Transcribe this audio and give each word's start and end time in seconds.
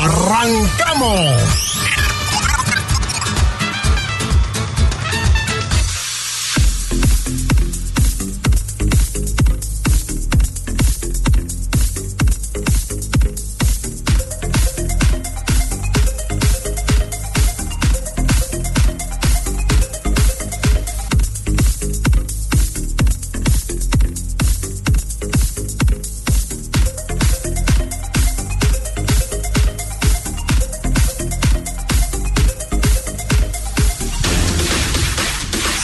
¡Arrancamos! 0.00 1.97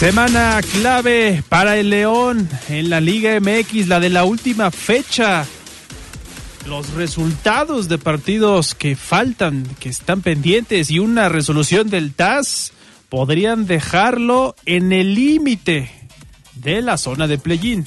Semana 0.04 0.60
clave 0.70 1.42
para 1.48 1.78
el 1.78 1.88
León 1.88 2.46
en 2.68 2.90
la 2.90 3.00
Liga 3.00 3.40
MX, 3.40 3.88
la 3.88 4.00
de 4.00 4.10
la 4.10 4.24
última 4.24 4.70
fecha. 4.70 5.46
Los 6.66 6.92
resultados 6.92 7.88
de 7.88 7.96
partidos 7.96 8.74
que 8.74 8.96
faltan, 8.96 9.66
que 9.80 9.88
están 9.88 10.20
pendientes 10.20 10.90
y 10.90 10.98
una 10.98 11.30
resolución 11.30 11.88
del 11.88 12.12
TAS 12.12 12.74
podrían 13.08 13.66
dejarlo 13.66 14.54
en 14.66 14.92
el 14.92 15.14
límite 15.14 15.90
de 16.56 16.82
la 16.82 16.98
zona 16.98 17.26
de 17.26 17.38
play-in. 17.38 17.86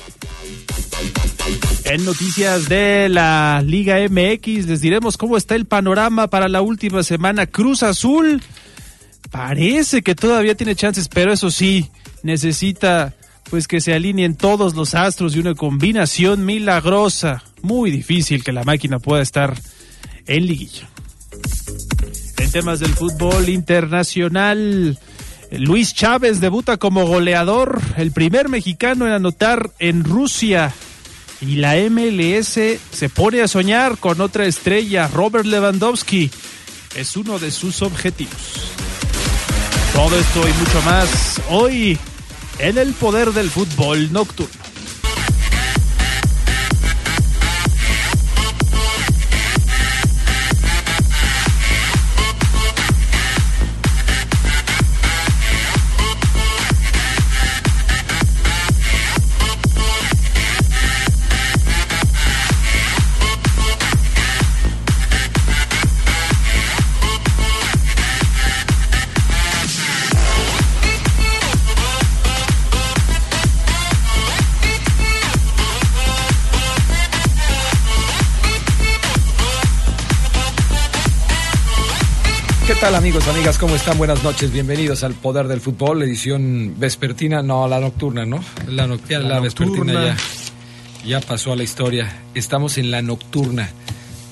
En 1.84 2.04
noticias 2.04 2.68
de 2.68 3.10
la 3.10 3.62
Liga 3.64 3.98
MX 4.10 4.66
les 4.66 4.82
diremos 4.82 5.18
cómo 5.18 5.38
está 5.38 5.54
el 5.54 5.68
panorama 5.68 6.30
para 6.32 6.48
la 6.48 6.64
última 6.64 7.04
semana. 7.04 7.46
Cruz 7.46 7.84
Azul 7.84 8.42
parece 9.30 10.02
que 10.02 10.16
todavía 10.16 10.56
tiene 10.56 10.76
chances, 10.76 11.10
pero 11.10 11.32
eso 11.32 11.52
sí, 11.52 11.92
necesita 12.24 13.14
pues 13.50 13.68
que 13.68 13.82
se 13.82 13.94
alineen 13.94 14.36
todos 14.36 14.76
los 14.76 14.94
astros 14.94 15.36
y 15.36 15.40
una 15.40 15.56
combinación 15.56 16.46
milagrosa. 16.46 17.44
Muy 17.62 17.92
difícil 17.92 18.44
que 18.44 18.52
la 18.52 18.64
máquina 18.64 19.00
pueda 19.00 19.22
estar 19.22 19.56
en 20.26 20.46
liguilla. 20.46 20.88
En 22.38 22.52
temas 22.52 22.80
del 22.80 22.94
fútbol 22.94 23.50
internacional, 23.50 25.00
Luis 25.52 25.94
Chávez 25.94 26.40
debuta 26.40 26.78
como 26.78 27.06
goleador, 27.06 27.82
el 27.96 28.12
primer 28.12 28.50
mexicano 28.50 29.08
en 29.08 29.14
anotar 29.14 29.72
en 29.80 30.04
Rusia. 30.04 30.74
Y 31.40 31.58
la 31.58 31.76
MLS 31.90 32.60
se 32.92 33.10
pone 33.14 33.42
a 33.42 33.48
soñar 33.48 33.98
con 33.98 34.22
otra 34.22 34.46
estrella, 34.46 35.08
Robert 35.08 35.46
Lewandowski. 35.46 36.32
Es 36.96 37.16
uno 37.16 37.40
de 37.40 37.52
sus 37.52 37.82
objetivos. 37.82 38.87
Todo 39.94 40.20
esto 40.20 40.48
y 40.48 40.54
mucho 40.54 40.82
más 40.84 41.42
hoy 41.50 41.98
en 42.60 42.78
el 42.78 42.94
poder 42.94 43.32
del 43.32 43.50
fútbol 43.50 44.12
nocturno. 44.12 44.67
Hola 82.88 83.00
amigos, 83.00 83.28
amigas? 83.28 83.58
¿Cómo 83.58 83.76
están? 83.76 83.98
Buenas 83.98 84.24
noches, 84.24 84.50
bienvenidos 84.54 85.04
al 85.04 85.14
Poder 85.14 85.50
del 85.50 85.60
Fútbol, 85.60 86.04
edición 86.04 86.76
vespertina, 86.80 87.42
no, 87.42 87.68
la 87.68 87.82
nocturna, 87.82 88.26
¿no? 88.26 88.42
La, 88.66 88.88
nocturna, 88.88 89.28
la, 89.28 89.40
vespertina 89.42 89.94
ya, 89.94 90.18
ya 91.06 91.20
pasó 91.20 91.52
a 91.52 91.58
la 91.58 91.64
historia. 91.64 92.22
Estamos 92.34 92.78
en 92.78 92.90
la 92.90 93.02
nocturna 93.02 93.70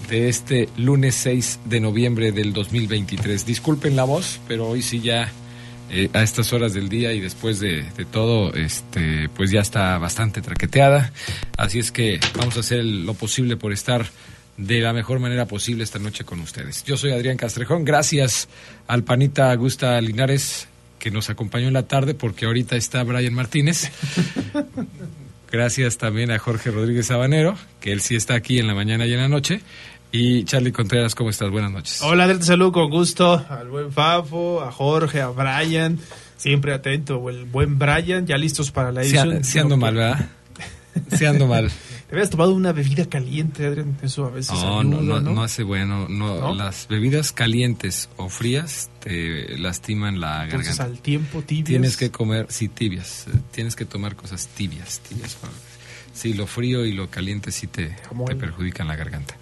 de 0.07 0.29
este 0.29 0.69
lunes 0.77 1.15
6 1.15 1.59
de 1.65 1.81
noviembre 1.81 2.31
del 2.31 2.53
2023. 2.53 3.45
Disculpen 3.45 3.97
la 3.97 4.05
voz, 4.05 4.39
pero 4.47 4.69
hoy 4.69 4.81
sí 4.81 5.01
ya 5.01 5.29
eh, 5.89 6.09
a 6.13 6.23
estas 6.23 6.53
horas 6.53 6.73
del 6.73 6.87
día 6.87 7.11
y 7.11 7.19
después 7.19 7.59
de, 7.59 7.83
de, 7.97 8.05
todo, 8.05 8.53
este, 8.53 9.27
pues 9.35 9.51
ya 9.51 9.59
está 9.59 9.97
bastante 9.97 10.41
traqueteada. 10.41 11.11
Así 11.57 11.79
es 11.79 11.91
que 11.91 12.21
vamos 12.37 12.55
a 12.55 12.61
hacer 12.61 12.85
lo 12.85 13.15
posible 13.15 13.57
por 13.57 13.73
estar 13.73 14.05
de 14.57 14.79
la 14.79 14.93
mejor 14.93 15.19
manera 15.19 15.45
posible 15.45 15.83
esta 15.83 15.99
noche 15.99 16.23
con 16.23 16.39
ustedes. 16.39 16.83
Yo 16.83 16.97
soy 16.97 17.11
Adrián 17.11 17.37
Castrejón, 17.37 17.83
gracias 17.83 18.47
al 18.87 19.03
panita 19.03 19.51
Augusta 19.51 19.99
Linares 20.01 20.67
que 20.99 21.11
nos 21.11 21.29
acompañó 21.29 21.67
en 21.67 21.73
la 21.73 21.83
tarde 21.83 22.13
porque 22.13 22.45
ahorita 22.45 22.75
está 22.75 23.03
Brian 23.03 23.33
Martínez. 23.33 23.91
gracias 25.51 25.97
también 25.97 26.31
a 26.31 26.39
Jorge 26.39 26.71
Rodríguez 26.71 27.07
Sabanero, 27.07 27.55
que 27.79 27.91
él 27.91 28.01
sí 28.01 28.15
está 28.15 28.35
aquí 28.35 28.59
en 28.59 28.67
la 28.67 28.73
mañana 28.73 29.05
y 29.05 29.13
en 29.13 29.19
la 29.19 29.27
noche. 29.27 29.61
Y 30.11 30.45
Charlie 30.45 30.71
Contreras, 30.71 31.13
¿cómo 31.13 31.29
estás? 31.29 31.49
Buenas 31.49 31.71
noches. 31.71 32.01
Hola, 32.01 32.23
Adrián, 32.23 32.39
te 32.39 32.45
saludo 32.45 32.71
con 32.71 32.89
gusto 32.89 33.45
al 33.49 33.67
buen 33.67 33.91
Fafo, 33.91 34.61
a 34.61 34.71
Jorge, 34.71 35.21
a 35.21 35.27
Brian, 35.27 35.99
siempre 36.37 36.73
atento, 36.73 37.17
o 37.17 37.29
el 37.29 37.45
buen 37.45 37.77
Brian, 37.77 38.25
ya 38.25 38.37
listos 38.37 38.71
para 38.71 38.91
la 38.91 39.03
edición. 39.03 39.43
Se, 39.43 39.59
ando 39.59 39.77
mal, 39.77 39.95
¿verdad? 39.95 40.29
Se 41.11 41.27
ando 41.27 41.47
mal. 41.47 41.69
Habías 42.15 42.29
tomado 42.29 42.53
una 42.53 42.71
bebida 42.71 43.05
caliente, 43.09 43.65
Adrián. 43.65 43.97
Eso 44.01 44.23
a 44.23 44.29
veces 44.29 44.53
no, 44.53 44.85
no, 44.85 45.01
no, 45.01 45.19
no, 45.19 45.43
hace 45.43 45.63
bueno. 45.63 46.07
No, 46.07 46.55
Las 46.55 46.87
bebidas 46.87 47.33
calientes 47.33 48.07
o 48.15 48.29
frías 48.29 48.89
te 49.01 49.57
lastiman 49.57 50.21
la 50.21 50.45
Entonces, 50.45 50.77
garganta. 50.77 50.95
al 50.95 51.01
tiempo 51.01 51.41
tibias. 51.41 51.67
Tienes 51.67 51.97
que 51.97 52.11
comer, 52.11 52.45
sí, 52.47 52.69
tibias. 52.69 53.25
Tienes 53.51 53.75
que 53.75 53.83
tomar 53.83 54.15
cosas 54.15 54.47
tibias, 54.47 55.01
tibias. 55.01 55.35
Sí, 56.13 56.33
lo 56.33 56.47
frío 56.47 56.85
y 56.85 56.93
lo 56.93 57.09
caliente 57.09 57.51
sí 57.51 57.67
te, 57.67 57.87
te 58.27 58.35
perjudican 58.37 58.87
la 58.87 58.95
garganta. 58.95 59.35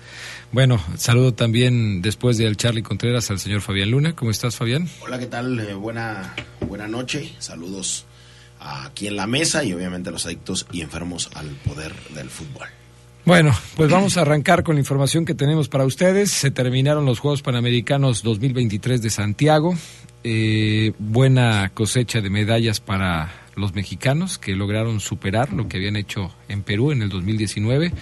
Bueno, 0.52 0.84
saludo 0.98 1.32
también 1.36 2.02
después 2.02 2.40
del 2.40 2.58
Charlie 2.58 2.82
Contreras 2.82 3.30
al 3.30 3.38
señor 3.38 3.62
Fabián 3.62 3.92
Luna. 3.92 4.16
¿Cómo 4.16 4.32
estás, 4.32 4.56
Fabián? 4.56 4.90
Hola, 5.02 5.20
¿qué 5.20 5.28
tal? 5.28 5.60
Eh, 5.60 5.76
buena, 5.76 6.34
buena 6.68 6.88
noche. 6.88 7.36
Saludos 7.38 8.08
aquí 8.64 9.08
en 9.08 9.16
la 9.16 9.28
mesa 9.28 9.64
y 9.64 9.74
obviamente 9.74 10.12
los 10.12 10.26
adictos 10.26 10.66
y 10.72 10.82
enfermos 10.82 11.30
al 11.36 11.48
poder 11.48 11.94
del 12.16 12.30
fútbol. 12.30 12.68
Bueno, 13.26 13.56
pues 13.78 13.90
vamos 13.90 14.18
a 14.18 14.22
arrancar 14.22 14.64
con 14.64 14.76
la 14.76 14.82
información 14.82 15.24
que 15.24 15.34
tenemos 15.34 15.70
para 15.70 15.86
ustedes. 15.86 16.30
Se 16.30 16.52
terminaron 16.52 17.06
los 17.06 17.20
Juegos 17.20 17.42
Panamericanos 17.42 18.22
2023 18.22 19.02
de 19.02 19.10
Santiago. 19.10 19.76
Eh, 20.26 20.92
buena 21.00 21.72
cosecha 21.74 22.20
de 22.20 22.30
medallas 22.30 22.82
para 22.82 23.32
los 23.56 23.74
mexicanos 23.76 24.38
que 24.38 24.56
lograron 24.56 25.00
superar 25.00 25.54
lo 25.54 25.68
que 25.68 25.78
habían 25.78 25.96
hecho 25.96 26.34
en 26.50 26.64
Perú 26.64 26.92
en 26.92 27.02
el 27.02 27.10
2019 27.10 27.94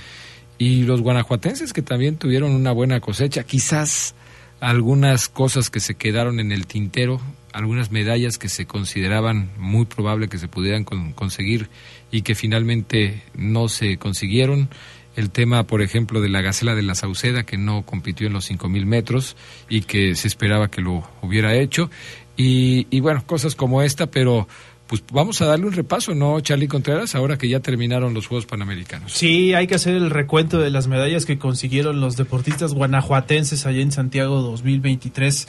y 0.58 0.84
los 0.84 1.02
guanajuatenses 1.02 1.74
que 1.74 1.82
también 1.82 2.18
tuvieron 2.18 2.52
una 2.52 2.72
buena 2.72 3.00
cosecha. 3.00 3.44
Quizás 3.44 4.16
algunas 4.62 5.28
cosas 5.28 5.70
que 5.70 5.82
se 5.82 5.96
quedaron 5.96 6.40
en 6.40 6.54
el 6.54 6.66
tintero 6.66 7.20
algunas 7.54 7.92
medallas 7.92 8.38
que 8.38 8.50
se 8.50 8.66
consideraban 8.66 9.52
muy 9.58 9.86
probable 9.86 10.28
que 10.28 10.38
se 10.38 10.48
pudieran 10.48 10.84
con, 10.84 11.14
conseguir 11.14 11.70
y 12.12 12.22
que 12.22 12.36
finalmente 12.36 13.24
no 13.36 13.68
se 13.68 13.98
consiguieron. 13.98 14.70
El 15.16 15.30
tema, 15.30 15.68
por 15.68 15.82
ejemplo, 15.82 16.22
de 16.22 16.30
la 16.30 16.42
Gacela 16.42 16.74
de 16.74 16.84
la 16.84 16.96
Sauceda, 16.96 17.44
que 17.44 17.58
no 17.58 17.84
compitió 17.86 18.28
en 18.28 18.34
los 18.34 18.50
5.000 18.50 18.86
metros 18.86 19.36
y 19.68 19.82
que 19.82 20.16
se 20.16 20.28
esperaba 20.28 20.72
que 20.72 20.82
lo 20.82 21.04
hubiera 21.22 21.54
hecho. 21.56 21.90
Y, 22.38 22.88
y 22.90 23.02
bueno, 23.02 23.26
cosas 23.26 23.56
como 23.56 23.82
esta, 23.82 24.10
pero 24.10 24.48
pues 24.92 25.06
vamos 25.10 25.42
a 25.42 25.46
darle 25.46 25.68
un 25.68 25.72
repaso, 25.72 26.14
¿no, 26.14 26.42
Charlie 26.42 26.68
Contreras? 26.68 27.16
Ahora 27.16 27.38
que 27.38 27.48
ya 27.48 27.62
terminaron 27.62 28.14
los 28.14 28.28
Juegos 28.28 28.46
Panamericanos. 28.46 29.14
Sí, 29.14 29.54
hay 29.54 29.66
que 29.66 29.76
hacer 29.76 29.96
el 29.96 30.10
recuento 30.10 30.60
de 30.60 30.70
las 30.70 30.88
medallas 30.88 31.26
que 31.26 31.40
consiguieron 31.40 32.02
los 32.02 32.18
deportistas 32.18 32.74
guanajuatenses 32.74 33.66
allá 33.66 33.80
en 33.80 33.94
Santiago 33.94 34.42
2023, 34.42 35.48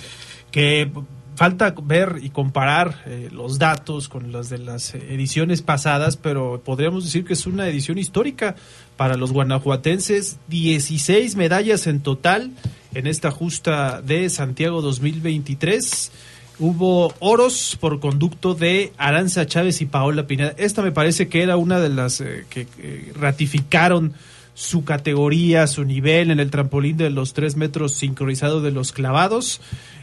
que 0.52 0.92
falta 1.34 1.74
ver 1.82 2.20
y 2.22 2.30
comparar 2.30 3.02
eh, 3.06 3.30
los 3.32 3.58
datos 3.58 4.08
con 4.08 4.30
los 4.30 4.48
de 4.48 4.58
las 4.58 4.94
ediciones 4.94 5.60
pasadas, 5.60 6.16
pero 6.16 6.62
podríamos 6.64 7.02
decir 7.02 7.24
que 7.24 7.32
es 7.32 7.44
una 7.44 7.66
edición 7.66 7.98
histórica 7.98 8.54
para 8.96 9.16
los 9.16 9.32
guanajuatenses. 9.32 10.38
16 10.46 11.34
medallas 11.34 11.88
en 11.88 12.00
total 12.00 12.52
en 12.94 13.08
esta 13.08 13.32
justa 13.32 14.02
de 14.02 14.30
Santiago 14.30 14.82
2023. 14.82 16.12
Hubo 16.58 17.14
oros 17.18 17.76
por 17.80 17.98
conducto 17.98 18.54
de 18.54 18.92
Aranza 18.96 19.46
Chávez 19.46 19.80
y 19.80 19.86
Paola 19.86 20.26
Pineda. 20.26 20.54
Esta 20.58 20.82
me 20.82 20.92
parece 20.92 21.28
que 21.28 21.42
era 21.42 21.56
una 21.56 21.80
de 21.80 21.88
las 21.88 22.20
eh, 22.20 22.44
que 22.48 22.66
ratificaron 23.14 24.12
su 24.54 24.84
categoría, 24.84 25.66
su 25.66 25.84
nivel 25.84 26.30
en 26.30 26.40
el 26.40 26.50
trampolín 26.50 26.96
de 26.96 27.10
los 27.10 27.32
tres 27.32 27.56
metros 27.56 27.94
sincronizado 27.94 28.60
de 28.60 28.70
los 28.70 28.92
clavados. 28.92 29.60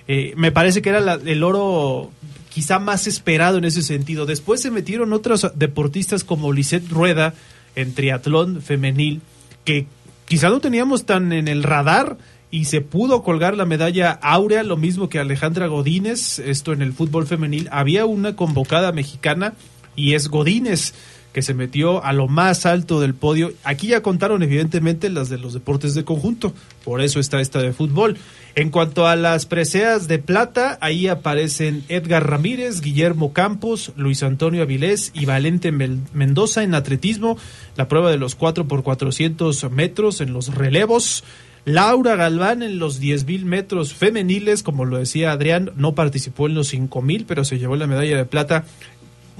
Eh, 0.07 0.33
me 0.35 0.51
parece 0.51 0.81
que 0.81 0.89
era 0.89 1.13
el 1.13 1.43
oro 1.43 2.11
quizá 2.49 2.79
más 2.79 3.05
esperado 3.05 3.59
en 3.59 3.65
ese 3.65 3.83
sentido. 3.83 4.25
Después 4.25 4.61
se 4.61 4.71
metieron 4.71 5.13
otros 5.13 5.51
deportistas 5.55 6.23
como 6.23 6.51
Lisette 6.51 6.89
Rueda 6.89 7.35
en 7.75 7.93
triatlón 7.93 8.61
femenil, 8.61 9.21
que 9.63 9.85
quizá 10.25 10.49
no 10.49 10.59
teníamos 10.59 11.05
tan 11.05 11.31
en 11.31 11.47
el 11.47 11.63
radar 11.63 12.17
y 12.51 12.65
se 12.65 12.81
pudo 12.81 13.23
colgar 13.23 13.55
la 13.55 13.65
medalla 13.65 14.11
áurea, 14.11 14.63
lo 14.63 14.77
mismo 14.77 15.09
que 15.09 15.19
Alejandra 15.19 15.67
Godínez, 15.67 16.39
esto 16.39 16.73
en 16.73 16.81
el 16.81 16.93
fútbol 16.93 17.27
femenil. 17.27 17.69
Había 17.71 18.05
una 18.05 18.35
convocada 18.35 18.91
mexicana 18.91 19.53
y 19.95 20.13
es 20.13 20.29
Godínez 20.29 20.93
que 21.33 21.41
se 21.43 21.53
metió 21.53 22.03
a 22.03 22.11
lo 22.11 22.27
más 22.27 22.65
alto 22.65 22.99
del 22.99 23.13
podio. 23.13 23.53
Aquí 23.63 23.87
ya 23.87 24.01
contaron 24.01 24.41
evidentemente 24.41 25.09
las 25.09 25.29
de 25.29 25.37
los 25.37 25.53
deportes 25.53 25.93
de 25.93 26.03
conjunto, 26.03 26.53
por 26.83 27.01
eso 27.01 27.19
está 27.19 27.39
esta 27.39 27.61
de 27.61 27.71
fútbol. 27.71 28.17
En 28.55 28.71
cuanto 28.71 29.07
a 29.07 29.15
las 29.15 29.45
preseas 29.45 30.07
de 30.07 30.17
plata, 30.17 30.79
ahí 30.81 31.07
aparecen 31.07 31.83
Edgar 31.87 32.27
Ramírez, 32.27 32.81
Guillermo 32.81 33.31
Campos, 33.31 33.91
Luis 33.95 34.23
Antonio 34.23 34.63
Avilés 34.63 35.11
y 35.13 35.25
Valente 35.25 35.71
Mendoza 35.71 36.63
en 36.63 36.73
atletismo, 36.73 37.37
la 37.77 37.87
prueba 37.87 38.09
de 38.09 38.17
los 38.17 38.33
4 38.33 38.67
por 38.67 38.81
400 38.81 39.69
metros 39.69 40.21
en 40.21 40.33
los 40.33 40.55
relevos. 40.55 41.23
Laura 41.65 42.15
Galván 42.15 42.63
en 42.63 42.79
los 42.79 43.01
10.000 43.01 43.43
metros 43.45 43.93
femeniles, 43.93 44.63
como 44.63 44.85
lo 44.85 44.97
decía 44.97 45.31
Adrián, 45.31 45.71
no 45.75 45.93
participó 45.93 46.47
en 46.47 46.55
los 46.55 46.73
5.000, 46.73 47.25
pero 47.27 47.43
se 47.43 47.59
llevó 47.59 47.75
la 47.75 47.87
medalla 47.87 48.17
de 48.17 48.25
plata 48.25 48.65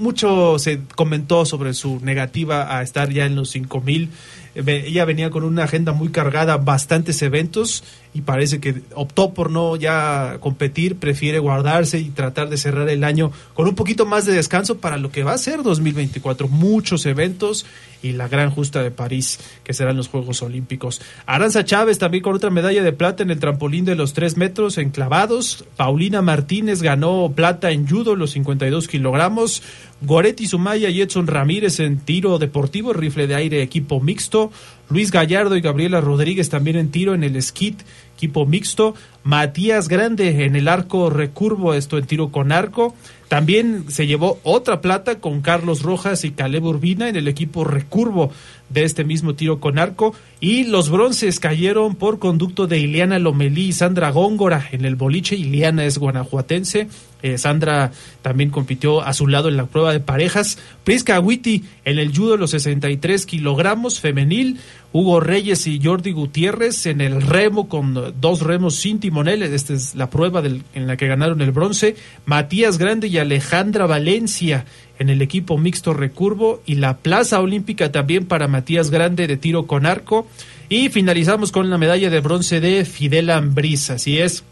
mucho 0.00 0.58
se 0.58 0.80
comentó 0.96 1.44
sobre 1.44 1.74
su 1.74 2.00
negativa 2.00 2.76
a 2.76 2.82
estar 2.82 3.10
ya 3.10 3.26
en 3.26 3.36
los 3.36 3.50
5000. 3.50 4.08
Ella 4.54 5.04
venía 5.04 5.30
con 5.30 5.44
una 5.44 5.64
agenda 5.64 5.92
muy 5.92 6.08
cargada, 6.08 6.56
bastantes 6.56 7.22
eventos 7.22 7.84
y 8.12 8.22
parece 8.22 8.58
que 8.58 8.82
optó 8.94 9.32
por 9.32 9.50
no 9.50 9.76
ya 9.76 10.38
competir, 10.40 10.96
prefiere 10.96 11.38
guardarse 11.38 12.00
y 12.00 12.10
tratar 12.10 12.48
de 12.48 12.56
cerrar 12.56 12.88
el 12.88 13.04
año 13.04 13.30
con 13.54 13.68
un 13.68 13.76
poquito 13.76 14.06
más 14.06 14.26
de 14.26 14.32
descanso 14.32 14.78
para 14.78 14.96
lo 14.96 15.12
que 15.12 15.22
va 15.22 15.32
a 15.32 15.38
ser 15.38 15.62
2024. 15.62 16.48
Muchos 16.48 17.06
eventos 17.06 17.66
y 18.02 18.12
la 18.12 18.28
gran 18.28 18.50
justa 18.50 18.82
de 18.82 18.90
París, 18.90 19.38
que 19.62 19.74
serán 19.74 19.96
los 19.96 20.08
Juegos 20.08 20.42
Olímpicos. 20.42 21.00
Aranza 21.26 21.64
Chávez 21.64 21.98
también 21.98 22.22
con 22.22 22.34
otra 22.34 22.50
medalla 22.50 22.82
de 22.82 22.92
plata 22.92 23.22
en 23.22 23.30
el 23.30 23.38
trampolín 23.38 23.84
de 23.84 23.94
los 23.94 24.14
3 24.14 24.36
metros 24.36 24.78
en 24.78 24.90
clavados. 24.90 25.64
Paulina 25.76 26.22
Martínez 26.22 26.82
ganó 26.82 27.32
plata 27.34 27.70
en 27.70 27.88
judo, 27.88 28.16
los 28.16 28.32
52 28.32 28.88
kilogramos. 28.88 29.62
Goretti 30.02 30.46
Sumaya 30.46 30.88
y 30.88 31.02
Edson 31.02 31.26
Ramírez 31.26 31.78
en 31.80 31.98
tiro 31.98 32.38
deportivo, 32.38 32.92
rifle 32.92 33.26
de 33.26 33.34
aire 33.34 33.62
equipo 33.62 34.00
mixto. 34.00 34.50
Luis 34.88 35.10
Gallardo 35.10 35.56
y 35.56 35.60
Gabriela 35.60 36.00
Rodríguez 36.00 36.48
también 36.48 36.76
en 36.76 36.90
tiro 36.90 37.14
en 37.14 37.22
el 37.22 37.40
skit 37.42 37.82
equipo 38.20 38.44
mixto. 38.44 38.94
Matías 39.22 39.88
Grande 39.88 40.44
en 40.44 40.56
el 40.56 40.68
arco 40.68 41.08
recurvo, 41.08 41.72
esto 41.72 41.96
en 41.96 42.06
tiro 42.06 42.30
con 42.30 42.52
arco. 42.52 42.94
También 43.28 43.84
se 43.88 44.06
llevó 44.06 44.40
otra 44.42 44.80
plata 44.80 45.20
con 45.20 45.40
Carlos 45.40 45.82
Rojas 45.82 46.24
y 46.24 46.32
Caleb 46.32 46.64
Urbina 46.64 47.08
en 47.08 47.16
el 47.16 47.28
equipo 47.28 47.64
recurvo 47.64 48.32
de 48.70 48.84
este 48.84 49.04
mismo 49.04 49.34
tiro 49.34 49.60
con 49.60 49.78
arco. 49.78 50.14
Y 50.40 50.64
los 50.64 50.90
bronces 50.90 51.38
cayeron 51.38 51.94
por 51.94 52.18
conducto 52.18 52.66
de 52.66 52.78
Ileana 52.78 53.18
Lomelí 53.18 53.68
y 53.68 53.72
Sandra 53.72 54.10
Góngora 54.10 54.68
en 54.72 54.84
el 54.84 54.96
boliche. 54.96 55.36
Ileana 55.36 55.84
es 55.84 55.98
guanajuatense. 55.98 56.88
Eh, 57.22 57.38
Sandra 57.38 57.92
también 58.22 58.50
compitió 58.50 59.02
a 59.02 59.12
su 59.12 59.26
lado 59.26 59.48
en 59.48 59.56
la 59.56 59.66
prueba 59.66 59.92
de 59.92 60.00
parejas. 60.00 60.58
Prisca 60.84 61.20
Witty 61.20 61.64
en 61.84 61.98
el 61.98 62.16
judo 62.16 62.36
los 62.36 62.50
63 62.50 63.26
kilogramos 63.26 64.00
femenil. 64.00 64.58
Hugo 64.92 65.20
Reyes 65.20 65.68
y 65.68 65.80
Jordi 65.82 66.10
Gutiérrez 66.10 66.86
en 66.86 67.00
el 67.00 67.22
remo 67.22 67.68
con 67.68 68.14
dos 68.20 68.42
remos 68.42 68.74
sin 68.74 68.98
timonel. 68.98 69.42
Esta 69.42 69.72
es 69.72 69.94
la 69.94 70.10
prueba 70.10 70.42
en 70.44 70.86
la 70.86 70.96
que 70.96 71.06
ganaron 71.06 71.40
el 71.42 71.52
bronce. 71.52 71.94
Matías 72.26 72.76
Grande 72.76 73.06
y 73.06 73.18
Alejandra 73.18 73.86
Valencia 73.86 74.64
en 74.98 75.08
el 75.08 75.22
equipo 75.22 75.58
mixto 75.58 75.94
recurvo 75.94 76.60
y 76.66 76.74
la 76.74 76.96
plaza 76.96 77.40
olímpica 77.40 77.92
también 77.92 78.26
para 78.26 78.48
Matías 78.48 78.90
Grande 78.90 79.28
de 79.28 79.36
tiro 79.36 79.68
con 79.68 79.86
arco. 79.86 80.26
Y 80.68 80.88
finalizamos 80.88 81.52
con 81.52 81.70
la 81.70 81.78
medalla 81.78 82.10
de 82.10 82.20
bronce 82.20 82.60
de 82.60 82.84
Fidel 82.84 83.30
Ambriz. 83.30 83.90
Así 83.90 84.18
es, 84.18 84.42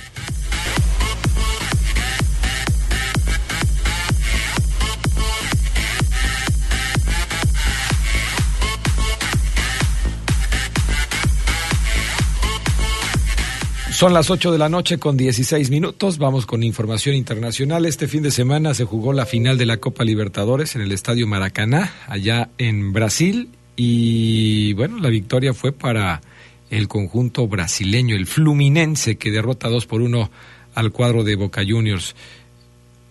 Son 13.95 14.13
las 14.13 14.29
8 14.29 14.51
de 14.51 14.59
la 14.59 14.69
noche 14.69 14.99
con 14.99 15.17
16 15.17 15.71
minutos. 15.71 16.19
Vamos 16.19 16.47
con 16.47 16.65
información 16.65 17.15
internacional. 17.15 17.87
Este 17.87 18.09
fin 18.09 18.25
de 18.25 18.33
semana 18.33 18.75
se 18.75 18.85
jugó 18.85 19.13
la 19.13 19.25
final 19.25 19.57
de 19.57 19.67
la 19.67 19.77
Copa 19.77 20.03
Libertadores 20.03 20.75
en 20.75 20.83
el 20.83 20.91
Estadio 20.91 21.29
Maracaná, 21.29 21.95
allá 22.09 22.51
en 22.59 22.93
Brasil. 22.93 23.51
Y 23.77 24.73
bueno, 24.73 24.99
la 24.99 25.11
victoria 25.11 25.55
fue 25.55 25.71
para 25.71 26.23
el 26.71 26.89
conjunto 26.89 27.47
brasileño, 27.47 28.17
el 28.17 28.27
Fluminense, 28.27 29.17
que 29.17 29.31
derrota 29.31 29.69
2 29.69 29.87
por 29.87 30.03
1 30.03 30.29
al 30.75 30.91
cuadro 30.91 31.23
de 31.23 31.37
Boca 31.37 31.63
Juniors. 31.65 32.17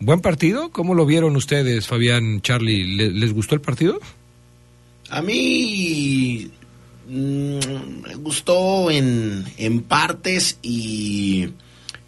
¿Buen 0.01 0.19
partido? 0.19 0.69
¿Cómo 0.69 0.95
lo 0.95 1.05
vieron 1.05 1.37
ustedes, 1.37 1.87
Fabián, 1.87 2.41
Charlie? 2.41 2.83
¿Les, 3.13 3.31
gustó 3.31 3.55
el 3.55 3.61
partido? 3.61 4.01
A 5.09 5.21
mí 5.21 6.51
Mm, 7.07 8.01
me 8.01 8.15
gustó 8.15 8.89
en, 8.89 9.45
en 9.57 9.81
partes 9.81 10.57
y 10.61 11.49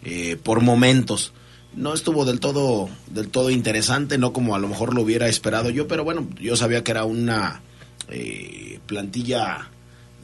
eh, 0.02 0.36
por 0.42 0.62
momentos. 0.62 1.32
No 1.74 1.92
estuvo 1.92 2.24
del 2.24 2.40
todo, 2.40 2.88
del 3.10 3.28
todo 3.28 3.50
interesante, 3.50 4.16
no 4.16 4.32
como 4.32 4.54
a 4.54 4.58
lo 4.58 4.68
mejor 4.68 4.94
lo 4.94 5.02
hubiera 5.02 5.28
esperado 5.28 5.68
yo, 5.68 5.86
pero 5.86 6.04
bueno, 6.04 6.26
yo 6.40 6.56
sabía 6.56 6.82
que 6.82 6.92
era 6.92 7.04
una 7.04 7.60
eh, 8.08 8.78
plantilla 8.86 9.68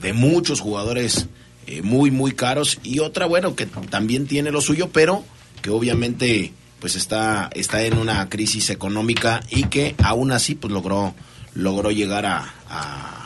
de 0.00 0.14
muchos 0.14 0.60
jugadores 0.60 1.26
eh, 1.66 1.82
muy, 1.82 2.10
muy 2.10 2.32
caros 2.32 2.78
y 2.82 3.00
otra, 3.00 3.26
bueno, 3.26 3.54
que 3.54 3.66
también 3.66 4.26
tiene 4.26 4.50
lo 4.50 4.62
suyo, 4.62 4.88
pero 4.92 5.24
que 5.60 5.68
obviamente 5.68 6.52
pues 6.80 6.96
está, 6.96 7.50
está 7.54 7.82
en 7.82 7.98
una 7.98 8.28
crisis 8.30 8.70
económica 8.70 9.40
y 9.50 9.64
que 9.64 9.94
aún 10.02 10.32
así 10.32 10.54
pues 10.54 10.72
logró, 10.72 11.14
logró 11.54 11.90
llegar 11.90 12.24
a 12.24 12.54
a 12.72 13.21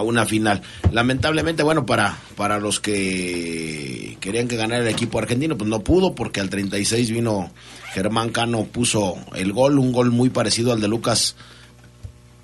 una 0.00 0.24
final. 0.24 0.62
Lamentablemente, 0.90 1.62
bueno, 1.62 1.84
para, 1.84 2.16
para 2.36 2.58
los 2.58 2.80
que 2.80 4.16
querían 4.20 4.48
que 4.48 4.56
ganara 4.56 4.80
el 4.80 4.88
equipo 4.88 5.18
argentino, 5.18 5.58
pues 5.58 5.68
no 5.68 5.84
pudo 5.84 6.14
porque 6.14 6.40
al 6.40 6.48
36 6.48 7.10
vino 7.10 7.50
Germán 7.92 8.30
Cano, 8.30 8.64
puso 8.64 9.16
el 9.34 9.52
gol, 9.52 9.78
un 9.78 9.92
gol 9.92 10.10
muy 10.10 10.30
parecido 10.30 10.72
al 10.72 10.80
de 10.80 10.88
Lucas 10.88 11.36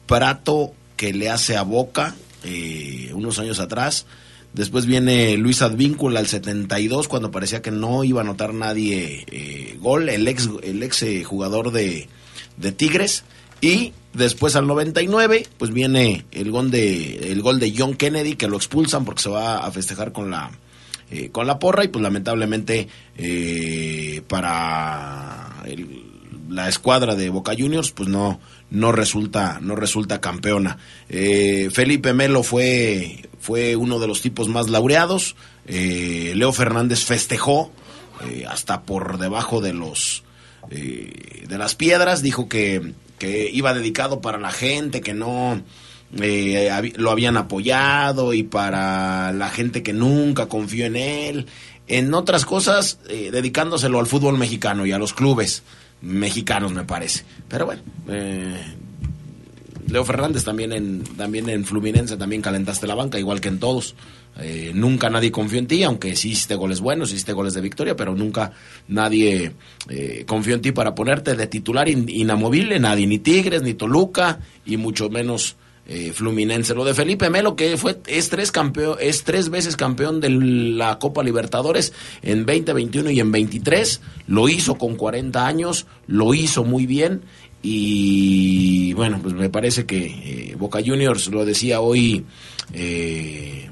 Prato 0.06 0.74
que 0.96 1.14
le 1.14 1.30
hace 1.30 1.56
a 1.56 1.62
Boca 1.62 2.14
eh, 2.44 3.10
unos 3.14 3.38
años 3.38 3.60
atrás. 3.60 4.04
Después 4.52 4.86
viene 4.86 5.36
Luis 5.36 5.62
Advíncula 5.62 6.20
al 6.20 6.26
72 6.26 7.06
cuando 7.06 7.30
parecía 7.30 7.62
que 7.62 7.70
no 7.70 8.02
iba 8.04 8.20
a 8.20 8.24
anotar 8.24 8.54
nadie 8.54 9.24
eh, 9.30 9.76
gol, 9.80 10.08
el 10.08 10.26
ex, 10.26 10.48
el 10.62 10.82
ex 10.82 11.02
eh, 11.02 11.24
jugador 11.24 11.70
de, 11.70 12.08
de 12.56 12.72
Tigres. 12.72 13.24
Y 13.60 13.92
después 14.12 14.56
al 14.56 14.66
99, 14.66 15.46
pues 15.58 15.72
viene 15.72 16.24
el 16.32 16.50
gol 16.50 16.70
de, 16.70 17.32
el 17.32 17.42
gol 17.42 17.58
de 17.58 17.74
John 17.76 17.94
Kennedy, 17.94 18.36
que 18.36 18.48
lo 18.48 18.56
expulsan 18.56 19.04
porque 19.04 19.22
se 19.22 19.30
va 19.30 19.66
a 19.66 19.70
festejar 19.70 20.12
con 20.12 20.30
la, 20.30 20.50
eh, 21.10 21.30
con 21.30 21.46
la 21.46 21.58
porra. 21.58 21.84
Y 21.84 21.88
pues 21.88 22.02
lamentablemente 22.02 22.88
eh, 23.16 24.22
para 24.28 25.62
la 26.48 26.68
escuadra 26.68 27.14
de 27.14 27.28
Boca 27.28 27.52
Juniors 27.56 27.90
pues 27.92 28.08
no 28.08 28.40
no 28.70 28.92
resulta 28.92 29.58
no 29.60 29.74
resulta 29.74 30.20
campeona. 30.20 30.78
Eh, 31.08 31.68
Felipe 31.72 32.12
Melo 32.12 32.42
fue 32.42 33.28
fue 33.40 33.76
uno 33.76 33.98
de 33.98 34.06
los 34.06 34.20
tipos 34.20 34.48
más 34.48 34.68
laureados. 34.68 35.36
Leo 35.66 36.52
Fernández 36.52 37.04
festejó 37.04 37.70
hasta 38.48 38.82
por 38.82 39.18
debajo 39.18 39.60
de 39.60 39.74
los 39.74 40.24
de 40.70 41.58
las 41.58 41.74
piedras. 41.74 42.22
Dijo 42.22 42.48
que 42.48 42.94
que 43.18 43.50
iba 43.52 43.74
dedicado 43.74 44.20
para 44.20 44.38
la 44.38 44.50
gente 44.50 45.00
que 45.00 45.14
no 45.14 45.62
eh, 46.20 46.92
lo 46.96 47.10
habían 47.10 47.36
apoyado 47.36 48.32
y 48.32 48.42
para 48.42 49.32
la 49.32 49.50
gente 49.50 49.82
que 49.82 49.92
nunca 49.92 50.46
confió 50.46 50.86
en 50.86 50.96
él. 50.96 51.46
En 51.86 52.12
otras 52.14 52.44
cosas, 52.44 52.98
eh, 53.08 53.30
dedicándoselo 53.32 53.98
al 53.98 54.06
fútbol 54.06 54.38
mexicano 54.38 54.86
y 54.86 54.92
a 54.92 54.98
los 54.98 55.14
clubes 55.14 55.62
mexicanos, 56.00 56.72
me 56.72 56.84
parece. 56.84 57.24
Pero 57.48 57.66
bueno, 57.66 57.82
eh, 58.08 58.56
Leo 59.90 60.04
Fernández 60.04 60.44
también 60.44 60.72
en, 60.72 61.02
también 61.16 61.48
en 61.48 61.64
Fluminense 61.64 62.16
también 62.16 62.42
calentaste 62.42 62.86
la 62.86 62.94
banca, 62.94 63.18
igual 63.18 63.40
que 63.40 63.48
en 63.48 63.58
todos. 63.58 63.94
Eh, 64.40 64.70
nunca 64.74 65.10
nadie 65.10 65.32
confió 65.32 65.58
en 65.58 65.66
ti, 65.66 65.82
aunque 65.82 66.10
hiciste 66.10 66.54
goles 66.54 66.80
buenos, 66.80 67.10
hiciste 67.10 67.32
goles 67.32 67.54
de 67.54 67.60
victoria, 67.60 67.96
pero 67.96 68.14
nunca 68.14 68.52
nadie 68.86 69.52
eh, 69.88 70.24
confió 70.26 70.54
en 70.54 70.60
ti 70.60 70.72
para 70.72 70.94
ponerte 70.94 71.34
de 71.34 71.46
titular 71.46 71.88
inamovible, 71.88 72.78
nadie, 72.78 73.06
ni 73.06 73.18
Tigres, 73.18 73.62
ni 73.62 73.74
Toluca, 73.74 74.40
y 74.64 74.76
mucho 74.76 75.08
menos 75.10 75.56
eh, 75.90 76.12
Fluminense. 76.12 76.74
Lo 76.74 76.84
de 76.84 76.92
Felipe 76.92 77.30
Melo, 77.30 77.56
que 77.56 77.78
fue, 77.78 77.98
es, 78.06 78.28
tres 78.28 78.52
campeón, 78.52 78.98
es 79.00 79.24
tres 79.24 79.48
veces 79.48 79.74
campeón 79.74 80.20
de 80.20 80.28
la 80.28 80.98
Copa 80.98 81.22
Libertadores 81.22 81.94
en 82.20 82.44
2021 82.44 83.10
y 83.10 83.20
en 83.20 83.32
23, 83.32 84.02
lo 84.26 84.50
hizo 84.50 84.76
con 84.76 84.96
40 84.96 85.46
años, 85.46 85.86
lo 86.06 86.34
hizo 86.34 86.62
muy 86.62 86.84
bien. 86.84 87.22
Y 87.62 88.92
bueno, 88.92 89.18
pues 89.20 89.34
me 89.34 89.50
parece 89.50 89.84
que 89.84 90.54
Boca 90.58 90.80
Juniors 90.84 91.28
lo 91.28 91.44
decía 91.44 91.80
hoy 91.80 92.24
eh, 92.72 93.68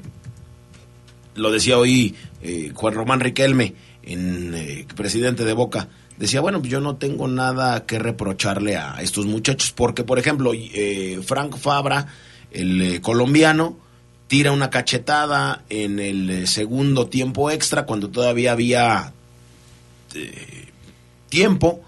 lo 1.37 1.51
decía 1.51 1.77
hoy 1.77 2.15
eh, 2.41 2.71
Juan 2.73 2.93
Román 2.93 3.19
Riquelme, 3.19 3.73
en, 4.03 4.53
eh, 4.53 4.85
presidente 4.95 5.45
de 5.45 5.53
Boca, 5.53 5.87
decía, 6.17 6.41
bueno, 6.41 6.61
yo 6.61 6.81
no 6.81 6.97
tengo 6.97 7.27
nada 7.27 7.85
que 7.85 7.99
reprocharle 7.99 8.75
a 8.75 9.01
estos 9.01 9.25
muchachos, 9.25 9.71
porque, 9.71 10.03
por 10.03 10.19
ejemplo, 10.19 10.51
eh, 10.53 11.19
Frank 11.25 11.55
Fabra, 11.57 12.07
el 12.51 13.01
colombiano, 13.01 13.77
tira 14.27 14.51
una 14.51 14.69
cachetada 14.69 15.63
en 15.69 15.99
el 15.99 16.47
segundo 16.47 17.07
tiempo 17.07 17.49
extra, 17.49 17.85
cuando 17.85 18.09
todavía 18.09 18.51
había 18.51 19.13
tiempo 21.29 21.81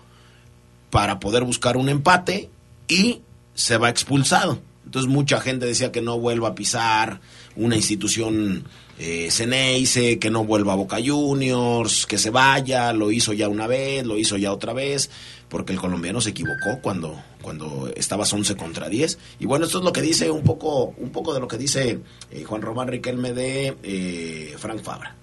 para 0.89 1.19
poder 1.19 1.43
buscar 1.43 1.77
un 1.77 1.89
empate, 1.89 2.49
y 2.87 3.21
se 3.53 3.77
va 3.77 3.89
expulsado. 3.89 4.59
Entonces 4.85 5.09
mucha 5.09 5.39
gente 5.39 5.65
decía 5.65 5.91
que 5.91 6.01
no 6.01 6.19
vuelva 6.19 6.49
a 6.49 6.55
pisar 6.55 7.21
una 7.55 7.75
institución 7.75 8.65
eh, 8.97 9.29
Ceneice, 9.31 10.17
que 10.17 10.31
no 10.31 10.43
vuelva 10.43 10.73
a 10.73 10.75
Boca 10.75 10.97
Juniors, 11.03 12.05
que 12.05 12.17
se 12.17 12.31
vaya, 12.31 12.91
lo 12.91 13.11
hizo 13.11 13.31
ya 13.33 13.47
una 13.47 13.67
vez, 13.67 14.05
lo 14.05 14.17
hizo 14.17 14.35
ya 14.35 14.51
otra 14.51 14.73
vez, 14.73 15.11
porque 15.47 15.73
el 15.73 15.79
colombiano 15.79 16.19
se 16.21 16.31
equivocó 16.31 16.79
cuando, 16.81 17.21
cuando 17.41 17.91
estabas 17.95 18.33
11 18.33 18.55
contra 18.55 18.89
10. 18.89 19.19
Y 19.39 19.45
bueno, 19.45 19.65
esto 19.65 19.77
es 19.77 19.85
lo 19.85 19.93
que 19.93 20.01
dice 20.01 20.31
un 20.31 20.41
poco, 20.41 20.95
un 20.97 21.11
poco 21.11 21.33
de 21.33 21.39
lo 21.39 21.47
que 21.47 21.57
dice 21.57 21.99
eh, 22.31 22.43
Juan 22.43 22.61
Román 22.61 22.87
Riquelme 22.87 23.33
de 23.33 23.77
eh, 23.83 24.55
Frank 24.57 24.81
Fabra. 24.81 25.15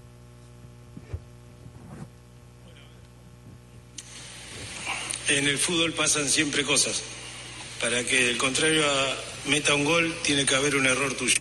En 5.29 5.47
el 5.47 5.59
fútbol 5.59 5.93
pasan 5.93 6.29
siempre 6.29 6.65
cosas. 6.65 7.03
Para 7.81 8.05
que 8.05 8.31
el 8.31 8.37
contrario 8.37 8.85
meta 9.47 9.75
un 9.75 9.85
gol, 9.85 10.17
tiene 10.23 10.47
que 10.47 10.55
haber 10.55 10.77
un 10.77 10.87
error 10.87 11.15
tuyo 11.15 11.35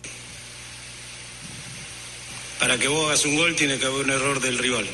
para 2.58 2.78
que 2.78 2.88
vos 2.88 3.06
hagas 3.06 3.24
un 3.24 3.36
gol 3.36 3.54
tiene 3.54 3.78
que 3.78 3.86
haber 3.86 4.04
un 4.04 4.10
error 4.10 4.40
del 4.40 4.58
rival. 4.58 4.86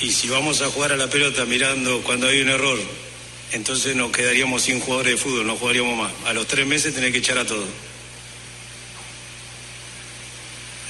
Y 0.00 0.10
si 0.12 0.28
vamos 0.28 0.60
a 0.62 0.70
jugar 0.70 0.92
a 0.92 0.96
la 0.96 1.08
pelota 1.08 1.44
mirando 1.44 2.02
cuando 2.02 2.28
hay 2.28 2.40
un 2.40 2.48
error, 2.48 2.78
entonces 3.52 3.96
nos 3.96 4.10
quedaríamos 4.12 4.62
sin 4.62 4.80
jugadores 4.80 5.14
de 5.14 5.18
fútbol, 5.18 5.46
no 5.46 5.56
jugaríamos 5.56 5.96
más. 5.96 6.12
A 6.26 6.32
los 6.32 6.46
tres 6.46 6.66
meses 6.66 6.94
tenés 6.94 7.12
que 7.12 7.18
echar 7.18 7.38
a 7.38 7.46
todos. 7.46 7.68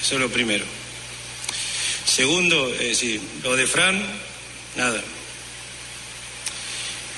Eso 0.01 0.15
es 0.15 0.21
lo 0.21 0.29
primero. 0.31 0.65
Segundo, 2.05 2.73
es 2.73 2.79
decir, 2.79 3.21
lo 3.43 3.57
de 3.57 3.67
Fran, 3.67 4.01
nada. 4.77 5.03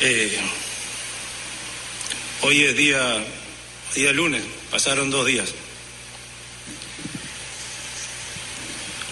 Eh, 0.01 0.39
hoy 2.43 2.63
es 2.63 2.77
día, 2.77 3.25
día 3.97 4.13
lunes, 4.13 4.45
pasaron 4.71 5.11
dos 5.11 5.27
días. 5.27 5.53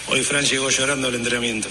Hoy 0.07 0.23
Fran 0.23 0.45
llegó 0.45 0.69
llorando 0.69 1.09
al 1.09 1.15
entrenamiento. 1.15 1.67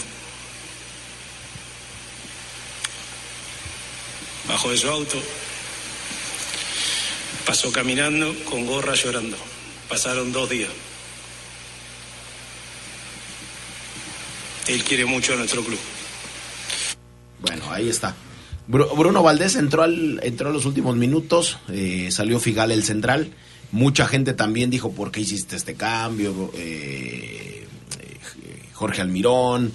Bajó 4.46 4.70
de 4.70 4.76
su 4.76 4.88
auto, 4.90 5.22
pasó 7.46 7.72
caminando 7.72 8.34
con 8.44 8.66
gorra 8.66 8.94
llorando. 8.94 9.38
Pasaron 9.88 10.30
dos 10.30 10.50
días. 10.50 10.70
Él 14.66 14.84
quiere 14.84 15.06
mucho 15.06 15.32
a 15.32 15.36
nuestro 15.36 15.64
club. 15.64 15.78
Bueno, 17.40 17.72
ahí 17.72 17.88
está. 17.88 18.14
Bruno 18.68 19.22
Valdés 19.22 19.56
entró, 19.56 19.82
al, 19.82 20.20
entró 20.22 20.48
a 20.48 20.52
los 20.52 20.66
últimos 20.66 20.96
minutos, 20.96 21.58
eh, 21.68 22.08
salió 22.10 22.40
Figal 22.40 22.72
el 22.72 22.82
central. 22.82 23.30
Mucha 23.72 24.06
gente 24.06 24.32
también 24.32 24.70
dijo, 24.70 24.92
¿por 24.92 25.10
qué 25.10 25.20
hiciste 25.20 25.56
este 25.56 25.74
cambio? 25.74 26.50
Eh, 26.54 27.66
Jorge 28.72 29.02
Almirón, 29.02 29.72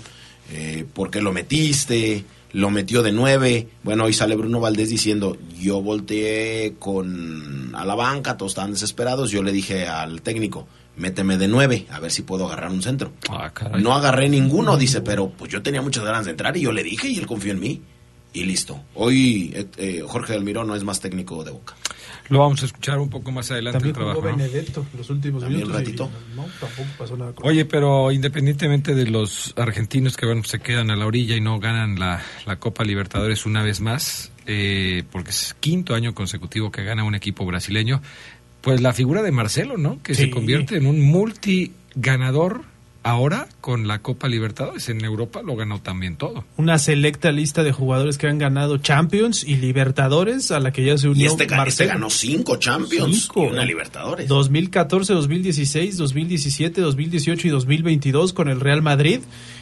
eh, 0.51 0.85
¿por 0.93 1.09
qué 1.09 1.21
lo 1.21 1.31
metiste? 1.31 2.23
Lo 2.53 2.69
metió 2.69 3.01
de 3.01 3.11
nueve. 3.11 3.67
Bueno, 3.83 4.05
hoy 4.05 4.13
sale 4.13 4.35
Bruno 4.35 4.59
Valdés 4.59 4.89
diciendo, 4.89 5.37
yo 5.59 5.81
volteé 5.81 6.75
con 6.79 7.73
a 7.75 7.85
la 7.85 7.95
banca, 7.95 8.37
todos 8.37 8.51
estaban 8.51 8.71
desesperados, 8.71 9.31
yo 9.31 9.41
le 9.41 9.53
dije 9.53 9.87
al 9.87 10.21
técnico, 10.21 10.67
méteme 10.97 11.37
de 11.37 11.47
nueve, 11.47 11.87
a 11.89 11.99
ver 11.99 12.11
si 12.11 12.21
puedo 12.23 12.45
agarrar 12.45 12.71
un 12.71 12.81
centro. 12.81 13.13
Ah. 13.29 13.51
No 13.79 13.93
agarré 13.93 14.27
ninguno, 14.27 14.77
dice, 14.77 15.01
pero 15.01 15.29
pues 15.29 15.51
yo 15.51 15.61
tenía 15.61 15.81
muchas 15.81 16.03
ganas 16.03 16.25
de 16.25 16.31
entrar 16.31 16.55
y 16.57 16.61
yo 16.61 16.71
le 16.73 16.83
dije 16.83 17.07
y 17.07 17.17
él 17.17 17.25
confió 17.25 17.53
en 17.53 17.59
mí. 17.59 17.81
Y 18.33 18.45
listo. 18.45 18.81
Hoy 18.95 19.51
eh, 19.53 19.65
eh, 19.77 20.03
Jorge 20.07 20.33
Almirón 20.33 20.67
no 20.67 20.75
es 20.75 20.83
más 20.85 21.01
técnico 21.01 21.43
de 21.43 21.51
Boca. 21.51 21.75
Lo 22.29 22.39
vamos 22.39 22.61
a 22.63 22.65
escuchar 22.65 22.97
un 22.99 23.09
poco 23.09 23.29
más 23.33 23.51
adelante 23.51 23.79
También 23.79 23.89
el 23.89 23.95
trabajo. 23.95 24.21
jugó 24.21 24.31
¿no? 24.31 24.37
Benedetto 24.37 24.85
los 24.97 25.09
últimos 25.09 25.41
También 25.43 25.63
minutos. 25.63 25.81
y 25.81 25.85
ratito. 25.85 26.09
no, 26.35 26.45
tampoco 26.61 26.87
pasó 26.97 27.17
nada 27.17 27.33
con 27.33 27.45
Oye, 27.45 27.65
pero 27.65 28.09
independientemente 28.11 28.95
de 28.95 29.07
los 29.07 29.53
argentinos 29.57 30.15
que 30.15 30.25
bueno, 30.27 30.43
se 30.45 30.59
quedan 30.59 30.91
a 30.91 30.95
la 30.95 31.05
orilla 31.05 31.35
y 31.35 31.41
no 31.41 31.59
ganan 31.59 31.99
la, 31.99 32.21
la 32.45 32.55
Copa 32.57 32.85
Libertadores 32.85 33.45
una 33.45 33.63
vez 33.63 33.81
más, 33.81 34.31
eh, 34.45 35.03
porque 35.11 35.31
es 35.31 35.53
quinto 35.59 35.93
año 35.93 36.13
consecutivo 36.15 36.71
que 36.71 36.83
gana 36.85 37.03
un 37.03 37.15
equipo 37.15 37.45
brasileño, 37.45 38.01
pues 38.61 38.79
la 38.79 38.93
figura 38.93 39.21
de 39.23 39.31
Marcelo, 39.33 39.77
¿no? 39.77 40.01
Que 40.01 40.15
Sí. 40.15 40.23
se 40.23 40.29
convierte 40.29 40.77
en 40.77 40.85
un 40.85 41.01
multiganador 41.01 42.63
ahora 43.03 43.47
con 43.61 43.87
la 43.87 43.99
Copa 43.99 44.27
Libertadores. 44.27 44.87
En 44.89 45.03
Europa 45.03 45.41
lo 45.43 45.55
ganó 45.55 45.81
también 45.81 46.15
todo. 46.17 46.43
una 46.57 46.77
selecta 46.77 47.31
lista 47.31 47.63
de 47.63 47.71
jugadores 47.71 48.17
que 48.17 48.27
han 48.27 48.37
ganado 48.37 48.77
Champions 48.77 49.43
y 49.43 49.55
Libertadores 49.55 50.51
a 50.51 50.59
la 50.59 50.71
que 50.71 50.85
ya 50.85 50.97
se 50.97 51.07
Y 51.07 51.11
unió 51.11 51.27
este, 51.31 51.43
ga- 51.43 51.47
este 51.47 51.55
Marcelo. 51.57 51.89
ganó 51.93 52.09
cinco 52.09 52.57
Champions 52.57 53.21
Cinco. 53.23 53.45
y 53.45 53.47
una 53.51 53.65
Libertadores. 53.65 54.27
2014, 54.27 55.13
2016, 55.13 55.97
2017, 55.97 56.81
2018 56.81 57.47
y 57.47 57.49
2022 57.51 58.33
con 58.33 58.49
el 58.49 58.59
Real 58.59 58.81
Madrid 58.81 59.21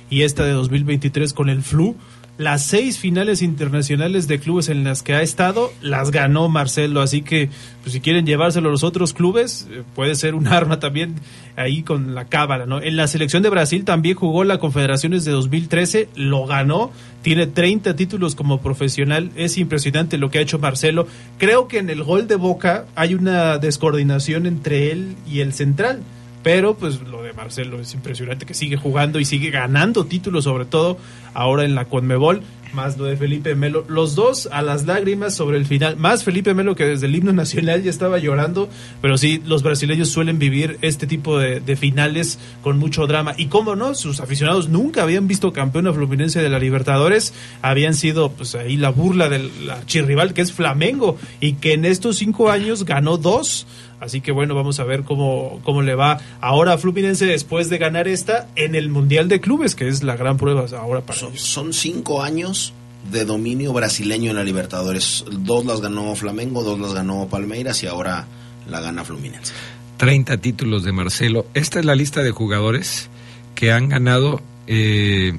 y 0.09 0.23
esta 0.23 0.43
de 0.43 0.51
2023 0.51 1.33
con 1.33 1.49
el 1.49 1.61
Flu. 1.61 1.95
Las 2.39 2.63
seis 2.63 2.97
finales 2.97 3.41
internacionales 3.41 4.29
de 4.29 4.39
clubes 4.39 4.69
en 4.69 4.85
las 4.85 5.03
que 5.03 5.13
ha 5.13 5.21
estado 5.21 5.73
las 5.81 6.09
ganó 6.09 6.47
Marcelo, 6.47 7.01
así 7.01 7.21
que 7.21 7.49
pues, 7.81 7.91
si 7.91 7.99
quieren 7.99 8.25
llevárselo 8.25 8.69
a 8.69 8.71
los 8.71 8.85
otros 8.85 9.11
clubes 9.11 9.67
eh, 9.69 9.83
puede 9.93 10.15
ser 10.15 10.35
un 10.35 10.47
arma 10.53 10.79
también 10.79 11.15
ahí 11.57 11.83
con 11.83 12.15
la 12.15 12.29
cábala, 12.29 12.65
¿no? 12.65 12.81
En 12.81 12.95
la 12.95 13.07
selección 13.07 13.43
de 13.43 13.49
Brasil 13.49 13.83
también 13.83 14.15
jugó 14.15 14.45
la 14.45 14.57
Confederaciones 14.57 15.25
de 15.25 15.33
2013, 15.33 16.07
lo 16.15 16.45
ganó, 16.45 16.91
tiene 17.23 17.45
30 17.45 17.97
títulos 17.97 18.35
como 18.35 18.61
profesional, 18.61 19.31
es 19.35 19.57
impresionante 19.57 20.17
lo 20.17 20.29
que 20.29 20.37
ha 20.37 20.41
hecho 20.41 20.59
Marcelo. 20.59 21.07
Creo 21.39 21.67
que 21.67 21.79
en 21.79 21.89
el 21.89 22.05
gol 22.05 22.29
de 22.29 22.37
Boca 22.37 22.85
hay 22.95 23.15
una 23.15 23.57
descoordinación 23.57 24.45
entre 24.45 24.93
él 24.93 25.17
y 25.29 25.41
el 25.41 25.51
central. 25.51 26.03
Pero 26.43 26.75
pues 26.75 27.01
lo 27.01 27.21
de 27.21 27.33
Marcelo 27.33 27.79
es 27.79 27.93
impresionante 27.93 28.45
que 28.45 28.53
sigue 28.53 28.77
jugando 28.77 29.19
y 29.19 29.25
sigue 29.25 29.49
ganando 29.49 30.05
títulos, 30.05 30.45
sobre 30.45 30.65
todo 30.65 30.97
ahora 31.33 31.65
en 31.65 31.75
la 31.75 31.85
Conmebol, 31.85 32.41
más 32.73 32.97
lo 32.97 33.05
de 33.05 33.17
Felipe 33.17 33.55
Melo. 33.55 33.83
Los 33.87 34.15
dos 34.15 34.47
a 34.51 34.61
las 34.61 34.85
lágrimas 34.85 35.35
sobre 35.35 35.57
el 35.57 35.65
final, 35.65 35.97
más 35.97 36.23
Felipe 36.23 36.53
Melo 36.53 36.75
que 36.75 36.85
desde 36.85 37.07
el 37.07 37.15
himno 37.15 37.33
nacional 37.33 37.83
ya 37.83 37.89
estaba 37.89 38.19
llorando, 38.19 38.69
pero 39.01 39.17
sí, 39.17 39.41
los 39.45 39.63
brasileños 39.63 40.09
suelen 40.09 40.39
vivir 40.39 40.77
este 40.81 41.07
tipo 41.07 41.37
de, 41.37 41.59
finales 41.75 42.39
con 42.61 42.77
mucho 42.77 43.07
drama. 43.07 43.33
Y 43.37 43.47
cómo 43.47 43.75
no, 43.75 43.93
sus 43.93 44.19
aficionados 44.19 44.69
nunca 44.69 45.03
habían 45.03 45.27
visto 45.27 45.53
campeón 45.53 45.87
a 45.87 45.93
Fluminense 45.93 46.41
de 46.41 46.49
la 46.49 46.59
Libertadores, 46.59 47.33
habían 47.61 47.93
sido 47.93 48.31
pues 48.31 48.55
ahí 48.55 48.75
la 48.75 48.89
burla 48.89 49.29
del 49.29 49.51
archirrival 49.69 50.33
que 50.33 50.41
es 50.41 50.51
Flamengo 50.51 51.17
y 51.39 51.53
que 51.53 51.73
en 51.73 51.85
estos 51.85 52.17
cinco 52.17 52.49
años 52.49 52.85
ganó 52.85 53.17
dos. 53.17 53.65
Así 53.99 54.21
que 54.21 54.31
bueno, 54.31 54.55
vamos 54.55 54.79
a 54.79 54.83
ver 54.83 55.03
cómo, 55.03 55.59
cómo 55.63 55.81
le 55.81 55.95
va 55.95 56.19
ahora 56.41 56.73
a 56.73 56.77
Fluminense 56.77 57.25
después 57.25 57.69
de 57.69 57.77
ganar 57.77 58.07
esta 58.07 58.47
en 58.55 58.75
el 58.75 58.89
Mundial 58.89 59.27
de 59.27 59.41
Clubes, 59.41 59.75
que 59.75 59.87
es 59.87 60.03
la 60.03 60.15
gran 60.15 60.37
prueba 60.37 60.65
ahora 60.77 61.01
para 61.01 61.19
Son, 61.19 61.29
ellos. 61.29 61.41
son 61.41 61.73
cinco 61.73 62.21
años 62.23 62.73
de 63.11 63.25
dominio 63.25 63.73
brasileño 63.73 64.31
en 64.31 64.37
la 64.37 64.43
Libertadores. 64.43 65.25
Dos 65.31 65.65
las 65.65 65.81
ganó 65.81 66.15
Flamengo, 66.15 66.63
dos 66.63 66.79
las 66.79 66.93
ganó 66.93 67.27
Palmeiras 67.29 67.81
y 67.83 67.87
ahora 67.87 68.27
la 68.69 68.79
gana 68.79 69.03
Fluminense. 69.03 69.53
30 69.97 70.37
títulos 70.37 70.83
de 70.83 70.91
Marcelo. 70.91 71.45
Esta 71.53 71.79
es 71.79 71.85
la 71.85 71.95
lista 71.95 72.23
de 72.23 72.31
jugadores 72.31 73.09
que 73.55 73.71
han 73.73 73.89
ganado 73.89 74.41
eh, 74.67 75.33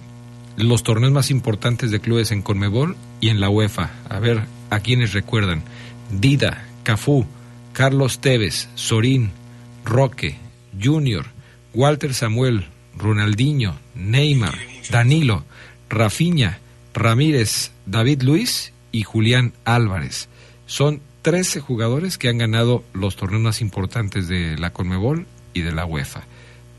los 0.56 0.82
torneos 0.82 1.12
más 1.12 1.30
importantes 1.30 1.90
de 1.90 2.00
clubes 2.00 2.30
en 2.30 2.42
Conmebol 2.42 2.96
y 3.20 3.30
en 3.30 3.40
la 3.40 3.48
UEFA. 3.48 3.90
A 4.08 4.18
ver, 4.18 4.42
a 4.68 4.80
quienes 4.80 5.12
recuerdan. 5.12 5.62
Dida, 6.10 6.64
Cafú, 6.82 7.24
Carlos 7.80 8.18
Tevez, 8.18 8.68
Sorín, 8.74 9.30
Roque, 9.86 10.36
Junior, 10.78 11.24
Walter 11.72 12.12
Samuel, 12.12 12.66
Ronaldinho, 12.94 13.74
Neymar, 13.94 14.54
Danilo, 14.90 15.44
Rafinha, 15.88 16.58
Ramírez, 16.92 17.72
David 17.86 18.20
Luis 18.20 18.74
y 18.92 19.04
Julián 19.04 19.54
Álvarez. 19.64 20.28
Son 20.66 21.00
13 21.22 21.60
jugadores 21.60 22.18
que 22.18 22.28
han 22.28 22.36
ganado 22.36 22.84
los 22.92 23.16
torneos 23.16 23.42
más 23.42 23.62
importantes 23.62 24.28
de 24.28 24.58
la 24.58 24.74
Conmebol 24.74 25.24
y 25.54 25.62
de 25.62 25.72
la 25.72 25.86
UEFA. 25.86 26.24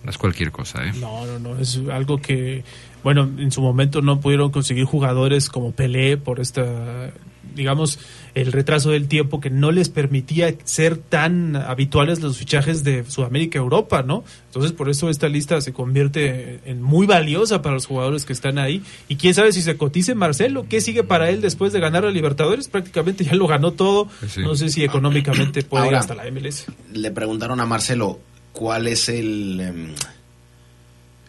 No 0.04 0.12
es 0.12 0.20
cualquier 0.20 0.52
cosa, 0.52 0.86
¿eh? 0.86 0.92
No, 1.00 1.26
no, 1.26 1.40
no, 1.40 1.58
es 1.58 1.82
algo 1.92 2.22
que, 2.22 2.64
bueno, 3.04 3.24
en 3.40 3.52
su 3.52 3.64
momento 3.64 4.04
no 4.04 4.20
pudieron 4.22 4.52
conseguir 4.52 4.86
jugadores 4.86 5.50
como 5.50 5.72
Pelé 5.72 6.18
por 6.18 6.40
esta, 6.40 7.12
digamos, 7.56 8.00
el 8.34 8.52
retraso 8.52 8.92
del 8.92 9.08
tiempo 9.08 9.40
que 9.40 9.50
no 9.50 9.72
les 9.72 9.90
permitía 9.90 10.54
ser 10.64 10.98
tan 10.98 11.56
habituales 11.56 12.22
los 12.22 12.38
fichajes 12.38 12.84
de 12.84 13.04
Sudamérica 13.10 13.58
y 13.58 13.62
Europa, 13.62 14.04
¿no? 14.04 14.24
Entonces, 14.48 14.72
por 14.72 14.90
eso 14.90 15.10
esta 15.10 15.28
lista 15.28 15.60
se 15.62 15.74
convierte 15.74 16.60
en 16.66 16.82
muy 16.82 17.08
valiosa 17.08 17.62
para 17.62 17.76
los 17.76 17.86
jugadores 17.86 18.26
que 18.26 18.34
están 18.34 18.58
ahí. 18.58 18.84
Y 19.08 19.16
quién 19.16 19.34
sabe 19.34 19.52
si 19.52 19.62
se 19.62 19.78
cotice 19.78 20.16
Marcelo, 20.16 20.66
¿qué 20.70 20.82
sigue 20.82 21.04
para 21.04 21.30
él 21.30 21.42
después 21.42 21.74
de 21.74 21.80
ganar 21.80 22.06
a 22.06 22.12
Libertadores? 22.12 22.68
Prácticamente 22.68 23.24
ya 23.24 23.36
lo 23.36 23.48
ganó 23.48 23.74
todo. 23.74 24.08
Sí. 24.28 24.42
No 24.42 24.56
sé 24.56 24.70
si 24.70 24.84
económicamente 24.84 25.64
puede 25.64 25.88
ir 25.88 25.96
hasta 25.96 26.16
la 26.16 26.30
MLS. 26.32 26.66
Le 26.94 27.12
preguntaron 27.12 27.60
a 27.60 27.66
Marcelo 27.66 28.20
cuál 28.52 28.88
es 28.88 29.10
el, 29.10 29.60
em, 29.60 29.88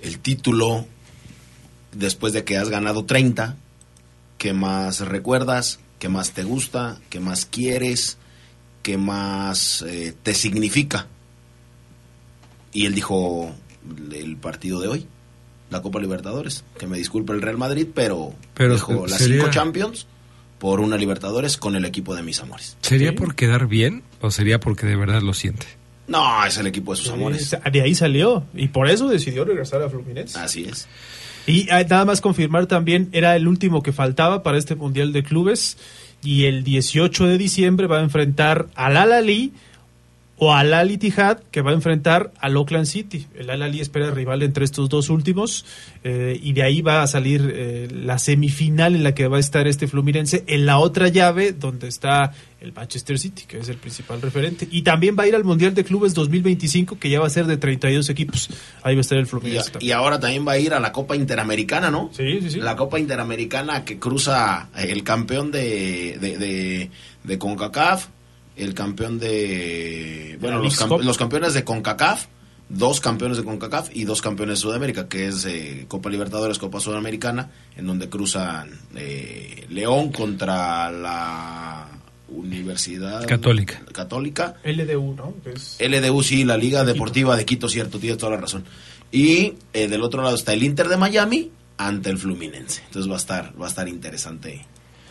el 0.02 0.18
título 0.18 0.86
después 1.92 2.32
de 2.32 2.44
que 2.44 2.56
has 2.56 2.68
ganado 2.68 3.04
30 3.04 3.56
que 4.38 4.52
más 4.52 5.00
recuerdas, 5.00 5.78
que 6.02 6.08
más 6.08 6.32
te 6.32 6.42
gusta, 6.42 6.98
que 7.10 7.20
más 7.20 7.46
quieres, 7.46 8.18
que 8.82 8.98
más 8.98 9.82
eh, 9.86 10.12
te 10.20 10.34
significa. 10.34 11.06
Y 12.72 12.86
él 12.86 12.94
dijo 12.96 13.54
el 14.12 14.36
partido 14.36 14.80
de 14.80 14.88
hoy, 14.88 15.06
la 15.70 15.80
Copa 15.80 16.00
Libertadores, 16.00 16.64
que 16.76 16.88
me 16.88 16.98
disculpe 16.98 17.32
el 17.34 17.40
Real 17.40 17.56
Madrid, 17.56 17.86
pero, 17.94 18.34
Pero 18.54 18.74
dijo 18.74 19.06
las 19.06 19.18
sería- 19.18 19.36
cinco 19.36 19.50
Champions 19.52 20.08
por 20.58 20.80
una 20.80 20.96
Libertadores 20.96 21.56
con 21.56 21.76
el 21.76 21.84
equipo 21.84 22.16
de 22.16 22.24
mis 22.24 22.40
amores. 22.40 22.76
¿Sería 22.80 23.10
Sí. 23.10 23.14
por 23.16 23.36
quedar 23.36 23.68
bien 23.68 24.02
o 24.20 24.32
sería 24.32 24.58
porque 24.58 24.86
de 24.86 24.96
verdad 24.96 25.22
lo 25.22 25.34
siente? 25.34 25.66
No, 26.08 26.44
es 26.44 26.58
el 26.58 26.66
equipo 26.66 26.96
de 26.96 27.00
sus 27.00 27.10
amores. 27.10 27.56
De 27.72 27.80
ahí 27.80 27.94
salió. 27.94 28.44
Y 28.54 28.66
por 28.66 28.88
eso 28.90 29.06
decidió 29.08 29.44
regresar 29.44 29.80
a 29.82 29.88
Fluminense. 29.88 30.36
Así 30.36 30.64
es. 30.64 30.88
Y 31.46 31.68
ah, 31.70 31.82
nada 31.88 32.04
más 32.04 32.20
confirmar 32.20 32.66
también, 32.66 33.08
era 33.12 33.34
el 33.36 33.48
último 33.48 33.82
que 33.82 33.92
faltaba 33.92 34.42
para 34.42 34.58
este 34.58 34.74
Mundial 34.74 35.12
de 35.12 35.22
Clubes. 35.22 35.76
Y 36.22 36.44
el 36.44 36.62
18 36.62 37.26
de 37.26 37.38
diciembre 37.38 37.86
va 37.88 37.98
a 37.98 38.02
enfrentar 38.02 38.68
al 38.76 38.96
Al-Ali 38.96 39.52
o 40.38 40.52
al 40.54 40.74
Al 40.74 40.90
Ittihad, 40.90 41.38
que 41.52 41.62
va 41.62 41.70
a 41.70 41.74
enfrentar 41.74 42.32
al 42.40 42.56
Oakland 42.56 42.86
City. 42.86 43.26
El 43.36 43.48
Al-Ali 43.50 43.80
espera 43.80 44.10
rival 44.10 44.42
entre 44.42 44.64
estos 44.64 44.88
dos 44.88 45.08
últimos. 45.08 45.64
eh, 46.02 46.40
y 46.42 46.52
de 46.52 46.64
ahí 46.64 46.82
va 46.82 47.02
a 47.02 47.06
salir 47.06 47.52
eh, 47.54 47.86
la 47.92 48.18
semifinal 48.18 48.96
en 48.96 49.04
la 49.04 49.14
que 49.14 49.28
va 49.28 49.36
a 49.36 49.40
estar 49.40 49.68
este 49.68 49.86
Fluminense. 49.86 50.42
En 50.48 50.66
la 50.66 50.78
otra 50.78 51.06
llave, 51.08 51.52
donde 51.52 51.86
está 51.86 52.32
el 52.60 52.72
Manchester 52.72 53.18
City, 53.20 53.44
que 53.46 53.58
es 53.58 53.68
el 53.68 53.76
principal 53.76 54.20
referente. 54.20 54.66
Y 54.70 54.82
también 54.82 55.16
va 55.16 55.24
a 55.24 55.28
ir 55.28 55.36
al 55.36 55.44
Mundial 55.44 55.74
de 55.74 55.84
Clubes 55.84 56.12
2025, 56.14 56.98
que 56.98 57.08
ya 57.08 57.20
va 57.20 57.26
a 57.28 57.30
ser 57.30 57.46
de 57.46 57.56
32 57.56 58.08
equipos. 58.10 58.48
Ahí 58.82 58.96
va 58.96 59.00
a 59.00 59.02
estar 59.02 59.18
el 59.18 59.24
Y, 59.24 59.28
Fluminense. 59.28 59.70
también. 59.70 59.88
y 59.88 59.92
ahora 59.92 60.18
también 60.18 60.46
va 60.46 60.52
a 60.52 60.58
ir 60.58 60.74
a 60.74 60.80
la 60.80 60.90
Copa 60.90 61.14
Interamericana, 61.14 61.90
¿no? 61.92 62.10
Sí, 62.12 62.40
sí, 62.40 62.50
sí. 62.50 62.58
La 62.60 62.74
Copa 62.74 62.98
Interamericana 62.98 63.84
que 63.84 64.00
cruza 64.00 64.68
el 64.76 65.04
campeón 65.04 65.52
de, 65.52 66.18
de, 66.20 66.36
de, 66.38 66.90
de 67.22 67.38
CONCACAF, 67.38 68.06
el 68.56 68.74
campeón 68.74 69.18
de... 69.18 70.36
Bueno, 70.40 70.58
los, 70.58 70.76
camp- 70.76 71.02
los 71.02 71.16
campeones 71.18 71.54
de 71.54 71.64
CONCACAF, 71.64 72.26
dos 72.68 73.00
campeones 73.00 73.36
de 73.38 73.44
CONCACAF 73.44 73.90
y 73.94 74.04
dos 74.04 74.20
campeones 74.22 74.58
de 74.58 74.62
Sudamérica, 74.62 75.08
que 75.08 75.26
es 75.28 75.44
eh, 75.46 75.84
Copa 75.88 76.10
Libertadores, 76.10 76.58
Copa 76.58 76.80
Sudamericana, 76.80 77.50
en 77.76 77.86
donde 77.86 78.08
cruzan 78.08 78.70
eh, 78.96 79.66
León 79.70 80.10
contra 80.12 80.90
la 80.90 81.88
Universidad 82.28 83.26
Católica. 83.26 83.82
Católica 83.92 84.56
LDU, 84.64 85.14
¿no? 85.14 85.34
Es- 85.44 85.78
LDU, 85.80 86.22
sí, 86.22 86.44
la 86.44 86.56
Liga 86.56 86.84
Deportiva 86.84 87.36
de 87.36 87.44
Quito, 87.44 87.68
cierto, 87.68 87.98
tienes 87.98 88.18
toda 88.18 88.32
la 88.32 88.40
razón. 88.40 88.64
Y 89.10 89.54
eh, 89.72 89.88
del 89.88 90.02
otro 90.02 90.22
lado 90.22 90.34
está 90.34 90.52
el 90.54 90.62
Inter 90.62 90.88
de 90.88 90.96
Miami 90.96 91.50
ante 91.76 92.10
el 92.10 92.18
Fluminense. 92.18 92.82
Entonces 92.86 93.10
va 93.10 93.16
a 93.16 93.18
estar, 93.18 93.52
va 93.60 93.66
a 93.66 93.68
estar 93.68 93.88
interesante. 93.88 94.64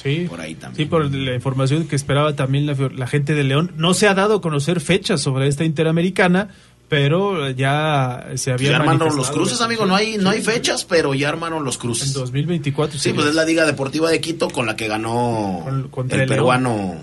Sí, 0.04 0.26
Por 0.30 0.42
ahí 0.42 0.56
también. 0.56 0.78
Sí, 0.78 0.90
por 0.90 1.14
la 1.14 1.36
información 1.36 1.88
que 1.88 1.96
esperaba 1.96 2.36
también 2.36 2.66
la, 2.66 2.74
la 2.96 3.08
gente 3.08 3.34
de 3.36 3.44
León. 3.44 3.72
No 3.78 3.94
se 3.94 4.08
ha 4.08 4.14
dado 4.16 4.36
a 4.38 4.42
conocer 4.42 4.80
fechas 4.82 5.22
sobre 5.22 5.48
esta 5.48 5.64
Interamericana, 5.64 6.50
pero 6.90 7.50
ya 7.52 8.28
se 8.36 8.52
había 8.52 8.72
Ya 8.72 8.76
armaron 8.78 9.16
los 9.16 9.30
cruces, 9.32 9.62
amigo. 9.62 9.86
No 9.86 9.96
hay, 9.96 10.18
no 10.18 10.30
hay 10.32 10.40
Sí, 10.40 10.46
fechas, 10.52 10.86
pero 10.86 11.14
ya 11.14 11.30
armaron 11.30 11.64
los 11.64 11.76
En 11.76 11.82
cruces. 11.82 12.14
2024. 12.14 13.00
Sí, 13.00 13.14
pues 13.14 13.28
es 13.28 13.36
la 13.36 13.46
Liga 13.46 13.66
Deportiva 13.66 14.10
de 14.10 14.20
Quito 14.20 14.50
con 14.50 14.66
la 14.66 14.76
que 14.76 14.88
ganó 14.88 15.64
Con- 15.92 16.12
el 16.12 16.20
el 16.22 16.28
peruano, 16.28 16.96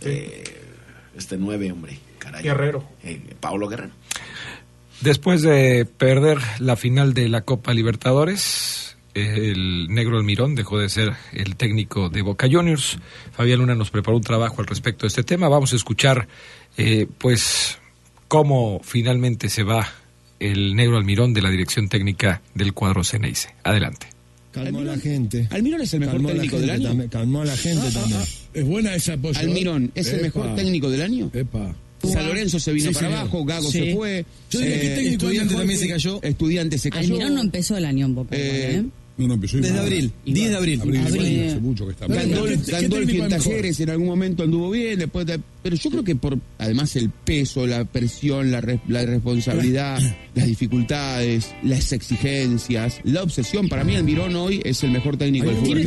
eh, 0.00 0.42
este 1.16 1.36
nueve, 1.36 1.70
hombre. 1.70 1.98
Caray. 2.18 2.42
Guerrero. 2.42 2.84
Eh, 3.04 3.20
Pablo 3.40 3.68
Guerrero. 3.68 3.90
Después 5.02 5.42
de 5.42 5.84
perder 5.84 6.38
la 6.60 6.76
final 6.76 7.12
de 7.12 7.28
la 7.28 7.42
Copa 7.42 7.74
Libertadores, 7.74 8.81
el 9.14 9.88
negro 9.88 10.16
Almirón 10.18 10.54
dejó 10.54 10.78
de 10.78 10.88
ser 10.88 11.12
el 11.32 11.56
técnico 11.56 12.08
de 12.08 12.22
Boca 12.22 12.48
Juniors. 12.50 12.98
Fabián 13.32 13.60
Luna 13.60 13.74
nos 13.74 13.90
preparó 13.90 14.16
un 14.16 14.22
trabajo 14.22 14.60
al 14.60 14.66
respecto 14.66 15.02
de 15.02 15.08
este 15.08 15.22
tema. 15.22 15.48
Vamos 15.48 15.72
a 15.72 15.76
escuchar, 15.76 16.28
eh, 16.76 17.06
pues, 17.18 17.78
cómo 18.28 18.80
finalmente 18.82 19.48
se 19.48 19.62
va 19.62 19.88
el 20.40 20.74
negro 20.74 20.96
Almirón 20.96 21.34
de 21.34 21.42
la 21.42 21.50
dirección 21.50 21.88
técnica 21.88 22.42
del 22.54 22.72
cuadro 22.72 23.04
Ceneice. 23.04 23.54
Adelante. 23.62 24.08
Calmó 24.50 24.80
a 24.80 24.84
la 24.84 24.98
gente. 24.98 25.48
Almirón 25.50 25.80
es 25.80 25.94
el 25.94 26.00
mejor 26.00 26.26
técnico 26.26 26.58
del 26.58 26.70
año. 26.70 27.08
calmó 27.10 27.42
a 27.42 27.44
la 27.44 27.56
gente 27.56 27.90
también. 27.90 28.20
Es 28.52 28.66
buena 28.66 28.94
esa 28.94 29.16
posición. 29.16 29.50
Almirón 29.50 29.92
es 29.94 30.12
el 30.12 30.22
mejor 30.22 30.54
técnico 30.54 30.90
del 30.90 31.02
año. 31.02 31.30
Epa. 31.32 31.74
San 32.02 32.26
Lorenzo 32.26 32.58
se 32.58 32.72
vino 32.72 32.90
para 32.92 33.06
abajo, 33.06 33.44
Gago 33.44 33.70
se 33.70 33.94
fue. 33.94 34.24
Yo 34.50 34.58
diría 34.58 34.80
que 34.80 34.88
técnico 34.88 35.24
Estudiante 35.26 35.54
también 35.54 35.78
se 35.78 35.88
cayó. 35.88 36.20
Estudiante 36.22 36.78
se 36.78 36.90
cayó. 36.90 37.14
Almirón 37.14 37.34
no 37.34 37.40
empezó 37.40 37.76
el 37.76 37.84
año 37.84 38.06
un 38.06 38.14
poco. 38.16 38.28
Eh, 38.32 38.84
No, 39.18 39.28
no, 39.28 39.34
empezó 39.34 39.58
Desde 39.58 39.78
abril, 39.78 40.10
10 40.24 40.50
de 40.50 40.56
abril. 40.56 40.80
Abril, 40.80 41.00
Abril. 41.00 41.16
bueno, 41.16 41.50
hace 41.50 41.60
mucho 41.60 41.84
que 41.86 41.92
está 41.92 42.08
mal. 42.08 42.18
Gandol- 42.18 42.64
¿Qué- 42.64 42.72
Gandolfi 42.72 43.18
en? 43.20 43.28
Talleres 43.28 43.80
en 43.80 43.90
algún 43.90 44.06
momento 44.06 44.42
anduvo 44.42 44.70
bien, 44.70 44.98
después 44.98 45.26
de- 45.26 45.38
pero 45.62 45.76
yo 45.76 45.90
creo 45.90 46.02
que 46.04 46.16
por 46.16 46.38
además 46.58 46.96
el 46.96 47.10
peso, 47.10 47.66
la 47.66 47.84
presión, 47.84 48.50
la, 48.50 48.60
re- 48.62 48.80
la 48.88 49.04
responsabilidad, 49.04 50.00
las 50.34 50.46
dificultades, 50.46 51.54
las 51.62 51.92
exigencias, 51.92 53.00
la 53.04 53.22
obsesión, 53.22 53.68
para 53.68 53.84
mí 53.84 53.96
Almirón 53.96 54.34
hoy 54.34 54.60
es 54.64 54.82
el 54.82 54.90
mejor 54.92 55.16
técnico 55.18 55.46
del 55.46 55.56
fútbol. 55.56 55.86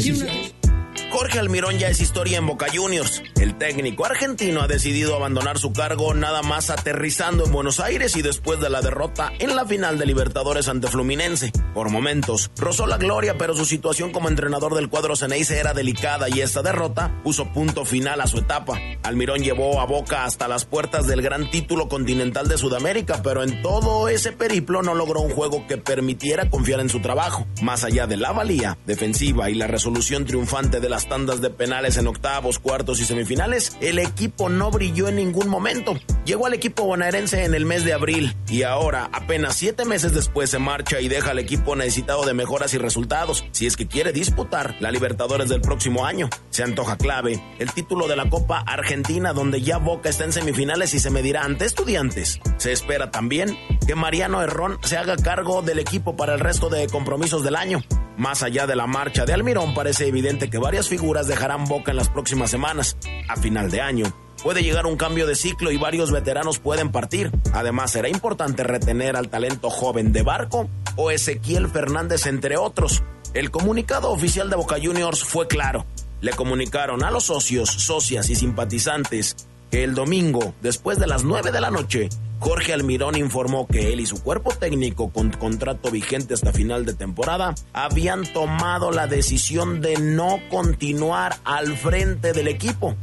Jorge 1.16 1.40
Almirón 1.40 1.80
ya 1.80 1.88
es 1.88 2.02
historia 2.02 2.40
en 2.40 2.46
Boca 2.46 2.66
Juniors. 2.70 3.24
El 3.40 3.58
técnico 3.58 4.06
argentino 4.06 4.60
ha 4.62 4.68
decidido 4.68 5.16
abandonar 5.16 5.58
su 5.58 5.72
cargo 5.72 6.14
nada 6.14 6.42
más 6.42 6.70
aterrizando 6.70 7.46
en 7.46 7.54
Buenos 7.54 7.80
Aires 7.80 8.18
y 8.18 8.22
después 8.22 8.60
de 8.60 8.70
la 8.70 8.82
derrota 8.82 9.32
en 9.40 9.56
la 9.56 9.66
final 9.66 9.98
de 9.98 10.08
Libertadores 10.08 10.68
ante 10.68 10.90
Fluminense. 10.90 11.54
Por 11.74 11.90
momentos, 11.90 12.52
rozó 12.58 12.86
la 12.86 12.98
gloria, 12.98 13.38
pero 13.38 13.56
su 13.56 13.64
situación 13.64 14.12
como 14.12 14.28
entrenador 14.28 14.76
del 14.76 14.90
cuadro 14.90 15.16
Ceneice 15.16 15.58
era 15.58 15.74
delicada 15.74 16.28
y 16.28 16.42
esta 16.42 16.62
derrota 16.62 17.22
puso 17.24 17.46
punto 17.54 17.86
final 17.86 18.20
a 18.20 18.28
su 18.28 18.40
etapa. 18.40 18.78
Almirón 19.04 19.42
llevó 19.42 19.80
a 19.80 19.86
Boca 19.86 20.26
hasta 20.26 20.50
las 20.50 20.66
puertas 20.66 21.08
del 21.08 21.22
gran 21.22 21.50
título 21.50 21.88
continental 21.88 22.50
de 22.50 22.58
Sudamérica, 22.58 23.22
pero 23.24 23.42
en 23.42 23.62
todo 23.62 24.10
ese 24.10 24.34
periplo 24.34 24.82
no 24.82 24.94
logró 24.94 25.22
un 25.22 25.32
juego 25.32 25.66
que 25.66 25.78
permitiera 25.78 26.50
confiar 26.50 26.82
en 26.82 26.90
su 26.90 27.00
trabajo. 27.00 27.48
Más 27.62 27.86
allá 27.86 28.06
de 28.06 28.18
la 28.18 28.34
valía 28.34 28.78
defensiva 28.86 29.50
y 29.50 29.56
la 29.56 29.68
resolución 29.68 30.26
triunfante 30.26 30.82
de 30.82 30.90
las 30.90 31.05
tandas 31.08 31.42
de 31.42 31.50
penales 31.50 31.98
en 31.98 32.08
octavos, 32.08 32.60
cuartos 32.60 33.00
y 33.00 33.06
semifinales, 33.06 33.78
el 33.82 34.00
equipo 34.00 34.50
no 34.50 34.72
brilló 34.72 35.08
en 35.08 35.16
ningún 35.16 35.48
momento. 35.48 35.96
Llegó 36.26 36.48
al 36.48 36.54
equipo 36.54 36.86
bonaerense 36.86 37.44
en 37.44 37.54
el 37.54 37.66
mes 37.66 37.86
de 37.86 37.94
abril 37.94 38.36
y 38.50 38.64
ahora, 38.64 39.10
apenas 39.12 39.56
siete 39.56 39.86
meses 39.86 40.14
después, 40.14 40.50
se 40.50 40.60
marcha 40.60 41.00
y 41.00 41.08
deja 41.08 41.32
al 41.32 41.40
equipo 41.40 41.76
necesitado 41.76 42.26
de 42.26 42.34
mejoras 42.34 42.74
y 42.74 42.78
resultados, 42.78 43.46
si 43.52 43.68
es 43.68 43.78
que 43.78 43.88
quiere 43.88 44.12
disputar 44.12 44.76
la 44.80 44.92
Libertadores 44.92 45.50
del 45.50 45.62
próximo 45.62 46.06
año. 46.06 46.30
Se 46.50 46.64
antoja 46.64 46.98
clave 46.98 47.44
el 47.60 47.72
título 47.72 48.08
de 48.08 48.16
la 48.16 48.30
Copa 48.30 48.64
Argentina, 48.66 49.34
donde 49.34 49.62
ya 49.62 49.78
Boca 49.78 50.10
está 50.10 50.24
en 50.24 50.34
semifinales 50.34 50.94
y 50.94 51.00
se 51.00 51.10
medirá 51.10 51.44
ante 51.44 51.66
estudiantes. 51.66 52.40
Se 52.58 52.72
espera 52.72 53.12
también 53.12 53.58
que 53.86 53.96
Mariano 53.96 54.42
Herrón 54.42 54.80
se 54.84 54.98
haga 54.98 55.16
cargo 55.18 55.62
del 55.62 55.80
equipo 55.80 56.16
para 56.16 56.34
el 56.34 56.40
resto 56.40 56.70
de 56.70 56.88
compromisos 56.88 57.44
del 57.44 57.56
año. 57.56 57.82
Más 58.18 58.44
allá 58.44 58.66
de 58.66 58.78
la 58.78 58.88
marcha 58.88 59.26
de 59.26 59.34
Almirón, 59.34 59.74
parece 59.74 60.08
evidente 60.08 60.50
que 60.50 60.58
varias 60.58 60.88
figuras 60.98 61.28
dejarán 61.28 61.66
Boca 61.66 61.92
en 61.92 61.98
las 61.98 62.08
próximas 62.08 62.50
semanas. 62.50 62.96
A 63.28 63.36
final 63.36 63.70
de 63.70 63.82
año, 63.82 64.06
puede 64.42 64.64
llegar 64.64 64.86
un 64.86 64.96
cambio 64.96 65.28
de 65.28 65.36
ciclo 65.36 65.72
y 65.72 65.78
varios 65.78 66.10
veteranos 66.10 66.60
pueden 66.60 66.90
partir. 66.90 67.32
Además, 67.52 67.92
será 67.92 68.08
importante 68.08 68.64
retener 68.64 69.18
al 69.18 69.28
talento 69.28 69.70
joven 69.70 70.14
de 70.14 70.24
Barco 70.24 70.70
o 70.96 71.12
Ezequiel 71.12 71.68
Fernández, 71.68 72.28
entre 72.28 72.56
otros. 72.56 73.04
El 73.34 73.52
comunicado 73.52 74.10
oficial 74.10 74.50
de 74.50 74.56
Boca 74.56 74.78
Juniors 74.82 75.26
fue 75.26 75.50
claro. 75.50 75.86
Le 76.22 76.32
comunicaron 76.32 77.04
a 77.04 77.12
los 77.12 77.26
socios, 77.26 77.70
socias 77.70 78.30
y 78.30 78.36
simpatizantes 78.36 79.36
el 79.72 79.94
domingo, 79.94 80.54
después 80.62 81.00
de 81.00 81.08
las 81.08 81.24
9 81.24 81.52
de 81.52 81.62
la 81.62 81.72
noche, 81.72 82.10
Jorge 82.40 82.74
Almirón 82.74 83.16
informó 83.16 83.68
que 83.68 83.94
él 83.94 84.00
y 84.00 84.06
su 84.06 84.22
cuerpo 84.22 84.54
técnico 84.54 85.10
con 85.10 85.32
contrato 85.32 85.90
vigente 85.90 86.34
hasta 86.34 86.54
final 86.54 86.86
de 86.86 86.94
temporada 86.94 87.56
habían 87.74 88.24
tomado 88.34 88.92
la 88.92 89.08
decisión 89.08 89.82
de 89.82 89.98
no 89.98 90.40
continuar 90.50 91.38
al 91.44 91.76
frente 91.78 92.34
del 92.34 92.48
equipo. 92.48 92.96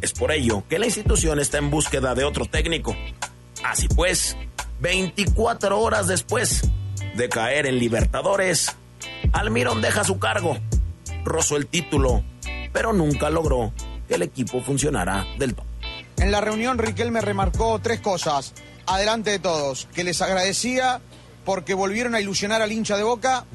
Es 0.00 0.12
por 0.12 0.32
ello 0.32 0.64
que 0.68 0.78
la 0.78 0.86
institución 0.86 1.38
está 1.38 1.58
en 1.58 1.70
búsqueda 1.70 2.14
de 2.14 2.24
otro 2.24 2.46
técnico. 2.46 2.96
Así 3.64 3.86
pues, 3.88 4.36
24 4.80 5.78
horas 5.78 6.06
después 6.06 6.62
de 7.14 7.28
caer 7.28 7.66
en 7.66 7.78
Libertadores, 7.78 8.74
Almirón 9.32 9.82
deja 9.82 10.04
su 10.04 10.18
cargo, 10.18 10.56
rozó 11.24 11.56
el 11.56 11.66
título, 11.66 12.24
pero 12.72 12.92
nunca 12.92 13.30
logró 13.30 13.72
que 14.08 14.14
el 14.14 14.22
equipo 14.22 14.62
funcionara 14.62 15.26
del 15.38 15.54
todo. 15.54 15.69
En 16.20 16.30
la 16.30 16.42
reunión 16.42 16.76
Riquelme 16.76 17.22
remarcó 17.22 17.78
tres 17.78 18.00
cosas, 18.00 18.52
adelante 18.86 19.30
de 19.30 19.38
todos, 19.38 19.88
que 19.94 20.04
les 20.04 20.20
agradecía 20.20 21.00
porque 21.46 21.72
volvieron 21.72 22.14
a 22.14 22.20
ilusionar 22.20 22.60
al 22.60 22.72
hincha 22.72 22.98
de 22.98 23.02
Boca, 23.02 23.46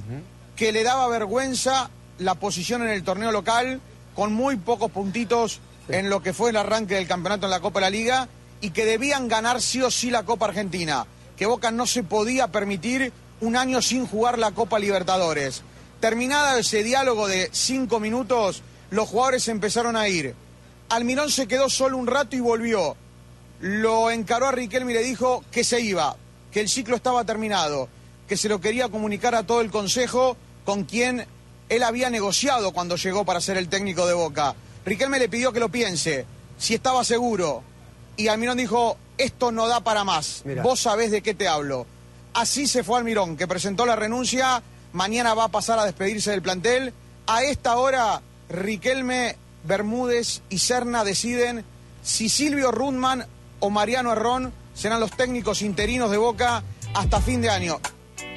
que 0.56 0.72
le 0.72 0.84
daba 0.84 1.08
vergüenza 1.08 1.92
la 2.18 2.36
posición 2.36 2.82
en 2.82 2.90
el 2.90 3.04
torneo 3.04 3.32
local 3.32 3.82
con 4.16 4.34
muy 4.34 4.56
pocos 4.56 4.90
puntitos 4.90 5.60
en 5.90 6.10
lo 6.10 6.24
que 6.24 6.34
fue 6.34 6.50
el 6.50 6.58
arranque 6.58 6.96
del 6.96 7.08
campeonato 7.08 7.46
en 7.46 7.52
la 7.52 7.60
Copa 7.60 7.80
de 7.80 7.86
la 7.86 7.90
Liga 7.92 8.30
y 8.62 8.72
que 8.72 8.86
debían 8.86 9.28
ganar 9.28 9.62
sí 9.62 9.84
o 9.84 9.92
sí 9.92 10.10
la 10.10 10.24
Copa 10.24 10.48
Argentina, 10.48 11.06
que 11.38 11.46
Boca 11.46 11.70
no 11.70 11.86
se 11.86 12.02
podía 12.02 12.48
permitir 12.48 13.14
un 13.42 13.58
año 13.58 13.82
sin 13.82 14.08
jugar 14.08 14.40
la 14.40 14.52
Copa 14.52 14.80
Libertadores. 14.80 15.62
Terminada 16.00 16.58
ese 16.58 16.82
diálogo 16.82 17.28
de 17.28 17.50
cinco 17.52 18.00
minutos, 18.00 18.64
los 18.90 19.08
jugadores 19.08 19.48
empezaron 19.50 19.96
a 19.96 20.08
ir. 20.08 20.34
Almirón 20.90 21.30
se 21.30 21.48
quedó 21.48 21.70
solo 21.70 21.98
un 21.98 22.08
rato 22.08 22.36
y 22.36 22.40
volvió. 22.40 22.96
Lo 23.60 24.12
encaró 24.12 24.48
a 24.48 24.52
Riquelme 24.52 24.92
y 24.92 24.96
le 24.96 25.04
dijo 25.04 25.44
que 25.52 25.64
se 25.64 25.82
iba, 25.82 26.16
que 26.52 26.62
el 26.62 26.70
ciclo 26.70 26.96
estaba 26.96 27.24
terminado, 27.24 27.90
que 28.28 28.38
se 28.38 28.50
lo 28.50 28.62
quería 28.62 28.90
comunicar 28.90 29.36
a 29.36 29.44
todo 29.44 29.62
el 29.62 29.72
consejo 29.72 30.38
con 30.66 30.84
quien 30.84 31.26
él 31.70 31.84
había 31.84 32.10
negociado 32.10 32.74
cuando 32.74 32.96
llegó 32.96 33.26
para 33.26 33.42
ser 33.42 33.58
el 33.58 33.70
técnico 33.70 34.06
de 34.06 34.14
Boca. 34.14 34.56
Riquelme 34.86 35.20
le 35.20 35.30
pidió 35.30 35.52
que 35.52 35.60
lo 35.60 35.70
piense, 35.70 36.26
si 36.58 36.76
estaba 36.76 37.04
seguro. 37.04 37.64
Y 38.18 38.28
Almirón 38.28 38.58
dijo, 38.58 38.98
esto 39.18 39.52
no 39.52 39.68
da 39.68 39.82
para 39.82 40.04
más, 40.04 40.44
vos 40.62 40.80
sabés 40.80 41.12
de 41.12 41.22
qué 41.22 41.34
te 41.34 41.48
hablo. 41.48 41.86
Así 42.34 42.68
se 42.68 42.84
fue 42.84 42.98
Almirón, 42.98 43.38
que 43.38 43.48
presentó 43.48 43.86
la 43.86 43.96
renuncia, 43.96 44.62
mañana 44.94 45.34
va 45.34 45.46
a 45.46 45.50
pasar 45.50 45.80
a 45.80 45.86
despedirse 45.86 46.32
del 46.32 46.42
plantel. 46.42 46.94
A 47.28 47.44
esta 47.44 47.78
hora, 47.78 48.22
Riquelme, 48.50 49.38
Bermúdez 49.66 50.42
y 50.50 50.60
Serna 50.60 51.04
deciden 51.04 51.66
si 52.04 52.30
Silvio 52.30 52.72
Rundman 52.72 53.26
o 53.60 53.70
Mariano 53.70 54.12
Herrón 54.12 54.54
serán 54.74 55.00
los 55.00 55.12
técnicos 55.12 55.62
interinos 55.62 56.12
de 56.12 56.18
Boca 56.18 56.64
hasta 56.94 57.22
fin 57.22 57.42
de 57.42 57.50
año. 57.50 57.80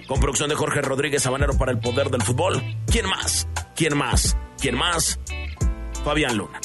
Con 0.06 0.20
producción 0.20 0.48
de 0.48 0.54
Jorge 0.54 0.80
Rodríguez 0.80 1.22
Sabanero 1.22 1.58
para 1.58 1.72
el 1.72 1.78
poder 1.78 2.08
del 2.08 2.22
fútbol. 2.22 2.62
¿Quién 2.86 3.06
más? 3.06 3.46
¿Quién 3.76 3.96
más? 3.96 4.36
¿Quién 4.58 4.74
más? 4.74 5.18
Fabián 6.02 6.36
Luna. 6.36 6.60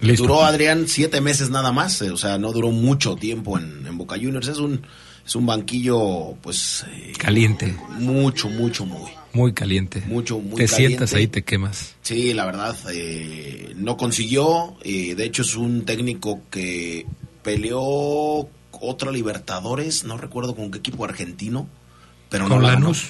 Listo. 0.00 0.24
Duró 0.24 0.42
Adrián 0.42 0.88
siete 0.88 1.20
meses 1.20 1.50
nada 1.50 1.70
más, 1.70 2.02
eh, 2.02 2.10
o 2.10 2.16
sea, 2.16 2.36
no 2.36 2.50
duró 2.50 2.72
mucho 2.72 3.14
tiempo 3.14 3.56
en, 3.56 3.86
en 3.86 3.96
Boca 3.96 4.16
Juniors. 4.16 4.48
Es 4.48 4.58
un, 4.58 4.84
es 5.32 5.36
un 5.36 5.46
banquillo, 5.46 6.34
pues, 6.42 6.84
eh, 6.90 7.14
Caliente, 7.18 7.74
mucho, 7.98 8.50
mucho, 8.50 8.84
muy. 8.84 9.10
muy 9.32 9.54
caliente. 9.54 10.02
Mucho, 10.06 10.38
muy 10.38 10.56
Te 10.56 10.66
caliente. 10.66 10.76
sientas 10.76 11.14
ahí, 11.14 11.26
te 11.26 11.42
quemas. 11.42 11.94
Sí, 12.02 12.34
la 12.34 12.44
verdad, 12.44 12.76
eh, 12.92 13.72
no 13.76 13.96
consiguió. 13.96 14.76
eh, 14.84 15.14
de 15.14 15.24
hecho, 15.24 15.40
es 15.40 15.54
un 15.56 15.86
técnico 15.86 16.42
que 16.50 17.06
peleó 17.42 17.80
otra 18.72 19.10
Libertadores, 19.10 20.04
no 20.04 20.18
recuerdo 20.18 20.54
con 20.54 20.70
qué 20.70 20.78
equipo 20.80 21.04
argentino, 21.06 21.66
pero 22.28 22.44
no 22.44 22.56
Con 22.56 22.64
ganó. 22.64 22.72
Lanús. 22.80 23.06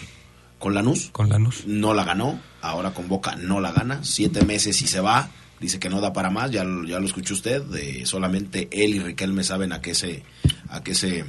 Con 0.60 0.74
Lanús. 0.74 1.08
Con 1.10 1.28
Lanús. 1.28 1.64
No 1.66 1.92
la 1.92 2.04
ganó, 2.04 2.38
ahora 2.60 2.92
con 2.94 3.08
Boca 3.08 3.34
no 3.34 3.60
la 3.60 3.72
gana. 3.72 4.04
Siete 4.04 4.44
meses 4.44 4.80
y 4.82 4.86
se 4.86 5.00
va. 5.00 5.28
Dice 5.60 5.80
que 5.80 5.88
no 5.88 6.00
da 6.00 6.12
para 6.12 6.30
más, 6.30 6.52
ya, 6.52 6.62
lo- 6.62 6.86
ya 6.86 7.00
lo 7.00 7.06
escuchó 7.06 7.34
usted. 7.34 7.62
eh, 7.74 8.02
solamente 8.06 8.68
él 8.70 8.94
y 8.94 9.00
Riquelme 9.00 9.42
saben 9.42 9.72
a 9.72 9.80
qué 9.80 9.94
se, 9.96 10.22
a 10.68 10.82
qué 10.84 10.94
se 10.94 11.24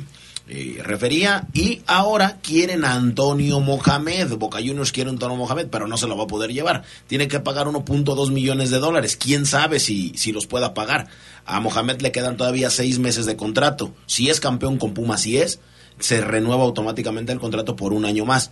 eh, 0.47 0.81
refería. 0.83 1.47
Y 1.53 1.81
ahora 1.87 2.37
quieren 2.41 2.83
a 2.85 2.93
Antonio 2.93 3.59
Mohamed. 3.59 4.33
Boca 4.35 4.57
Juniors 4.59 4.91
quiere 4.91 5.09
a 5.09 5.13
Antonio 5.13 5.37
Mohamed, 5.37 5.67
pero 5.71 5.87
no 5.87 5.97
se 5.97 6.07
lo 6.07 6.17
va 6.17 6.25
a 6.25 6.27
poder 6.27 6.51
llevar. 6.51 6.83
Tiene 7.07 7.27
que 7.27 7.39
pagar 7.39 7.67
1.2 7.67 8.31
millones 8.31 8.69
de 8.69 8.79
dólares. 8.79 9.15
¿Quién 9.15 9.45
sabe 9.45 9.79
si, 9.79 10.13
si 10.15 10.31
los 10.31 10.47
pueda 10.47 10.73
pagar? 10.73 11.07
A 11.45 11.59
Mohamed 11.59 12.01
le 12.01 12.11
quedan 12.11 12.37
todavía 12.37 12.69
seis 12.69 12.99
meses 12.99 13.25
de 13.25 13.35
contrato. 13.35 13.93
Si 14.05 14.29
es 14.29 14.39
campeón 14.39 14.77
con 14.77 14.93
Pumas, 14.93 15.21
si 15.21 15.37
es, 15.37 15.59
se 15.99 16.21
renueva 16.21 16.63
automáticamente 16.63 17.31
el 17.31 17.39
contrato 17.39 17.75
por 17.75 17.93
un 17.93 18.05
año 18.05 18.25
más. 18.25 18.51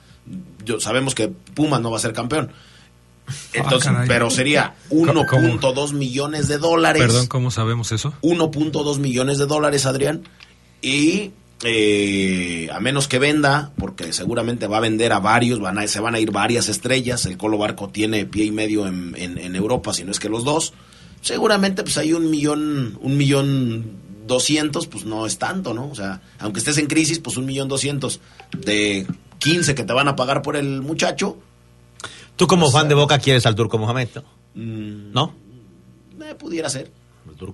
Yo, 0.65 0.79
sabemos 0.79 1.15
que 1.15 1.27
Pumas 1.27 1.81
no 1.81 1.91
va 1.91 1.97
a 1.97 2.01
ser 2.01 2.13
campeón. 2.13 2.51
Entonces, 3.53 3.87
Ah, 3.89 3.93
caray. 3.93 4.07
pero 4.07 4.29
sería 4.29 4.75
¿Cómo? 4.89 5.13
1.2 5.13 5.93
millones 5.93 6.47
de 6.47 6.57
dólares. 6.57 7.01
Perdón, 7.01 7.27
¿cómo 7.27 7.51
sabemos 7.51 7.91
eso? 7.91 8.13
1.2 8.21 8.99
millones 8.99 9.37
de 9.37 9.45
dólares, 9.45 9.85
Adrián. 9.85 10.23
Y 10.81 11.31
eh, 11.63 12.69
a 12.71 12.79
menos 12.79 13.07
que 13.07 13.19
venda, 13.19 13.71
porque 13.77 14.13
seguramente 14.13 14.67
va 14.67 14.77
a 14.77 14.81
vender 14.81 15.13
a 15.13 15.19
varios, 15.19 15.59
van 15.59 15.77
a, 15.77 15.87
se 15.87 15.99
van 15.99 16.15
a 16.15 16.19
ir 16.19 16.31
varias 16.31 16.69
estrellas. 16.69 17.25
El 17.25 17.37
Colo 17.37 17.57
Barco 17.57 17.89
tiene 17.89 18.25
pie 18.25 18.45
y 18.45 18.51
medio 18.51 18.87
en, 18.87 19.13
en- 19.17 19.37
en 19.37 19.55
Europa, 19.55 19.93
si 19.93 20.03
no 20.03 20.11
es 20.11 20.19
que 20.19 20.29
los 20.29 20.43
dos. 20.43 20.73
Seguramente, 21.21 21.83
pues 21.83 21.97
hay 21.97 22.13
un 22.13 22.29
millón, 22.31 22.97
un 23.01 23.15
millón 23.17 23.85
doscientos, 24.25 24.87
pues 24.87 25.05
no 25.05 25.25
es 25.25 25.37
tanto, 25.37 25.73
¿no? 25.73 25.89
O 25.89 25.95
sea, 25.95 26.21
aunque 26.39 26.59
estés 26.59 26.77
en 26.77 26.87
crisis, 26.87 27.19
pues 27.19 27.37
un 27.37 27.45
millón 27.45 27.67
doscientos 27.67 28.21
de 28.57 29.05
15 29.39 29.75
que 29.75 29.83
te 29.83 29.93
van 29.93 30.07
a 30.07 30.15
pagar 30.15 30.41
por 30.41 30.55
el 30.55 30.81
muchacho. 30.81 31.37
Tú 32.37 32.47
como 32.47 32.71
fan 32.71 32.87
de 32.87 32.95
Boca 32.95 33.19
quieres 33.19 33.45
al 33.45 33.53
Turco 33.55 33.77
Mohamed, 33.77 34.09
¿no? 34.15 34.23
mm, 34.55 35.11
¿No? 35.13 35.35
eh, 36.23 36.35
pudiera 36.35 36.69
ser. 36.69 36.89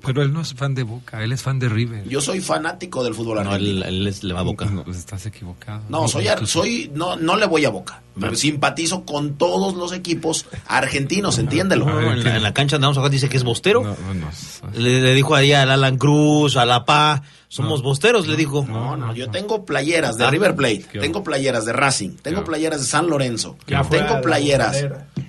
Pero 0.06 0.22
él 0.22 0.34
no 0.34 0.42
es 0.42 0.54
fan 0.54 0.76
de 0.76 0.84
Boca, 0.84 1.24
él 1.24 1.32
es 1.32 1.42
fan 1.42 1.60
de 1.60 1.70
River. 1.70 2.08
Yo 2.08 2.20
soy 2.22 2.42
fanático 2.42 3.04
del 3.04 3.14
fútbol 3.14 3.36
No, 3.44 3.52
argentino. 3.52 3.86
él, 3.86 4.02
él 4.02 4.08
es- 4.08 4.24
le 4.24 4.34
va 4.34 4.42
a 4.42 4.44
Boca. 4.44 4.66
No, 4.66 4.84
pues 4.84 4.98
estás 4.98 5.26
equivocado. 5.26 5.82
No, 5.90 6.08
soy, 6.08 6.28
ar- 6.28 6.40
tú- 6.40 6.48
soy 6.48 6.92
no, 6.94 7.16
no 7.16 7.36
le 7.38 7.46
voy 7.46 7.66
a 7.66 7.70
Boca. 7.70 8.02
Pero 8.20 8.36
simpatizo 8.36 9.06
con 9.06 9.36
todos 9.38 9.76
los 9.76 9.94
equipos 9.94 10.48
argentinos, 10.68 11.38
entiéndelo. 11.38 11.86
No, 11.86 12.12
en, 12.14 12.24
la, 12.24 12.36
en 12.38 12.44
la 12.44 12.54
cancha 12.54 12.78
andamos 12.78 12.98
acá, 12.98 13.10
dice 13.10 13.30
que 13.30 13.38
es 13.38 13.44
bostero. 13.44 13.84
No, 13.84 13.96
no, 13.96 14.14
no. 14.16 14.30
Le, 14.74 15.02
le 15.02 15.14
dijo 15.14 15.36
ahí 15.36 15.54
al 15.54 15.70
Alan 15.70 15.98
Cruz, 15.98 16.58
a 16.58 16.66
La 16.66 16.84
Pa, 16.84 17.22
somos 17.50 17.82
bosteros, 17.82 18.28
le 18.28 18.36
dijo. 18.36 18.66
No, 18.68 18.98
no, 18.98 19.14
yo 19.14 19.30
tengo 19.30 19.66
playeras 19.66 20.18
de 20.18 20.30
River 20.30 20.56
Plate, 20.56 20.86
tengo 21.00 21.24
playeras 21.24 21.66
de 21.66 21.74
Racing, 21.74 22.12
tengo 22.22 22.44
playeras 22.44 22.82
de 22.82 22.88
San 22.88 23.08
Lorenzo, 23.10 23.58
tengo 23.66 24.14
la 24.16 24.22
playeras, 24.22 24.86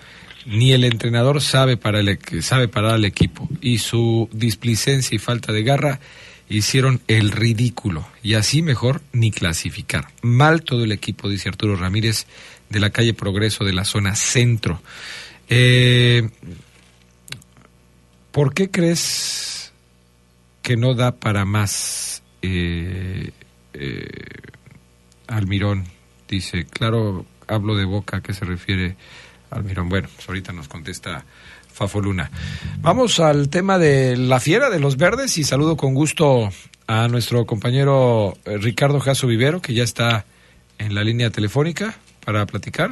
Ni 0.45 0.73
el 0.73 0.83
entrenador 0.83 1.41
sabe, 1.41 1.77
para 1.77 1.99
el, 1.99 2.19
sabe 2.41 2.67
parar 2.67 2.95
al 2.95 3.05
equipo. 3.05 3.47
Y 3.61 3.77
su 3.77 4.29
displicencia 4.31 5.15
y 5.15 5.19
falta 5.19 5.51
de 5.51 5.63
garra 5.63 5.99
hicieron 6.49 7.01
el 7.07 7.31
ridículo. 7.31 8.07
Y 8.21 8.33
así 8.33 8.61
mejor 8.61 9.01
ni 9.13 9.31
clasificar. 9.31 10.09
Mal 10.21 10.63
todo 10.63 10.83
el 10.83 10.91
equipo, 10.91 11.29
dice 11.29 11.49
Arturo 11.49 11.75
Ramírez, 11.75 12.27
de 12.69 12.79
la 12.79 12.89
calle 12.89 13.13
Progreso 13.13 13.63
de 13.63 13.73
la 13.73 13.85
zona 13.85 14.15
centro. 14.15 14.81
Eh, 15.49 16.29
¿Por 18.31 18.53
qué 18.53 18.71
crees 18.71 19.73
que 20.61 20.77
no 20.77 20.93
da 20.93 21.11
para 21.11 21.45
más 21.45 22.23
eh, 22.41 23.31
eh, 23.73 24.07
Almirón? 25.27 25.85
Dice, 26.27 26.65
claro, 26.65 27.25
hablo 27.47 27.75
de 27.75 27.85
boca, 27.85 28.17
¿a 28.17 28.21
qué 28.21 28.33
se 28.33 28.45
refiere 28.45 28.95
Almirón? 29.51 29.89
Bueno, 29.89 30.07
pues 30.15 30.27
ahorita 30.27 30.53
nos 30.53 30.67
contesta 30.67 31.23
Fafo 31.71 32.01
Luna. 32.01 32.31
Vamos 32.79 33.19
al 33.19 33.49
tema 33.49 33.77
de 33.77 34.17
la 34.17 34.39
fiera 34.39 34.69
de 34.69 34.79
los 34.79 34.97
verdes 34.97 35.37
y 35.37 35.43
saludo 35.43 35.77
con 35.77 35.93
gusto 35.93 36.49
a 36.87 37.07
nuestro 37.07 37.45
compañero 37.45 38.33
eh, 38.45 38.57
Ricardo 38.57 38.99
Jasso 38.99 39.27
Vivero, 39.27 39.61
que 39.61 39.73
ya 39.73 39.83
está 39.83 40.25
en 40.77 40.95
la 40.95 41.03
línea 41.03 41.29
telefónica 41.29 41.95
para 42.25 42.45
platicar. 42.45 42.89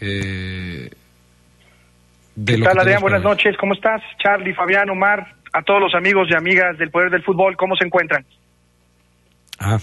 Eh, 0.00 0.90
de 2.34 2.56
¿Qué 2.56 2.62
tal, 2.62 2.78
Adrián? 2.78 3.02
Buenas 3.02 3.22
noches. 3.22 3.56
¿Cómo 3.58 3.74
estás? 3.74 4.00
Charlie, 4.22 4.54
Fabián, 4.54 4.88
Omar, 4.90 5.34
a 5.52 5.62
todos 5.62 5.80
los 5.80 5.94
amigos 5.94 6.28
y 6.30 6.34
amigas 6.34 6.78
del 6.78 6.90
Poder 6.90 7.10
del 7.10 7.22
Fútbol, 7.22 7.56
¿cómo 7.56 7.76
se 7.76 7.84
encuentran? 7.84 8.24
Ah, 9.58 9.78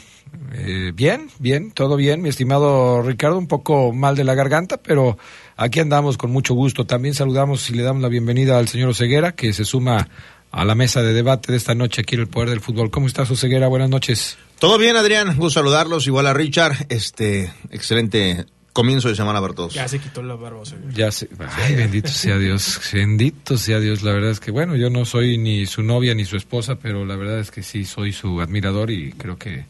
eh, 0.53 0.91
bien, 0.93 1.29
bien, 1.39 1.71
todo 1.71 1.95
bien, 1.95 2.21
mi 2.21 2.29
estimado 2.29 3.01
Ricardo, 3.01 3.37
un 3.37 3.47
poco 3.47 3.93
mal 3.93 4.15
de 4.15 4.23
la 4.23 4.35
garganta, 4.35 4.77
pero 4.77 5.17
aquí 5.55 5.79
andamos 5.79 6.17
con 6.17 6.31
mucho 6.31 6.53
gusto. 6.53 6.85
También 6.85 7.13
saludamos 7.13 7.69
y 7.69 7.73
le 7.73 7.83
damos 7.83 8.01
la 8.01 8.09
bienvenida 8.09 8.57
al 8.57 8.67
señor 8.67 8.89
Oseguera, 8.89 9.33
que 9.33 9.53
se 9.53 9.65
suma 9.65 10.09
a 10.51 10.65
la 10.65 10.75
mesa 10.75 11.01
de 11.01 11.13
debate 11.13 11.51
de 11.51 11.57
esta 11.57 11.75
noche 11.75 12.01
aquí 12.01 12.15
en 12.15 12.21
el 12.21 12.27
Poder 12.27 12.49
del 12.49 12.61
Fútbol. 12.61 12.89
¿Cómo 12.89 13.07
estás, 13.07 13.29
Oseguera? 13.29 13.67
Buenas 13.67 13.89
noches. 13.89 14.37
Todo 14.57 14.77
bien, 14.77 14.97
Adrián. 14.97 15.35
Gusto 15.35 15.59
saludarlos. 15.59 16.07
Igual 16.07 16.27
a 16.27 16.33
Richard. 16.33 16.87
Este, 16.89 17.51
excelente 17.69 18.45
comienzo 18.73 19.09
de 19.09 19.15
semana 19.15 19.41
para 19.41 19.53
todos. 19.53 19.73
Ya 19.73 19.87
se 19.87 19.99
quitó 19.99 20.23
la 20.23 20.35
barba. 20.35 20.65
sea. 20.65 20.77
Ya 20.93 21.11
sé, 21.11 21.29
ay, 21.57 21.75
bendito 21.75 22.09
sea 22.09 22.37
Dios, 22.37 22.79
bendito 22.93 23.57
sea 23.57 23.79
Dios. 23.79 24.03
La 24.03 24.13
verdad 24.13 24.31
es 24.31 24.39
que, 24.39 24.51
bueno, 24.51 24.75
yo 24.75 24.89
no 24.89 25.05
soy 25.05 25.37
ni 25.37 25.65
su 25.65 25.83
novia 25.83 26.15
ni 26.15 26.25
su 26.25 26.37
esposa, 26.37 26.75
pero 26.79 27.05
la 27.05 27.15
verdad 27.15 27.39
es 27.39 27.51
que 27.51 27.61
sí 27.63 27.85
soy 27.85 28.13
su 28.13 28.41
admirador 28.41 28.91
y 28.91 29.11
creo 29.13 29.37
que, 29.37 29.65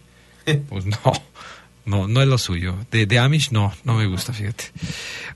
pues 0.56 0.86
no, 0.86 0.98
no, 1.86 2.08
no 2.08 2.22
es 2.22 2.28
lo 2.28 2.38
suyo. 2.38 2.76
De, 2.92 3.20
Amish 3.20 3.52
no, 3.52 3.74
no 3.84 3.96
me 3.96 4.06
gusta, 4.06 4.34
fíjate. 4.34 4.66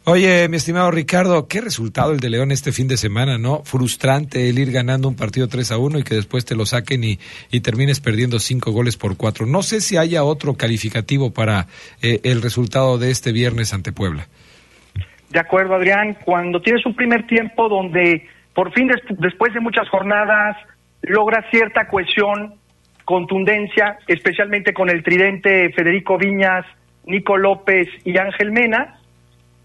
Oye, 0.06 0.47
mi 0.49 0.58
estimado 0.58 0.91
Ricardo, 0.91 1.47
qué 1.47 1.62
resultado 1.62 2.12
el 2.12 2.19
de 2.19 2.30
León 2.30 2.52
este 2.52 2.71
fin 2.71 2.88
de 2.88 2.97
semana, 2.97 3.38
¿no? 3.38 3.63
Frustrante 3.63 4.49
el 4.49 4.60
ir 4.60 4.71
ganando 4.71 5.08
un 5.08 5.15
partido 5.15 5.47
3 5.47 5.71
a 5.71 5.78
1 5.78 5.99
y 5.99 6.04
que 6.04 6.15
después 6.15 6.45
te 6.45 6.56
lo 6.56 6.65
saquen 6.65 7.04
y, 7.04 7.19
termines 7.62 7.99
perdiendo 8.02 8.39
cinco 8.39 8.71
goles 8.71 8.97
por 8.97 9.15
cuatro. 9.17 9.45
No 9.45 9.63
sé 9.63 9.80
si 9.82 9.97
haya 9.97 10.23
otro 10.23 10.56
calificativo 10.56 11.32
para 11.32 11.67
eh, 12.02 12.19
el 12.23 12.41
resultado 12.41 12.97
de 12.97 13.12
este 13.12 13.32
viernes 13.32 13.73
ante 13.73 13.91
Puebla. 13.93 14.28
De 15.30 15.39
acuerdo, 15.39 15.76
Adrián, 15.76 16.17
cuando 16.26 16.62
tienes 16.62 16.86
un 16.86 16.95
primer 16.95 17.26
tiempo 17.26 17.67
donde 17.69 18.28
por 18.54 18.71
fin 18.73 18.88
des- 18.88 19.02
después 19.19 19.52
de 19.54 19.62
muchas 19.62 19.89
jornadas 19.89 20.56
logras 21.02 21.45
cierta 21.49 21.88
cohesión, 21.88 22.56
contundencia, 23.06 23.98
especialmente 24.08 24.74
con 24.74 24.89
el 24.89 25.04
tridente 25.04 25.72
Federico 25.74 26.18
Viñas, 26.18 26.66
Nico 27.06 27.38
López 27.38 27.88
y 28.06 28.18
Ángel 28.18 28.52
Mena, 28.52 29.00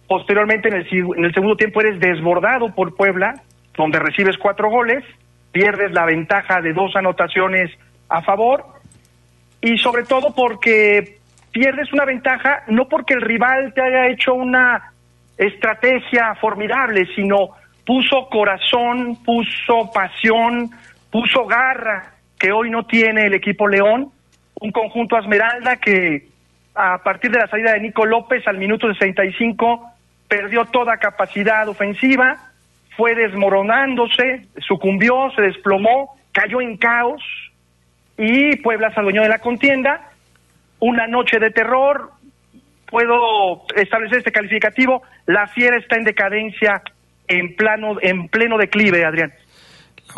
posteriormente 0.06 0.68
en 0.68 0.74
el, 0.74 0.86
en 1.16 1.24
el 1.24 1.34
segundo 1.34 1.56
tiempo 1.56 1.80
eres 1.80 2.00
desbordado 2.00 2.74
por 2.74 2.96
Puebla, 2.96 3.42
donde 3.76 3.98
recibes 3.98 4.36
cuatro 4.38 4.70
goles, 4.70 5.04
pierdes 5.52 5.92
la 5.92 6.04
ventaja 6.04 6.60
de 6.60 6.72
dos 6.72 6.96
anotaciones 6.96 7.70
a 8.08 8.22
favor 8.22 8.64
y 9.60 9.78
sobre 9.78 10.04
todo 10.04 10.34
porque 10.34 11.18
pierdes 11.52 11.92
una 11.92 12.04
ventaja 12.04 12.64
no 12.68 12.88
porque 12.88 13.14
el 13.14 13.22
rival 13.22 13.72
te 13.74 13.82
haya 13.82 14.08
hecho 14.08 14.34
una 14.34 14.92
estrategia 15.36 16.34
formidable, 16.40 17.06
sino 17.14 17.50
puso 17.86 18.28
corazón, 18.28 19.16
puso 19.24 19.90
pasión, 19.92 20.70
puso 21.10 21.46
garra 21.46 22.17
que 22.38 22.52
hoy 22.52 22.70
no 22.70 22.86
tiene 22.86 23.26
el 23.26 23.34
equipo 23.34 23.68
León, 23.68 24.12
un 24.60 24.72
conjunto 24.72 25.18
Esmeralda 25.18 25.76
que 25.76 26.28
a 26.74 26.98
partir 27.02 27.30
de 27.30 27.38
la 27.38 27.48
salida 27.48 27.72
de 27.72 27.80
Nico 27.80 28.06
López 28.06 28.46
al 28.46 28.58
minuto 28.58 28.92
65 28.92 29.90
perdió 30.28 30.64
toda 30.66 30.98
capacidad 30.98 31.68
ofensiva, 31.68 32.36
fue 32.96 33.14
desmoronándose, 33.14 34.46
sucumbió, 34.58 35.30
se 35.34 35.42
desplomó, 35.42 36.16
cayó 36.32 36.60
en 36.60 36.76
caos 36.76 37.22
y 38.16 38.56
Puebla 38.56 38.92
se 38.92 39.00
adueñó 39.00 39.22
de 39.22 39.28
la 39.28 39.38
contienda. 39.38 40.10
Una 40.80 41.06
noche 41.06 41.38
de 41.38 41.50
terror, 41.50 42.12
puedo 42.86 43.62
establecer 43.76 44.18
este 44.18 44.32
calificativo, 44.32 45.02
la 45.26 45.46
fiera 45.48 45.76
está 45.76 45.96
en 45.96 46.04
decadencia 46.04 46.82
en 47.26 47.56
plano 47.56 47.98
en 48.00 48.28
pleno 48.28 48.58
declive, 48.58 49.04
Adrián. 49.04 49.32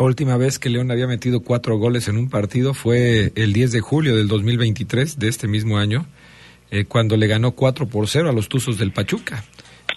La 0.01 0.07
última 0.07 0.35
vez 0.35 0.57
que 0.57 0.71
León 0.71 0.89
había 0.89 1.05
metido 1.05 1.41
cuatro 1.41 1.77
goles 1.77 2.07
en 2.07 2.17
un 2.17 2.27
partido 2.27 2.73
fue 2.73 3.31
el 3.35 3.53
10 3.53 3.71
de 3.71 3.81
julio 3.81 4.15
del 4.15 4.27
2023, 4.27 5.19
de 5.19 5.27
este 5.27 5.47
mismo 5.47 5.77
año, 5.77 6.07
eh, 6.71 6.85
cuando 6.85 7.17
le 7.17 7.27
ganó 7.27 7.51
4 7.51 7.87
por 7.87 8.07
0 8.07 8.27
a 8.27 8.33
los 8.33 8.49
Tuzos 8.49 8.79
del 8.79 8.93
Pachuca. 8.93 9.43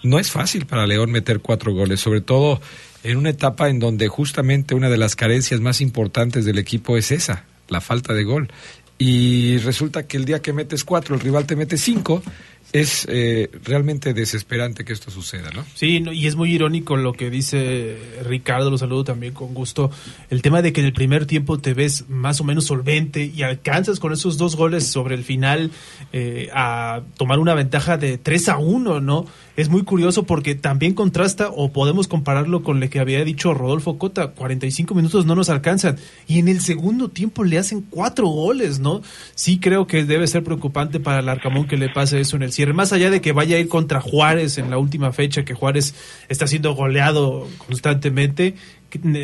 No 0.03 0.19
es 0.19 0.29
fácil 0.29 0.67
para 0.67 0.85
León 0.85 1.09
meter 1.09 1.39
cuatro 1.39 1.73
goles, 1.73 2.01
sobre 2.01 2.21
todo 2.21 2.61
en 3.03 3.17
una 3.17 3.31
etapa 3.31 3.67
en 3.67 3.79
donde 3.79 4.07
justamente 4.07 4.75
una 4.75 4.91
de 4.91 4.97
las 4.97 5.15
carencias 5.15 5.59
más 5.59 5.81
importantes 5.81 6.45
del 6.45 6.59
equipo 6.59 6.97
es 6.97 7.11
esa, 7.11 7.45
la 7.67 7.81
falta 7.81 8.13
de 8.13 8.25
gol. 8.25 8.51
Y 8.99 9.57
resulta 9.57 10.05
que 10.05 10.17
el 10.17 10.25
día 10.25 10.39
que 10.39 10.53
metes 10.53 10.83
cuatro, 10.83 11.15
el 11.15 11.21
rival 11.21 11.47
te 11.47 11.55
mete 11.55 11.77
cinco, 11.77 12.21
es 12.71 13.07
eh, 13.09 13.49
realmente 13.63 14.13
desesperante 14.13 14.83
que 14.83 14.93
esto 14.93 15.11
suceda, 15.11 15.49
¿no? 15.51 15.63
Sí, 15.75 15.99
no, 15.99 16.11
y 16.11 16.27
es 16.27 16.35
muy 16.35 16.53
irónico 16.53 16.97
lo 16.97 17.13
que 17.13 17.29
dice 17.29 17.97
Ricardo, 18.23 18.69
lo 18.69 18.77
saludo 18.77 19.03
también 19.03 19.33
con 19.33 19.53
gusto, 19.53 19.91
el 20.29 20.41
tema 20.41 20.61
de 20.61 20.73
que 20.73 20.81
en 20.81 20.87
el 20.87 20.93
primer 20.93 21.25
tiempo 21.25 21.57
te 21.57 21.73
ves 21.73 22.09
más 22.09 22.41
o 22.41 22.43
menos 22.43 22.65
solvente 22.65 23.31
y 23.33 23.43
alcanzas 23.43 23.99
con 23.99 24.13
esos 24.13 24.37
dos 24.37 24.55
goles 24.55 24.87
sobre 24.87 25.15
el 25.15 25.23
final 25.23 25.71
eh, 26.17 26.47
a 26.53 27.01
tomar 27.17 27.39
una 27.39 27.53
ventaja 27.55 27.97
de 27.97 28.17
3 28.17 28.47
a 28.47 28.57
1, 28.57 29.01
¿no? 29.01 29.25
Es 29.57 29.67
muy 29.67 29.83
curioso 29.83 30.23
porque 30.23 30.55
también 30.55 30.93
contrasta 30.93 31.49
o 31.49 31.73
podemos 31.73 32.07
compararlo 32.07 32.63
con 32.63 32.79
lo 32.79 32.89
que 32.89 33.01
había 33.01 33.21
dicho 33.25 33.53
Rodolfo 33.53 33.97
Cota, 33.97 34.29
45 34.29 34.95
minutos 34.95 35.25
no 35.25 35.35
nos 35.35 35.49
alcanzan 35.49 35.97
y 36.25 36.39
en 36.39 36.47
el 36.47 36.61
segundo 36.61 37.09
tiempo 37.09 37.43
le 37.43 37.57
hacen 37.57 37.81
cuatro 37.81 38.27
goles, 38.27 38.79
¿no? 38.79 39.01
Sí 39.33 39.59
creo 39.59 39.87
que 39.87 40.05
debe 40.05 40.25
ser 40.27 40.45
preocupante 40.45 41.01
para 41.01 41.19
el 41.19 41.27
Arcamón 41.27 41.67
que 41.67 41.75
le 41.75 41.89
pase 41.89 42.21
eso 42.21 42.37
en 42.37 42.43
el 42.43 42.53
cierre, 42.53 42.71
más 42.71 42.93
allá 42.93 43.09
de 43.09 43.19
que 43.19 43.33
vaya 43.33 43.57
a 43.57 43.59
ir 43.59 43.67
contra 43.67 43.99
Juárez 43.99 44.57
en 44.57 44.69
la 44.69 44.77
última 44.77 45.11
fecha, 45.11 45.43
que 45.43 45.53
Juárez 45.53 45.95
está 46.29 46.47
siendo 46.47 46.75
goleado 46.75 47.45
constantemente, 47.57 48.55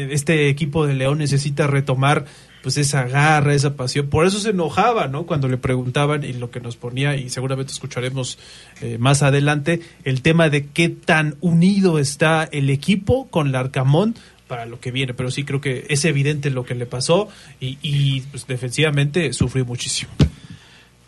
este 0.10 0.50
equipo 0.50 0.86
de 0.86 0.96
León 0.96 1.20
necesita 1.20 1.68
retomar 1.68 2.26
pues 2.62 2.78
esa 2.78 3.04
garra, 3.04 3.54
esa 3.54 3.76
pasión. 3.76 4.08
Por 4.08 4.26
eso 4.26 4.40
se 4.40 4.52
enojaba, 4.52 5.08
¿no? 5.08 5.26
Cuando 5.26 5.48
le 5.48 5.58
preguntaban 5.58 6.24
y 6.24 6.34
lo 6.34 6.52
que 6.52 6.60
nos 6.60 6.76
ponía, 6.76 7.16
y 7.16 7.30
seguramente 7.30 7.74
escucharemos 7.74 8.38
eh, 8.82 8.98
más 9.00 9.24
adelante, 9.24 9.82
el 10.04 10.22
tema 10.22 10.50
de 10.50 10.68
qué 10.68 10.90
tan 10.90 11.36
unido 11.42 12.00
está 12.00 12.44
el 12.52 12.70
equipo 12.70 13.28
con 13.30 13.52
Larcamón 13.52 14.16
para 14.48 14.66
lo 14.66 14.80
que 14.80 14.92
viene. 14.92 15.14
Pero 15.14 15.32
sí 15.32 15.44
creo 15.44 15.62
que 15.62 15.86
es 15.90 16.06
evidente 16.06 16.50
lo 16.50 16.66
que 16.66 16.76
le 16.76 16.86
pasó 16.86 17.30
y, 17.60 17.78
y 17.82 18.22
pues, 18.22 18.48
defensivamente 18.48 19.34
sufrió 19.34 19.66
muchísimo. 19.66 20.12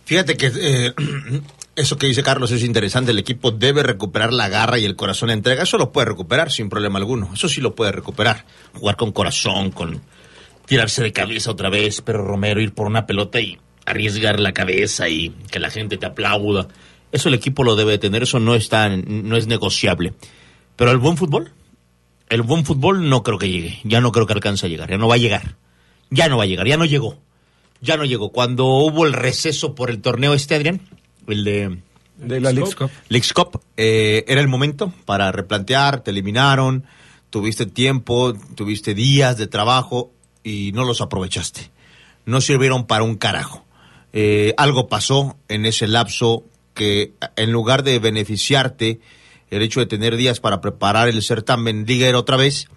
Fíjate 0.05 0.35
que 0.35 0.51
eh, 0.55 0.93
eso 1.75 1.97
que 1.97 2.07
dice 2.07 2.23
Carlos 2.23 2.51
es 2.51 2.63
interesante. 2.63 3.11
El 3.11 3.19
equipo 3.19 3.51
debe 3.51 3.83
recuperar 3.83 4.33
la 4.33 4.49
garra 4.49 4.79
y 4.79 4.85
el 4.85 4.95
corazón 4.95 5.27
de 5.27 5.33
entrega. 5.33 5.63
Eso 5.63 5.77
lo 5.77 5.91
puede 5.91 6.05
recuperar 6.05 6.51
sin 6.51 6.69
problema 6.69 6.99
alguno. 6.99 7.29
Eso 7.33 7.47
sí 7.47 7.61
lo 7.61 7.75
puede 7.75 7.91
recuperar. 7.91 8.45
Jugar 8.73 8.95
con 8.95 9.11
corazón, 9.11 9.71
con 9.71 10.01
tirarse 10.65 11.03
de 11.03 11.11
cabeza 11.11 11.51
otra 11.51 11.69
vez, 11.69 12.01
pero 12.01 12.23
Romero 12.25 12.61
ir 12.61 12.73
por 12.73 12.87
una 12.87 13.05
pelota 13.05 13.39
y 13.39 13.57
arriesgar 13.85 14.39
la 14.39 14.53
cabeza 14.53 15.09
y 15.09 15.29
que 15.51 15.59
la 15.59 15.69
gente 15.69 15.97
te 15.97 16.05
aplauda. 16.05 16.67
Eso 17.11 17.29
el 17.29 17.35
equipo 17.35 17.63
lo 17.63 17.75
debe 17.75 17.97
tener, 17.97 18.23
eso 18.23 18.39
no 18.39 18.55
está, 18.55 18.89
no 18.89 19.37
es 19.37 19.47
negociable. 19.47 20.13
Pero 20.75 20.91
el 20.91 20.97
buen 20.97 21.17
fútbol, 21.17 21.51
el 22.29 22.41
buen 22.41 22.65
fútbol 22.65 23.09
no 23.09 23.23
creo 23.23 23.37
que 23.37 23.49
llegue, 23.49 23.79
ya 23.83 24.01
no 24.01 24.11
creo 24.11 24.25
que 24.25 24.33
alcance 24.33 24.65
a 24.65 24.69
llegar, 24.69 24.89
ya 24.89 24.97
no 24.97 25.07
va 25.07 25.15
a 25.15 25.19
llegar, 25.19 25.55
ya 26.09 26.27
no 26.27 26.37
va 26.37 26.43
a 26.43 26.47
llegar, 26.47 26.67
ya 26.67 26.77
no 26.77 26.85
llegó, 26.85 27.19
ya 27.81 27.97
no 27.97 28.05
llegó. 28.05 28.31
Cuando 28.31 28.65
hubo 28.65 29.05
el 29.05 29.13
receso 29.13 29.75
por 29.75 29.89
el 29.89 30.01
torneo 30.01 30.33
este, 30.33 30.55
Adrián, 30.55 30.81
el 31.27 31.43
de... 31.43 31.77
De 32.17 32.39
la 32.39 32.53
Cup. 32.53 32.91
Leagues 33.09 33.33
Cup, 33.33 33.59
eh, 33.75 34.23
era 34.27 34.39
el 34.39 34.47
momento 34.47 34.93
para 35.05 35.31
replantear, 35.31 36.03
te 36.03 36.11
eliminaron, 36.11 36.85
tuviste 37.31 37.65
tiempo, 37.65 38.33
tuviste 38.55 38.93
días 38.93 39.37
de 39.37 39.47
trabajo, 39.47 40.12
y 40.43 40.71
no 40.73 40.83
los 40.83 41.01
aprovechaste. 41.01 41.71
No 42.25 42.41
sirvieron 42.41 42.87
para 42.87 43.03
un 43.03 43.15
carajo. 43.15 43.65
Eh, 44.13 44.53
algo 44.57 44.87
pasó 44.87 45.37
en 45.47 45.65
ese 45.65 45.87
lapso 45.87 46.43
que 46.73 47.13
en 47.35 47.51
lugar 47.51 47.83
de 47.83 47.99
beneficiarte 47.99 48.99
el 49.49 49.61
hecho 49.61 49.79
de 49.79 49.85
tener 49.85 50.15
días 50.15 50.39
para 50.39 50.61
preparar 50.61 51.09
el 51.09 51.21
certamen 51.21 51.85
Liga 51.85 52.17
otra 52.17 52.37
vez, 52.37 52.67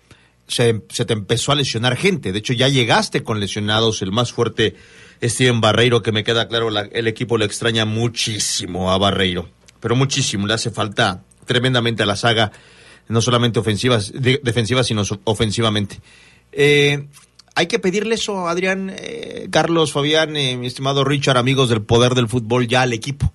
se, 0.46 0.74
te 0.74 1.12
empezó 1.12 1.52
a 1.52 1.54
lesionar 1.54 1.96
gente. 1.96 2.32
De 2.32 2.38
hecho, 2.38 2.52
ya 2.52 2.68
llegaste 2.68 3.22
con 3.22 3.40
lesionados. 3.40 4.02
El 4.02 4.12
más 4.12 4.32
fuerte, 4.32 4.76
Steven 5.22 5.60
Barreiro, 5.60 6.02
que 6.02 6.12
me 6.12 6.24
queda 6.24 6.48
claro, 6.48 6.70
la, 6.70 6.82
el 6.92 7.06
equipo 7.08 7.38
le 7.38 7.46
extraña 7.46 7.84
muchísimo 7.84 8.92
a 8.92 8.98
Barreiro. 8.98 9.48
Pero 9.80 9.96
muchísimo. 9.96 10.46
Le 10.46 10.54
hace 10.54 10.70
falta 10.70 11.24
tremendamente 11.44 12.02
a 12.02 12.06
la 12.06 12.16
saga, 12.16 12.52
no 13.08 13.20
solamente 13.20 13.58
ofensivas, 13.58 14.12
de, 14.12 14.40
defensiva, 14.42 14.84
sino 14.84 15.02
ofensivamente. 15.24 16.00
Eh, 16.52 17.06
hay 17.56 17.68
que 17.68 17.78
pedirle 17.78 18.16
eso, 18.16 18.48
Adrián, 18.48 18.92
eh, 18.94 19.48
Carlos, 19.50 19.90
Fabián, 19.90 20.36
eh, 20.36 20.58
mi 20.58 20.66
estimado 20.66 21.04
Richard, 21.04 21.38
amigos 21.38 21.70
del 21.70 21.80
poder 21.80 22.14
del 22.14 22.28
fútbol, 22.28 22.68
ya 22.68 22.82
al 22.82 22.92
equipo. 22.92 23.32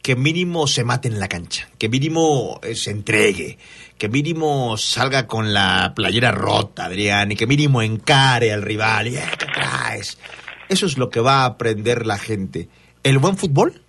Que 0.00 0.14
mínimo 0.14 0.68
se 0.68 0.84
mate 0.84 1.08
en 1.08 1.18
la 1.18 1.26
cancha, 1.26 1.68
que 1.76 1.88
mínimo 1.88 2.60
eh, 2.62 2.76
se 2.76 2.92
entregue, 2.92 3.58
que 3.98 4.08
mínimo 4.08 4.76
salga 4.76 5.26
con 5.26 5.52
la 5.52 5.92
playera 5.96 6.30
rota, 6.30 6.84
Adrián, 6.84 7.32
y 7.32 7.36
que 7.36 7.48
mínimo 7.48 7.82
encare 7.82 8.52
al 8.52 8.62
rival. 8.62 9.08
Y, 9.08 9.12
¿Qué 9.12 9.46
traes? 9.52 10.18
Eso 10.68 10.86
es 10.86 10.96
lo 10.96 11.10
que 11.10 11.18
va 11.18 11.42
a 11.42 11.46
aprender 11.46 12.06
la 12.06 12.18
gente. 12.18 12.68
El 13.02 13.18
buen 13.18 13.36
fútbol 13.36 13.82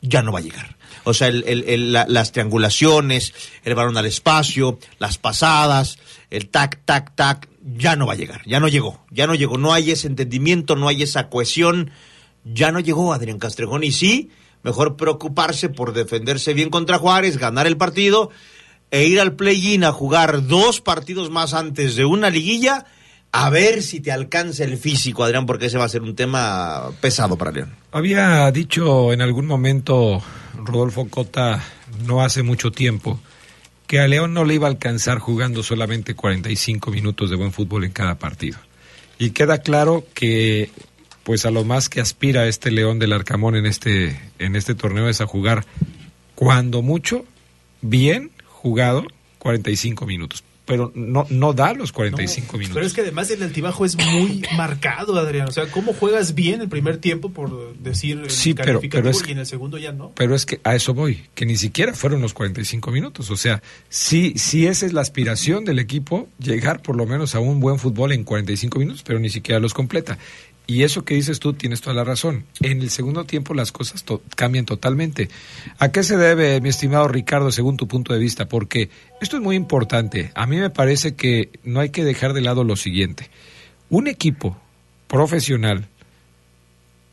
ya 0.00 0.22
no 0.22 0.30
va 0.30 0.38
a 0.38 0.42
llegar. 0.42 0.76
O 1.02 1.14
sea, 1.14 1.26
el, 1.26 1.42
el, 1.48 1.64
el, 1.66 1.92
la, 1.92 2.06
las 2.06 2.30
triangulaciones, 2.30 3.34
el 3.64 3.74
balón 3.74 3.96
al 3.96 4.06
espacio, 4.06 4.78
las 5.00 5.18
pasadas, 5.18 5.98
el 6.30 6.48
tac, 6.48 6.78
tac, 6.84 7.12
tac, 7.16 7.48
ya 7.62 7.96
no 7.96 8.06
va 8.06 8.14
a 8.14 8.16
llegar, 8.16 8.42
ya 8.46 8.60
no 8.60 8.68
llegó, 8.68 9.04
ya 9.10 9.26
no 9.26 9.34
llegó, 9.34 9.56
no 9.58 9.72
hay 9.72 9.90
ese 9.90 10.08
entendimiento, 10.08 10.76
no 10.76 10.88
hay 10.88 11.02
esa 11.02 11.28
cohesión, 11.28 11.90
ya 12.44 12.72
no 12.72 12.80
llegó 12.80 13.12
Adrián 13.12 13.38
Castrejón. 13.38 13.84
Y 13.84 13.92
sí, 13.92 14.30
mejor 14.62 14.96
preocuparse 14.96 15.68
por 15.68 15.92
defenderse 15.92 16.54
bien 16.54 16.70
contra 16.70 16.98
Juárez, 16.98 17.38
ganar 17.38 17.66
el 17.66 17.76
partido 17.76 18.30
e 18.90 19.06
ir 19.06 19.20
al 19.20 19.34
play-in 19.34 19.84
a 19.84 19.92
jugar 19.92 20.46
dos 20.46 20.80
partidos 20.80 21.30
más 21.30 21.54
antes 21.54 21.96
de 21.96 22.04
una 22.04 22.28
liguilla, 22.28 22.84
a 23.32 23.48
ver 23.48 23.82
si 23.82 24.00
te 24.00 24.12
alcanza 24.12 24.64
el 24.64 24.76
físico, 24.76 25.24
Adrián, 25.24 25.46
porque 25.46 25.66
ese 25.66 25.78
va 25.78 25.84
a 25.84 25.88
ser 25.88 26.02
un 26.02 26.14
tema 26.14 26.90
pesado 27.00 27.38
para 27.38 27.52
León. 27.52 27.74
Había 27.90 28.50
dicho 28.50 29.12
en 29.14 29.22
algún 29.22 29.46
momento 29.46 30.22
Rodolfo 30.62 31.08
Cota, 31.08 31.64
no 32.06 32.22
hace 32.22 32.42
mucho 32.42 32.70
tiempo, 32.70 33.18
que 33.92 34.00
a 34.00 34.08
León 34.08 34.32
no 34.32 34.46
le 34.46 34.54
iba 34.54 34.68
a 34.68 34.70
alcanzar 34.70 35.18
jugando 35.18 35.62
solamente 35.62 36.14
45 36.14 36.90
minutos 36.90 37.28
de 37.28 37.36
buen 37.36 37.52
fútbol 37.52 37.84
en 37.84 37.92
cada 37.92 38.14
partido. 38.14 38.56
Y 39.18 39.32
queda 39.32 39.58
claro 39.58 40.06
que 40.14 40.70
pues 41.24 41.44
a 41.44 41.50
lo 41.50 41.62
más 41.64 41.90
que 41.90 42.00
aspira 42.00 42.48
este 42.48 42.70
León 42.70 42.98
del 42.98 43.12
Arcamón 43.12 43.54
en 43.54 43.66
este 43.66 44.18
en 44.38 44.56
este 44.56 44.74
torneo 44.74 45.10
es 45.10 45.20
a 45.20 45.26
jugar 45.26 45.66
cuando 46.34 46.80
mucho 46.80 47.26
bien 47.82 48.30
jugado 48.46 49.04
45 49.40 50.06
minutos 50.06 50.42
pero 50.64 50.92
no, 50.94 51.26
no 51.28 51.52
da 51.52 51.74
los 51.74 51.92
45 51.92 52.52
no, 52.52 52.58
minutos. 52.58 52.74
Pero 52.74 52.86
es 52.86 52.92
que 52.92 53.00
además 53.00 53.30
el 53.30 53.42
altibajo 53.42 53.84
es 53.84 53.96
muy 53.96 54.42
marcado, 54.56 55.18
Adrián. 55.18 55.48
O 55.48 55.52
sea, 55.52 55.66
¿cómo 55.66 55.92
juegas 55.92 56.34
bien 56.34 56.60
el 56.60 56.68
primer 56.68 56.98
tiempo, 56.98 57.30
por 57.30 57.76
decir, 57.78 58.22
sí, 58.28 58.54
pero, 58.54 58.80
pero 58.80 59.10
es, 59.10 59.22
y 59.26 59.32
en 59.32 59.38
el 59.38 59.46
segundo 59.46 59.78
ya 59.78 59.92
no? 59.92 60.12
Pero 60.14 60.34
es 60.34 60.46
que 60.46 60.60
a 60.62 60.74
eso 60.74 60.94
voy, 60.94 61.24
que 61.34 61.46
ni 61.46 61.56
siquiera 61.56 61.94
fueron 61.94 62.22
los 62.22 62.32
45 62.32 62.90
minutos. 62.90 63.30
O 63.30 63.36
sea, 63.36 63.62
sí, 63.88 64.34
sí 64.36 64.66
esa 64.66 64.86
es 64.86 64.92
la 64.92 65.00
aspiración 65.00 65.64
del 65.64 65.78
equipo, 65.78 66.28
llegar 66.38 66.80
por 66.82 66.96
lo 66.96 67.06
menos 67.06 67.34
a 67.34 67.40
un 67.40 67.60
buen 67.60 67.78
fútbol 67.78 68.12
en 68.12 68.24
45 68.24 68.78
minutos, 68.78 69.02
pero 69.04 69.18
ni 69.18 69.30
siquiera 69.30 69.58
los 69.58 69.74
completa. 69.74 70.18
Y 70.66 70.84
eso 70.84 71.04
que 71.04 71.14
dices 71.14 71.40
tú 71.40 71.52
tienes 71.54 71.80
toda 71.80 71.94
la 71.94 72.04
razón. 72.04 72.44
En 72.60 72.80
el 72.80 72.90
segundo 72.90 73.24
tiempo 73.24 73.52
las 73.52 73.72
cosas 73.72 74.04
cambian 74.36 74.64
totalmente. 74.64 75.28
¿A 75.78 75.90
qué 75.90 76.02
se 76.02 76.16
debe, 76.16 76.60
mi 76.60 76.68
estimado 76.68 77.08
Ricardo, 77.08 77.50
según 77.50 77.76
tu 77.76 77.88
punto 77.88 78.12
de 78.12 78.20
vista? 78.20 78.48
Porque 78.48 78.88
esto 79.20 79.36
es 79.36 79.42
muy 79.42 79.56
importante. 79.56 80.30
A 80.34 80.46
mí 80.46 80.56
me 80.56 80.70
parece 80.70 81.14
que 81.14 81.50
no 81.64 81.80
hay 81.80 81.90
que 81.90 82.04
dejar 82.04 82.32
de 82.32 82.42
lado 82.42 82.64
lo 82.64 82.76
siguiente. 82.76 83.28
Un 83.90 84.06
equipo 84.06 84.56
profesional, 85.08 85.88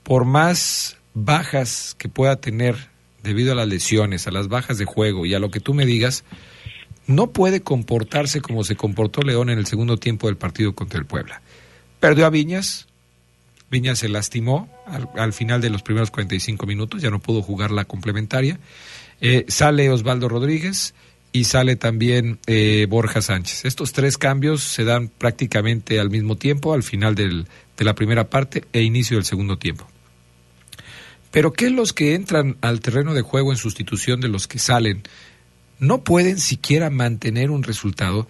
por 0.04 0.26
más 0.26 0.98
bajas 1.14 1.96
que 1.98 2.08
pueda 2.08 2.38
tener 2.38 2.90
debido 3.24 3.52
a 3.52 3.56
las 3.56 3.68
lesiones, 3.68 4.28
a 4.28 4.32
las 4.32 4.48
bajas 4.48 4.78
de 4.78 4.86
juego 4.86 5.26
y 5.26 5.34
a 5.34 5.40
lo 5.40 5.52
que 5.52 5.60
tú 5.60 5.74
me 5.74 5.86
digas, 5.86 6.24
no 7.08 7.32
puede 7.32 7.62
comportarse 7.62 8.40
como 8.40 8.64
se 8.64 8.76
comportó 8.76 9.22
León 9.22 9.50
en 9.50 9.58
el 9.58 9.66
segundo 9.66 9.98
tiempo 9.98 10.28
del 10.28 10.38
partido 10.38 10.76
contra 10.76 11.00
el 11.00 11.06
Puebla. 11.06 11.42
Perdió 12.00 12.26
a 12.26 12.30
Viñas, 12.30 12.88
Viña 13.70 13.96
se 13.96 14.10
lastimó 14.10 14.70
al, 14.88 15.10
al, 15.16 15.34
final 15.34 15.62
de 15.62 15.70
los 15.70 15.84
primeros 15.84 16.12
45 16.12 16.66
minutos, 16.66 17.02
ya 17.02 17.10
no 17.10 17.20
pudo 17.20 17.42
jugar 17.42 17.72
la 17.72 17.86
complementaria. 17.86 18.60
Eh, 19.22 19.46
sale 19.48 19.90
Osvaldo 19.90 20.30
Rodríguez 20.30 20.94
y 21.32 21.44
sale 21.44 21.76
también 21.76 22.40
eh, 22.48 22.88
Borja 22.90 23.22
Sánchez. 23.22 23.66
Estos 23.66 23.92
tres 23.92 24.18
cambios 24.18 24.64
se 24.64 24.84
dan 24.84 25.10
prácticamente 25.10 26.00
al 26.00 26.10
mismo 26.10 26.36
tiempo, 26.36 26.74
al 26.74 26.84
final 26.84 27.16
de 27.16 27.46
la 27.78 27.96
primera 27.96 28.30
parte 28.30 28.66
e 28.74 28.82
inicio 28.82 29.18
del 29.18 29.26
segundo 29.26 29.58
tiempo. 29.58 29.88
Pero 31.32 31.54
¿qué 31.54 31.70
los 31.70 31.94
que 31.94 32.16
entran 32.16 32.58
al 32.62 32.80
terreno 32.80 33.14
de 33.14 33.22
juego 33.22 33.52
en 33.52 33.58
sustitución 33.58 34.20
de 34.20 34.30
los 34.30 34.48
que 34.48 34.58
salen 34.58 35.04
no 35.78 36.04
pueden 36.04 36.40
siquiera 36.40 36.90
mantener 36.90 37.52
un 37.52 37.64
resultado? 37.64 38.28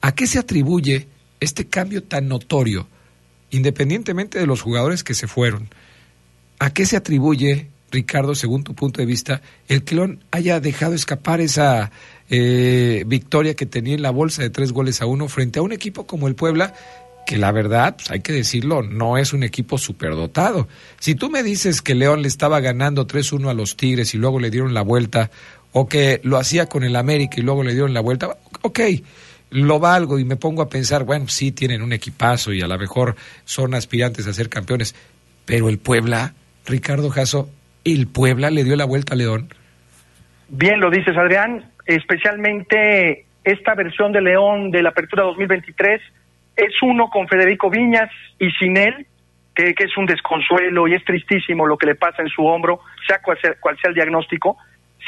¿A 0.00 0.14
qué 0.14 0.28
se 0.28 0.38
atribuye 0.38 1.08
este 1.40 1.66
cambio 1.66 2.04
tan 2.04 2.28
notorio, 2.28 2.88
independientemente 3.50 4.38
de 4.38 4.46
los 4.46 4.62
jugadores 4.62 5.04
que 5.04 5.14
se 5.14 5.26
fueron, 5.26 5.68
¿a 6.58 6.70
qué 6.70 6.86
se 6.86 6.96
atribuye, 6.96 7.68
Ricardo, 7.90 8.34
según 8.34 8.64
tu 8.64 8.74
punto 8.74 9.00
de 9.00 9.06
vista, 9.06 9.42
el 9.68 9.84
que 9.84 9.94
León 9.94 10.24
haya 10.30 10.60
dejado 10.60 10.94
escapar 10.94 11.40
esa 11.40 11.90
eh, 12.30 13.04
victoria 13.06 13.54
que 13.54 13.66
tenía 13.66 13.94
en 13.94 14.02
la 14.02 14.10
bolsa 14.10 14.42
de 14.42 14.50
tres 14.50 14.72
goles 14.72 15.00
a 15.00 15.06
uno 15.06 15.28
frente 15.28 15.58
a 15.58 15.62
un 15.62 15.72
equipo 15.72 16.06
como 16.06 16.28
el 16.28 16.34
Puebla? 16.34 16.74
que 17.28 17.36
la 17.36 17.52
verdad, 17.52 17.94
pues, 17.96 18.10
hay 18.10 18.20
que 18.20 18.32
decirlo, 18.32 18.82
no 18.82 19.18
es 19.18 19.34
un 19.34 19.42
equipo 19.42 19.76
superdotado. 19.76 20.66
Si 20.98 21.14
tú 21.14 21.28
me 21.28 21.42
dices 21.42 21.82
que 21.82 21.94
León 21.94 22.22
le 22.22 22.28
estaba 22.28 22.58
ganando 22.60 23.06
3-1 23.06 23.50
a 23.50 23.52
los 23.52 23.76
Tigres 23.76 24.14
y 24.14 24.16
luego 24.16 24.40
le 24.40 24.50
dieron 24.50 24.72
la 24.72 24.80
vuelta, 24.80 25.30
o 25.72 25.88
que 25.88 26.22
lo 26.24 26.38
hacía 26.38 26.70
con 26.70 26.84
el 26.84 26.96
América 26.96 27.34
y 27.36 27.42
luego 27.42 27.62
le 27.62 27.72
dieron 27.72 27.92
la 27.92 28.00
vuelta, 28.00 28.38
ok, 28.62 28.80
lo 29.50 29.78
valgo 29.78 30.18
y 30.18 30.24
me 30.24 30.36
pongo 30.36 30.62
a 30.62 30.68
pensar, 30.68 31.04
bueno, 31.04 31.28
sí 31.28 31.52
tienen 31.52 31.82
un 31.82 31.92
equipazo 31.92 32.52
y 32.52 32.60
a 32.60 32.66
lo 32.66 32.78
mejor 32.78 33.16
son 33.44 33.74
aspirantes 33.74 34.26
a 34.26 34.32
ser 34.32 34.48
campeones, 34.48 34.94
pero 35.46 35.68
el 35.68 35.78
Puebla, 35.78 36.34
Ricardo 36.66 37.10
Jasso, 37.10 37.48
el 37.84 38.06
Puebla 38.06 38.50
le 38.50 38.64
dio 38.64 38.76
la 38.76 38.84
vuelta 38.84 39.14
a 39.14 39.16
León. 39.16 39.48
Bien 40.48 40.80
lo 40.80 40.90
dices, 40.90 41.16
Adrián, 41.16 41.70
especialmente 41.86 43.24
esta 43.44 43.74
versión 43.74 44.12
de 44.12 44.20
León 44.20 44.70
de 44.70 44.82
la 44.82 44.90
Apertura 44.90 45.22
2023 45.24 46.00
es 46.56 46.74
uno 46.82 47.08
con 47.08 47.28
Federico 47.28 47.70
Viñas 47.70 48.10
y 48.38 48.50
sin 48.52 48.76
él, 48.76 49.06
que, 49.54 49.74
que, 49.74 49.84
es 49.84 49.96
un 49.96 50.06
desconsuelo 50.06 50.88
y 50.88 50.94
es 50.94 51.04
tristísimo 51.04 51.66
lo 51.66 51.78
que 51.78 51.86
le 51.86 51.94
pasa 51.94 52.22
en 52.22 52.28
su 52.28 52.44
hombro, 52.44 52.80
sea 53.06 53.20
cual, 53.22 53.38
sea 53.40 53.54
cual 53.60 53.76
sea 53.80 53.88
el 53.88 53.94
diagnóstico. 53.94 54.56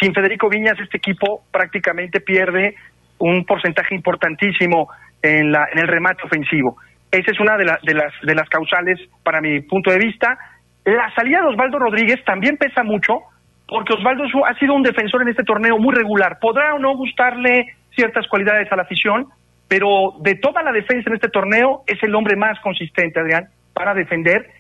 Sin 0.01 0.15
Federico 0.15 0.49
Viñas 0.49 0.79
este 0.81 0.97
equipo 0.97 1.43
prácticamente 1.51 2.21
pierde 2.21 2.77
un 3.21 3.45
porcentaje 3.45 3.95
importantísimo 3.95 4.89
en, 5.23 5.53
la, 5.53 5.69
en 5.73 5.79
el 5.79 5.89
remate 5.89 6.23
ofensivo. 6.25 6.77
Esa 7.11 7.31
es 7.31 7.41
una 7.41 7.57
de, 7.57 7.65
la, 7.65 7.79
de, 7.83 7.95
las, 7.95 8.13
de 8.23 8.35
las 8.35 8.49
causales 8.49 8.99
para 9.23 9.41
mi 9.41 9.61
punto 9.61 9.91
de 9.91 9.99
vista. 9.99 10.39
La 10.85 11.13
salida 11.15 11.41
de 11.41 11.49
Osvaldo 11.49 11.79
Rodríguez 11.79 12.25
también 12.25 12.57
pesa 12.57 12.83
mucho 12.83 13.21
porque 13.69 13.95
Osvaldo 13.95 14.25
ha 14.47 14.55
sido 14.59 14.75
un 14.75 14.83
defensor 14.83 15.23
en 15.23 15.29
este 15.29 15.45
torneo 15.45 15.79
muy 15.79 15.95
regular. 15.95 16.39
Podrá 16.41 16.75
o 16.75 16.79
no 16.79 16.97
gustarle 16.97 17.75
ciertas 17.95 18.27
cualidades 18.27 18.71
a 18.73 18.77
la 18.77 18.83
afición, 18.83 19.29
pero 19.69 20.15
de 20.21 20.35
toda 20.37 20.63
la 20.63 20.73
defensa 20.73 21.09
en 21.09 21.15
este 21.15 21.29
torneo 21.29 21.83
es 21.87 22.03
el 22.03 22.15
hombre 22.15 22.37
más 22.37 22.59
consistente, 22.61 23.21
Adrián, 23.21 23.49
para 23.73 23.95
defender. 23.95 24.51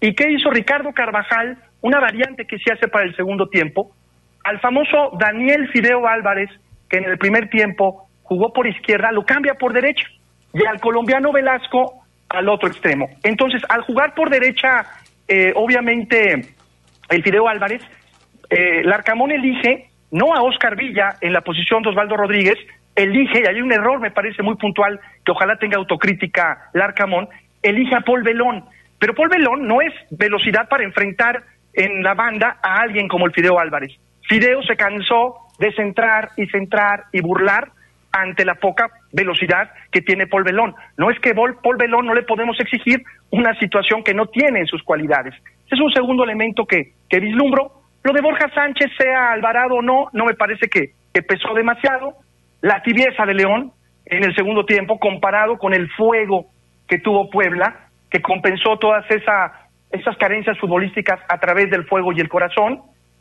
¿Y 0.00 0.14
qué 0.14 0.30
hizo 0.30 0.50
Ricardo 0.50 0.92
Carvajal? 0.92 1.58
Una 1.80 2.00
variante 2.00 2.46
que 2.46 2.58
se 2.58 2.72
hace 2.72 2.88
para 2.88 3.04
el 3.04 3.16
segundo 3.16 3.48
tiempo. 3.48 3.92
Al 4.44 4.60
famoso 4.60 5.12
Daniel 5.18 5.68
Fideo 5.72 6.06
Álvarez, 6.06 6.50
que 6.90 6.98
en 6.98 7.04
el 7.04 7.18
primer 7.18 7.48
tiempo 7.48 8.07
jugó 8.28 8.52
por 8.52 8.66
izquierda, 8.66 9.10
lo 9.10 9.24
cambia 9.24 9.54
por 9.54 9.72
derecha. 9.72 10.06
Y 10.52 10.64
al 10.66 10.80
colombiano 10.80 11.32
Velasco 11.32 12.04
al 12.28 12.48
otro 12.48 12.68
extremo. 12.68 13.08
Entonces, 13.22 13.62
al 13.68 13.82
jugar 13.82 14.14
por 14.14 14.28
derecha, 14.28 14.84
eh, 15.26 15.52
obviamente, 15.56 16.54
el 17.08 17.22
Fideo 17.22 17.48
Álvarez, 17.48 17.82
eh, 18.50 18.82
Larcamón 18.84 19.30
elige 19.32 19.88
no 20.10 20.34
a 20.34 20.42
Oscar 20.42 20.76
Villa 20.76 21.16
en 21.20 21.32
la 21.32 21.40
posición 21.40 21.82
de 21.82 21.90
Osvaldo 21.90 22.16
Rodríguez, 22.16 22.56
elige, 22.94 23.42
y 23.44 23.46
hay 23.46 23.60
un 23.60 23.72
error, 23.72 24.00
me 24.00 24.10
parece 24.10 24.42
muy 24.42 24.56
puntual, 24.56 25.00
que 25.24 25.32
ojalá 25.32 25.56
tenga 25.56 25.76
autocrítica 25.76 26.70
Larcamón, 26.74 27.28
elige 27.62 27.94
a 27.94 28.00
Paul 28.00 28.22
Belón. 28.22 28.64
Pero 28.98 29.14
Paul 29.14 29.28
Belón 29.28 29.66
no 29.66 29.80
es 29.80 29.92
velocidad 30.10 30.68
para 30.68 30.84
enfrentar 30.84 31.44
en 31.72 32.02
la 32.02 32.14
banda 32.14 32.58
a 32.62 32.80
alguien 32.80 33.08
como 33.08 33.26
el 33.26 33.32
Fideo 33.32 33.58
Álvarez. 33.58 33.92
Fideo 34.22 34.62
se 34.62 34.76
cansó 34.76 35.36
de 35.58 35.72
centrar 35.72 36.30
y 36.36 36.46
centrar 36.46 37.04
y 37.12 37.20
burlar 37.20 37.70
ante 38.12 38.44
la 38.44 38.54
poca 38.54 38.90
velocidad 39.12 39.70
que 39.90 40.00
tiene 40.00 40.26
Paul 40.26 40.44
Belón. 40.44 40.74
No 40.96 41.10
es 41.10 41.18
que 41.20 41.34
Paul 41.34 41.76
Belón 41.78 42.06
no 42.06 42.14
le 42.14 42.22
podemos 42.22 42.58
exigir 42.60 43.02
una 43.30 43.54
situación 43.58 44.02
que 44.02 44.14
no 44.14 44.26
tiene 44.26 44.60
en 44.60 44.66
sus 44.66 44.82
cualidades. 44.82 45.34
Es 45.70 45.80
un 45.80 45.92
segundo 45.92 46.24
elemento 46.24 46.64
que, 46.66 46.92
que 47.08 47.20
vislumbro. 47.20 47.72
Lo 48.02 48.12
de 48.12 48.22
Borja 48.22 48.48
Sánchez, 48.54 48.90
sea 48.98 49.32
Alvarado 49.32 49.76
o 49.76 49.82
no, 49.82 50.08
no 50.12 50.24
me 50.24 50.34
parece 50.34 50.68
que, 50.68 50.92
que 51.12 51.22
pesó 51.22 51.52
demasiado 51.54 52.14
la 52.60 52.82
tibieza 52.82 53.24
de 53.26 53.34
León 53.34 53.72
en 54.06 54.24
el 54.24 54.34
segundo 54.34 54.64
tiempo 54.64 54.98
comparado 54.98 55.58
con 55.58 55.74
el 55.74 55.88
fuego 55.90 56.46
que 56.88 56.98
tuvo 56.98 57.28
Puebla, 57.28 57.88
que 58.10 58.22
compensó 58.22 58.78
todas 58.78 59.04
esa, 59.10 59.68
esas 59.90 60.16
carencias 60.16 60.58
futbolísticas 60.58 61.20
a 61.28 61.38
través 61.38 61.70
del 61.70 61.84
fuego 61.84 62.12
y 62.12 62.20
el 62.20 62.28
corazón, 62.28 62.80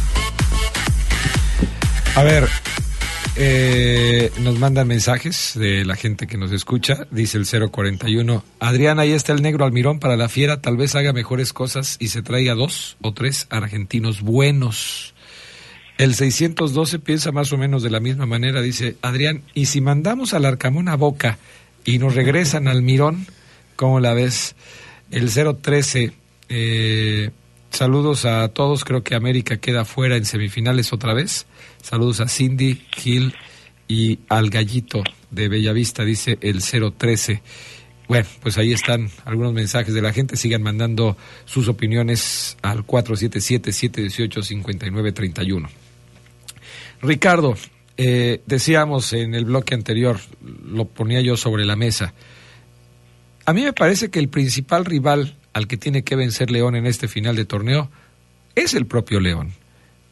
A 2.15 2.23
ver, 2.23 2.49
eh, 3.39 4.33
nos 4.41 4.59
mandan 4.59 4.89
mensajes 4.89 5.53
de 5.57 5.85
la 5.85 5.95
gente 5.95 6.27
que 6.27 6.39
nos 6.39 6.53
escucha. 6.53 7.07
Dice 7.11 7.37
el 7.37 7.71
041. 7.71 8.43
Adrián, 8.61 8.99
ahí 8.99 9.13
está 9.13 9.33
el 9.33 9.43
negro 9.43 9.65
Almirón 9.65 9.99
para 9.99 10.17
la 10.17 10.29
fiera. 10.29 10.63
Tal 10.63 10.77
vez 10.77 10.95
haga 10.95 11.13
mejores 11.13 11.53
cosas 11.53 11.97
y 12.01 12.09
se 12.09 12.23
traiga 12.23 12.55
dos 12.55 12.97
o 13.03 13.13
tres 13.13 13.47
argentinos 13.51 14.23
buenos. 14.23 15.15
El 15.99 16.15
612 16.15 16.99
piensa 16.99 17.31
más 17.33 17.53
o 17.53 17.59
menos 17.59 17.83
de 17.83 17.91
la 17.91 18.01
misma 18.01 18.25
manera. 18.25 18.63
Dice 18.63 18.97
Adrián, 19.03 19.43
¿y 19.53 19.67
si 19.67 19.81
mandamos 19.81 20.33
al 20.33 20.47
Arcamón 20.47 20.89
a 20.89 20.97
Boca 20.97 21.39
y 21.85 21.99
nos 21.99 22.15
regresan 22.15 22.69
al 22.69 22.83
Mirón? 22.83 23.27
¿Cómo 23.77 24.01
la 24.01 24.15
ves? 24.15 24.57
El 25.11 25.31
013. 25.31 26.13
Eh, 26.49 27.31
saludos 27.71 28.25
a 28.25 28.49
todos. 28.49 28.85
Creo 28.85 29.03
que 29.03 29.15
América 29.15 29.59
queda 29.59 29.85
fuera 29.85 30.17
en 30.17 30.25
semifinales 30.25 30.93
otra 30.95 31.13
vez. 31.13 31.47
Saludos 31.87 32.19
a 32.19 32.27
Cindy, 32.27 32.83
Gil 32.91 33.33
y 33.87 34.19
al 34.29 34.51
gallito 34.51 35.05
de 35.31 35.47
Bellavista, 35.47 36.05
dice 36.05 36.37
el 36.41 36.61
013. 36.61 37.41
Bueno, 38.09 38.27
pues 38.43 38.59
ahí 38.59 38.73
están 38.73 39.09
algunos 39.25 39.53
mensajes 39.53 39.95
de 39.95 40.03
la 40.03 40.13
gente. 40.13 40.37
Sigan 40.37 40.65
mandando 40.65 41.17
sus 41.45 41.69
opiniones 41.69 42.57
al 42.63 42.85
477-718-5931. 42.85 45.69
Ricardo, 47.03 47.55
eh, 47.97 48.43
decíamos 48.47 49.13
en 49.13 49.37
el 49.37 49.45
bloque 49.45 49.77
anterior, 49.77 50.19
lo 50.43 50.87
ponía 50.87 51.21
yo 51.21 51.37
sobre 51.37 51.65
la 51.65 51.77
mesa. 51.77 52.15
A 53.45 53.53
mí 53.53 53.63
me 53.63 53.73
parece 53.73 54.11
que 54.11 54.19
el 54.19 54.29
principal 54.29 54.87
rival 54.87 55.37
al 55.53 55.69
que 55.69 55.77
tiene 55.77 56.03
que 56.03 56.17
vencer 56.17 56.51
León 56.51 56.75
en 56.75 56.87
este 56.87 57.07
final 57.07 57.37
de 57.37 57.45
torneo 57.45 57.93
es 58.57 58.75
el 58.75 58.87
propio 58.87 59.21
León 59.21 59.55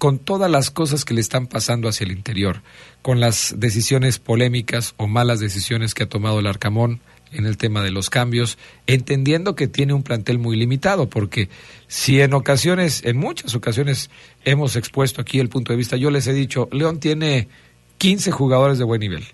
con 0.05 0.18
todas 0.18 0.50
las 0.50 0.70
cosas 0.70 1.07
que 1.07 1.14
le 1.14 1.22
están 1.22 1.46
pasando 1.46 1.88
hacia 1.88 2.05
el 2.05 2.12
interior, 2.12 2.61
con 3.00 3.20
las 3.20 3.55
decisiones 3.57 4.18
polémicas 4.18 4.92
o 4.98 5.07
malas 5.07 5.40
decisiones 5.40 5.94
que 5.94 6.02
ha 6.02 6.09
tomado 6.11 6.40
el 6.40 6.46
Arcamón 6.46 7.00
en 7.32 7.46
el 7.46 7.57
tema 7.57 7.82
de 7.82 7.90
los 7.90 8.11
cambios, 8.11 8.59
entendiendo 8.86 9.55
que 9.55 9.66
tiene 9.66 9.94
un 9.94 10.02
plantel 10.02 10.38
muy 10.38 10.59
limitado, 10.59 11.09
porque 11.09 11.48
si 11.88 12.20
en 12.20 12.34
ocasiones, 12.34 13.00
en 13.07 13.16
muchas 13.16 13.55
ocasiones, 13.55 14.11
hemos 14.44 14.76
expuesto 14.76 15.22
aquí 15.22 15.38
el 15.40 15.48
punto 15.48 15.72
de 15.72 15.78
vista, 15.78 15.96
yo 15.96 16.11
les 16.11 16.26
he 16.26 16.34
dicho, 16.34 16.68
León 16.70 17.00
tiene 17.00 17.48
15 17.96 18.30
jugadores 18.30 18.76
de 18.76 18.84
buen 18.84 19.00
nivel. 19.00 19.24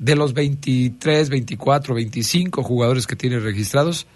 De 0.00 0.16
los 0.16 0.34
23, 0.34 1.28
24, 1.28 1.94
25 1.94 2.64
jugadores 2.64 3.06
que 3.06 3.14
tiene 3.14 3.38
registrados, 3.38 4.08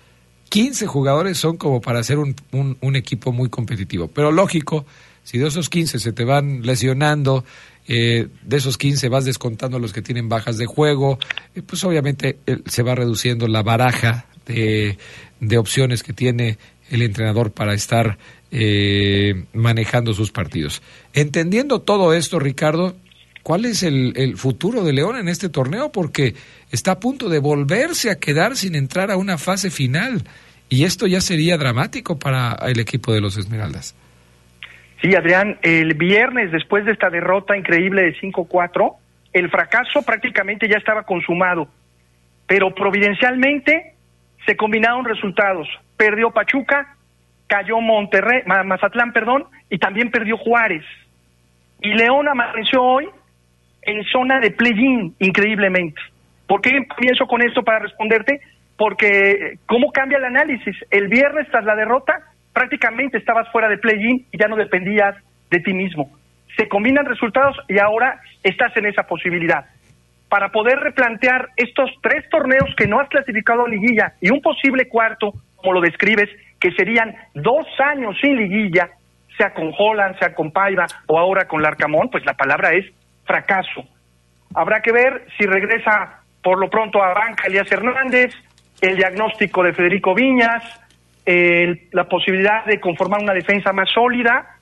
15 0.49 0.89
jugadores 0.89 1.39
son 1.39 1.57
como 1.57 1.81
para 1.81 2.01
hacer 2.01 2.19
un, 2.19 2.35
un- 2.51 2.77
un 2.81 2.97
equipo 2.97 3.31
muy 3.31 3.49
competitivo. 3.49 4.09
Pero 4.09 4.33
lógico, 4.33 4.85
si 5.25 5.39
de 5.39 5.49
esos 5.49 5.69
15 5.69 5.99
se 5.99 6.13
te 6.13 6.25
van 6.25 6.63
lesionando, 6.63 7.45
eh, 7.89 8.29
de 8.43 8.57
esos 8.57 8.79
15 8.79 9.09
vas 9.09 9.25
descontando 9.25 9.79
los 9.79 9.93
que 9.93 10.03
tienen 10.03 10.29
bajas 10.29 10.57
de 10.57 10.67
juego, 10.67 11.19
eh, 11.55 11.63
pues 11.63 11.83
obviamente 11.85 12.39
eh, 12.47 12.59
se 12.67 12.83
va 12.83 12.95
reduciendo 12.95 13.49
la 13.49 13.63
baraja 13.63 14.27
de, 14.47 14.97
opciones 15.57 16.03
que 16.03 16.13
tiene 16.13 16.59
el 16.91 17.03
entrenador 17.03 17.53
para 17.53 17.75
estar 17.75 18.19
manejando 19.55 20.13
sus 20.13 20.31
partidos. 20.31 20.83
Entendiendo 21.15 21.81
todo 21.81 22.13
esto, 22.13 22.39
Ricardo, 22.39 22.95
¿cuál 23.43 23.65
es 23.65 23.83
el 23.83 24.37
futuro 24.37 24.85
de 24.85 24.93
León 24.93 25.17
en 25.17 25.29
este 25.29 25.49
torneo? 25.49 25.91
Porque 25.91 26.35
está 26.71 26.93
a 26.93 27.01
punto 27.01 27.31
de 27.31 27.39
volverse 27.39 28.11
a 28.11 28.19
quedar 28.19 28.57
sin 28.57 28.75
entrar 28.75 29.11
a 29.11 29.17
una 29.17 29.39
fase 29.39 29.71
final. 29.71 30.25
Y 30.69 30.85
esto 30.85 31.07
ya 31.07 31.23
sería 31.23 31.57
dramático 31.57 32.19
para 32.19 32.55
el 32.67 32.79
equipo 32.79 33.13
de 33.13 33.23
los 33.23 33.39
Esmeraldas. 33.39 33.95
Sí, 35.03 35.15
Adrián, 35.17 35.59
el 35.63 35.95
viernes, 35.95 36.53
después 36.53 36.85
de 36.85 36.93
esta 36.93 37.11
derrota 37.11 37.57
increíble 37.57 38.03
de 38.03 38.15
5-4, 38.21 38.95
el 39.33 39.51
fracaso 39.51 40.03
prácticamente 40.03 40.69
ya 40.69 40.77
estaba 40.79 41.03
consumado. 41.03 41.67
Pero 42.47 42.73
providencialmente 42.75 43.95
se 44.47 44.57
combinaron 44.57 45.05
resultados. 45.05 45.69
Perdió 45.97 46.31
Pachuca, 46.31 46.97
cayó 47.49 47.81
Monterrey, 47.81 48.43
Ma- 48.47 48.63
Mazatlán, 48.63 49.13
perdón, 49.13 49.45
y 49.69 49.79
también 49.79 50.11
perdió 50.11 50.37
Juárez. 50.37 50.85
Y 51.81 51.95
León 51.95 52.29
amaneció 52.29 52.81
hoy 52.83 53.09
en 53.83 54.05
zona 54.05 54.39
de 54.39 54.53
play-in, 54.53 55.17
increíblemente. 55.19 56.01
¿Por 56.47 56.61
qué 56.61 56.87
comienzo 56.87 57.27
con 57.27 57.43
esto 57.43 57.65
para 57.65 57.81
responderte? 57.81 58.41
Porque, 58.77 59.59
¿cómo 59.67 59.91
cambia 59.91 60.19
el 60.19 60.25
análisis? 60.25 60.77
El 60.91 61.09
viernes, 61.09 61.49
tras 61.51 61.65
la 61.65 61.75
derrota, 61.75 62.21
prácticamente 62.53 63.19
estabas 63.19 63.51
fuera 63.51 63.69
de 63.69 63.79
play-in 63.79 64.27
y 64.31 64.39
ya 64.39 64.49
no 64.49 64.57
dependías 64.57 65.17
de 65.51 65.61
ti 65.61 65.73
mismo. 65.73 66.11
Se 66.57 66.69
combinan 66.69 67.07
resultados 67.07 67.57
y 67.69 67.79
ahora 67.79 68.21
estás 68.43 68.77
en 68.77 68.87
esa 68.87 69.05
posibilidad. 69.05 69.67
Para 70.29 70.51
poder 70.51 70.79
replantear 70.79 71.49
estos 71.57 71.91
tres 72.03 72.29
torneos 72.31 72.75
que 72.77 72.87
no 72.87 73.01
has 73.01 73.09
clasificado 73.09 73.65
a 73.65 73.69
liguilla 73.69 74.15
y 74.21 74.31
un 74.31 74.41
posible 74.41 74.89
cuarto, 74.89 75.33
como 75.57 75.75
lo 75.75 75.81
describes, 75.81 76.29
que 76.59 76.73
serían 76.73 77.15
dos 77.35 77.67
años 77.79 78.17
sin 78.21 78.37
liguilla, 78.37 78.91
sea 79.37 79.53
con 79.53 79.73
Holland, 79.77 80.19
sea 80.19 80.35
con 80.35 80.51
Paiva 80.51 80.87
o 81.07 81.19
ahora 81.19 81.47
con 81.47 81.63
Larcamón, 81.63 82.09
pues 82.11 82.25
la 82.25 82.35
palabra 82.35 82.73
es 82.73 82.87
fracaso. 83.25 83.85
Habrá 84.55 84.81
que 84.81 84.93
ver 84.93 85.27
si 85.39 85.47
regresa 85.47 86.21
por 86.43 86.59
lo 86.59 86.69
pronto 86.69 87.03
a 87.03 87.15
banca 87.15 87.45
Hernández, 87.49 88.35
el 88.81 88.97
diagnóstico 88.97 89.63
de 89.63 89.73
Federico 89.73 90.15
Viñas, 90.15 90.63
el- 91.25 91.89
la 91.93 92.09
posibilidad 92.09 92.65
de 92.65 92.81
conformar 92.81 93.23
una 93.23 93.35
defensa 93.35 93.73
más 93.73 93.91
sólida 93.91 94.59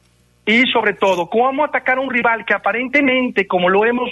y 0.47 0.63
sobre 0.73 0.95
todo 0.95 1.29
cómo 1.29 1.65
atacar 1.65 1.99
a 1.99 2.01
un 2.01 2.11
rival 2.11 2.45
que 2.45 2.55
aparentemente, 2.55 3.47
como 3.47 3.69
lo 3.69 3.85
hemos 3.85 4.11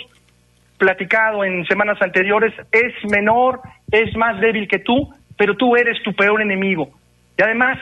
platicado 0.78 1.44
en 1.44 1.64
semanas 1.66 2.00
anteriores, 2.00 2.54
es 2.70 2.92
menor, 3.10 3.60
es 3.90 4.16
más 4.16 4.40
débil 4.40 4.68
que 4.68 4.78
tú, 4.78 5.12
pero 5.36 5.56
tú 5.56 5.76
eres 5.76 6.02
tu 6.02 6.12
peor 6.14 6.40
enemigo. 6.40 6.90
Y 7.36 7.42
además, 7.42 7.78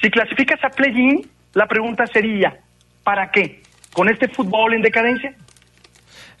si 0.00 0.10
clasificas 0.10 0.62
a 0.64 0.70
play-in, 0.70 1.26
la 1.54 1.66
pregunta 1.66 2.06
sería, 2.06 2.56
¿para 3.04 3.30
qué? 3.30 3.62
¿Con 3.92 4.08
este 4.08 4.28
fútbol 4.28 4.74
en 4.74 4.82
decadencia? 4.82 5.34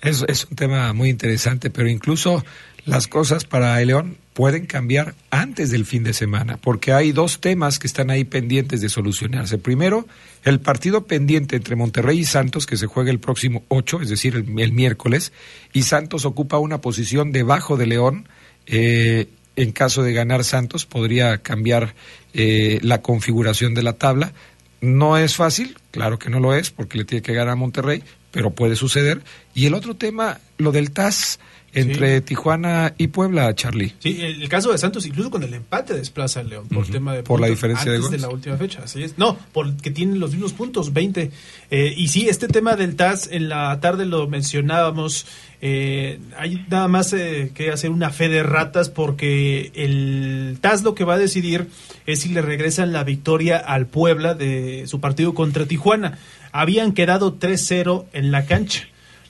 Es, 0.00 0.24
es 0.28 0.44
un 0.46 0.56
tema 0.56 0.92
muy 0.92 1.08
interesante, 1.10 1.70
pero 1.70 1.88
incluso 1.88 2.44
las 2.88 3.06
cosas 3.06 3.44
para 3.44 3.80
el 3.80 3.88
León 3.88 4.16
pueden 4.32 4.66
cambiar 4.66 5.14
antes 5.30 5.70
del 5.70 5.84
fin 5.84 6.04
de 6.04 6.12
semana, 6.12 6.56
porque 6.56 6.92
hay 6.92 7.12
dos 7.12 7.40
temas 7.40 7.78
que 7.78 7.86
están 7.86 8.10
ahí 8.10 8.24
pendientes 8.24 8.80
de 8.80 8.88
solucionarse. 8.88 9.58
Primero, 9.58 10.06
el 10.44 10.60
partido 10.60 11.06
pendiente 11.06 11.56
entre 11.56 11.76
Monterrey 11.76 12.20
y 12.20 12.24
Santos, 12.24 12.66
que 12.66 12.76
se 12.76 12.86
juega 12.86 13.10
el 13.10 13.20
próximo 13.20 13.64
8, 13.68 14.02
es 14.02 14.08
decir, 14.08 14.34
el, 14.36 14.58
el 14.60 14.72
miércoles, 14.72 15.32
y 15.72 15.82
Santos 15.82 16.24
ocupa 16.24 16.58
una 16.58 16.80
posición 16.80 17.32
debajo 17.32 17.76
de 17.76 17.86
León. 17.86 18.28
eh, 18.66 19.28
en 19.58 19.72
caso 19.72 20.04
de 20.04 20.12
ganar 20.12 20.44
Santos, 20.44 20.86
podría 20.86 21.38
cambiar 21.38 21.96
eh, 22.32 22.78
la 22.82 23.02
configuración 23.02 23.74
de 23.74 23.82
la 23.82 23.94
tabla. 23.94 24.32
No 24.80 25.18
es 25.18 25.34
fácil, 25.34 25.76
claro 25.90 26.20
que 26.20 26.30
no 26.30 26.38
lo 26.38 26.54
es, 26.54 26.70
porque 26.70 26.96
le 26.96 27.04
tiene 27.04 27.22
que 27.22 27.34
ganar 27.34 27.54
a 27.54 27.56
Monterrey, 27.56 28.04
pero 28.30 28.52
puede 28.52 28.76
suceder. 28.76 29.20
Y 29.54 29.66
el 29.66 29.74
otro 29.74 29.96
tema, 29.96 30.38
lo 30.58 30.70
del 30.70 30.92
TAS 30.92 31.40
entre 31.74 32.20
Tijuana 32.22 32.94
y 32.98 33.08
Puebla, 33.08 33.54
Charlie. 33.54 33.94
Sí, 33.98 34.18
el, 34.20 34.42
el 34.42 34.48
caso 34.48 34.72
de 34.72 34.78
Santos, 34.78 35.04
incluso 35.06 35.30
con 35.30 35.42
el 35.42 35.52
empate 35.54 35.94
desplaza 35.94 36.40
al 36.40 36.48
León 36.48 36.66
por 36.68 36.86
tema 36.86 37.14
de 37.14 37.22
Por 37.22 37.40
la 37.40 37.46
diferencia 37.48 37.90
de 37.90 37.96
antes 37.98 38.08
goles. 38.10 38.22
la 38.22 38.28
última 38.30 38.56
fecha, 38.56 38.80
así 38.84 39.02
es. 39.02 39.18
No, 39.18 39.38
porque 39.52 39.90
tienen 39.90 40.18
los 40.20 40.32
mismos 40.32 40.52
puntos, 40.54 40.92
20. 40.92 41.30
Eh, 41.70 41.94
y 41.96 42.08
sí, 42.08 42.28
este 42.28 42.48
tema 42.48 42.74
del 42.76 42.96
TAS 42.96 43.28
en 43.30 43.48
la 43.48 43.78
tarde 43.80 44.06
lo 44.06 44.26
mencionábamos. 44.28 45.26
eh, 45.60 46.18
hay 46.36 46.64
nada 46.70 46.88
más 46.88 47.12
eh, 47.12 47.50
que 47.54 47.70
hacer 47.70 47.90
una 47.90 48.10
fe 48.10 48.28
de 48.28 48.42
ratas 48.42 48.88
porque 48.88 49.70
el 49.74 50.58
TAS 50.60 50.82
lo 50.82 50.94
que 50.94 51.04
va 51.04 51.14
a 51.14 51.18
decidir 51.18 51.66
es 52.06 52.20
si 52.20 52.30
le 52.30 52.42
regresan 52.42 52.92
la 52.92 53.04
victoria 53.04 53.58
al 53.58 53.86
Puebla 53.86 54.34
de 54.34 54.84
su 54.86 55.00
partido 55.00 55.34
contra 55.34 55.66
Tijuana. 55.66 56.18
Habían 56.52 56.92
quedado 56.92 57.38
3-0 57.38 58.06
en 58.12 58.30
la 58.32 58.46
cancha 58.46 58.88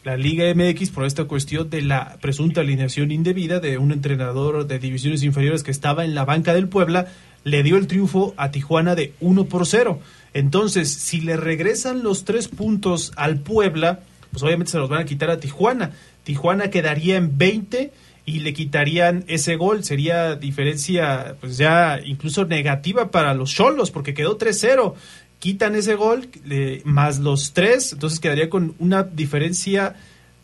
la 0.09 0.17
Liga 0.17 0.47
MX 0.55 0.89
por 0.89 1.05
esta 1.05 1.25
cuestión 1.25 1.69
de 1.69 1.83
la 1.83 2.17
presunta 2.23 2.63
alineación 2.63 3.11
indebida 3.11 3.61
de 3.61 3.77
un 3.77 3.93
entrenador 3.93 4.67
de 4.67 4.79
divisiones 4.79 5.23
inferiores 5.23 5.63
que 5.63 5.71
estaba 5.71 6.03
en 6.03 6.15
la 6.15 6.25
banca 6.25 6.55
del 6.55 6.67
Puebla, 6.67 7.09
le 7.45 7.63
dio 7.63 7.77
el 7.77 7.87
triunfo 7.89 8.33
a 8.39 8.51
Tijuana 8.51 8.95
de 8.95 9.13
1 9.21 9.45
por 9.45 9.67
0. 9.67 10.01
Entonces, 10.33 10.91
si 10.91 11.21
le 11.21 11.37
regresan 11.37 12.03
los 12.03 12.25
tres 12.25 12.49
puntos 12.49 13.13
al 13.17 13.41
Puebla, 13.41 14.01
pues 14.31 14.43
obviamente 14.43 14.73
se 14.73 14.79
los 14.79 14.89
van 14.89 15.03
a 15.03 15.05
quitar 15.05 15.29
a 15.29 15.41
Tijuana. 15.41 15.91
Tijuana 16.25 16.71
quedaría 16.71 17.19
en 17.19 17.37
20 17.37 17.93
y 18.25 18.41
le 18.41 18.55
quitarían 18.55 19.25
ese 19.29 19.57
gol. 19.57 19.85
Sería 19.85 20.37
diferencia, 20.37 21.37
pues 21.39 21.59
ya 21.59 22.01
incluso 22.03 22.47
negativa 22.47 23.11
para 23.11 23.35
los 23.35 23.51
Cholos, 23.51 23.91
porque 23.91 24.15
quedó 24.15 24.39
3-0 24.39 24.95
quitan 25.39 25.75
ese 25.75 25.95
gol 25.95 26.29
más 26.85 27.19
los 27.19 27.53
tres, 27.53 27.93
entonces 27.93 28.21
quedaría 28.21 28.51
con 28.51 28.75
una 28.79 29.03
diferencia 29.03 29.97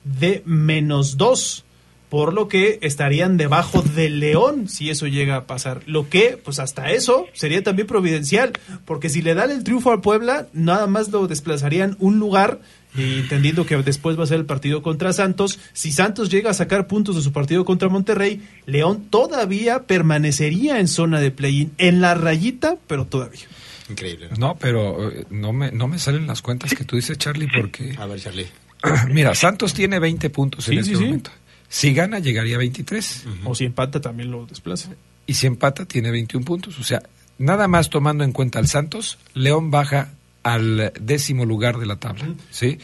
de 0.04 0.42
menos 0.44 1.16
dos, 1.16 1.64
por 2.10 2.32
lo 2.32 2.46
que 2.46 2.78
estarían 2.82 3.36
debajo 3.36 3.82
del 3.82 4.20
León 4.20 4.68
si 4.68 4.88
eso 4.88 5.08
llega 5.08 5.34
a 5.34 5.46
pasar. 5.46 5.82
Lo 5.86 6.08
que, 6.08 6.38
pues 6.42 6.60
hasta 6.60 6.92
eso, 6.92 7.26
sería 7.32 7.64
también 7.64 7.88
providencial, 7.88 8.52
porque 8.84 9.08
si 9.08 9.20
le 9.20 9.34
dan 9.34 9.50
el 9.50 9.64
triunfo 9.64 9.90
al 9.90 10.00
Puebla, 10.00 10.46
nada 10.52 10.86
más 10.86 11.08
lo 11.08 11.26
desplazarían 11.26 11.96
un 11.98 12.20
lugar, 12.20 12.60
y 12.96 13.18
entendiendo 13.18 13.66
que 13.66 13.76
después 13.78 14.16
va 14.16 14.22
a 14.22 14.28
ser 14.28 14.38
el 14.38 14.46
partido 14.46 14.80
contra 14.80 15.12
Santos. 15.12 15.58
Si 15.72 15.90
Santos 15.90 16.30
llega 16.30 16.50
a 16.50 16.54
sacar 16.54 16.86
puntos 16.86 17.16
de 17.16 17.22
su 17.22 17.32
partido 17.32 17.64
contra 17.64 17.88
Monterrey, 17.88 18.46
León 18.66 19.06
todavía 19.10 19.82
permanecería 19.82 20.78
en 20.78 20.86
zona 20.86 21.18
de 21.18 21.32
play-in, 21.32 21.72
en 21.78 22.00
la 22.00 22.14
rayita, 22.14 22.76
pero 22.86 23.06
todavía. 23.06 23.48
Increíble. 23.88 24.28
No, 24.38 24.56
pero 24.56 25.10
eh, 25.10 25.26
no 25.30 25.52
me, 25.52 25.70
no 25.72 25.88
me 25.88 25.98
salen 25.98 26.26
las 26.26 26.42
cuentas 26.42 26.74
que 26.74 26.84
tú 26.84 26.96
dices, 26.96 27.18
Charlie, 27.18 27.48
porque... 27.54 27.94
A 27.98 28.06
ver, 28.06 28.20
Charlie. 28.20 28.46
Mira, 29.10 29.34
Santos 29.34 29.74
tiene 29.74 29.98
20 29.98 30.30
puntos 30.30 30.68
en 30.68 30.74
Sí, 30.74 30.78
este 30.80 30.90
sí, 30.92 30.96
sí. 30.98 31.04
momento. 31.04 31.30
Si 31.68 31.92
gana, 31.94 32.18
llegaría 32.18 32.54
a 32.56 32.58
23. 32.58 33.24
O 33.44 33.54
si 33.54 33.64
empata 33.64 34.00
también 34.00 34.30
lo 34.30 34.46
desplaza. 34.46 34.90
Y 35.26 35.34
si 35.34 35.46
empata, 35.46 35.86
tiene 35.86 36.10
21 36.10 36.44
puntos. 36.44 36.78
O 36.78 36.84
sea, 36.84 37.02
nada 37.38 37.66
más 37.68 37.90
tomando 37.90 38.22
en 38.24 38.32
cuenta 38.32 38.58
al 38.58 38.68
Santos, 38.68 39.18
León 39.34 39.70
baja 39.70 40.12
al 40.42 40.92
décimo 41.00 41.44
lugar 41.46 41.78
de 41.78 41.86
la 41.86 41.96
tabla. 41.96 42.26
¿sí? 42.50 42.78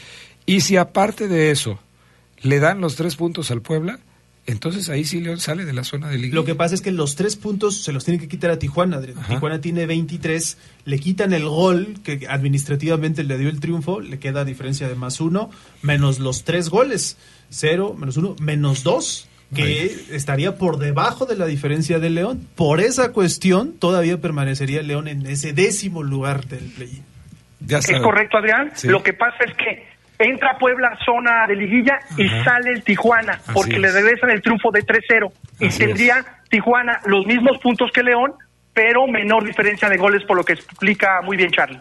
Y 0.47 0.63
si 0.63 0.77
aparte 0.77 1.29
de 1.29 1.51
eso 1.51 1.79
le 2.43 2.59
dan 2.59 2.81
los 2.81 2.97
tres 2.97 3.17
puntos 3.17 3.51
al 3.51 3.61
Puebla, 3.63 4.01
entonces 4.47 4.89
ahí 4.89 5.05
sí 5.05 5.21
León 5.21 5.39
sale 5.39 5.65
de 5.65 5.73
la 5.73 5.85
zona 5.85 6.09
de 6.09 6.19
liga. 6.19 6.35
Lo 6.35 6.45
que 6.45 6.55
pasa 6.55 6.75
es 6.75 6.81
que 6.81 6.91
los 6.91 7.15
tres 7.15 7.37
puntos 7.37 7.83
se 7.83 7.93
los 7.93 8.05
tiene 8.05 8.19
que 8.19 8.29
quitar 8.29 8.51
a 8.51 8.59
Tijuana. 8.59 8.97
Adrián. 8.97 9.19
Tijuana 9.29 9.61
tiene 9.61 9.87
23, 9.87 10.59
le 10.85 10.99
quitan 10.99 11.33
el 11.33 11.45
gol 11.45 11.95
que 12.03 12.27
administrativamente 12.29 13.23
le 13.23 13.39
dio 13.39 13.49
el 13.49 13.61
triunfo, 13.61 14.01
le 14.01 14.19
queda 14.19 14.45
diferencia 14.45 14.89
de 14.89 14.95
más 14.95 15.21
uno, 15.21 15.51
menos 15.83 16.19
los 16.19 16.45
tres 16.45 16.69
goles, 16.69 17.17
cero, 17.49 17.95
menos 17.97 18.17
uno, 18.17 18.35
menos 18.41 18.83
dos, 18.83 19.29
que 19.55 19.97
estaría 20.11 20.57
por 20.57 20.79
debajo 20.79 21.27
de 21.27 21.37
la 21.37 21.47
diferencia 21.47 21.99
de 21.99 22.11
León. 22.11 22.47
Por 22.55 22.81
esa 22.81 23.13
cuestión, 23.13 23.73
todavía 23.79 24.21
permanecería 24.21 24.83
León 24.83 25.09
en 25.09 25.27
ese 25.27 25.53
décimo 25.53 26.03
lugar 26.03 26.47
del 26.47 26.65
play. 26.71 27.03
Es 27.69 27.87
correcto, 28.01 28.39
Adrián. 28.39 28.73
Sí. 28.75 28.89
Lo 28.89 29.03
que 29.03 29.13
pasa 29.13 29.45
es 29.45 29.55
que 29.57 29.90
entra 30.21 30.59
Puebla 30.59 30.97
zona 31.05 31.47
de 31.47 31.57
liguilla 31.57 31.99
y 32.17 32.29
sale 32.45 32.71
el 32.71 32.83
Tijuana, 32.83 33.33
Así 33.33 33.53
porque 33.53 33.77
es. 33.77 33.81
le 33.81 33.91
regresan 33.91 34.31
el 34.31 34.43
triunfo 34.43 34.71
de 34.71 34.85
3-0. 34.85 35.33
Y 35.61 35.67
Así 35.67 35.79
tendría 35.79 36.25
Tijuana 36.49 37.01
los 37.07 37.27
mismos 37.27 37.59
puntos 37.63 37.91
que 37.93 38.03
León, 38.03 38.33
pero 38.73 39.07
menor 39.07 39.45
diferencia 39.45 39.89
de 39.89 39.97
goles, 39.97 40.23
por 40.25 40.37
lo 40.37 40.45
que 40.45 40.53
explica 40.55 41.21
muy 41.23 41.37
bien 41.37 41.51
Charlie. 41.51 41.81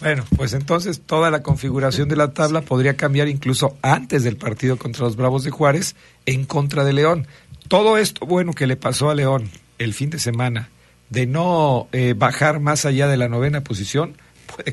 Bueno, 0.00 0.24
pues 0.36 0.52
entonces 0.52 1.00
toda 1.00 1.30
la 1.30 1.42
configuración 1.42 2.08
de 2.08 2.16
la 2.16 2.34
tabla 2.34 2.60
podría 2.60 2.96
cambiar 2.96 3.28
incluso 3.28 3.78
antes 3.80 4.24
del 4.24 4.36
partido 4.36 4.76
contra 4.76 5.04
los 5.04 5.16
Bravos 5.16 5.44
de 5.44 5.50
Juárez 5.50 5.96
en 6.26 6.44
contra 6.44 6.84
de 6.84 6.92
León. 6.92 7.26
Todo 7.68 7.96
esto 7.96 8.26
bueno 8.26 8.52
que 8.52 8.66
le 8.66 8.76
pasó 8.76 9.08
a 9.10 9.14
León 9.14 9.48
el 9.78 9.94
fin 9.94 10.10
de 10.10 10.18
semana 10.18 10.68
de 11.08 11.26
no 11.26 11.88
eh, 11.92 12.14
bajar 12.16 12.60
más 12.60 12.84
allá 12.84 13.06
de 13.06 13.16
la 13.16 13.28
novena 13.28 13.62
posición 13.62 14.16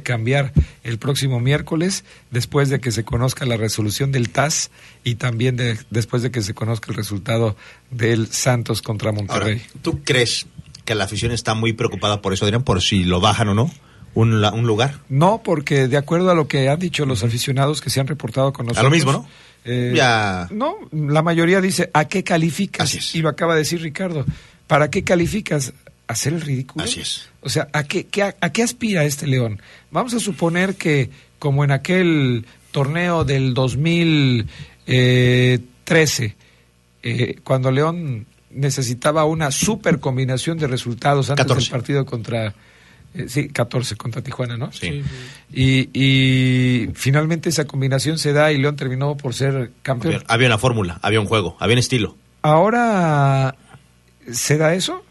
cambiar 0.04 0.54
el 0.84 0.98
próximo 1.00 1.40
miércoles 1.40 2.04
después 2.32 2.70
de 2.70 2.80
que 2.80 2.92
se 2.92 3.04
conozca 3.04 3.46
la 3.46 3.58
resolución 3.58 4.12
del 4.12 4.30
TAS 4.30 4.72
y 5.04 5.16
también 5.16 5.56
de- 5.56 5.78
después 5.90 6.22
de 6.24 6.32
que 6.32 6.42
se 6.42 6.54
conozca 6.54 6.92
el 6.92 6.98
resultado 6.98 7.56
del 7.92 8.28
Santos 8.28 8.82
contra 8.82 9.10
Ahora, 9.12 9.22
Monterrey. 9.24 9.62
¿tú 9.82 10.02
crees 10.04 10.46
que 10.86 10.96
la 10.96 11.04
afición 11.06 11.32
está 11.32 11.54
muy 11.54 11.74
preocupada 11.74 12.22
por 12.22 12.34
eso, 12.34 12.46
Adrián, 12.46 12.64
por 12.64 12.82
si 12.82 13.04
lo 13.04 13.20
bajan 13.22 13.50
o 13.50 13.54
no? 13.54 13.72
Un, 14.16 14.42
lugar. 14.68 15.00
No, 15.10 15.42
porque 15.44 15.88
de 15.88 15.98
acuerdo 15.98 16.30
a 16.30 16.36
lo 16.36 16.48
que 16.48 16.70
han 16.70 16.78
dicho 16.78 17.04
los 17.06 17.24
aficionados 17.24 17.82
que 17.82 17.90
se 17.90 18.00
han 18.00 18.06
reportado 18.06 18.54
con 18.54 18.68
nosotros. 18.68 18.92
mismo, 18.92 19.12
¿no? 19.12 19.28
eh, 19.66 19.94
Ya. 19.96 20.48
No, 20.52 20.76
la 20.92 21.24
mayoría 21.24 21.62
dice, 21.62 21.90
¿a 21.96 22.06
qué 22.06 22.24
calificas? 22.24 23.16
Y 23.16 23.22
lo 23.22 23.30
acaba 23.30 23.54
de 23.56 23.60
decir 23.62 23.82
Ricardo. 23.82 24.24
¿Para 24.68 24.90
qué 24.92 25.04
calificas? 25.04 25.74
¿Hacer 26.08 26.34
el 26.34 26.42
ridículo? 26.42 26.84
Así 26.86 27.00
es. 27.02 27.30
O 27.42 27.50
sea, 27.50 27.68
¿a 27.74 27.84
qué, 27.84 28.06
qué- 28.08 28.24
a, 28.40 28.50
qué 28.52 28.64
aspira 28.64 29.04
este 29.06 29.26
León? 29.28 29.62
Vamos 29.92 30.14
a 30.14 30.20
suponer 30.20 30.76
que, 30.76 31.10
como 31.40 31.64
en 31.64 31.72
aquel 31.72 32.46
torneo 32.72 33.24
del 33.24 33.54
2013, 34.86 36.36
eh, 37.04 37.36
cuando 37.44 37.72
León 37.72 38.26
necesitaba 38.52 39.26
una 39.26 39.52
super 39.52 40.00
combinación 40.00 40.58
de 40.58 40.68
resultados 40.68 41.30
antes 41.30 41.46
14. 41.46 41.62
del 41.66 41.72
partido 41.72 42.06
contra... 42.06 42.54
eh, 43.16 43.26
sí, 43.28 43.48
14 43.50 43.96
contra 43.96 44.22
Tijuana, 44.22 44.58
¿no? 44.58 44.72
Sí. 44.72 45.02
Y, 45.52 45.90
y 45.94 46.90
finalmente 46.94 47.50
esa 47.50 47.66
combinación 47.66 48.18
se 48.20 48.32
da 48.34 48.52
y 48.52 48.58
León 48.58 48.76
terminó 48.76 49.16
por 49.18 49.34
ser 49.34 49.72
campeón. 49.82 50.16
Había, 50.16 50.26
había 50.28 50.48
una 50.48 50.58
fórmula, 50.58 51.00
había 51.02 51.20
un 51.20 51.28
juego, 51.28 51.58
había 51.60 51.74
un 51.76 51.80
estilo. 51.80 52.16
Ahora, 52.42 53.56
¿se 54.32 54.58
da 54.58 54.74
eso? 54.76 55.04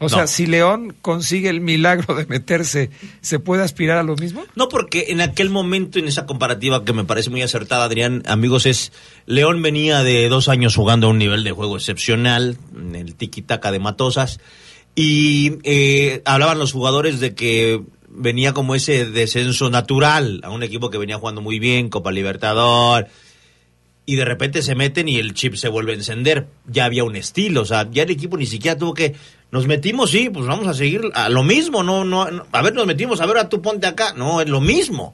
O 0.00 0.04
No. 0.04 0.08
sea, 0.10 0.26
si 0.28 0.46
León 0.46 0.94
consigue 1.02 1.48
el 1.48 1.60
milagro 1.60 2.14
de 2.14 2.24
meterse, 2.26 2.90
¿se 3.20 3.40
puede 3.40 3.64
aspirar 3.64 3.98
a 3.98 4.02
lo 4.04 4.14
mismo? 4.14 4.44
No, 4.54 4.68
porque 4.68 5.06
en 5.08 5.20
aquel 5.20 5.50
momento, 5.50 5.98
en 5.98 6.06
esa 6.06 6.24
comparativa 6.24 6.84
que 6.84 6.92
me 6.92 7.04
parece 7.04 7.30
muy 7.30 7.42
acertada, 7.42 7.84
Adrián, 7.84 8.22
amigos, 8.26 8.64
es 8.66 8.92
León 9.26 9.60
venía 9.60 10.04
de 10.04 10.28
dos 10.28 10.48
años 10.48 10.76
jugando 10.76 11.08
a 11.08 11.10
un 11.10 11.18
nivel 11.18 11.42
de 11.42 11.50
juego 11.50 11.76
excepcional, 11.76 12.58
en 12.76 12.94
el 12.94 13.16
tiki-taka 13.16 13.72
de 13.72 13.80
Matosas, 13.80 14.38
y 14.94 15.58
eh, 15.64 16.22
hablaban 16.24 16.58
los 16.58 16.72
jugadores 16.72 17.18
de 17.20 17.34
que 17.34 17.82
venía 18.08 18.52
como 18.52 18.74
ese 18.74 19.04
descenso 19.04 19.68
natural 19.70 20.40
a 20.44 20.50
un 20.50 20.62
equipo 20.62 20.90
que 20.90 20.98
venía 20.98 21.18
jugando 21.18 21.40
muy 21.40 21.58
bien, 21.58 21.88
Copa 21.88 22.10
Libertador, 22.12 23.06
y 24.08 24.16
de 24.16 24.24
repente 24.24 24.62
se 24.62 24.74
meten 24.74 25.06
y 25.06 25.18
el 25.18 25.34
chip 25.34 25.56
se 25.56 25.68
vuelve 25.68 25.92
a 25.92 25.96
encender. 25.96 26.48
Ya 26.66 26.86
había 26.86 27.04
un 27.04 27.14
estilo, 27.14 27.60
o 27.60 27.64
sea, 27.66 27.86
ya 27.90 28.04
el 28.04 28.10
equipo 28.10 28.38
ni 28.38 28.46
siquiera 28.46 28.78
tuvo 28.78 28.94
que. 28.94 29.14
Nos 29.50 29.66
metimos, 29.66 30.10
sí, 30.10 30.30
pues 30.30 30.46
vamos 30.46 30.66
a 30.66 30.72
seguir 30.72 31.02
a 31.12 31.28
lo 31.28 31.44
mismo, 31.44 31.82
no, 31.82 32.06
no, 32.06 32.30
no. 32.30 32.46
a 32.50 32.62
ver, 32.62 32.72
nos 32.72 32.86
metimos, 32.86 33.20
a 33.20 33.26
ver, 33.26 33.36
a 33.36 33.50
tú 33.50 33.60
ponte 33.60 33.86
acá. 33.86 34.14
No, 34.14 34.40
es 34.40 34.48
lo 34.48 34.62
mismo. 34.62 35.12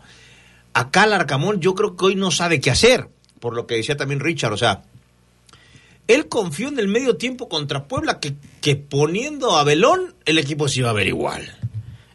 Acá 0.75 1.07
el 1.07 1.13
Arcamón 1.13 1.59
yo 1.59 1.75
creo 1.75 1.97
que 1.97 2.05
hoy 2.05 2.15
no 2.15 2.31
sabe 2.31 2.61
qué 2.61 2.71
hacer, 2.71 3.09
por 3.41 3.57
lo 3.57 3.67
que 3.67 3.75
decía 3.75 3.97
también 3.97 4.21
Richard, 4.21 4.53
o 4.53 4.57
sea, 4.57 4.85
él 6.07 6.29
confió 6.29 6.69
en 6.69 6.79
el 6.79 6.87
medio 6.87 7.17
tiempo 7.17 7.49
contra 7.49 7.89
Puebla 7.89 8.21
que, 8.21 8.35
que 8.61 8.77
poniendo 8.77 9.57
a 9.57 9.65
Belón 9.65 10.15
el 10.25 10.39
equipo 10.39 10.69
se 10.69 10.79
iba 10.79 10.91
a 10.91 10.93
ver 10.95 11.09
igual. 11.09 11.59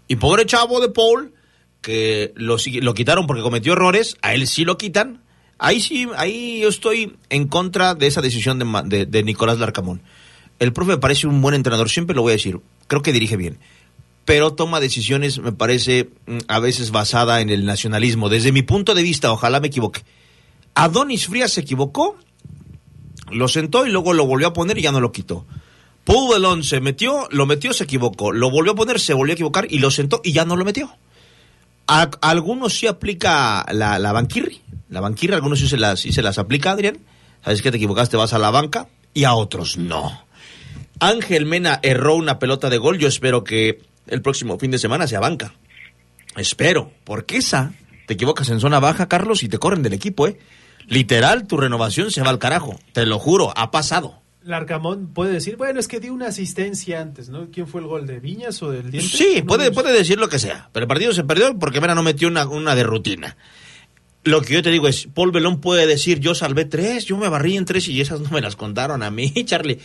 Y 0.07 0.15
pobre 0.15 0.45
chavo 0.45 0.80
de 0.80 0.88
Paul, 0.88 1.34
que 1.82 2.32
lo, 2.36 2.55
lo 2.82 2.93
quitaron 2.93 3.27
porque 3.27 3.41
cometió 3.41 3.73
errores, 3.73 4.15
a 4.21 4.34
él 4.34 4.47
sí 4.47 4.63
lo 4.63 4.77
quitan. 4.77 5.23
Ahí 5.60 5.82
sí, 5.82 6.07
ahí 6.16 6.62
yo 6.62 6.70
estoy 6.70 7.18
en 7.30 7.47
contra 7.47 7.93
de 7.93 8.07
esa 8.07 8.22
decisión 8.22 8.60
de, 8.60 9.24
Nicolás 9.24 9.60
Larcamón. 9.60 10.01
El 10.57 10.72
profe 10.72 10.91
me 10.91 10.97
parece 10.97 11.28
un 11.28 11.41
buen 11.41 11.53
entrenador, 11.53 11.89
siempre 11.89 12.16
lo 12.16 12.22
voy 12.22 12.32
a 12.32 12.36
decir. 12.38 12.60
Creo 12.88 13.01
que 13.01 13.12
dirige 13.12 13.36
bien. 13.36 13.60
Pero 14.24 14.53
toma 14.53 14.80
decisiones, 14.80 15.39
me 15.39 15.51
parece, 15.51 16.10
mm, 16.28 16.38
a 16.47 16.60
veces 16.60 16.91
basada 16.91 17.41
en 17.41 17.49
el 17.49 17.66
nacionalismo. 17.66 18.30
Desde 18.30 18.53
mi 18.53 18.62
punto 18.62 18.95
de 18.95 19.03
vista, 19.03 19.32
ojalá 19.32 19.60
me 19.60 19.68
equivoque. 19.68 20.03
Adonis 20.76 21.28
Frías 21.28 21.51
se 21.51 21.62
equivocó, 21.62 22.18
lo 23.32 23.47
sentó 23.49 23.86
y 23.86 23.91
luego 23.91 24.14
lo 24.14 24.26
volvió 24.26 24.47
a 24.47 24.53
poner 24.53 24.78
y 24.78 24.84
ya 24.84 24.93
no 24.93 25.01
lo 25.01 25.12
quitó. 25.12 25.45
Paul 26.05 26.34
Belón 26.34 26.64
se 26.64 26.80
metió, 26.80 27.28
lo 27.32 27.45
metió, 27.45 27.74
se 27.74 27.84
equivocó. 27.84 28.32
Lo 28.32 28.49
volvió 28.49 28.72
a 28.72 28.76
poner, 28.76 28.99
se 28.99 29.14
volvió 29.14 29.34
a 29.34 29.36
equivocar 29.36 29.68
y 29.70 29.80
lo 29.80 29.91
sentó 29.91 30.22
y 30.24 30.32
ya 30.32 30.45
no 30.45 30.55
lo 30.55 30.64
metió. 30.64 30.89
Algunos 31.86 32.78
sí 32.78 32.88
aplica 32.88 33.66
la, 33.72 33.99
la 33.99 34.12
banquirri. 34.12 34.62
La 34.90 35.02
banquirri, 35.02 35.34
a 35.34 35.36
algunos 35.38 35.60
sí 35.60 35.68
se, 35.68 35.78
las, 35.78 36.00
sí 36.00 36.12
se 36.12 36.22
las 36.22 36.38
aplica, 36.38 36.72
Adrián. 36.72 36.98
Sabes 37.44 37.62
que 37.62 37.72
te 37.72 37.78
equivocaste, 37.78 38.18
vas 38.18 38.34
a 38.34 38.40
la 38.40 38.52
banca. 38.52 38.88
Y 39.14 39.24
a 39.24 39.34
otros 39.34 39.78
no. 39.78 40.26
Ángel 41.00 41.46
Mena 41.46 41.80
erró 41.82 42.16
una 42.16 42.40
pelota 42.40 42.70
de 42.70 42.78
gol. 42.78 42.98
Yo 42.98 43.08
espero 43.08 43.44
que 43.44 43.82
el 44.08 44.22
próximo 44.22 44.58
fin 44.60 44.72
de 44.72 44.80
semana 44.80 45.08
sea 45.08 45.20
banca. 45.20 45.54
Espero. 46.36 46.92
Porque 47.04 47.38
esa, 47.38 47.74
te 48.08 48.14
equivocas 48.16 48.50
en 48.50 48.60
zona 48.60 48.80
baja, 48.80 49.08
Carlos, 49.08 49.44
y 49.44 49.50
te 49.50 49.58
corren 49.58 49.84
del 49.84 49.94
equipo, 49.94 50.28
¿eh? 50.28 50.38
Literal, 50.88 51.46
tu 51.46 51.58
renovación 51.58 52.10
se 52.12 52.22
va 52.22 52.30
al 52.30 52.40
carajo. 52.40 52.80
Te 52.94 53.06
lo 53.06 53.20
juro, 53.20 53.54
ha 53.56 53.70
pasado. 53.70 54.22
Larcamón 54.44 55.14
puede 55.14 55.34
decir, 55.34 55.58
bueno, 55.58 55.80
es 55.80 55.88
que 55.88 56.00
dio 56.00 56.14
una 56.14 56.28
asistencia 56.28 57.02
antes, 57.02 57.30
¿no? 57.30 57.50
¿Quién 57.52 57.68
fue 57.68 57.82
el 57.82 57.88
gol 57.88 58.08
de 58.08 58.20
Viñas 58.20 58.64
o 58.64 58.72
del 58.72 58.90
Diente? 58.90 59.10
Sí, 59.10 59.42
No, 59.42 59.46
puede, 59.46 59.72
puede 59.72 59.94
decir 59.94 60.18
lo 60.18 60.30
que 60.30 60.40
sea, 60.40 60.70
pero 60.72 60.86
el 60.86 60.88
partido 60.88 61.14
se 61.14 61.24
perdió 61.24 61.58
porque 61.60 61.82
Mena 61.82 61.94
no 61.94 62.02
metió 62.02 62.28
una, 62.28 62.48
una 62.48 62.74
de 62.74 62.84
rutina. 62.84 63.38
Lo 64.30 64.43
que 64.43 64.53
yo 64.53 64.61
te 64.61 64.69
digo 64.69 64.88
es, 64.88 65.07
Paul 65.11 65.32
Belón 65.32 65.59
puede 65.59 65.88
decir, 65.88 66.19
yo 66.19 66.36
salvé 66.36 66.65
tres, 66.65 67.05
yo 67.05 67.17
me 67.17 67.30
barrí 67.30 67.57
en 67.57 67.65
tres 67.65 67.88
y 67.88 67.99
esas 67.99 68.19
no 68.19 68.30
me 68.30 68.41
las 68.41 68.55
contaron 68.55 69.01
a 69.01 69.09
mí, 69.09 69.34
Charlie. 69.45 69.80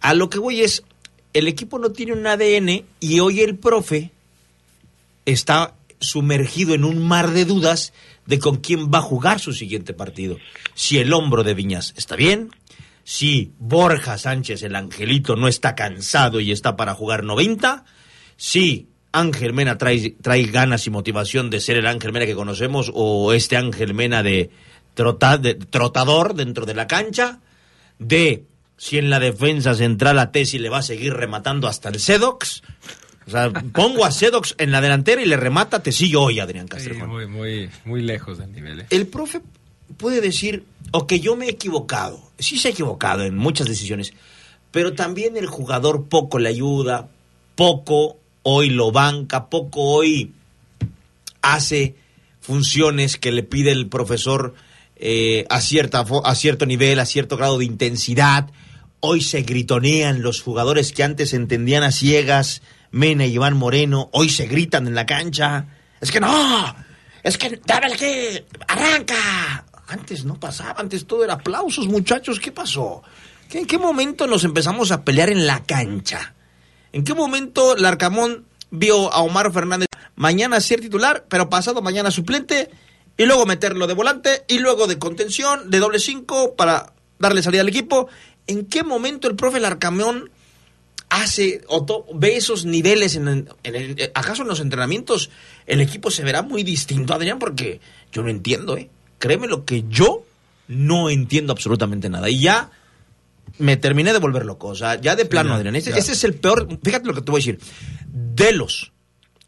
A 0.00 0.12
lo 0.12 0.28
que 0.28 0.40
voy 0.40 0.62
es, 0.62 0.82
el 1.32 1.46
equipo 1.46 1.78
no 1.78 1.92
tiene 1.92 2.12
un 2.12 2.26
ADN 2.26 2.84
y 2.98 3.20
hoy 3.20 3.42
el 3.42 3.56
profe 3.56 4.10
está 5.24 5.76
sumergido 6.00 6.74
en 6.74 6.84
un 6.84 7.06
mar 7.06 7.30
de 7.30 7.44
dudas 7.44 7.92
de 8.26 8.40
con 8.40 8.56
quién 8.56 8.90
va 8.90 8.98
a 8.98 9.02
jugar 9.02 9.38
su 9.38 9.52
siguiente 9.52 9.94
partido. 9.94 10.36
Si 10.74 10.98
el 10.98 11.12
hombro 11.12 11.44
de 11.44 11.54
Viñas 11.54 11.94
está 11.96 12.16
bien, 12.16 12.50
si 13.04 13.52
Borja 13.60 14.18
Sánchez, 14.18 14.64
el 14.64 14.74
angelito, 14.74 15.36
no 15.36 15.46
está 15.46 15.76
cansado 15.76 16.40
y 16.40 16.50
está 16.50 16.76
para 16.76 16.94
jugar 16.94 17.22
90, 17.22 17.84
si 18.36 18.88
Ángel 19.18 19.52
Mena 19.52 19.78
trae, 19.78 20.14
trae 20.20 20.42
ganas 20.44 20.86
y 20.86 20.90
motivación 20.90 21.50
de 21.50 21.60
ser 21.60 21.76
el 21.76 21.86
Ángel 21.86 22.12
Mena 22.12 22.26
que 22.26 22.34
conocemos 22.34 22.90
o 22.94 23.32
este 23.32 23.56
Ángel 23.56 23.94
Mena 23.94 24.22
de, 24.22 24.50
trota- 24.94 25.38
de 25.38 25.54
trotador 25.54 26.34
dentro 26.34 26.66
de 26.66 26.74
la 26.74 26.86
cancha, 26.86 27.40
de 27.98 28.44
si 28.76 28.98
en 28.98 29.08
la 29.10 29.18
defensa 29.20 29.74
central 29.74 30.18
a 30.18 30.30
Tessi 30.32 30.58
le 30.58 30.68
va 30.68 30.78
a 30.78 30.82
seguir 30.82 31.14
rematando 31.14 31.66
hasta 31.68 31.88
el 31.88 31.98
Sedox. 32.00 32.62
O 33.26 33.30
sea, 33.30 33.50
pongo 33.50 34.04
a 34.04 34.12
Sedox 34.12 34.54
en 34.58 34.70
la 34.70 34.80
delantera 34.80 35.20
y 35.20 35.26
le 35.26 35.36
remata 35.36 35.82
Tessillo 35.82 36.22
hoy, 36.22 36.38
Adrián 36.38 36.66
Sí, 36.66 36.70
Castrejón. 36.70 37.08
muy, 37.08 37.26
muy, 37.26 37.70
muy 37.84 38.02
lejos 38.02 38.38
del 38.38 38.52
nivel. 38.52 38.80
¿eh? 38.80 38.86
El 38.90 39.06
profe 39.08 39.40
puede 39.96 40.20
decir, 40.20 40.64
o 40.92 41.06
que 41.06 41.18
yo 41.20 41.34
me 41.36 41.46
he 41.46 41.50
equivocado. 41.50 42.20
Sí 42.38 42.58
se 42.58 42.68
ha 42.68 42.70
equivocado 42.70 43.24
en 43.24 43.36
muchas 43.36 43.66
decisiones, 43.66 44.12
pero 44.70 44.92
también 44.92 45.36
el 45.36 45.46
jugador 45.46 46.04
poco 46.08 46.38
le 46.38 46.50
ayuda, 46.50 47.08
poco 47.56 48.18
hoy 48.48 48.70
lo 48.70 48.92
banca, 48.92 49.46
poco 49.50 49.80
hoy 49.82 50.30
hace 51.42 51.96
funciones 52.40 53.16
que 53.16 53.32
le 53.32 53.42
pide 53.42 53.72
el 53.72 53.88
profesor 53.88 54.54
eh, 54.96 55.46
a, 55.50 55.60
cierta, 55.60 56.04
a 56.24 56.34
cierto 56.36 56.64
nivel, 56.64 57.00
a 57.00 57.06
cierto 57.06 57.36
grado 57.36 57.58
de 57.58 57.64
intensidad. 57.64 58.48
Hoy 59.00 59.20
se 59.20 59.42
gritonean 59.42 60.22
los 60.22 60.40
jugadores 60.42 60.92
que 60.92 61.02
antes 61.02 61.34
entendían 61.34 61.82
a 61.82 61.90
ciegas, 61.90 62.62
Mena 62.92 63.26
y 63.26 63.34
Iván 63.34 63.56
Moreno, 63.56 64.08
hoy 64.12 64.28
se 64.30 64.46
gritan 64.46 64.86
en 64.86 64.94
la 64.94 65.06
cancha. 65.06 65.66
Es 66.00 66.12
que 66.12 66.20
no, 66.20 66.74
es 67.24 67.36
que 67.38 67.60
dame 67.66 67.86
aquí, 67.92 68.44
arranca. 68.68 69.64
Antes 69.88 70.24
no 70.24 70.38
pasaba, 70.38 70.76
antes 70.80 71.04
todo 71.06 71.24
era 71.24 71.34
aplausos, 71.34 71.86
muchachos, 71.88 72.38
¿qué 72.40 72.52
pasó? 72.52 73.02
¿Qué- 73.48 73.58
¿En 73.58 73.66
qué 73.66 73.76
momento 73.78 74.26
nos 74.28 74.44
empezamos 74.44 74.90
a 74.92 75.02
pelear 75.04 75.30
en 75.30 75.46
la 75.46 75.64
cancha? 75.64 76.34
¿En 76.96 77.04
qué 77.04 77.12
momento 77.12 77.76
Larcamón 77.76 78.46
vio 78.70 79.12
a 79.12 79.20
Omar 79.20 79.52
Fernández 79.52 79.88
mañana 80.14 80.62
ser 80.62 80.80
titular, 80.80 81.26
pero 81.28 81.50
pasado 81.50 81.82
mañana 81.82 82.10
suplente, 82.10 82.70
y 83.18 83.26
luego 83.26 83.44
meterlo 83.44 83.86
de 83.86 83.92
volante, 83.92 84.44
y 84.48 84.60
luego 84.60 84.86
de 84.86 84.98
contención, 84.98 85.70
de 85.70 85.78
doble 85.78 85.98
cinco, 85.98 86.54
para 86.56 86.94
darle 87.18 87.42
salida 87.42 87.60
al 87.60 87.68
equipo? 87.68 88.08
¿En 88.46 88.64
qué 88.64 88.82
momento 88.82 89.28
el 89.28 89.36
profe 89.36 89.60
Larcamón 89.60 90.30
hace 91.10 91.60
o 91.68 91.84
to- 91.84 92.06
ve 92.14 92.36
esos 92.38 92.64
niveles 92.64 93.14
en, 93.16 93.46
acaso 94.14 94.40
en 94.40 94.48
los 94.48 94.60
entrenamientos 94.60 95.28
el 95.66 95.82
equipo 95.82 96.10
se 96.10 96.24
verá 96.24 96.40
muy 96.40 96.62
distinto 96.64 97.12
Adrián 97.12 97.38
porque 97.38 97.80
yo 98.10 98.22
no 98.22 98.30
entiendo 98.30 98.76
eh 98.78 98.88
créeme 99.18 99.46
lo 99.48 99.66
que 99.66 99.84
yo 99.88 100.24
no 100.66 101.10
entiendo 101.10 101.52
absolutamente 101.52 102.08
nada. 102.08 102.28
Y 102.30 102.40
ya 102.40 102.70
me 103.58 103.76
terminé 103.76 104.12
de 104.12 104.18
volver 104.18 104.44
loco 104.44 104.68
o 104.68 104.74
sea 104.74 105.00
ya 105.00 105.16
de 105.16 105.24
plano 105.24 105.54
Adrián 105.54 105.76
ese, 105.76 105.98
es 105.98 106.24
el 106.24 106.34
peor 106.34 106.68
fíjate 106.82 107.06
lo 107.06 107.14
que 107.14 107.22
te 107.22 107.30
voy 107.30 107.40
a 107.40 107.42
decir 107.42 107.60
de 108.12 108.52
los 108.52 108.92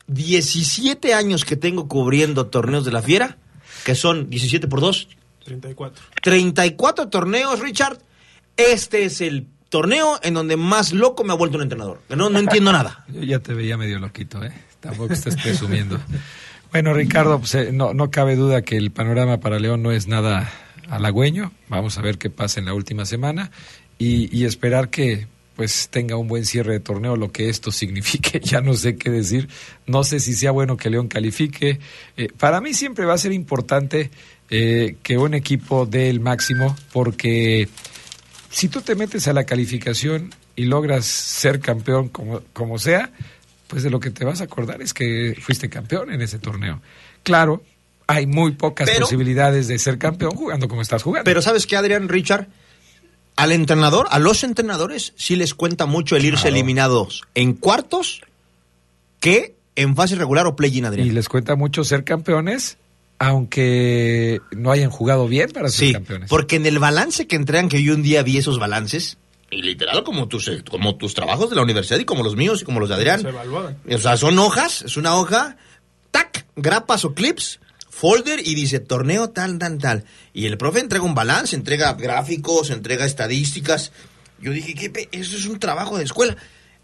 17 0.07 1.15
años 1.15 1.45
que 1.45 1.57
tengo 1.57 1.89
cubriendo 1.89 2.47
torneos 2.47 2.85
de 2.85 2.93
la 2.93 3.03
fiera 3.03 3.39
que 3.85 3.95
son 3.95 4.31
17 4.31 4.69
por 4.69 4.81
2 4.81 5.09
34. 5.49 6.05
34 6.23 7.09
torneos, 7.09 7.61
Richard. 7.61 7.99
Este 8.57 9.05
es 9.05 9.21
el 9.21 9.47
torneo 9.69 10.19
en 10.23 10.35
donde 10.35 10.57
más 10.57 10.93
loco 10.93 11.25
me 11.25 11.33
ha 11.33 11.37
vuelto 11.37 11.57
un 11.57 11.63
entrenador. 11.63 12.03
No, 12.11 12.29
no 12.29 12.39
entiendo 12.39 12.73
nada. 12.73 13.05
Yo 13.13 13.23
ya 13.23 13.39
te 13.39 13.55
veía 13.55 13.77
medio 13.77 13.99
loquito, 13.99 14.45
¿eh? 14.45 14.53
Tampoco 14.81 15.15
estés 15.15 15.37
presumiendo. 15.43 15.99
Bueno, 16.71 16.93
Ricardo, 16.93 17.39
pues, 17.39 17.55
eh, 17.55 17.71
no, 17.73 17.95
no 17.95 18.11
cabe 18.11 18.37
duda 18.37 18.63
que 18.63 18.77
el 18.77 18.91
panorama 18.91 19.41
para 19.41 19.59
León 19.59 19.83
no 19.83 19.91
es 19.91 20.07
nada 20.07 20.53
halagüeño. 20.91 21.53
Vamos 21.69 21.97
a 21.99 22.03
ver 22.03 22.19
qué 22.19 22.31
pasa 22.31 22.61
en 22.61 22.67
la 22.67 22.75
última 22.75 23.07
semana 23.07 23.51
y, 23.99 24.35
y 24.37 24.45
esperar 24.45 24.89
que 24.91 25.27
pues 25.57 25.89
tenga 25.89 26.15
un 26.17 26.29
buen 26.29 26.45
cierre 26.47 26.75
de 26.75 26.81
torneo, 26.81 27.17
lo 27.17 27.33
que 27.33 27.49
esto 27.49 27.73
signifique, 27.73 28.39
ya 28.41 28.61
no 28.61 28.75
sé 28.75 28.97
qué 28.97 29.11
decir, 29.11 29.49
no 29.87 30.05
sé 30.05 30.21
si 30.21 30.35
sea 30.35 30.53
bueno 30.53 30.77
que 30.77 30.89
León 30.89 31.09
califique. 31.09 31.81
Eh, 32.17 32.29
para 32.39 32.61
mí 32.61 32.75
siempre 32.75 33.05
va 33.07 33.15
a 33.15 33.19
ser 33.19 33.33
importante 33.33 34.11
eh, 34.51 34.97
que 35.03 35.19
un 35.19 35.35
equipo 35.35 35.85
dé 35.85 36.11
el 36.11 36.21
máximo, 36.21 36.77
porque 36.93 37.69
si 38.51 38.69
tú 38.69 38.81
te 38.83 38.95
metes 38.95 39.27
a 39.27 39.33
la 39.33 39.45
calificación 39.45 40.33
y 40.55 40.65
logras 40.67 41.05
ser 41.07 41.59
campeón 41.61 42.09
como, 42.09 42.41
como 42.53 42.79
sea, 42.79 43.11
pues 43.67 43.83
de 43.83 43.91
lo 43.91 43.99
que 44.01 44.11
te 44.11 44.25
vas 44.25 44.41
a 44.41 44.45
acordar 44.45 44.81
es 44.81 44.95
que 44.95 45.37
fuiste 45.41 45.69
campeón 45.69 46.13
en 46.13 46.23
ese 46.23 46.39
torneo. 46.39 46.81
Claro, 47.25 47.63
hay 48.07 48.27
muy 48.27 48.53
pocas 48.53 48.89
Pero- 48.89 49.01
posibilidades 49.01 49.67
de 49.69 49.79
ser 49.79 49.99
campeón 49.99 50.31
jugando 50.37 50.69
como 50.69 50.83
estás 50.83 51.03
jugando. 51.03 51.25
Pero 51.25 51.43
¿sabes 51.43 51.67
qué, 51.67 51.77
Adrián 51.77 52.09
Richard? 52.09 52.47
Al 53.39 53.53
entrenador, 53.53 54.09
a 54.11 54.19
los 54.19 54.43
entrenadores, 54.43 55.13
sí 55.17 55.37
les 55.37 55.55
cuenta 55.55 55.87
mucho 55.87 56.17
el 56.17 56.25
irse 56.25 56.49
eliminados 56.49 57.23
en 57.37 57.53
cuartos 57.55 58.21
que 59.21 59.55
en 59.77 59.95
fase 59.95 60.17
regular 60.17 60.47
o 60.49 60.57
play-in, 60.57 60.85
Adrián. 60.85 61.07
Y 61.07 61.11
les 61.13 61.29
cuenta 61.29 61.55
mucho 61.55 61.85
ser 61.85 62.03
campeones, 62.03 62.79
aunque 63.21 64.41
no 64.51 64.73
hayan 64.73 64.91
jugado 64.91 65.29
bien 65.29 65.51
para 65.51 65.69
ser 65.69 65.87
Sí, 65.89 65.93
campeones. 65.93 66.29
porque 66.29 66.57
en 66.57 66.67
el 66.67 66.79
balance 66.81 67.27
que 67.29 67.37
entregan, 67.37 67.69
que 67.69 67.83
yo 67.83 67.95
un 67.95 68.03
día 68.03 68.23
vi 68.25 68.39
esos 68.39 68.59
balances, 68.59 69.19
y 69.51 69.63
literal 69.63 70.03
como 70.05 70.29
tus, 70.29 70.49
eh, 70.49 70.63
como 70.69 70.97
tus 70.97 71.15
trabajos 71.15 71.49
de 71.49 71.57
la 71.57 71.63
universidad 71.63 71.99
y 72.01 72.05
como 72.05 72.23
los 72.23 72.37
míos 72.37 72.61
y 72.61 72.65
como 72.65 72.81
los 72.81 72.89
de 72.89 72.97
Adrián. 72.97 73.23
Se 73.23 73.29
evaluaban. 73.29 73.79
O 73.91 73.99
sea, 73.99 74.17
son 74.17 74.39
hojas, 74.41 74.83
es 74.83 74.97
una 74.97 75.15
hoja, 75.17 75.57
tac, 76.11 76.45
grapas 76.57 77.05
o 77.05 77.15
clips, 77.15 77.61
folder 77.99 78.41
y 78.47 78.55
dice 78.55 78.79
torneo 78.81 79.31
tal, 79.31 79.59
tal, 79.59 79.79
tal. 79.79 80.05
Y 80.33 80.47
el 80.47 80.57
profe 80.57 80.81
entrega 80.81 81.05
un 81.05 81.15
balance, 81.15 81.57
entrega 81.57 81.93
gráficos, 81.95 82.71
entrega 82.71 83.05
estadísticas. 83.05 83.93
Yo 84.41 84.53
dije, 84.53 84.75
¿qué 84.75 85.09
eso 85.13 85.37
es 85.37 85.47
un 85.47 85.59
trabajo 85.59 85.99
de 85.99 86.05
escuela. 86.05 86.37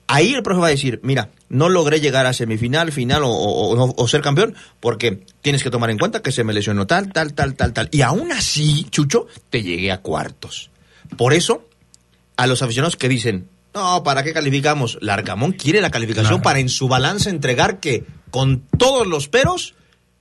Ahí 0.06 0.34
el 0.34 0.42
profe 0.42 0.60
va 0.60 0.66
a 0.66 0.70
decir, 0.70 1.00
mira, 1.02 1.30
no 1.48 1.68
logré 1.70 2.00
llegar 2.00 2.26
a 2.26 2.32
semifinal, 2.34 2.92
final 2.92 3.22
o, 3.22 3.30
o- 3.30 3.94
o- 3.96 4.08
ser 4.08 4.20
campeón 4.20 4.54
porque 4.80 5.24
tienes 5.40 5.62
que 5.62 5.70
tomar 5.70 5.88
en 5.90 5.98
cuenta 5.98 6.20
que 6.20 6.30
se 6.32 6.44
me 6.44 6.52
lesionó 6.52 6.86
tal, 6.86 7.10
tal, 7.12 7.32
tal, 7.32 7.54
tal, 7.54 7.72
tal. 7.72 7.88
Y 7.90 8.02
aún 8.02 8.30
así, 8.32 8.84
Chucho, 8.90 9.28
te 9.50 9.62
llegué 9.62 9.92
a 9.92 10.02
cuartos. 10.02 10.70
Por 11.16 11.32
eso, 11.32 11.66
a 12.36 12.46
los 12.46 12.60
aficionados 12.60 12.96
que 12.96 13.08
dicen, 13.08 13.48
no, 13.72 14.02
¿para 14.02 14.22
qué 14.22 14.32
calificamos? 14.34 14.98
Larcamón 15.00 15.52
quiere 15.52 15.80
la 15.80 15.90
calificación 15.90 16.28
Claro. 16.34 16.42
para 16.42 16.58
en 16.58 16.68
su 16.68 16.86
balance 16.86 17.30
entregar 17.30 17.80
que 17.80 18.04
con 18.30 18.60
todos 18.78 19.06
los 19.06 19.28
peros 19.28 19.74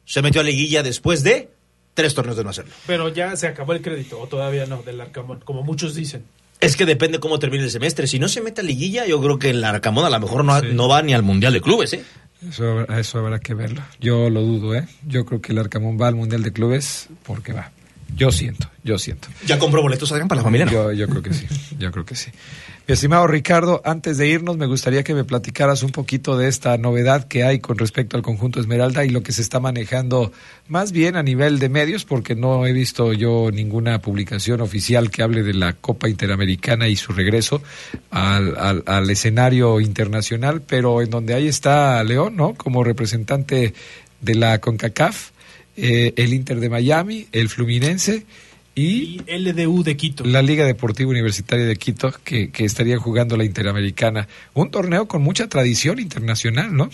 se 0.05 0.21
metió 0.21 0.41
a 0.41 0.43
liguilla 0.43 0.83
después 0.83 1.23
de 1.23 1.49
tres 1.93 2.13
torneos 2.13 2.37
de 2.37 2.43
no 2.43 2.49
hacerlo. 2.49 2.73
Pero 2.87 3.09
ya 3.09 3.35
se 3.35 3.47
acabó 3.47 3.73
el 3.73 3.81
crédito, 3.81 4.19
o 4.19 4.27
todavía 4.27 4.65
no, 4.65 4.81
del 4.83 4.99
Arcamón, 5.01 5.39
como 5.43 5.63
muchos 5.63 5.95
dicen. 5.95 6.23
Es 6.59 6.75
que 6.77 6.85
depende 6.85 7.19
cómo 7.19 7.39
termine 7.39 7.63
el 7.65 7.71
semestre. 7.71 8.07
Si 8.07 8.19
no 8.19 8.27
se 8.29 8.41
mete 8.41 8.61
a 8.61 8.63
liguilla, 8.63 9.05
yo 9.05 9.21
creo 9.21 9.37
que 9.37 9.49
el 9.49 9.63
Arcamón 9.63 10.05
a 10.05 10.09
lo 10.09 10.19
mejor 10.19 10.45
no, 10.45 10.61
no 10.61 10.87
va 10.87 11.01
ni 11.01 11.13
al 11.13 11.21
Mundial 11.23 11.51
de 11.53 11.61
Clubes, 11.61 11.93
¿eh? 11.93 12.03
Eso, 12.47 12.63
habrá- 12.63 12.99
eso 12.99 13.19
habrá 13.19 13.39
que 13.39 13.53
verlo. 13.53 13.81
Yo 13.99 14.29
lo 14.29 14.41
dudo, 14.41 14.75
¿eh? 14.75 14.87
Yo 15.07 15.25
creo 15.25 15.41
que 15.41 15.51
el 15.51 15.59
Arcamón 15.59 15.97
va 16.01 16.07
al 16.07 16.15
Mundial 16.15 16.41
de 16.43 16.51
Clubes 16.53 17.07
porque 17.23 17.53
va. 17.53 17.71
Yo 18.15 18.31
siento, 18.31 18.69
yo 18.83 18.97
siento. 18.99 19.27
¿Ya 19.45 19.57
compró 19.57 19.81
boletos, 19.81 20.11
Adrián, 20.11 20.27
para 20.27 20.39
la 20.39 20.43
familia? 20.43 20.65
no? 20.65 20.71
Yo, 20.71 20.91
yo 20.91 21.07
creo 21.09 21.21
que 21.23 21.33
sí, 21.33 21.47
yo 21.79 21.91
creo 21.91 22.05
que 22.05 22.15
sí. 22.15 22.31
Estimado 22.85 23.27
Ricardo, 23.27 23.81
antes 23.85 24.17
de 24.17 24.27
irnos, 24.27 24.57
me 24.57 24.65
gustaría 24.65 25.05
que 25.05 25.13
me 25.13 25.23
platicaras 25.23 25.83
un 25.83 25.91
poquito 25.91 26.37
de 26.37 26.49
esta 26.49 26.77
novedad 26.77 27.29
que 27.29 27.45
hay 27.45 27.59
con 27.59 27.77
respecto 27.77 28.17
al 28.17 28.23
conjunto 28.23 28.59
Esmeralda 28.59 29.05
y 29.05 29.09
lo 29.09 29.23
que 29.23 29.31
se 29.31 29.41
está 29.41 29.61
manejando 29.61 30.33
más 30.67 30.91
bien 30.91 31.15
a 31.15 31.23
nivel 31.23 31.59
de 31.59 31.69
medios, 31.69 32.03
porque 32.03 32.35
no 32.35 32.65
he 32.65 32.73
visto 32.73 33.13
yo 33.13 33.51
ninguna 33.53 34.01
publicación 34.01 34.59
oficial 34.59 35.11
que 35.11 35.23
hable 35.23 35.43
de 35.43 35.53
la 35.53 35.71
Copa 35.71 36.09
Interamericana 36.09 36.89
y 36.89 36.97
su 36.97 37.13
regreso 37.13 37.63
al 38.11 39.09
escenario 39.09 39.79
internacional, 39.79 40.61
pero 40.61 41.01
en 41.01 41.09
donde 41.09 41.35
ahí 41.35 41.47
está 41.47 42.03
León, 42.03 42.35
¿no? 42.35 42.53
Como 42.53 42.83
representante 42.83 43.73
de 44.19 44.35
la 44.35 44.59
CONCACAF, 44.59 45.29
eh, 45.77 46.13
el 46.17 46.33
Inter 46.33 46.59
de 46.59 46.69
Miami, 46.69 47.27
el 47.31 47.47
Fluminense 47.47 48.25
y 48.75 49.21
Y 49.25 49.39
LDU 49.39 49.83
de 49.83 49.95
Quito. 49.95 50.23
la 50.25 50.41
Liga 50.41 50.65
Deportiva 50.65 51.09
Universitaria 51.09 51.65
de 51.65 51.75
Quito, 51.75 52.11
que, 52.23 52.51
que 52.51 52.65
estarían 52.65 52.99
jugando 52.99 53.37
la 53.37 53.45
Interamericana. 53.45 54.27
Un 54.53 54.71
torneo 54.71 55.07
con 55.07 55.21
mucha 55.21 55.47
tradición 55.47 55.99
internacional, 55.99 56.75
¿no? 56.75 56.89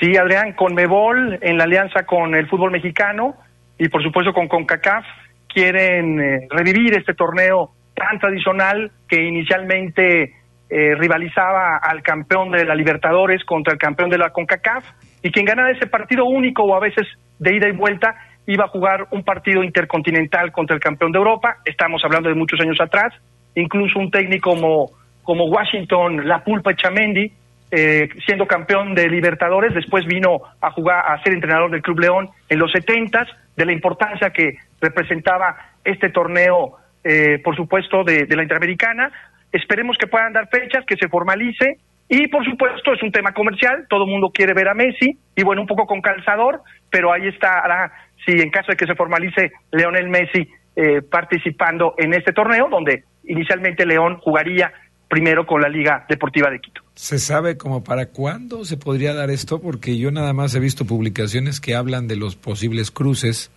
Sí, 0.00 0.16
Adrián, 0.16 0.54
con 0.54 0.74
Mebol, 0.74 1.38
en 1.42 1.58
la 1.58 1.64
alianza 1.64 2.04
con 2.06 2.34
el 2.34 2.48
fútbol 2.48 2.70
mexicano 2.70 3.34
y 3.78 3.88
por 3.88 4.02
supuesto 4.02 4.32
con 4.32 4.48
CONCACAF, 4.48 5.04
quieren 5.46 6.20
eh, 6.20 6.46
revivir 6.50 6.94
este 6.96 7.14
torneo 7.14 7.70
tan 7.94 8.18
tradicional 8.18 8.90
que 9.08 9.22
inicialmente 9.22 10.34
eh, 10.70 10.94
rivalizaba 10.94 11.76
al 11.76 12.02
campeón 12.02 12.50
de 12.50 12.64
la 12.64 12.74
Libertadores 12.74 13.44
contra 13.44 13.72
el 13.72 13.78
campeón 13.78 14.08
de 14.08 14.18
la 14.18 14.30
CONCACAF 14.30 14.84
y 15.22 15.30
quien 15.30 15.44
ganara 15.44 15.70
ese 15.70 15.86
partido 15.86 16.24
único 16.24 16.62
o 16.62 16.74
a 16.74 16.80
veces 16.80 17.06
de 17.38 17.56
ida 17.56 17.68
y 17.68 17.72
vuelta 17.72 18.14
iba 18.50 18.64
a 18.64 18.68
jugar 18.68 19.06
un 19.12 19.22
partido 19.22 19.62
intercontinental 19.62 20.50
contra 20.50 20.74
el 20.74 20.82
campeón 20.82 21.12
de 21.12 21.18
Europa. 21.18 21.58
Estamos 21.64 22.04
hablando 22.04 22.28
de 22.28 22.34
muchos 22.34 22.60
años 22.60 22.80
atrás. 22.80 23.14
Incluso 23.54 24.00
un 24.00 24.10
técnico 24.10 24.50
como, 24.50 24.90
como 25.22 25.44
Washington, 25.44 26.26
La 26.26 26.42
Pulpa 26.42 26.74
Chamendi, 26.74 27.32
eh, 27.70 28.08
siendo 28.26 28.48
campeón 28.48 28.96
de 28.96 29.08
Libertadores, 29.08 29.72
después 29.72 30.04
vino 30.04 30.40
a 30.60 30.72
jugar, 30.72 31.04
a 31.06 31.22
ser 31.22 31.32
entrenador 31.32 31.70
del 31.70 31.80
Club 31.80 32.00
León 32.00 32.28
en 32.48 32.58
los 32.58 32.72
setentas, 32.72 33.28
de 33.56 33.66
la 33.66 33.72
importancia 33.72 34.30
que 34.30 34.56
representaba 34.80 35.56
este 35.84 36.08
torneo, 36.08 36.76
eh, 37.04 37.38
por 37.44 37.54
supuesto, 37.54 38.02
de, 38.02 38.26
de 38.26 38.36
la 38.36 38.42
Interamericana. 38.42 39.12
Esperemos 39.52 39.96
que 39.96 40.08
puedan 40.08 40.32
dar 40.32 40.48
fechas, 40.48 40.84
que 40.84 40.96
se 40.96 41.08
formalice. 41.08 41.78
Y 42.12 42.26
por 42.26 42.44
supuesto 42.44 42.92
es 42.92 43.00
un 43.04 43.12
tema 43.12 43.32
comercial, 43.32 43.86
todo 43.88 44.02
el 44.02 44.10
mundo 44.10 44.32
quiere 44.34 44.52
ver 44.52 44.66
a 44.68 44.74
Messi, 44.74 45.16
y 45.36 45.44
bueno, 45.44 45.62
un 45.62 45.68
poco 45.68 45.86
con 45.86 46.00
calzador, 46.00 46.60
pero 46.90 47.12
ahí 47.12 47.28
estará, 47.28 47.92
si 48.24 48.32
en 48.32 48.50
caso 48.50 48.72
de 48.72 48.76
que 48.76 48.86
se 48.86 48.94
formalice 48.94 49.52
Leonel 49.72 50.08
Messi 50.08 50.48
eh, 50.76 51.02
participando 51.02 51.94
en 51.98 52.14
este 52.14 52.32
torneo, 52.32 52.68
donde 52.70 53.04
inicialmente 53.24 53.84
León 53.84 54.18
jugaría 54.18 54.72
primero 55.08 55.44
con 55.44 55.60
la 55.60 55.68
Liga 55.68 56.06
Deportiva 56.08 56.48
de 56.48 56.60
Quito. 56.60 56.82
¿Se 56.94 57.18
sabe 57.18 57.56
como 57.56 57.82
para 57.82 58.06
cuándo 58.06 58.64
se 58.64 58.76
podría 58.76 59.12
dar 59.12 59.30
esto? 59.30 59.60
Porque 59.60 59.98
yo 59.98 60.12
nada 60.12 60.32
más 60.32 60.54
he 60.54 60.60
visto 60.60 60.84
publicaciones 60.84 61.60
que 61.60 61.74
hablan 61.74 62.06
de 62.06 62.14
los 62.14 62.36
posibles 62.36 62.92
cruces. 62.92 63.50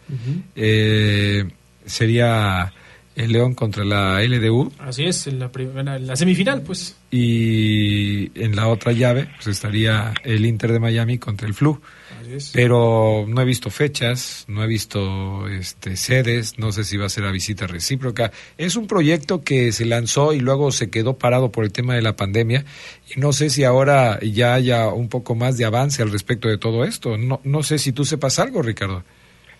Eh, 0.55 1.45
sería 1.86 2.74
el 3.16 3.32
León 3.32 3.53
contra 3.53 3.84
la 3.84 4.22
LDU 4.24 4.72
Así 4.80 5.05
es, 5.05 5.28
en 5.28 5.38
la, 5.38 5.51
primera, 5.51 5.95
en 5.95 6.07
la 6.07 6.16
semifinal, 6.16 6.64
pues. 6.64 6.97
y 7.11 8.32
en 8.41 8.55
la 8.55 8.68
otra 8.68 8.91
llave 8.91 9.28
pues 9.36 9.47
estaría 9.47 10.14
el 10.24 10.45
Inter 10.47 10.72
de 10.72 10.80
Miami 10.80 11.20
contra 11.20 11.47
el 11.47 11.53
Flu. 11.53 11.80
Pero 12.53 13.26
no 13.28 13.41
he 13.41 13.45
visto 13.45 13.69
fechas, 13.69 14.45
no 14.47 14.63
he 14.63 14.67
visto 14.67 15.47
este, 15.47 15.95
sedes, 15.95 16.57
no 16.59 16.71
sé 16.71 16.84
si 16.84 16.97
va 16.97 17.05
a 17.05 17.09
ser 17.09 17.26
a 17.26 17.32
visita 17.32 17.67
recíproca. 17.67 18.32
Es 18.57 18.76
un 18.76 18.88
proyecto 18.88 19.43
que 19.43 19.71
se 19.71 19.86
lanzó 19.86 20.34
y 20.34 20.39
luego 20.39 20.71
se 20.71 20.89
quedó 20.89 21.17
parado 21.17 21.51
por 21.51 21.63
el 21.63 21.71
tema 21.71 21.95
de 21.95 22.01
la 22.01 22.15
pandemia 22.15 22.63
y 23.15 23.19
no 23.19 23.34
sé 23.34 23.49
si 23.49 23.63
ahora 23.63 24.19
ya 24.21 24.53
haya 24.53 24.88
un 24.88 25.09
poco 25.09 25.36
más 25.36 25.57
de 25.57 25.65
avance 25.65 26.01
al 26.01 26.11
respecto 26.11 26.47
de 26.47 26.57
todo 26.57 26.84
esto. 26.84 27.17
No, 27.17 27.39
no 27.43 27.63
sé 27.63 27.78
si 27.78 27.91
tú 27.91 28.05
sepas 28.05 28.39
algo, 28.39 28.61
Ricardo. 28.61 29.03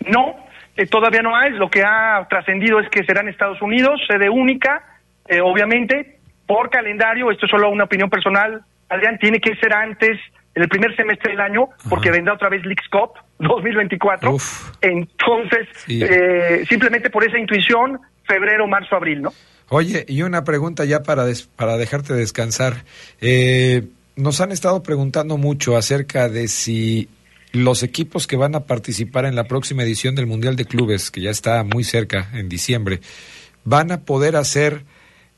No, 0.06 0.34
eh, 0.76 0.86
todavía 0.86 1.22
no 1.22 1.36
hay. 1.36 1.52
Lo 1.52 1.70
que 1.70 1.82
ha 1.82 2.26
trascendido 2.28 2.80
es 2.80 2.88
que 2.90 3.04
será 3.04 3.20
en 3.20 3.28
Estados 3.28 3.60
Unidos, 3.62 4.00
sede 4.08 4.28
única, 4.28 4.82
eh, 5.28 5.40
obviamente, 5.40 6.18
por 6.46 6.70
calendario. 6.70 7.30
Esto 7.30 7.46
es 7.46 7.50
solo 7.50 7.70
una 7.70 7.84
opinión 7.84 8.10
personal. 8.10 8.62
Adrián, 8.88 9.18
tiene 9.18 9.40
que 9.40 9.54
ser 9.56 9.72
antes, 9.72 10.18
en 10.54 10.62
el 10.62 10.68
primer 10.68 10.94
semestre 10.96 11.32
del 11.32 11.40
año, 11.40 11.68
porque 11.88 12.10
vendrá 12.10 12.34
otra 12.34 12.48
vez 12.48 12.62
Leagues 12.64 12.88
Cup 12.90 13.10
2024. 13.40 14.32
Uf. 14.34 14.70
Entonces, 14.80 15.66
Sí. 15.86 16.00
eh, 16.02 16.64
simplemente 16.68 17.10
por 17.10 17.24
esa 17.24 17.38
intuición, 17.38 17.98
febrero, 18.26 18.66
marzo, 18.66 18.96
abril, 18.96 19.22
¿no? 19.22 19.32
Oye, 19.70 20.04
y 20.08 20.22
una 20.22 20.44
pregunta 20.44 20.84
ya 20.84 21.02
para, 21.02 21.24
des- 21.24 21.44
para 21.56 21.76
dejarte 21.76 22.12
descansar. 22.14 22.84
Eh, 23.20 23.84
nos 24.16 24.40
han 24.40 24.52
estado 24.52 24.82
preguntando 24.82 25.36
mucho 25.38 25.76
acerca 25.76 26.28
de 26.28 26.46
si 26.48 27.08
los 27.52 27.82
equipos 27.82 28.26
que 28.26 28.36
van 28.36 28.54
a 28.54 28.60
participar 28.60 29.24
en 29.24 29.34
la 29.36 29.44
próxima 29.44 29.82
edición 29.82 30.14
del 30.14 30.26
Mundial 30.26 30.54
de 30.56 30.64
Clubes, 30.66 31.10
que 31.10 31.20
ya 31.22 31.30
está 31.30 31.64
muy 31.64 31.82
cerca, 31.84 32.28
en 32.34 32.48
diciembre, 32.48 33.00
van 33.64 33.90
a 33.90 34.00
poder 34.02 34.36
hacer 34.36 34.82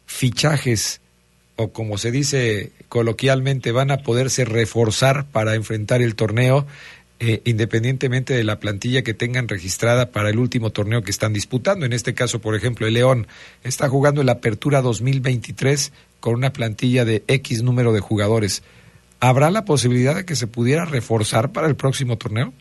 fichajes 0.06 1.00
o 1.57 1.72
como 1.72 1.98
se 1.98 2.11
dice 2.11 2.72
coloquialmente, 2.88 3.72
van 3.72 3.90
a 3.90 3.98
poderse 3.98 4.44
reforzar 4.44 5.26
para 5.26 5.54
enfrentar 5.54 6.02
el 6.02 6.14
torneo 6.14 6.66
eh, 7.18 7.40
independientemente 7.46 8.34
de 8.34 8.44
la 8.44 8.61
plantilla 8.61 9.02
que 9.02 9.14
tengan 9.14 9.48
registrada 9.48 10.11
para 10.11 10.28
el 10.28 10.38
último 10.38 10.68
torneo 10.68 11.00
que 11.00 11.11
están 11.11 11.32
disputando. 11.32 11.86
En 11.86 11.94
este 11.94 12.12
caso, 12.12 12.42
por 12.42 12.54
ejemplo, 12.54 12.86
el 12.86 12.92
León 12.92 13.26
está 13.64 13.88
jugando 13.88 14.20
el 14.20 14.28
Apertura 14.28 14.82
2023 14.82 15.94
con 16.20 16.34
una 16.34 16.52
plantilla 16.52 17.07
de 17.07 17.24
X 17.26 17.62
número 17.62 17.94
de 17.94 18.00
jugadores. 18.00 18.62
¿Habrá 19.18 19.50
la 19.50 19.64
posibilidad 19.64 20.14
de 20.14 20.26
que 20.26 20.36
se 20.36 20.46
pudiera 20.46 20.84
reforzar 20.84 21.52
para 21.52 21.68
el 21.68 21.74
próximo 21.74 22.18
torneo? 22.18 22.52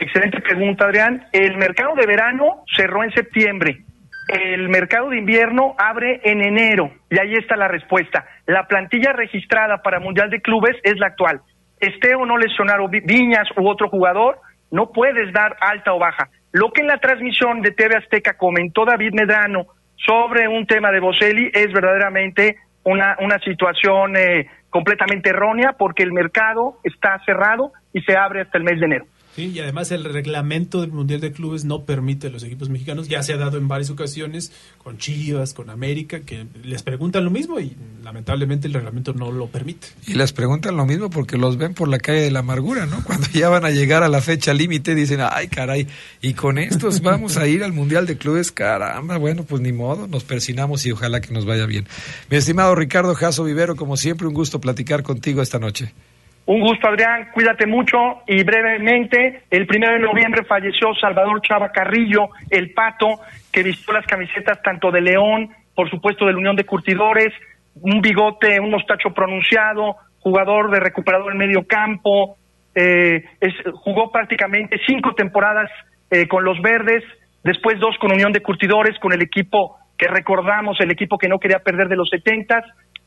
Excelente 0.00 0.40
pregunta, 0.40 0.86
Adrián. 0.86 1.28
El 1.32 1.56
mercado 1.56 1.94
de 1.94 2.04
verano 2.04 2.64
cerró 2.76 3.04
en 3.04 3.12
septiembre. 3.12 3.84
El 4.28 4.68
mercado 4.68 5.10
de 5.10 5.18
invierno 5.18 5.74
abre 5.78 6.20
en 6.24 6.42
enero. 6.42 6.90
Y 7.10 7.18
ahí 7.20 7.34
está 7.34 7.56
la 7.56 7.68
respuesta. 7.68 8.24
La 8.46 8.66
plantilla 8.66 9.12
registrada 9.12 9.82
para 9.82 10.00
Mundial 10.00 10.30
de 10.30 10.40
Clubes 10.40 10.76
es 10.82 10.98
la 10.98 11.08
actual. 11.08 11.40
Esté 11.78 12.14
o 12.14 12.24
no 12.24 12.38
lesionado 12.38 12.88
Vi- 12.88 13.00
Viñas 13.00 13.48
u 13.56 13.68
otro 13.68 13.88
jugador, 13.88 14.38
no 14.70 14.90
puedes 14.92 15.32
dar 15.32 15.56
alta 15.60 15.92
o 15.92 15.98
baja. 15.98 16.28
Lo 16.52 16.72
que 16.72 16.80
en 16.80 16.86
la 16.88 16.98
transmisión 16.98 17.60
de 17.60 17.72
TV 17.72 17.96
Azteca 17.96 18.36
comentó 18.36 18.84
David 18.84 19.12
Medrano 19.12 19.66
sobre 19.96 20.48
un 20.48 20.66
tema 20.66 20.90
de 20.90 21.00
Boselli 21.00 21.50
es 21.52 21.72
verdaderamente 21.72 22.56
una, 22.84 23.16
una 23.20 23.38
situación 23.40 24.16
eh, 24.16 24.48
completamente 24.70 25.30
errónea 25.30 25.74
porque 25.78 26.02
el 26.02 26.12
mercado 26.12 26.78
está 26.84 27.20
cerrado 27.26 27.72
y 27.92 28.00
se 28.02 28.16
abre 28.16 28.40
hasta 28.42 28.58
el 28.58 28.64
mes 28.64 28.78
de 28.80 28.86
enero. 28.86 29.06
Sí, 29.34 29.50
y 29.52 29.58
además 29.58 29.90
el 29.90 30.04
reglamento 30.04 30.80
del 30.80 30.92
Mundial 30.92 31.20
de 31.20 31.32
Clubes 31.32 31.64
no 31.64 31.84
permite 31.84 32.28
a 32.28 32.30
los 32.30 32.44
equipos 32.44 32.68
mexicanos, 32.68 33.08
ya 33.08 33.22
se 33.24 33.32
ha 33.32 33.36
dado 33.36 33.58
en 33.58 33.66
varias 33.66 33.90
ocasiones 33.90 34.52
con 34.78 34.98
Chivas, 34.98 35.54
con 35.54 35.70
América, 35.70 36.20
que 36.20 36.46
les 36.62 36.84
preguntan 36.84 37.24
lo 37.24 37.30
mismo 37.32 37.58
y 37.58 37.76
lamentablemente 38.04 38.68
el 38.68 38.74
reglamento 38.74 39.12
no 39.12 39.32
lo 39.32 39.48
permite. 39.48 39.88
Y 40.06 40.14
les 40.14 40.32
preguntan 40.32 40.76
lo 40.76 40.86
mismo 40.86 41.10
porque 41.10 41.36
los 41.36 41.56
ven 41.56 41.74
por 41.74 41.88
la 41.88 41.98
calle 41.98 42.20
de 42.20 42.30
la 42.30 42.40
amargura, 42.40 42.86
¿no? 42.86 43.02
Cuando 43.06 43.26
ya 43.32 43.48
van 43.48 43.64
a 43.64 43.70
llegar 43.70 44.04
a 44.04 44.08
la 44.08 44.20
fecha 44.20 44.54
límite 44.54 44.94
dicen, 44.94 45.18
ay 45.20 45.48
caray, 45.48 45.88
y 46.22 46.34
con 46.34 46.58
estos 46.58 47.00
vamos 47.00 47.36
a 47.36 47.48
ir 47.48 47.64
al 47.64 47.72
Mundial 47.72 48.06
de 48.06 48.16
Clubes, 48.16 48.52
caramba, 48.52 49.16
bueno, 49.16 49.42
pues 49.42 49.60
ni 49.60 49.72
modo, 49.72 50.06
nos 50.06 50.22
persinamos 50.22 50.86
y 50.86 50.92
ojalá 50.92 51.20
que 51.20 51.34
nos 51.34 51.44
vaya 51.44 51.66
bien. 51.66 51.88
Mi 52.30 52.36
estimado 52.36 52.76
Ricardo 52.76 53.14
Jaso 53.16 53.42
Vivero, 53.42 53.74
como 53.74 53.96
siempre, 53.96 54.28
un 54.28 54.34
gusto 54.34 54.60
platicar 54.60 55.02
contigo 55.02 55.42
esta 55.42 55.58
noche. 55.58 55.92
Un 56.46 56.60
gusto, 56.60 56.88
Adrián. 56.88 57.28
Cuídate 57.32 57.66
mucho. 57.66 58.22
Y 58.26 58.42
brevemente, 58.44 59.42
el 59.50 59.66
primero 59.66 59.94
de 59.94 60.00
noviembre 60.00 60.44
falleció 60.44 60.94
Salvador 61.00 61.40
Chava 61.42 61.70
Carrillo, 61.72 62.28
el 62.50 62.72
pato, 62.72 63.20
que 63.52 63.62
vistió 63.62 63.94
las 63.94 64.06
camisetas 64.06 64.60
tanto 64.62 64.90
de 64.90 65.00
León, 65.00 65.50
por 65.74 65.88
supuesto 65.90 66.26
de 66.26 66.32
la 66.32 66.38
Unión 66.38 66.56
de 66.56 66.64
Curtidores, 66.64 67.32
un 67.80 68.00
bigote, 68.00 68.60
un 68.60 68.70
mostacho 68.70 69.10
pronunciado, 69.14 69.96
jugador 70.20 70.70
de 70.70 70.80
recuperador 70.80 71.32
en 71.32 71.38
medio 71.38 71.66
campo, 71.66 72.36
eh, 72.74 73.24
es- 73.40 73.54
jugó 73.72 74.10
prácticamente 74.12 74.78
cinco 74.86 75.14
temporadas 75.14 75.70
eh, 76.10 76.28
con 76.28 76.44
los 76.44 76.60
Verdes, 76.60 77.02
después 77.42 77.78
dos 77.80 77.96
con 77.98 78.12
Unión 78.12 78.32
de 78.32 78.40
Curtidores, 78.40 78.98
con 79.00 79.12
el 79.12 79.22
equipo 79.22 79.78
que 79.98 80.06
recordamos, 80.08 80.78
el 80.80 80.90
equipo 80.90 81.18
que 81.18 81.28
no 81.28 81.38
quería 81.38 81.60
perder 81.60 81.88
de 81.88 81.96
los 81.96 82.08
setentas, 82.10 82.64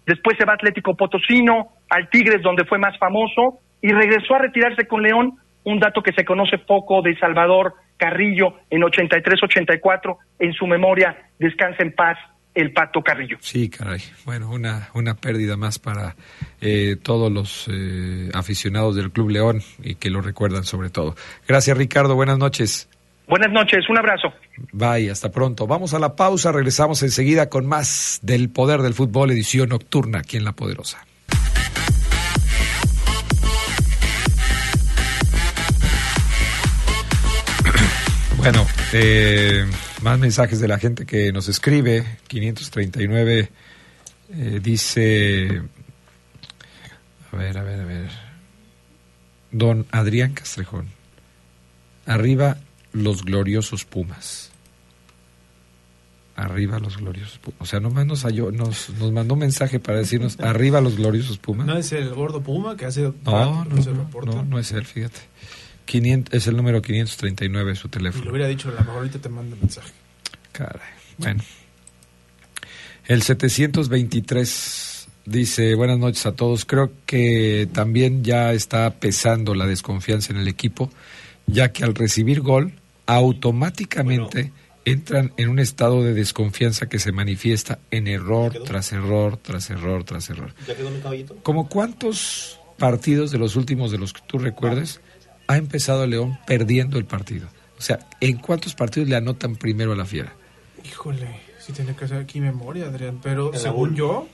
después 0.08 0.38
se 0.38 0.46
va 0.46 0.54
a 0.54 0.56
Atlético 0.56 0.96
Potosino, 0.96 1.68
al 1.90 2.10
Tigres 2.10 2.42
donde 2.42 2.66
fue 2.66 2.80
más 2.80 2.98
famoso 2.98 3.60
y 3.82 3.90
regresó 3.90 4.36
a 4.36 4.40
retirarse 4.40 4.88
con 4.88 5.04
León, 5.04 5.36
un 5.64 5.80
dato 5.80 6.02
que 6.02 6.14
se 6.14 6.26
conoce 6.26 6.58
poco 6.58 7.02
de 7.02 7.16
Salvador 7.20 7.74
Carrillo 7.98 8.56
en 8.70 8.82
83-84, 8.82 10.18
en 10.40 10.54
su 10.54 10.66
memoria, 10.66 11.16
descansa 11.38 11.84
en 11.84 11.94
paz 11.94 12.18
el 12.54 12.74
Pato 12.74 13.02
Carrillo. 13.04 13.38
Sí, 13.40 13.70
caray. 13.70 14.00
Bueno, 14.26 14.50
una, 14.50 14.90
una 14.96 15.14
pérdida 15.14 15.58
más 15.58 15.78
para 15.78 16.16
eh, 16.60 16.96
todos 16.96 17.32
los 17.32 17.68
eh, 17.72 18.30
aficionados 18.34 18.96
del 18.96 19.12
Club 19.12 19.30
León 19.30 19.62
y 19.84 19.96
que 19.96 20.10
lo 20.10 20.22
recuerdan 20.22 20.64
sobre 20.64 20.90
todo. 20.90 21.16
Gracias, 21.48 21.78
Ricardo. 21.78 22.16
Buenas 22.16 22.40
noches. 22.40 22.90
Buenas 23.28 23.52
noches, 23.52 23.90
un 23.90 23.98
abrazo. 23.98 24.30
Bye, 24.72 25.12
hasta 25.12 25.30
pronto. 25.30 25.68
Vamos 25.68 25.94
a 25.94 26.00
la 26.00 26.16
pausa, 26.16 26.54
regresamos 26.54 27.04
enseguida 27.04 27.50
con 27.50 27.66
más 27.66 28.20
del 28.22 28.50
Poder 28.50 28.82
del 28.82 28.94
Fútbol, 28.94 29.32
edición 29.32 29.68
nocturna 29.68 30.20
aquí 30.20 30.38
en 30.38 30.46
La 30.46 30.54
Poderosa. 30.54 31.06
Bueno, 38.38 38.66
eh, 38.94 39.66
más 40.04 40.20
mensajes 40.20 40.62
de 40.62 40.70
la 40.70 40.80
gente 40.80 41.06
que 41.06 41.34
nos 41.34 41.50
escribe. 41.50 42.06
539 42.28 43.50
eh, 44.30 44.60
dice... 44.64 45.64
A 47.34 47.36
ver, 47.36 47.58
a 47.58 47.64
ver, 47.64 47.82
a 47.82 47.84
ver. 47.84 48.10
Don 49.52 49.86
Adrián 49.92 50.34
Castrejón. 50.34 50.88
Arriba 52.06 52.56
los 52.98 53.24
gloriosos 53.24 53.86
Pumas. 53.86 54.52
Arriba 56.36 56.78
los 56.80 56.98
gloriosos 56.98 57.40
Pumas. 57.40 57.62
O 57.62 57.66
sea, 57.66 57.80
nomás 57.80 58.06
nos, 58.06 58.24
halló- 58.24 58.52
nos, 58.52 58.90
nos 58.92 59.12
mandó 59.12 59.34
un 59.34 59.40
mensaje 59.40 59.80
para 59.80 59.98
decirnos 60.00 60.40
arriba 60.42 60.82
los 60.82 60.96
gloriosos 60.98 61.38
Pumas. 61.40 61.66
¿No 61.66 61.78
es 61.78 61.92
el 61.92 62.14
gordo 62.14 62.42
Puma 62.42 62.78
que 62.78 62.86
hace 62.86 63.12
No, 63.26 63.66
no, 63.66 63.82
se 63.82 63.92
no, 63.92 64.08
no, 64.26 64.44
no 64.44 64.60
es 64.60 64.72
él, 64.72 64.86
fíjate. 64.86 65.20
500, 65.86 66.34
es 66.34 66.48
el 66.48 66.58
número 66.58 66.82
539 66.82 67.72
de 67.72 67.76
su 67.76 67.88
teléfono. 67.88 68.26
lo 68.26 68.32
hubiera 68.32 68.48
dicho, 68.48 68.68
a 68.68 68.72
lo 68.74 68.80
mejor 68.80 68.96
ahorita 68.98 69.20
te 69.20 69.30
mando 69.30 69.56
mensaje. 69.56 69.92
Caray. 70.52 70.82
Bueno. 71.18 71.42
El 73.06 73.22
723 73.22 75.08
dice, 75.26 75.76
buenas 75.76 75.98
noches 75.98 76.26
a 76.26 76.34
todos. 76.34 76.66
Creo 76.66 76.92
que 77.06 77.70
también 77.72 78.24
ya 78.24 78.52
está 78.54 78.92
pesando 78.96 79.56
la 79.56 79.66
desconfianza 79.66 80.34
en 80.34 80.40
el 80.40 80.48
equipo, 80.50 80.92
ya 81.46 81.72
que 81.72 81.86
al 81.86 81.96
recibir 81.96 82.42
gol, 82.42 82.74
automáticamente 83.08 84.52
entran 84.86 85.34
en 85.38 85.50
un 85.50 85.60
estado 85.60 86.04
de 86.04 86.14
desconfianza 86.14 86.88
que 86.88 87.00
se 87.00 87.12
manifiesta 87.12 87.80
en 87.92 88.08
error 88.08 88.54
tras 88.64 88.92
error, 88.94 89.38
tras 89.38 89.70
error, 89.70 90.04
tras 90.04 90.30
error. 90.30 90.54
¿Ya 90.68 90.76
quedó 90.76 90.92
mi 90.92 91.00
caballito? 91.00 91.36
¿Como 91.44 91.68
cuántos 91.68 92.60
partidos 92.78 93.32
de 93.32 93.40
los 93.40 93.56
últimos 93.56 93.92
de 93.92 93.98
los 93.98 94.14
que 94.14 94.22
tú 94.28 94.38
recuerdes 94.38 95.02
ha 95.48 95.58
empezado 95.58 96.06
León 96.06 96.38
perdiendo 96.46 96.98
el 96.98 97.06
partido? 97.06 97.48
O 97.78 97.82
sea, 97.82 98.00
¿en 98.22 98.38
cuántos 98.38 98.76
partidos 98.76 99.10
le 99.10 99.16
anotan 99.16 99.56
primero 99.56 99.94
a 99.94 99.96
la 99.96 100.06
fiera? 100.06 100.34
Híjole, 100.84 101.42
sí 101.60 101.74
tiene 101.74 101.96
que 101.96 102.06
hacer 102.06 102.18
aquí 102.18 102.40
memoria, 102.40 102.86
Adrián. 102.86 103.20
Pero 103.22 103.52
según 103.56 103.96
yo, 103.96 104.28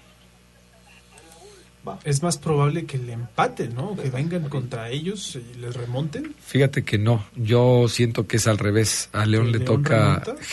Va. 1.87 1.99
es 2.05 2.23
más 2.23 2.37
probable 2.37 2.85
que 2.85 2.97
le 2.97 3.13
empaten, 3.13 3.75
¿no? 3.75 3.95
Que 3.97 4.09
vengan 4.09 4.47
contra 4.49 4.89
ellos 4.89 5.35
y 5.37 5.59
les 5.59 5.75
remonten. 5.75 6.33
Fíjate 6.45 6.83
que 6.83 6.97
no, 6.97 7.25
yo 7.35 7.87
siento 7.89 8.25
que 8.25 8.37
es 8.37 8.47
al 8.47 8.57
revés. 8.57 9.09
A 9.11 9.25
León 9.25 9.47
¿Que 9.47 9.51
le 9.53 9.57
León 9.65 9.83
toca 9.83 10.19
remonta? 10.19 10.43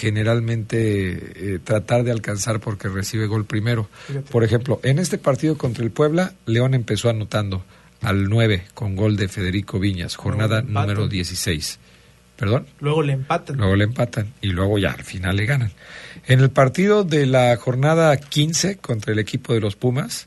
generalmente 0.51 1.55
eh, 1.55 1.59
tratar 1.63 2.05
de 2.05 2.11
alcanzar 2.13 2.61
porque 2.61 2.89
recibe 2.89 3.27
gol 3.27 3.45
primero. 3.45 3.89
Fíjate. 4.07 4.31
Por 4.31 4.45
ejemplo, 4.45 4.81
en 4.83 4.99
este 4.99 5.19
partido 5.19 5.57
contra 5.57 5.85
el 5.85 5.91
Puebla, 5.91 6.35
León 6.47 6.75
empezó 6.75 7.09
anotando 7.11 7.65
al 8.03 8.29
9 8.29 8.65
con 8.75 8.97
gol 8.97 9.17
de 9.17 9.29
Federico 9.29 9.79
Viñas, 9.79 10.17
jornada 10.17 10.63
número 10.63 11.07
16. 11.09 11.79
¿Perdón? 12.37 12.67
Luego 12.81 13.03
le 13.03 13.13
empatan. 13.13 13.59
Luego 13.59 13.77
le 13.77 13.85
empatan 13.85 14.33
y 14.41 14.49
luego 14.49 14.79
ya 14.79 14.93
al 14.93 15.05
final 15.05 15.37
le 15.37 15.45
ganan. 15.45 15.73
En 16.27 16.41
el 16.41 16.49
partido 16.51 17.05
de 17.05 17.27
la 17.27 17.55
jornada 17.59 18.17
15 18.17 18.79
contra 18.79 19.13
el 19.13 19.19
equipo 19.19 19.53
de 19.53 19.61
los 19.61 19.77
Pumas, 19.77 20.27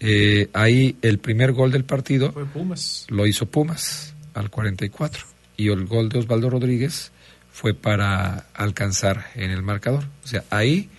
eh, 0.00 0.48
ahí 0.52 0.96
el 1.02 1.18
primer 1.18 1.52
gol 1.52 1.72
del 1.72 1.84
partido 1.84 2.32
Fue 2.32 2.44
Pumas. 2.44 3.06
lo 3.08 3.26
hizo 3.26 3.46
Pumas 3.46 4.14
al 4.34 4.50
44 4.50 5.24
y 5.56 5.68
el 5.68 5.86
gol 5.86 6.08
de 6.08 6.18
Osvaldo 6.18 6.50
Rodríguez 6.50 7.12
fue 7.50 7.72
para 7.72 8.46
alcanzar 8.54 9.26
en 9.34 9.50
el 9.50 9.62
marcador. 9.62 10.04
O 10.24 10.28
sea, 10.28 10.44
ahí 10.50 10.90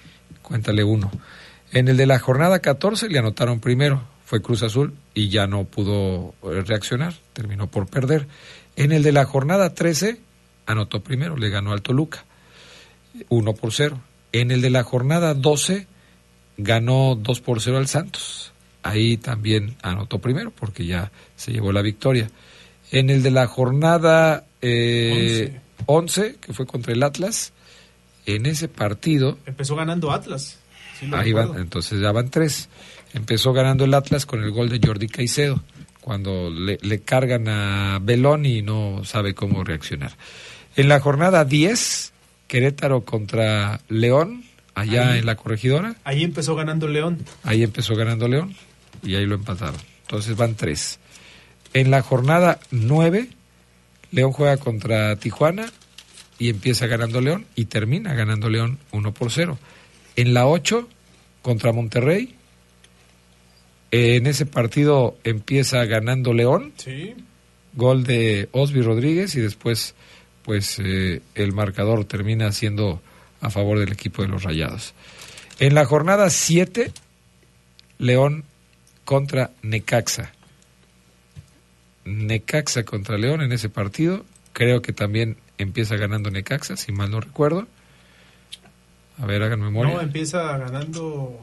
cuéntale 0.42 0.84
uno. 0.84 1.12
En 1.72 1.88
el 1.88 1.98
de 1.98 2.08
la 2.08 2.18
jornada 2.18 2.60
14 2.60 3.10
le 3.10 3.20
anotaron 3.20 3.60
primero, 3.60 4.04
fue 4.26 4.42
Cruz 4.42 4.64
Azul 4.64 4.96
y 5.14 5.30
ya 5.30 5.46
no 5.46 5.66
pudo 5.66 6.34
eh, 6.44 6.64
reaccionar, 6.66 7.14
terminó 7.34 7.68
por 7.68 7.88
perder. 7.88 8.28
En 8.76 8.92
el 8.92 9.04
de 9.04 9.12
la 9.12 9.26
jornada 9.26 9.74
13 9.74 10.20
anotó 10.66 11.04
primero, 11.04 11.38
le 11.38 11.50
ganó 11.50 11.74
al 11.74 11.82
Toluca, 11.82 12.26
1 13.30 13.54
por 13.54 13.74
0. 13.74 14.00
En 14.32 14.52
el 14.52 14.62
de 14.62 14.70
la 14.70 14.84
jornada 14.84 15.34
12 15.34 15.88
ganó 16.58 17.16
2 17.16 17.42
por 17.42 17.62
0 17.62 17.78
al 17.78 17.88
Santos. 17.88 18.52
Ahí 18.84 19.18
también 19.18 19.76
anotó 19.82 20.20
primero 20.20 20.52
porque 20.52 20.86
ya 20.86 21.12
se 21.36 21.52
llevó 21.52 21.72
la 21.72 21.82
victoria. 21.82 22.30
En 22.92 23.10
el 23.10 23.22
de 23.24 23.32
la 23.32 23.48
jornada 23.48 24.46
eh, 24.62 25.60
11, 25.86 26.38
que 26.40 26.54
fue 26.54 26.66
contra 26.66 26.94
el 26.94 27.04
Atlas, 27.04 27.54
en 28.26 28.46
ese 28.46 28.68
partido, 28.68 29.38
Empezó 29.46 29.76
ganando 29.76 30.12
Atlas. 30.12 30.60
Sí 31.00 31.10
ahí 31.14 31.32
van, 31.32 31.58
entonces 31.58 32.00
ya 32.02 32.12
van 32.12 32.30
tres. 32.30 32.70
Empezó 33.14 33.54
ganando 33.54 33.86
el 33.86 33.94
Atlas 33.94 34.26
con 34.26 34.44
el 34.44 34.52
gol 34.52 34.70
de 34.70 34.86
Jordi 34.86 35.08
Caicedo, 35.08 35.62
cuando 36.02 36.50
le, 36.50 36.78
le 36.82 37.00
cargan 37.02 37.48
a 37.48 38.00
Belón 38.02 38.46
y 38.46 38.62
no 38.62 39.04
sabe 39.06 39.34
cómo 39.34 39.64
reaccionar. 39.64 40.12
En 40.76 40.90
la 40.90 41.00
jornada 41.00 41.46
10, 41.46 42.14
Querétaro 42.48 43.04
contra 43.04 43.82
León, 43.90 44.44
allá 44.80 45.12
Ahí. 45.14 45.20
en 45.20 45.26
la 45.26 45.36
corregidora. 45.36 45.96
Ahí 46.04 46.24
empezó 46.24 46.56
ganando 46.56 46.88
León. 46.88 47.20
Ahí 47.44 47.64
empezó 47.64 47.96
ganando 47.96 48.28
León 48.28 48.56
y 49.04 49.16
ahí 49.16 49.26
lo 49.26 49.36
empataron. 49.36 49.80
Entonces 50.02 50.36
van 50.38 50.56
tres. 50.56 51.00
En 51.74 51.92
la 51.92 52.02
jornada 52.02 52.60
nueve, 52.72 53.30
León 54.12 54.32
juega 54.32 54.58
contra 54.58 55.16
Tijuana 55.18 55.66
y 56.40 56.50
empieza 56.50 56.88
ganando 56.88 57.20
León 57.22 57.46
y 57.56 57.66
termina 57.66 58.14
ganando 58.14 58.50
León 58.50 58.78
1 58.92 59.14
por 59.14 59.32
0. 59.32 59.58
En 60.16 60.34
la 60.34 60.48
8 60.48 60.88
contra 61.42 61.74
Monterrey, 61.74 62.36
en 63.92 64.28
ese 64.28 64.46
partido 64.46 65.18
empieza 65.24 65.84
ganando 65.86 66.34
León, 66.34 66.74
Sí. 66.78 67.16
gol 67.74 68.04
de 68.04 68.50
Osby 68.52 68.82
Rodríguez 68.82 69.36
y 69.36 69.40
después 69.42 69.96
pues 70.44 70.80
eh, 70.80 71.22
el 71.36 71.52
marcador 71.54 72.06
termina 72.06 72.52
siendo 72.54 73.02
a 73.42 73.50
favor 73.50 73.80
del 73.80 73.92
equipo 73.92 74.22
de 74.22 74.28
los 74.28 74.44
Rayados. 74.44 74.94
En 75.60 75.76
la 75.76 75.86
jornada 75.86 76.30
7, 76.30 76.92
León 77.98 78.44
contra 79.06 79.52
Necaxa. 79.62 80.32
Necaxa 82.06 82.84
contra 82.84 83.18
León 83.18 83.42
en 83.42 83.52
ese 83.52 83.70
partido. 83.70 84.26
Creo 84.54 84.82
que 84.82 84.94
también 84.94 85.38
empieza 85.58 85.96
ganando 85.96 86.32
Necaxa, 86.32 86.78
si 86.78 86.92
mal 86.92 87.12
no 87.12 87.20
recuerdo. 87.20 87.68
A 89.20 89.26
ver, 89.26 89.42
hagan 89.44 89.62
memoria. 89.62 89.96
No, 89.96 90.02
empieza 90.02 90.58
ganando. 90.58 91.40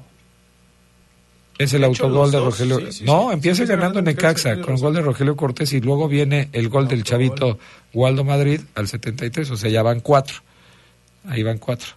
Es 1.58 1.72
el 1.72 1.82
De 1.82 1.88
hecho, 1.88 2.04
autogol 2.04 2.30
de 2.30 2.40
Rogelio. 2.40 2.80
sí, 2.80 2.92
sí, 2.92 3.04
no, 3.04 3.28
sí. 3.28 3.34
empieza 3.34 3.64
ganando 3.64 4.00
ganando 4.00 4.02
Necaxa, 4.02 4.50
Necaxa 4.50 4.66
con 4.66 4.76
gol 4.80 4.94
de 4.94 5.02
Rogelio 5.02 5.36
Cortés 5.36 5.72
y 5.72 5.80
luego 5.80 6.08
viene 6.08 6.48
el 6.52 6.68
gol 6.68 6.88
del 6.88 7.04
chavito 7.04 7.58
Waldo 7.92 8.24
Madrid 8.24 8.60
al 8.74 8.88
73, 8.88 9.50
o 9.50 9.56
sea, 9.56 9.70
ya 9.70 9.82
van 9.82 10.00
cuatro. 10.00 10.36
Ahí 11.26 11.42
van 11.42 11.58
cuatro, 11.58 11.88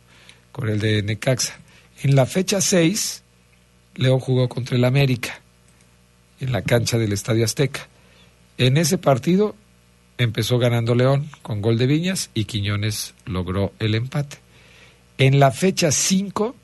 con 0.52 0.70
el 0.70 0.80
de 0.80 1.04
Necaxa. 1.04 1.58
En 2.04 2.16
la 2.16 2.26
fecha 2.26 2.62
6, 2.62 3.24
León 3.96 4.20
jugó 4.20 4.48
contra 4.48 4.78
el 4.78 4.86
América, 4.86 5.42
en 6.40 6.52
la 6.52 6.62
cancha 6.62 6.98
del 6.98 7.14
Estadio 7.14 7.46
Azteca. 7.46 7.88
En 8.58 8.78
ese 8.78 8.98
partido 8.98 9.56
empezó 10.18 10.60
ganando 10.60 10.96
León 10.96 11.30
con 11.42 11.62
gol 11.62 11.78
de 11.78 11.88
Viñas 11.88 12.30
y 12.34 12.46
Quiñones 12.46 13.14
logró 13.26 13.74
el 13.80 13.96
empate. 13.96 14.38
En 15.18 15.40
la 15.40 15.52
fecha 15.52 15.92
5, 15.92 16.56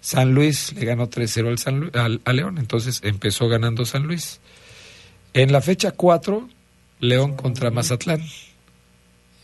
San 0.00 0.34
Luis 0.34 0.72
le 0.74 0.84
ganó 0.84 1.08
3-0 1.08 1.94
al, 1.94 2.20
a 2.24 2.32
León, 2.32 2.58
entonces 2.58 3.00
empezó 3.04 3.48
ganando 3.48 3.84
San 3.84 4.04
Luis. 4.04 4.40
En 5.32 5.52
la 5.52 5.60
fecha 5.60 5.92
4, 5.92 6.48
León 7.00 7.36
contra 7.36 7.70
Mazatlán. 7.70 8.22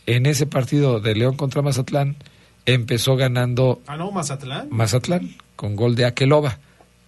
En 0.05 0.25
ese 0.25 0.45
partido 0.45 0.99
de 0.99 1.15
León 1.15 1.35
contra 1.37 1.61
Mazatlán, 1.61 2.17
empezó 2.65 3.15
ganando 3.15 3.81
Ah, 3.87 3.97
no, 3.97 4.11
Mazatlán. 4.11 4.67
Mazatlán 4.69 5.35
con 5.55 5.75
gol 5.75 5.95
de 5.95 6.05
Aqueloba 6.05 6.59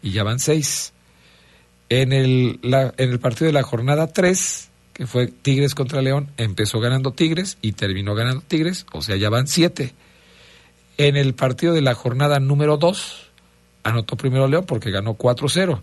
y 0.01 0.11
ya 0.11 0.23
van 0.23 0.39
seis. 0.39 0.93
En 1.89 2.13
el, 2.13 2.59
la- 2.63 2.93
en 2.97 3.11
el 3.11 3.19
partido 3.19 3.45
de 3.47 3.53
la 3.53 3.63
jornada 3.63 4.07
3, 4.07 4.69
que 4.93 5.05
fue 5.07 5.27
Tigres 5.27 5.75
contra 5.75 6.01
León, 6.01 6.29
empezó 6.37 6.79
ganando 6.79 7.11
Tigres 7.11 7.57
y 7.61 7.73
terminó 7.73 8.15
ganando 8.15 8.41
Tigres, 8.41 8.85
o 8.91 9.01
sea, 9.01 9.15
ya 9.17 9.29
van 9.29 9.47
siete. 9.47 9.93
En 10.97 11.15
el 11.17 11.33
partido 11.35 11.73
de 11.73 11.81
la 11.81 11.93
jornada 11.93 12.39
número 12.39 12.77
2, 12.77 13.27
anotó 13.83 14.15
primero 14.15 14.47
León 14.47 14.65
porque 14.65 14.89
ganó 14.91 15.15
4-0. 15.15 15.81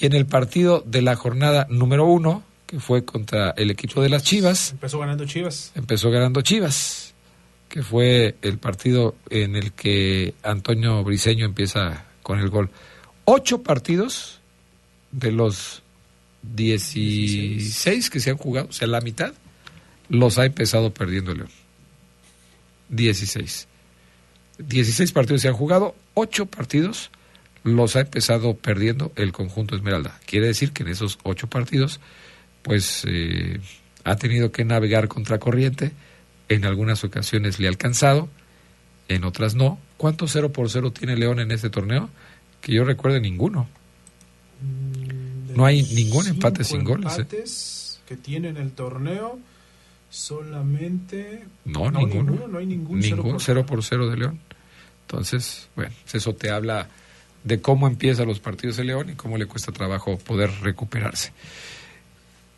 Y 0.00 0.06
en 0.06 0.14
el 0.14 0.24
partido 0.26 0.82
de 0.86 1.02
la 1.02 1.14
jornada 1.14 1.66
número 1.68 2.06
1, 2.06 2.42
que 2.72 2.80
fue 2.80 3.04
contra 3.04 3.50
el 3.58 3.70
equipo 3.70 4.00
de 4.00 4.08
las 4.08 4.22
Chivas, 4.22 4.70
Empezó 4.70 4.98
ganando 4.98 5.26
Chivas. 5.26 5.72
empezó 5.74 6.10
ganando 6.10 6.40
Chivas, 6.40 7.12
que 7.68 7.82
fue 7.82 8.34
el 8.40 8.56
partido 8.56 9.14
en 9.28 9.56
el 9.56 9.72
que 9.72 10.32
Antonio 10.42 11.04
Briseño 11.04 11.44
empieza 11.44 12.06
con 12.22 12.38
el 12.38 12.48
gol. 12.48 12.70
Ocho 13.26 13.62
partidos 13.62 14.40
de 15.10 15.32
los 15.32 15.82
16 16.54 18.08
que 18.08 18.20
se 18.20 18.30
han 18.30 18.38
jugado, 18.38 18.68
o 18.70 18.72
sea, 18.72 18.88
la 18.88 19.02
mitad, 19.02 19.34
los 20.08 20.38
ha 20.38 20.46
empezado 20.46 20.94
perdiendo 20.94 21.34
León. 21.34 21.50
16. 22.88 23.68
16 24.60 25.12
partidos 25.12 25.42
se 25.42 25.48
han 25.48 25.54
jugado, 25.54 25.94
ocho 26.14 26.46
partidos 26.46 27.10
los 27.64 27.96
ha 27.96 28.00
empezado 28.00 28.54
perdiendo 28.54 29.12
el 29.16 29.30
conjunto 29.32 29.76
Esmeralda. 29.76 30.18
Quiere 30.24 30.46
decir 30.46 30.72
que 30.72 30.84
en 30.84 30.88
esos 30.88 31.18
ocho 31.22 31.48
partidos, 31.48 32.00
pues 32.62 33.04
eh, 33.06 33.60
ha 34.04 34.16
tenido 34.16 34.52
que 34.52 34.64
navegar 34.64 35.08
contra 35.08 35.38
corriente. 35.38 35.92
En 36.48 36.64
algunas 36.64 37.02
ocasiones 37.04 37.58
le 37.58 37.66
ha 37.66 37.70
alcanzado, 37.70 38.28
en 39.08 39.24
otras 39.24 39.54
no. 39.54 39.78
¿Cuántos 39.96 40.32
0 40.32 40.52
por 40.52 40.68
0 40.70 40.92
tiene 40.92 41.16
León 41.16 41.40
en 41.40 41.50
este 41.50 41.70
torneo? 41.70 42.10
Que 42.60 42.72
yo 42.72 42.84
recuerde 42.84 43.20
ninguno. 43.20 43.68
No 45.54 45.64
hay 45.64 45.82
ningún 45.82 46.26
empate 46.26 46.64
sin 46.64 46.84
goles. 46.84 47.18
¿eh? 47.18 47.22
empates 47.22 48.00
que 48.06 48.16
tiene 48.16 48.48
en 48.48 48.56
el 48.56 48.72
torneo. 48.72 49.38
Solamente. 50.10 51.44
No, 51.64 51.90
ninguno. 51.90 52.46
No 52.46 52.58
hay 52.58 52.66
ningún, 52.66 53.00
Ningún 53.00 53.40
0 53.40 53.64
por 53.64 53.82
0 53.82 54.10
de 54.10 54.16
León. 54.16 54.40
Entonces, 55.06 55.68
bueno, 55.74 55.92
eso 56.12 56.34
te 56.34 56.50
habla 56.50 56.88
de 57.44 57.60
cómo 57.60 57.86
empiezan 57.86 58.28
los 58.28 58.38
partidos 58.38 58.76
de 58.76 58.84
León 58.84 59.10
y 59.10 59.14
cómo 59.14 59.36
le 59.38 59.46
cuesta 59.46 59.72
trabajo 59.72 60.18
poder 60.18 60.50
recuperarse. 60.60 61.32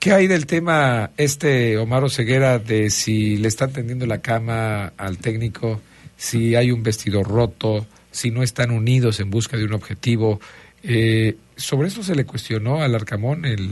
¿Qué 0.05 0.13
hay 0.13 0.27
del 0.27 0.45
tema 0.45 1.13
este 1.17 1.79
Omar 1.79 2.11
Ceguera 2.11 2.59
de 2.59 2.91
si 2.91 3.39
le 3.39 3.49
están 3.49 3.73
tendiendo 3.73 4.05
la 4.05 4.21
cama 4.21 4.93
al 4.99 5.17
técnico, 5.17 5.81
si 6.15 6.55
hay 6.57 6.73
un 6.73 6.83
vestidor 6.83 7.27
roto, 7.27 7.87
si 8.11 8.31
no 8.31 8.43
están 8.43 8.71
unidos 8.71 9.19
en 9.21 9.31
busca 9.31 9.57
de 9.57 9.65
un 9.65 9.73
objetivo? 9.73 10.41
Eh, 10.83 11.37
sobre 11.57 11.89
eso 11.89 12.03
se 12.03 12.15
le 12.15 12.27
cuestionó 12.27 12.83
al 12.83 12.95
Arcamón 12.95 13.47
el, 13.47 13.71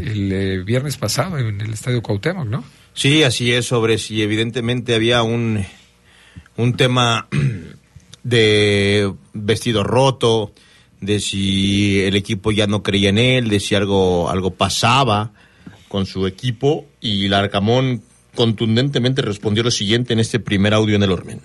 el 0.00 0.32
eh, 0.32 0.62
viernes 0.64 0.96
pasado 0.96 1.36
en 1.36 1.60
el 1.60 1.74
Estadio 1.74 2.00
Cuauhtémoc, 2.00 2.46
¿no? 2.46 2.64
Sí, 2.94 3.22
así 3.22 3.52
es, 3.52 3.66
sobre 3.66 3.98
si 3.98 4.22
evidentemente 4.22 4.94
había 4.94 5.22
un, 5.22 5.62
un 6.56 6.72
tema 6.78 7.28
de 8.22 9.12
vestido 9.34 9.84
roto, 9.84 10.54
de 11.02 11.20
si 11.20 12.00
el 12.00 12.16
equipo 12.16 12.50
ya 12.50 12.66
no 12.66 12.82
creía 12.82 13.10
en 13.10 13.18
él, 13.18 13.50
de 13.50 13.60
si 13.60 13.74
algo, 13.74 14.30
algo 14.30 14.52
pasaba 14.52 15.34
con 15.88 16.06
su 16.06 16.26
equipo, 16.26 16.86
y 17.00 17.28
Larcamón 17.28 18.02
contundentemente 18.34 19.22
respondió 19.22 19.62
lo 19.62 19.70
siguiente 19.70 20.12
en 20.12 20.20
este 20.20 20.38
primer 20.38 20.74
audio 20.74 20.96
en 20.96 21.02
el 21.02 21.10
Ormen. 21.10 21.40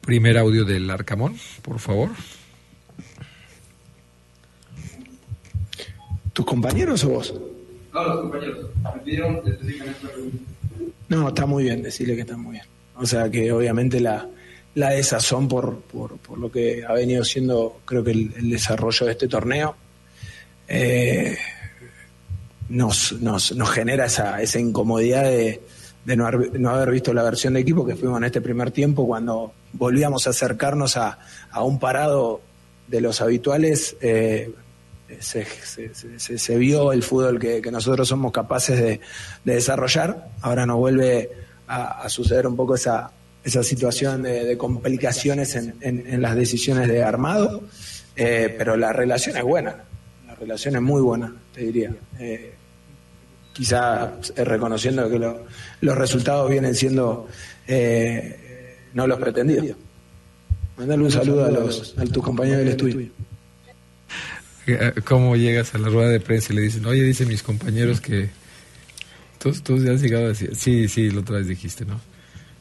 Primer 0.00 0.38
audio 0.38 0.64
del 0.64 0.88
Arcamón, 0.90 1.36
por 1.62 1.78
favor. 1.78 2.10
¿Tus 6.32 6.46
compañeros 6.46 7.04
o 7.04 7.10
vos? 7.10 7.34
No, 7.92 8.04
los 8.04 8.20
compañeros. 8.20 8.70
Me 8.94 9.00
pidieron 9.02 9.36
específicamente. 9.44 10.06
No, 11.08 11.28
está 11.28 11.46
muy 11.46 11.64
bien, 11.64 11.82
decirle 11.82 12.14
que 12.14 12.22
está 12.22 12.36
muy 12.36 12.52
bien. 12.52 12.64
O 12.94 13.04
sea 13.04 13.30
que 13.30 13.52
obviamente 13.52 14.00
la, 14.00 14.26
la 14.78 14.90
desazón 14.90 15.48
por, 15.48 15.80
por, 15.80 16.38
lo 16.38 16.50
que 16.50 16.84
ha 16.86 16.92
venido 16.92 17.24
siendo, 17.24 17.80
creo 17.84 18.04
que 18.04 18.12
el, 18.12 18.50
desarrollo 18.50 19.06
de 19.06 19.12
este 19.12 19.26
torneo, 19.28 19.74
eh, 20.68 21.36
nos, 22.68 23.12
nos, 23.20 23.52
nos 23.56 23.70
genera 23.70 24.06
esa, 24.06 24.40
esa 24.40 24.60
incomodidad 24.60 25.24
de, 25.24 25.60
no, 26.16 26.26
haber, 26.26 26.60
no 26.60 26.70
haber 26.70 26.90
visto 26.90 27.12
la 27.12 27.22
versión 27.22 27.54
de 27.54 27.60
equipo 27.60 27.84
que 27.84 27.96
fuimos 27.96 28.18
en 28.18 28.24
este 28.24 28.40
primer 28.40 28.70
tiempo 28.70 29.06
cuando 29.06 29.52
volvíamos 29.72 30.26
a 30.26 30.30
acercarnos 30.30 30.96
a, 30.96 31.18
a 31.50 31.62
un 31.64 31.78
parado 31.78 32.40
de 32.86 33.00
los 33.00 33.20
habituales. 33.20 33.96
eh, 34.00 34.52
se, 35.20 35.46
se- 36.38 36.58
vio 36.58 36.92
el 36.92 37.02
fútbol 37.02 37.38
que, 37.38 37.62
nosotros 37.72 38.06
somos 38.06 38.30
capaces 38.30 38.78
de, 38.78 39.00
de 39.42 39.54
desarrollar. 39.54 40.28
Ahora 40.42 40.66
nos 40.66 40.76
vuelve 40.76 41.30
a 41.66 42.06
suceder 42.08 42.46
un 42.46 42.56
poco 42.56 42.74
esa, 42.74 43.10
esa 43.44 43.62
situación 43.62 44.22
de, 44.22 44.56
complicaciones 44.58 45.54
en, 45.56 45.74
en- 45.80 46.20
las 46.22 46.34
decisiones 46.36 46.88
de 46.88 47.02
armado, 47.02 47.62
Eh, 48.20 48.52
pero 48.58 48.76
la 48.76 48.92
relación 48.92 49.36
es 49.36 49.44
buena, 49.44 49.76
la 50.26 50.34
relación 50.34 50.74
es 50.74 50.82
muy 50.82 51.00
buena, 51.00 51.32
te 51.54 51.60
diría. 51.62 51.94
Eh, 52.18 52.52
quizá 53.52 54.12
eh, 54.34 54.42
reconociendo 54.44 55.08
que 55.08 55.18
lo- 55.20 55.46
los 55.82 55.96
resultados 55.96 56.50
vienen 56.50 56.74
siendo 56.74 57.28
eh, 57.68 58.76
no 58.94 59.06
los 59.06 59.20
pretendidos. 59.20 59.76
Mandale 60.76 61.02
un 61.04 61.10
saludo 61.12 61.44
a, 61.44 61.50
los, 61.50 61.94
a 61.96 62.04
tus 62.06 62.22
compañeros 62.24 62.58
del 62.60 62.68
estudio. 62.70 63.08
Eh, 64.66 64.92
¿Cómo 65.04 65.36
llegas 65.36 65.74
a 65.74 65.78
la 65.78 65.88
rueda 65.88 66.08
de 66.10 66.20
prensa 66.20 66.52
y 66.52 66.56
le 66.56 66.62
dicen, 66.62 66.84
oye, 66.86 67.02
dicen 67.02 67.28
mis 67.28 67.42
compañeros 67.42 68.00
que 68.00 68.30
tú, 69.38 69.52
tú 69.62 69.74
has 69.76 70.02
llegado 70.02 70.24
a 70.26 70.28
decir, 70.28 70.54
sí, 70.56 70.88
sí, 70.88 71.10
la 71.10 71.20
otra 71.20 71.36
vez 71.38 71.46
dijiste, 71.46 71.84
¿no? 71.84 72.00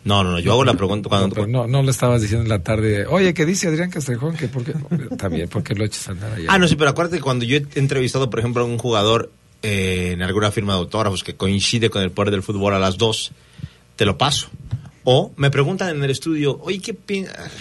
No, 0.07 0.23
no, 0.23 0.31
no, 0.31 0.39
yo 0.39 0.53
hago 0.53 0.63
la 0.63 0.73
pregunta 0.73 1.09
cuando... 1.09 1.27
No, 1.27 1.33
pero 1.33 1.47
no, 1.47 1.67
no 1.67 1.83
lo 1.83 1.91
estabas 1.91 2.21
diciendo 2.21 2.43
en 2.43 2.49
la 2.49 2.63
tarde, 2.63 3.05
oye, 3.07 3.33
¿qué 3.33 3.45
dice 3.45 3.67
Adrián 3.67 3.89
Castrejón? 3.89 4.37
Que 4.37 4.47
porque, 4.47 4.73
también, 5.17 5.49
porque 5.49 5.75
lo 5.75 5.83
eches 5.83 6.07
a 6.07 6.11
andar 6.11 6.31
allá. 6.31 6.47
Ah, 6.49 6.57
no, 6.57 6.67
sí, 6.67 6.77
pero 6.77 6.89
acuérdate 6.91 7.17
que 7.17 7.23
cuando 7.23 7.43
yo 7.43 7.57
he 7.57 7.65
entrevistado, 7.75 8.29
por 8.29 8.39
ejemplo, 8.39 8.63
a 8.63 8.65
un 8.65 8.77
jugador 8.77 9.31
eh, 9.63 10.11
en 10.13 10.21
alguna 10.21 10.49
firma 10.49 10.73
de 10.73 10.79
autógrafos 10.79 11.25
que 11.25 11.35
coincide 11.35 11.89
con 11.89 12.01
el 12.01 12.11
poder 12.11 12.31
del 12.31 12.41
fútbol 12.41 12.73
a 12.73 12.79
las 12.79 12.97
dos, 12.97 13.33
te 13.97 14.05
lo 14.05 14.17
paso. 14.17 14.47
O 15.03 15.33
me 15.35 15.51
preguntan 15.51 15.95
en 15.95 16.01
el 16.01 16.09
estudio, 16.09 16.57
oye, 16.61 16.79
¿qué 16.79 16.93
piensas? 16.93 17.51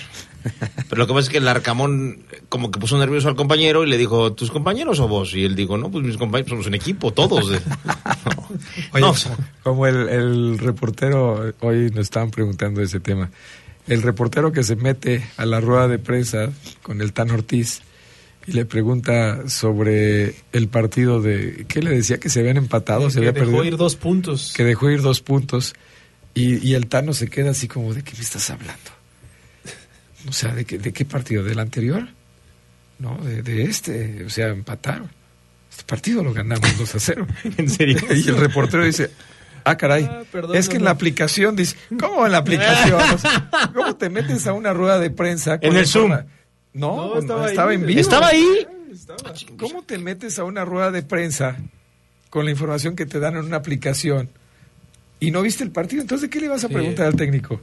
Pero 0.88 0.97
lo 1.01 1.07
que 1.07 1.12
pasa 1.12 1.24
es 1.24 1.28
que 1.30 1.38
el 1.38 1.49
Arcamón 1.49 2.20
como 2.49 2.70
que 2.70 2.78
puso 2.78 2.97
nervioso 2.99 3.28
al 3.28 3.36
compañero 3.36 3.84
y 3.84 3.88
le 3.90 3.99
dijo, 3.99 4.32
¿tus 4.32 4.51
compañeros 4.51 5.01
o 5.01 5.09
vos? 5.09 5.34
Y 5.34 5.44
él 5.44 5.55
dijo, 5.57 5.76
no, 5.78 5.90
pues 5.90 6.05
mis 6.05 6.16
compañeros 6.16 6.51
somos 6.51 6.66
un 6.66 6.74
equipo, 6.74 7.12
todos. 7.12 7.47
Oye, 8.92 9.01
No, 9.01 9.14
como- 9.14 9.36
como 9.62 9.86
el, 9.86 10.09
el 10.09 10.59
reportero, 10.59 11.53
hoy 11.61 11.90
nos 11.90 12.01
estaban 12.05 12.30
preguntando 12.30 12.82
ese 12.82 13.01
tema, 13.01 13.30
el 13.88 14.03
reportero 14.03 14.53
que 14.53 14.62
se 14.62 14.76
mete 14.76 15.24
a 15.36 15.47
la 15.47 15.61
rueda 15.61 15.88
de 15.88 15.99
prensa 15.99 16.51
con 16.82 17.01
el 17.01 17.12
Tan 17.12 17.30
Ortiz 17.30 17.82
y 18.47 18.53
le 18.53 18.64
pregunta 18.64 19.49
sobre 19.49 20.36
el 20.53 20.68
partido 20.68 21.20
de, 21.20 21.66
¿qué 21.68 21.82
le 21.82 21.90
decía? 21.90 22.18
Que 22.18 22.28
se 22.28 22.40
habían 22.40 22.57
empatado, 22.59 23.11
se 23.11 23.14
que 23.20 23.28
había 23.28 23.32
dejó 23.32 23.47
perdido. 23.53 23.64
ir 23.64 23.76
dos 23.76 23.97
puntos. 23.97 24.53
Que 24.57 24.62
dejó 24.64 24.88
ir 24.90 25.03
dos 25.03 25.20
puntos 25.20 25.74
y, 26.34 26.64
y 26.68 26.74
el 26.74 26.86
Tano 26.86 27.12
se 27.12 27.28
queda 27.28 27.51
así 27.51 27.66
como, 27.66 27.92
¿de 27.94 28.03
qué 28.03 28.12
me 28.14 28.20
estás 28.22 28.51
hablando? 28.51 28.90
O 30.28 30.32
sea, 30.32 30.54
¿de 30.54 30.64
qué, 30.64 30.78
de 30.78 30.92
qué 30.92 31.04
partido? 31.04 31.44
¿Del 31.44 31.58
anterior? 31.58 32.06
No, 32.98 33.16
de, 33.18 33.42
de 33.42 33.64
este, 33.64 34.24
o 34.24 34.30
sea, 34.30 34.48
empataron. 34.48 35.10
Este 35.70 35.84
partido 35.84 36.22
lo 36.24 36.32
ganamos 36.32 36.76
2 36.78 36.94
a 36.94 36.98
0. 36.98 37.26
¿En 37.58 37.68
serio? 37.68 37.98
Y 38.14 38.28
el 38.28 38.36
reportero 38.38 38.84
dice, 38.84 39.10
ah, 39.64 39.76
caray, 39.76 40.08
perdón, 40.32 40.56
es 40.56 40.68
que 40.68 40.74
no, 40.74 40.78
en 40.80 40.84
la 40.84 40.90
no. 40.90 40.94
aplicación, 40.94 41.54
dice, 41.56 41.76
¿cómo 42.00 42.24
en 42.26 42.32
la 42.32 42.38
aplicación? 42.38 43.00
O 43.14 43.18
sea, 43.18 43.50
¿Cómo 43.74 43.96
te 43.96 44.08
metes 44.08 44.46
a 44.46 44.52
una 44.54 44.72
rueda 44.72 44.98
de 44.98 45.10
prensa? 45.10 45.58
con 45.58 45.68
En 45.68 45.74
la 45.74 45.80
el 45.80 45.86
Zoom. 45.86 46.10
No, 46.10 46.24
No, 46.74 46.96
no, 47.14 47.18
estaba 47.18 47.48
estaba, 47.50 47.70
ahí. 47.70 47.76
en 47.76 47.86
vivo. 47.86 48.00
¿Estaba 48.00 48.28
ahí? 48.28 48.66
¿Cómo 49.58 49.82
te 49.82 49.98
metes 49.98 50.38
a 50.38 50.44
una 50.44 50.64
rueda 50.64 50.90
de 50.90 51.02
prensa 51.02 51.56
con 52.30 52.44
la 52.46 52.50
información 52.50 52.96
que 52.96 53.04
te 53.06 53.18
dan 53.20 53.36
en 53.36 53.44
una 53.44 53.58
aplicación 53.58 54.30
y 55.20 55.30
no 55.30 55.42
viste 55.42 55.62
el 55.64 55.70
partido? 55.70 56.00
Entonces, 56.02 56.28
¿de 56.28 56.30
qué 56.30 56.40
le 56.40 56.48
vas 56.48 56.64
a 56.64 56.68
Sí. 56.68 56.74
preguntar 56.74 57.06
al 57.06 57.16
técnico? 57.16 57.60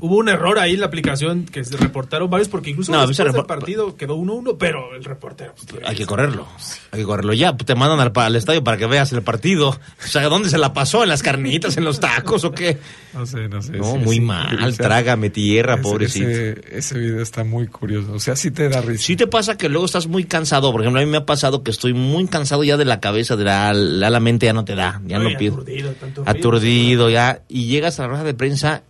Hubo 0.00 0.16
un 0.16 0.28
error 0.28 0.58
ahí 0.58 0.74
en 0.74 0.80
la 0.80 0.86
aplicación 0.86 1.44
que 1.46 1.64
se 1.64 1.76
reportaron 1.76 2.28
varios 2.28 2.48
porque 2.48 2.70
incluso 2.70 2.92
No, 2.92 3.06
después 3.06 3.32
del 3.32 3.44
partido 3.46 3.96
quedó 3.96 4.16
1-1, 4.18 4.56
pero 4.58 4.94
el 4.94 5.02
reportero... 5.04 5.54
pues, 5.70 5.82
Hay 5.86 5.94
que 5.96 6.04
correrlo. 6.04 6.46
Hay 6.90 7.00
que 7.00 7.06
correrlo 7.06 7.32
ya. 7.32 7.56
Te 7.56 7.74
mandan 7.74 8.00
al, 8.00 8.12
pa- 8.12 8.26
al 8.26 8.36
estadio 8.36 8.62
para 8.62 8.76
que 8.76 8.86
veas 8.86 9.12
el 9.12 9.22
partido. 9.22 9.68
O 9.70 10.06
sea, 10.06 10.22
¿dónde 10.28 10.50
se 10.50 10.58
la 10.58 10.72
pasó? 10.74 11.02
¿En 11.04 11.08
las 11.08 11.22
carnitas? 11.22 11.76
¿En 11.76 11.84
los 11.84 12.00
tacos 12.00 12.44
o 12.44 12.52
qué? 12.52 12.78
No 13.14 13.24
sé, 13.24 13.48
no 13.48 13.62
sé. 13.62 13.72
No, 13.72 13.92
sí, 13.92 13.98
muy 13.98 14.16
sí. 14.16 14.20
mal. 14.20 14.56
O 14.62 14.70
sea, 14.72 14.86
Trágame 14.86 15.30
tierra, 15.30 15.74
ese- 15.74 15.82
pobrecito. 15.82 16.28
Ese, 16.28 16.60
ese 16.72 16.98
video 16.98 17.22
está 17.22 17.44
muy 17.44 17.68
curioso. 17.68 18.12
O 18.12 18.18
sea, 18.20 18.36
sí 18.36 18.50
te 18.50 18.68
da 18.68 18.80
risa. 18.82 19.02
Sí 19.04 19.16
te 19.16 19.26
pasa 19.28 19.56
que 19.56 19.68
luego 19.68 19.86
estás 19.86 20.06
muy 20.06 20.24
cansado. 20.24 20.70
Por 20.72 20.80
ejemplo, 20.82 21.00
a 21.00 21.04
mí 21.04 21.10
me 21.10 21.18
ha 21.18 21.24
pasado 21.26 21.62
que 21.62 21.70
estoy 21.70 21.94
muy 21.94 22.26
cansado 22.26 22.62
ya 22.64 22.76
de 22.76 22.84
la 22.84 23.00
cabeza, 23.00 23.36
de 23.36 23.44
la, 23.44 23.72
la, 23.72 24.10
la 24.10 24.20
mente 24.20 24.46
ya 24.46 24.52
no 24.52 24.64
te 24.64 24.74
da. 24.74 25.00
Ya 25.06 25.18
no, 25.18 25.30
y 25.30 25.36
pido. 25.36 25.54
aturdido. 25.54 25.94
Aturdido 26.26 27.08
ya. 27.10 27.42
Y 27.48 27.66
llegas 27.68 27.98
a 28.00 28.02
la 28.02 28.08
rueda 28.08 28.24
de 28.24 28.34
prensa 28.34 28.82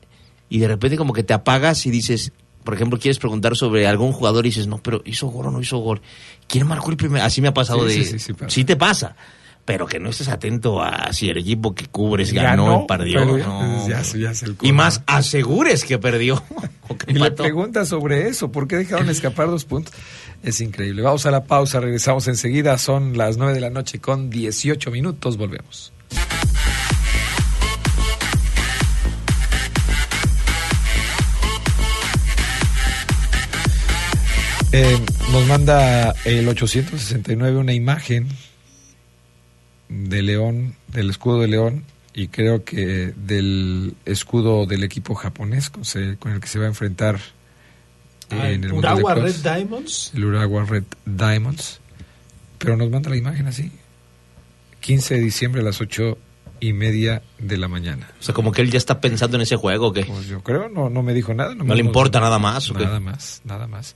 y 0.49 0.59
de 0.59 0.69
repente 0.69 0.97
como 0.97 1.13
que 1.13 1.23
te 1.23 1.33
apagas 1.35 1.87
y 1.87 1.91
dices, 1.91 2.33
por 2.65 2.75
ejemplo, 2.75 2.99
quieres 2.99 3.19
preguntar 3.19 3.57
sobre 3.57 3.87
algún 3.87 4.13
jugador 4.13 4.47
y 4.47 4.51
dices, 4.51 4.67
no, 4.67 4.79
pero 4.79 5.03
hizo 5.05 5.27
gol 5.29 5.47
o 5.47 5.51
no 5.51 5.61
hizo 5.61 5.79
gol. 5.79 6.01
¿Quién 6.47 6.67
marcó 6.67 6.91
el 6.91 6.97
primer? 6.97 7.23
Así 7.23 7.41
me 7.41 7.49
ha 7.49 7.55
pasado 7.55 7.89
Sí, 7.89 7.99
de... 7.99 8.05
sí, 8.05 8.11
sí, 8.13 8.19
sí 8.19 8.33
pasa. 8.35 8.51
sí 8.51 8.65
te 8.65 8.77
pasa. 8.77 9.17
Pero 9.67 9.87
que 9.87 9.99
no 9.99 10.11
estés 10.11 10.29
atento 10.29 10.83
a 10.83 11.11
si 11.15 11.31
el 11.31 11.39
equipo 11.39 11.75
que 11.75 11.87
cubres 11.87 12.31
Ya 12.31 12.43
ganó 12.43 12.67
no, 12.67 12.77
o 12.81 12.87
perdió. 12.87 13.39
ya- 13.39 13.47
no. 13.47 13.89
ya- 13.89 14.03
ya 14.03 14.31
es 14.33 14.43
el 14.43 14.57
y 14.61 14.73
más 14.73 15.01
asegures 15.07 15.85
que 15.85 15.99
perdió. 15.99 16.43
o 16.89 16.99
que 16.99 17.11
Y 17.11 17.15
le 17.15 17.21
empató. 17.21 17.45
pregunta 17.45 17.87
sobre 17.87 18.29
eso, 18.29 18.53
¿por 18.53 18.69
qué 18.69 18.77
dejaron 18.77 19.09
escapar 19.09 19.47
dos 19.49 19.65
puntos? 19.65 19.95
Es 20.43 20.61
increíble. 20.61 21.01
Vamos 21.01 21.25
a 21.25 21.31
la 21.31 21.45
pausa, 21.45 21.81
regresamos 21.81 22.29
enseguida. 22.29 22.77
Son 22.77 23.17
las 23.17 23.39
9 23.39 23.55
de 23.55 23.61
la 23.63 23.71
noche 23.71 24.01
con 24.01 24.29
18 24.29 24.91
minutos. 24.91 25.39
Volvemos. 25.39 25.94
Eh, 34.77 34.99
nos 35.31 35.47
manda 35.47 36.13
el 36.25 36.49
869 36.49 37.59
una 37.59 37.73
imagen 37.75 38.27
de 39.89 40.21
León, 40.23 40.75
del 40.89 41.11
escudo 41.11 41.41
de 41.41 41.47
León, 41.47 41.85
y 42.13 42.27
creo 42.27 42.65
que 42.65 43.13
del 43.17 43.95
escudo 44.05 44.67
del 44.67 44.83
equipo 44.83 45.15
japonés 45.15 45.71
con, 45.71 45.85
se- 45.85 46.17
con 46.17 46.33
el 46.33 46.41
que 46.41 46.49
se 46.49 46.59
va 46.59 46.65
a 46.65 46.69
enfrentar 46.69 47.21
Ah, 48.31 48.51
en 48.51 48.65
el 48.65 48.73
Urawa 48.73 49.15
Red 49.15 49.35
Diamonds. 49.45 50.11
el 50.15 50.25
Urawa 50.25 50.65
Red 50.65 50.85
Diamonds. 51.05 51.79
Pero 52.59 52.77
nos 52.77 52.91
manda 52.91 53.11
la 53.11 53.17
imagen 53.17 53.47
así. 53.47 53.71
15 54.81 55.15
de 55.17 55.21
diciembre 55.21 55.61
a 55.61 55.65
las 55.65 55.81
8 55.83 56.17
y 56.59 56.73
media 56.73 57.23
de 57.39 57.59
la 57.59 57.69
mañana. 57.69 58.09
O 58.19 58.23
sea, 58.23 58.35
como 58.35 58.51
que 58.51 58.63
él 58.63 58.71
ya 58.71 58.79
está 58.79 59.01
pensando 59.01 59.37
en 59.37 59.43
ese 59.43 59.57
juego, 59.57 59.89
¿o 59.89 59.93
qué? 59.93 60.05
Pues 60.07 60.27
yo 60.27 60.43
creo, 60.43 60.69
no, 60.71 60.89
no 60.89 61.03
me 61.03 61.13
dijo 61.15 61.33
nada. 61.35 61.55
¿No 61.55 61.75
le 61.75 61.81
importa 61.83 62.19
nada 62.19 62.39
más, 62.39 62.71
o 62.71 62.75
qué? 62.75 62.85
Nada 62.85 62.99
más, 62.99 63.43
nada 63.45 63.67
más. 63.67 63.95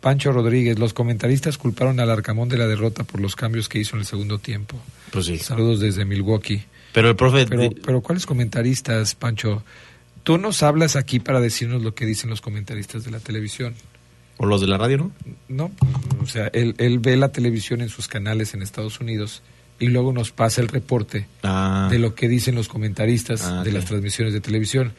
Pancho 0.00 0.30
Rodríguez, 0.32 0.78
los 0.78 0.92
comentaristas 0.92 1.58
culparon 1.58 1.98
al 2.00 2.10
Arcamón 2.10 2.48
de 2.48 2.58
la 2.58 2.66
derrota 2.66 3.04
por 3.04 3.20
los 3.20 3.34
cambios 3.34 3.68
que 3.68 3.78
hizo 3.78 3.96
en 3.96 4.00
el 4.00 4.06
segundo 4.06 4.38
tiempo. 4.38 4.76
Pues 5.10 5.26
sí. 5.26 5.38
Saludos 5.38 5.80
desde 5.80 6.04
Milwaukee. 6.04 6.62
Pero 6.92 7.08
el 7.08 7.16
profe... 7.16 7.46
Pero, 7.46 7.70
pero 7.84 8.00
¿cuáles 8.00 8.24
comentaristas, 8.26 9.14
Pancho? 9.14 9.62
Tú 10.22 10.38
nos 10.38 10.62
hablas 10.62 10.96
aquí 10.96 11.20
para 11.20 11.40
decirnos 11.40 11.82
lo 11.82 11.94
que 11.94 12.06
dicen 12.06 12.30
los 12.30 12.40
comentaristas 12.40 13.04
de 13.04 13.10
la 13.10 13.20
televisión. 13.20 13.74
O 14.38 14.46
los 14.46 14.60
de 14.60 14.66
la 14.66 14.76
radio, 14.78 14.98
¿no? 14.98 15.12
No, 15.48 15.70
o 16.22 16.26
sea, 16.26 16.48
él, 16.48 16.74
él 16.78 16.98
ve 16.98 17.16
la 17.16 17.32
televisión 17.32 17.80
en 17.80 17.88
sus 17.88 18.06
canales 18.06 18.52
en 18.54 18.62
Estados 18.62 19.00
Unidos 19.00 19.42
y 19.78 19.86
luego 19.88 20.12
nos 20.12 20.30
pasa 20.30 20.60
el 20.60 20.68
reporte 20.68 21.26
Ah. 21.42 21.88
de 21.90 21.98
lo 21.98 22.14
que 22.14 22.28
dicen 22.28 22.54
los 22.54 22.68
comentaristas 22.68 23.42
Ah, 23.44 23.62
de 23.64 23.72
las 23.72 23.86
transmisiones 23.86 24.34
de 24.34 24.40
televisión. 24.40 24.92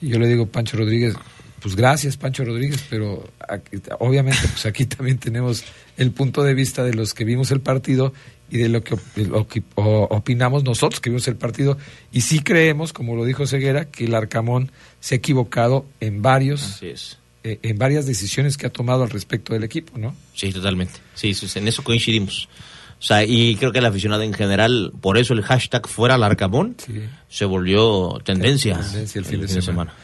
Y 0.00 0.08
yo 0.08 0.18
le 0.18 0.26
digo, 0.28 0.46
Pancho 0.46 0.76
Rodríguez, 0.76 1.14
pues 1.60 1.74
gracias, 1.76 2.16
Pancho 2.16 2.44
Rodríguez, 2.44 2.84
pero 2.88 3.28
aquí- 3.48 3.78
obviamente 3.98 4.40
pues 4.42 4.66
aquí 4.66 4.86
también 4.86 5.18
tenemos 5.18 5.64
el 5.96 6.10
punto 6.12 6.42
de 6.42 6.54
vista 6.54 6.84
de 6.84 6.94
los 6.94 7.14
que 7.14 7.24
vimos 7.24 7.50
el 7.50 7.60
partido 7.60 8.12
y 8.50 8.58
de 8.58 8.68
lo 8.68 8.82
que, 8.82 8.96
lo 9.16 9.46
que 9.46 9.62
opinamos 9.76 10.64
nosotros 10.64 11.00
que 11.00 11.10
vimos 11.10 11.28
el 11.28 11.36
partido. 11.36 11.76
Y 12.12 12.22
sí 12.22 12.40
creemos, 12.40 12.92
como 12.92 13.14
lo 13.16 13.24
dijo 13.24 13.46
Ceguera, 13.46 13.86
que 13.86 14.04
el 14.06 14.14
Arcamón 14.14 14.72
se 15.00 15.14
ha 15.14 15.18
equivocado 15.18 15.84
en 16.00 16.22
varios 16.22 16.78
eh, 17.44 17.58
en 17.62 17.78
varias 17.78 18.06
decisiones 18.06 18.56
que 18.56 18.66
ha 18.66 18.70
tomado 18.70 19.02
al 19.04 19.10
respecto 19.10 19.52
del 19.52 19.64
equipo, 19.64 19.98
¿no? 19.98 20.14
Sí, 20.34 20.52
totalmente. 20.52 20.94
Sí, 21.14 21.34
sí, 21.34 21.46
en 21.58 21.68
eso 21.68 21.84
coincidimos. 21.84 22.48
O 23.00 23.02
sea, 23.02 23.24
y 23.24 23.54
creo 23.54 23.70
que 23.70 23.78
el 23.78 23.86
aficionado 23.86 24.22
en 24.22 24.32
general, 24.34 24.92
por 25.00 25.18
eso 25.18 25.32
el 25.34 25.42
hashtag 25.42 25.86
fuera 25.86 26.14
al 26.16 26.22
Arcamón 26.24 26.74
se 27.28 27.44
volvió 27.44 28.18
tendencia, 28.24 28.80
Tendencia 28.80 29.18
el 29.20 29.24
fin 29.24 29.40
de 29.40 29.48
semana. 29.62 29.94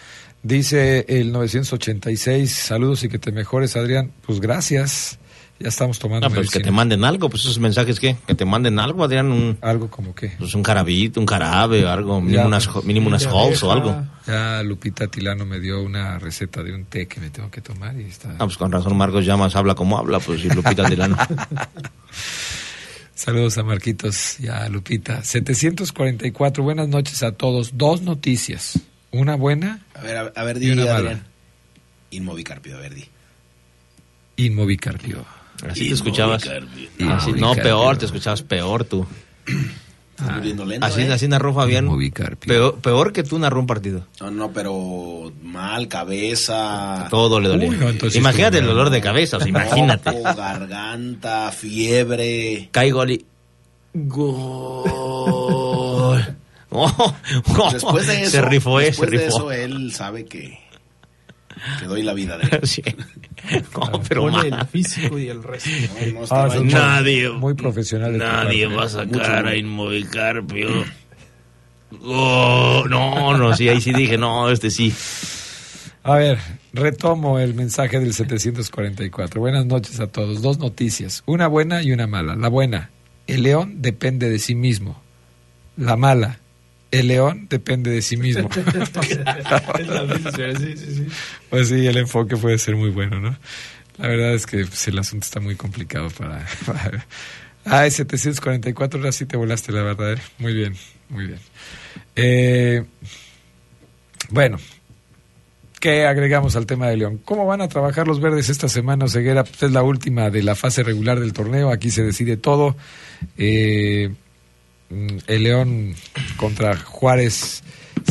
Dice 0.44 1.06
el 1.08 1.32
986, 1.32 2.52
saludos 2.52 3.02
y 3.02 3.08
que 3.08 3.18
te 3.18 3.32
mejores, 3.32 3.76
Adrián. 3.76 4.12
Pues 4.26 4.40
gracias. 4.40 5.18
Ya 5.58 5.68
estamos 5.68 5.98
tomando 6.00 6.28
No, 6.28 6.34
pues 6.34 6.50
que 6.50 6.58
medicina. 6.58 6.64
te 6.64 6.70
manden 6.72 7.04
algo, 7.04 7.30
pues 7.30 7.42
esos 7.44 7.58
mensajes 7.60 7.98
que, 8.00 8.16
que 8.26 8.34
te 8.34 8.44
manden 8.44 8.78
algo, 8.80 9.04
Adrián, 9.04 9.30
un, 9.30 9.56
algo 9.62 9.88
como 9.88 10.12
qué, 10.14 10.32
pues 10.36 10.52
un 10.54 10.64
carabito, 10.64 11.20
un 11.20 11.26
carabe, 11.26 11.86
algo, 11.88 12.20
mínimo 12.20 12.42
Ya. 12.42 12.46
unas, 12.48 12.84
mínimo 12.84 13.06
unas 13.06 13.24
halls 13.26 13.62
o 13.62 13.70
algo. 13.72 13.96
Ya 14.26 14.62
Lupita 14.64 15.06
Tilano 15.06 15.46
me 15.46 15.60
dio 15.60 15.80
una 15.80 16.18
receta 16.18 16.62
de 16.64 16.74
un 16.74 16.86
té 16.86 17.06
que 17.06 17.20
me 17.20 17.30
tengo 17.30 17.50
que 17.52 17.60
tomar 17.60 17.98
y 17.98 18.02
está. 18.04 18.30
Ah, 18.32 18.44
pues 18.46 18.56
con 18.58 18.70
razón 18.72 18.96
Marcos 18.98 19.24
Llamas 19.24 19.54
habla 19.54 19.74
como 19.76 19.96
habla, 19.96 20.18
pues 20.18 20.44
y 20.44 20.48
Lupita 20.50 20.84
Tilano. 20.88 21.16
Saludos 23.14 23.56
a 23.56 23.62
Marquitos 23.62 24.40
y 24.40 24.48
a 24.48 24.68
Lupita. 24.68 25.22
744, 25.22 26.62
buenas 26.64 26.88
noches 26.88 27.22
a 27.22 27.30
todos. 27.32 27.78
Dos 27.78 28.02
noticias. 28.02 28.80
Una 29.14 29.36
buena 29.36 29.80
A 29.94 30.02
ver, 30.02 30.16
a, 30.16 30.32
a 30.34 30.44
ver, 30.44 30.56
y 30.56 30.60
di, 30.60 30.70
una 30.72 30.82
Adrián. 30.82 31.04
mala. 31.04 31.20
Inmovicarpio, 32.10 32.76
a 32.76 32.80
ver, 32.80 32.94
di. 32.94 33.04
Inmovicarpio. 34.36 35.24
Así 35.68 35.88
te 35.88 35.94
escuchabas. 35.94 36.44
Así- 37.08 37.32
no, 37.32 37.54
peor, 37.54 37.96
te 37.96 38.06
escuchabas 38.06 38.42
peor 38.42 38.84
tú. 38.84 39.06
Estás 40.16 40.36
muriendo 40.36 40.64
lento, 40.64 40.86
Así, 40.86 41.00
¿eh? 41.02 41.12
así 41.12 41.26
narró 41.26 41.52
Fabián. 41.52 41.88
Peor, 42.46 42.76
peor 42.76 43.12
que 43.12 43.24
tú 43.24 43.36
narró 43.38 43.58
un 43.58 43.66
partido. 43.66 44.06
No, 44.20 44.30
no, 44.30 44.52
pero 44.52 45.32
mal, 45.42 45.88
cabeza. 45.88 47.08
Todo 47.10 47.40
le 47.40 47.48
dolía. 47.48 47.68
Uy, 47.68 47.76
no, 47.76 47.88
entonces 47.88 48.16
imagínate 48.20 48.58
el 48.58 48.66
dolor 48.66 48.90
de 48.90 49.00
cabeza, 49.00 49.38
o 49.38 49.40
sea, 49.40 49.48
imagínate. 49.48 50.22
Garganta, 50.22 51.50
fiebre. 51.50 52.68
Caigo 52.70 53.04
y... 53.06 53.24
Gol. 54.94 56.36
Oh, 56.76 57.14
oh, 57.56 57.72
Después 57.72 58.06
de 58.08 58.22
eso, 58.22 58.30
se 58.32 58.42
rifó, 58.42 58.80
eh, 58.80 58.84
se 58.84 58.88
después 58.90 59.10
de 59.12 59.16
rifó. 59.18 59.28
eso, 59.28 59.52
él 59.52 59.92
sabe 59.92 60.24
que, 60.26 60.58
que 61.78 61.84
doy 61.86 62.02
la 62.02 62.14
vida 62.14 62.36
de 62.36 62.44
él. 62.44 62.60
Sí. 62.66 62.82
No, 63.74 64.00
pero 64.08 64.22
Pone 64.22 64.50
mal. 64.50 64.60
el 64.60 64.66
físico 64.66 65.18
y 65.18 65.28
el 65.28 65.42
resto. 65.42 65.70
No, 66.12 66.20
no 66.20 66.26
Ah. 66.30 66.48
Nadie, 66.62 67.28
Muy 67.30 67.54
profesional. 67.54 68.16
nadie 68.18 68.64
parte. 68.64 68.76
va 68.76 68.84
a 68.84 68.88
sacar 68.88 69.46
a 69.46 69.54
Inmovicarpio. 69.56 70.68
Oh, 72.02 72.84
no, 72.88 73.36
no, 73.36 73.54
sí, 73.56 73.68
ahí 73.68 73.80
sí 73.80 73.92
dije, 73.92 74.18
no, 74.18 74.50
este 74.50 74.70
sí. 74.70 74.92
A 76.02 76.16
ver, 76.16 76.38
retomo 76.72 77.38
el 77.38 77.54
mensaje 77.54 78.00
del 78.00 78.12
744. 78.12 79.40
Buenas 79.40 79.64
noches 79.66 80.00
a 80.00 80.06
todos. 80.08 80.42
Dos 80.42 80.58
noticias, 80.58 81.22
una 81.26 81.46
buena 81.46 81.82
y 81.82 81.92
una 81.92 82.06
mala. 82.06 82.34
La 82.36 82.48
buena, 82.48 82.90
el 83.26 83.42
león 83.44 83.80
depende 83.80 84.28
de 84.28 84.38
sí 84.38 84.54
mismo. 84.54 85.00
La 85.76 85.96
mala, 85.96 86.40
el 87.00 87.08
león 87.08 87.46
depende 87.48 87.90
de 87.90 88.02
sí 88.02 88.16
mismo. 88.16 88.48
Pues 91.50 91.68
sí, 91.68 91.86
el 91.86 91.96
enfoque 91.96 92.36
puede 92.36 92.58
ser 92.58 92.74
muy 92.76 92.90
bueno, 92.90 93.20
¿no? 93.20 93.36
La 93.98 94.08
verdad 94.08 94.34
es 94.34 94.46
que 94.46 94.64
pues, 94.64 94.88
el 94.88 94.98
asunto 94.98 95.24
está 95.24 95.40
muy 95.40 95.54
complicado 95.54 96.10
para... 96.10 96.44
para... 96.66 97.06
Ah, 97.64 97.88
744, 97.88 98.98
ahora 98.98 99.12
sí 99.12 99.24
te 99.24 99.36
volaste, 99.36 99.72
la 99.72 99.82
verdad. 99.82 100.14
¿eh? 100.14 100.18
Muy 100.38 100.52
bien, 100.52 100.74
muy 101.08 101.26
bien. 101.28 101.38
Eh, 102.14 102.84
bueno, 104.30 104.58
¿qué 105.80 106.06
agregamos 106.06 106.56
al 106.56 106.66
tema 106.66 106.88
de 106.88 106.98
León? 106.98 107.20
¿Cómo 107.24 107.46
van 107.46 107.62
a 107.62 107.68
trabajar 107.68 108.06
los 108.06 108.20
verdes 108.20 108.50
esta 108.50 108.68
semana, 108.68 109.08
Ceguera? 109.08 109.44
Pues 109.44 109.62
es 109.62 109.72
la 109.72 109.82
última 109.82 110.30
de 110.30 110.42
la 110.42 110.54
fase 110.56 110.82
regular 110.82 111.20
del 111.20 111.32
torneo, 111.32 111.70
aquí 111.70 111.90
se 111.90 112.02
decide 112.02 112.36
todo. 112.36 112.76
Eh, 113.38 114.12
el 114.90 115.42
León 115.42 115.94
contra 116.36 116.76
Juárez 116.76 117.62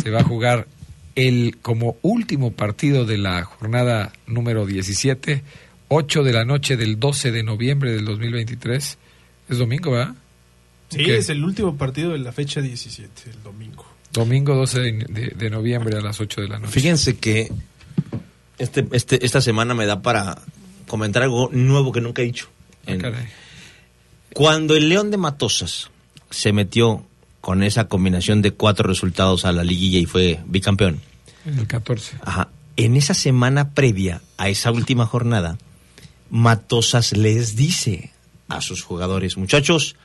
se 0.01 0.09
va 0.09 0.19
a 0.21 0.23
jugar 0.23 0.67
el 1.15 1.57
como 1.61 1.97
último 2.01 2.51
partido 2.51 3.05
de 3.05 3.17
la 3.17 3.43
jornada 3.43 4.11
número 4.27 4.65
17, 4.65 5.43
8 5.89 6.23
de 6.23 6.33
la 6.33 6.43
noche 6.45 6.75
del 6.77 6.99
12 6.99 7.31
de 7.31 7.43
noviembre 7.43 7.91
del 7.91 8.05
2023. 8.05 8.97
Es 9.49 9.57
domingo, 9.57 9.91
¿verdad? 9.91 10.15
Sí, 10.89 11.03
es 11.09 11.29
el 11.29 11.43
último 11.43 11.75
partido 11.77 12.11
de 12.11 12.19
la 12.19 12.31
fecha 12.31 12.61
17, 12.61 13.29
el 13.31 13.43
domingo. 13.43 13.85
Domingo 14.11 14.55
12 14.55 14.79
de, 14.79 14.91
de- 15.09 15.33
de 15.35 15.49
noviembre 15.49 15.97
a 15.97 16.01
las 16.01 16.19
8 16.19 16.41
de 16.41 16.47
la 16.47 16.59
noche. 16.59 16.71
Fíjense 16.71 17.17
que 17.17 17.51
este, 18.59 18.85
este, 18.91 19.25
esta 19.25 19.41
semana 19.41 19.73
me 19.73 19.85
da 19.87 20.01
para 20.01 20.39
comentar 20.87 21.23
algo 21.23 21.49
nuevo 21.51 21.91
que 21.91 22.01
nunca 22.01 22.21
he 22.21 22.25
dicho. 22.25 22.47
En- 22.85 22.99
Caray. 23.01 23.25
Cuando 24.33 24.75
el 24.75 24.89
León 24.89 25.11
de 25.11 25.17
Matosas 25.17 25.89
se 26.33 26.51
metió 26.51 27.05
con 27.41 27.63
esa 27.63 27.87
combinación 27.87 28.41
de 28.41 28.51
cuatro 28.51 28.87
resultados 28.87 29.45
a 29.45 29.51
la 29.51 29.63
liguilla 29.63 29.99
y 29.99 30.05
fue 30.05 30.39
bicampeón, 30.45 31.01
En 31.45 31.59
el 31.59 31.67
14. 31.67 32.17
Ajá. 32.21 32.49
En 32.75 32.95
esa 32.95 33.13
semana 33.13 33.71
previa 33.71 34.21
a 34.37 34.49
esa 34.49 34.71
última 34.71 35.05
jornada, 35.05 35.57
Matosas 36.29 37.15
les 37.15 37.55
dice 37.55 38.11
a 38.47 38.61
sus 38.61 38.81
jugadores, 38.81 39.37
muchachos, 39.37 39.95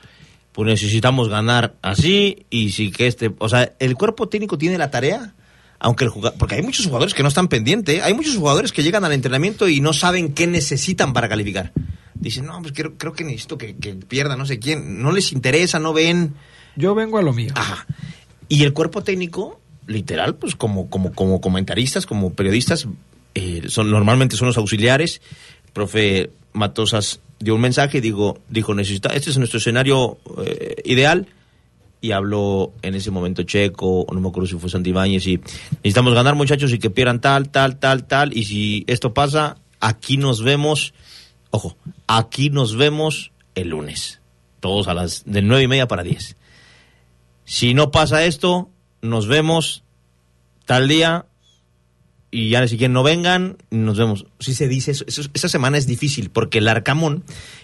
pues 0.51 0.67
necesitamos 0.67 1.29
ganar 1.29 1.75
así 1.81 2.45
y 2.49 2.71
si 2.71 2.91
que 2.91 3.07
este, 3.07 3.31
o 3.39 3.49
sea, 3.49 3.73
el 3.79 3.95
cuerpo 3.95 4.27
técnico 4.27 4.57
tiene 4.57 4.77
la 4.77 4.91
tarea, 4.91 5.33
aunque 5.79 6.03
el 6.03 6.09
jugador, 6.09 6.37
porque 6.37 6.55
hay 6.55 6.61
muchos 6.61 6.85
jugadores 6.85 7.13
que 7.13 7.23
no 7.23 7.29
están 7.29 7.47
pendientes, 7.47 7.95
¿eh? 7.95 8.01
hay 8.03 8.13
muchos 8.13 8.35
jugadores 8.35 8.71
que 8.71 8.83
llegan 8.83 9.05
al 9.05 9.13
entrenamiento 9.13 9.67
y 9.67 9.79
no 9.79 9.93
saben 9.93 10.33
qué 10.33 10.45
necesitan 10.45 11.13
para 11.13 11.29
calificar. 11.29 11.71
Dicen, 12.19 12.45
no, 12.45 12.61
pues 12.61 12.73
creo, 12.73 12.97
creo 12.97 13.13
que 13.13 13.23
necesito 13.23 13.57
que, 13.57 13.75
que 13.77 13.95
pierda 13.95 14.35
no 14.35 14.45
sé 14.45 14.59
quién, 14.59 15.01
no 15.01 15.11
les 15.11 15.31
interesa, 15.31 15.79
no 15.79 15.93
ven. 15.93 16.35
Yo 16.75 16.93
vengo 16.93 17.17
a 17.17 17.21
lo 17.21 17.33
mío. 17.33 17.53
Ajá. 17.55 17.87
Y 18.49 18.63
el 18.63 18.73
cuerpo 18.73 19.03
técnico, 19.03 19.59
literal, 19.87 20.35
pues 20.35 20.55
como, 20.55 20.89
como, 20.89 21.13
como 21.13 21.39
comentaristas, 21.39 22.05
como 22.05 22.33
periodistas, 22.33 22.87
eh, 23.35 23.63
son, 23.67 23.89
normalmente 23.89 24.35
son 24.35 24.47
los 24.47 24.57
auxiliares. 24.57 25.21
Profe 25.73 26.31
Matosas 26.51 27.21
dio 27.39 27.55
un 27.55 27.61
mensaje, 27.61 28.01
digo, 28.01 28.39
dijo, 28.49 28.73
necesita, 28.73 29.09
este 29.09 29.29
es 29.29 29.37
nuestro 29.37 29.59
escenario 29.59 30.17
eh, 30.45 30.81
ideal. 30.85 31.27
Y 32.01 32.11
habló 32.11 32.71
en 32.81 32.95
ese 32.95 33.11
momento 33.11 33.43
Checo, 33.43 34.01
o 34.01 34.13
no 34.13 34.21
me 34.21 34.29
acuerdo 34.29 34.47
si 34.47 34.57
fue 34.57 34.69
Santibáñez, 34.69 35.27
y 35.27 35.37
necesitamos 35.83 36.13
ganar 36.13 36.33
muchachos 36.35 36.71
y 36.71 36.79
que 36.79 36.89
pierdan 36.89 37.19
tal, 37.19 37.49
tal, 37.49 37.77
tal, 37.77 38.07
tal. 38.07 38.35
Y 38.35 38.45
si 38.45 38.85
esto 38.87 39.13
pasa, 39.13 39.57
aquí 39.81 40.15
nos 40.17 40.41
vemos, 40.41 40.93
ojo, 41.51 41.77
aquí 42.07 42.49
nos 42.49 42.75
vemos 42.75 43.31
el 43.55 43.69
lunes. 43.69 44.19
Todos 44.59 44.87
a 44.87 44.93
las 44.93 45.23
de 45.25 45.41
nueve 45.41 45.63
y 45.63 45.67
media 45.67 45.87
para 45.87 46.03
diez. 46.03 46.35
Si 47.45 47.73
no 47.73 47.91
pasa 47.91 48.25
esto, 48.25 48.69
nos 49.01 49.27
vemos 49.27 49.83
tal 50.65 50.87
día 50.87 51.25
y 52.31 52.49
ya 52.49 52.67
si 52.67 52.77
quieren 52.77 52.93
no 52.93 53.01
vengan, 53.03 53.57
nos 53.71 53.97
vemos. 53.97 54.25
Si 54.39 54.53
se 54.53 54.67
dice 54.67 54.91
eso, 54.91 55.03
eso- 55.07 55.23
esa 55.33 55.49
semana 55.49 55.77
es 55.77 55.87
difícil 55.87 56.29
porque 56.29 56.59
el 56.59 56.67
Arcamón 56.67 57.23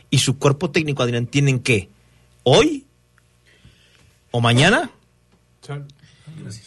y 0.09 0.19
su 0.19 0.39
cuerpo 0.39 0.71
técnico, 0.71 1.03
Adrián, 1.03 1.27
tienen 1.27 1.59
que 1.59 1.89
hoy 2.43 2.85
o 4.31 4.41
mañana 4.41 4.89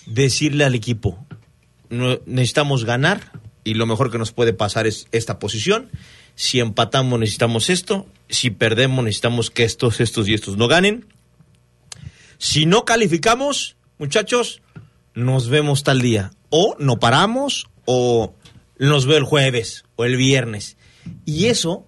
decirle 0.06 0.64
al 0.64 0.74
equipo, 0.74 1.24
"No- 1.90 2.18
necesitamos 2.26 2.84
ganar 2.84 3.32
y 3.64 3.74
lo 3.74 3.86
mejor 3.86 4.10
que 4.10 4.18
nos 4.18 4.32
puede 4.32 4.52
pasar 4.52 4.86
es 4.86 5.08
esta 5.12 5.38
posición. 5.38 5.90
Si 6.38 6.60
empatamos 6.60 7.18
necesitamos 7.18 7.68
esto, 7.68 8.06
si 8.28 8.50
perdemos 8.50 9.04
necesitamos 9.04 9.50
que 9.50 9.64
estos, 9.64 9.98
estos 9.98 10.28
y 10.28 10.34
estos 10.34 10.56
no 10.56 10.68
ganen. 10.68 11.04
Si 12.38 12.64
no 12.64 12.84
calificamos, 12.84 13.74
muchachos, 13.98 14.62
nos 15.14 15.48
vemos 15.48 15.82
tal 15.82 16.00
día. 16.00 16.30
O 16.48 16.76
no 16.78 17.00
paramos, 17.00 17.66
o 17.86 18.34
nos 18.78 19.06
veo 19.06 19.18
el 19.18 19.24
jueves 19.24 19.84
o 19.96 20.04
el 20.04 20.16
viernes. 20.16 20.76
Y 21.24 21.46
eso 21.46 21.84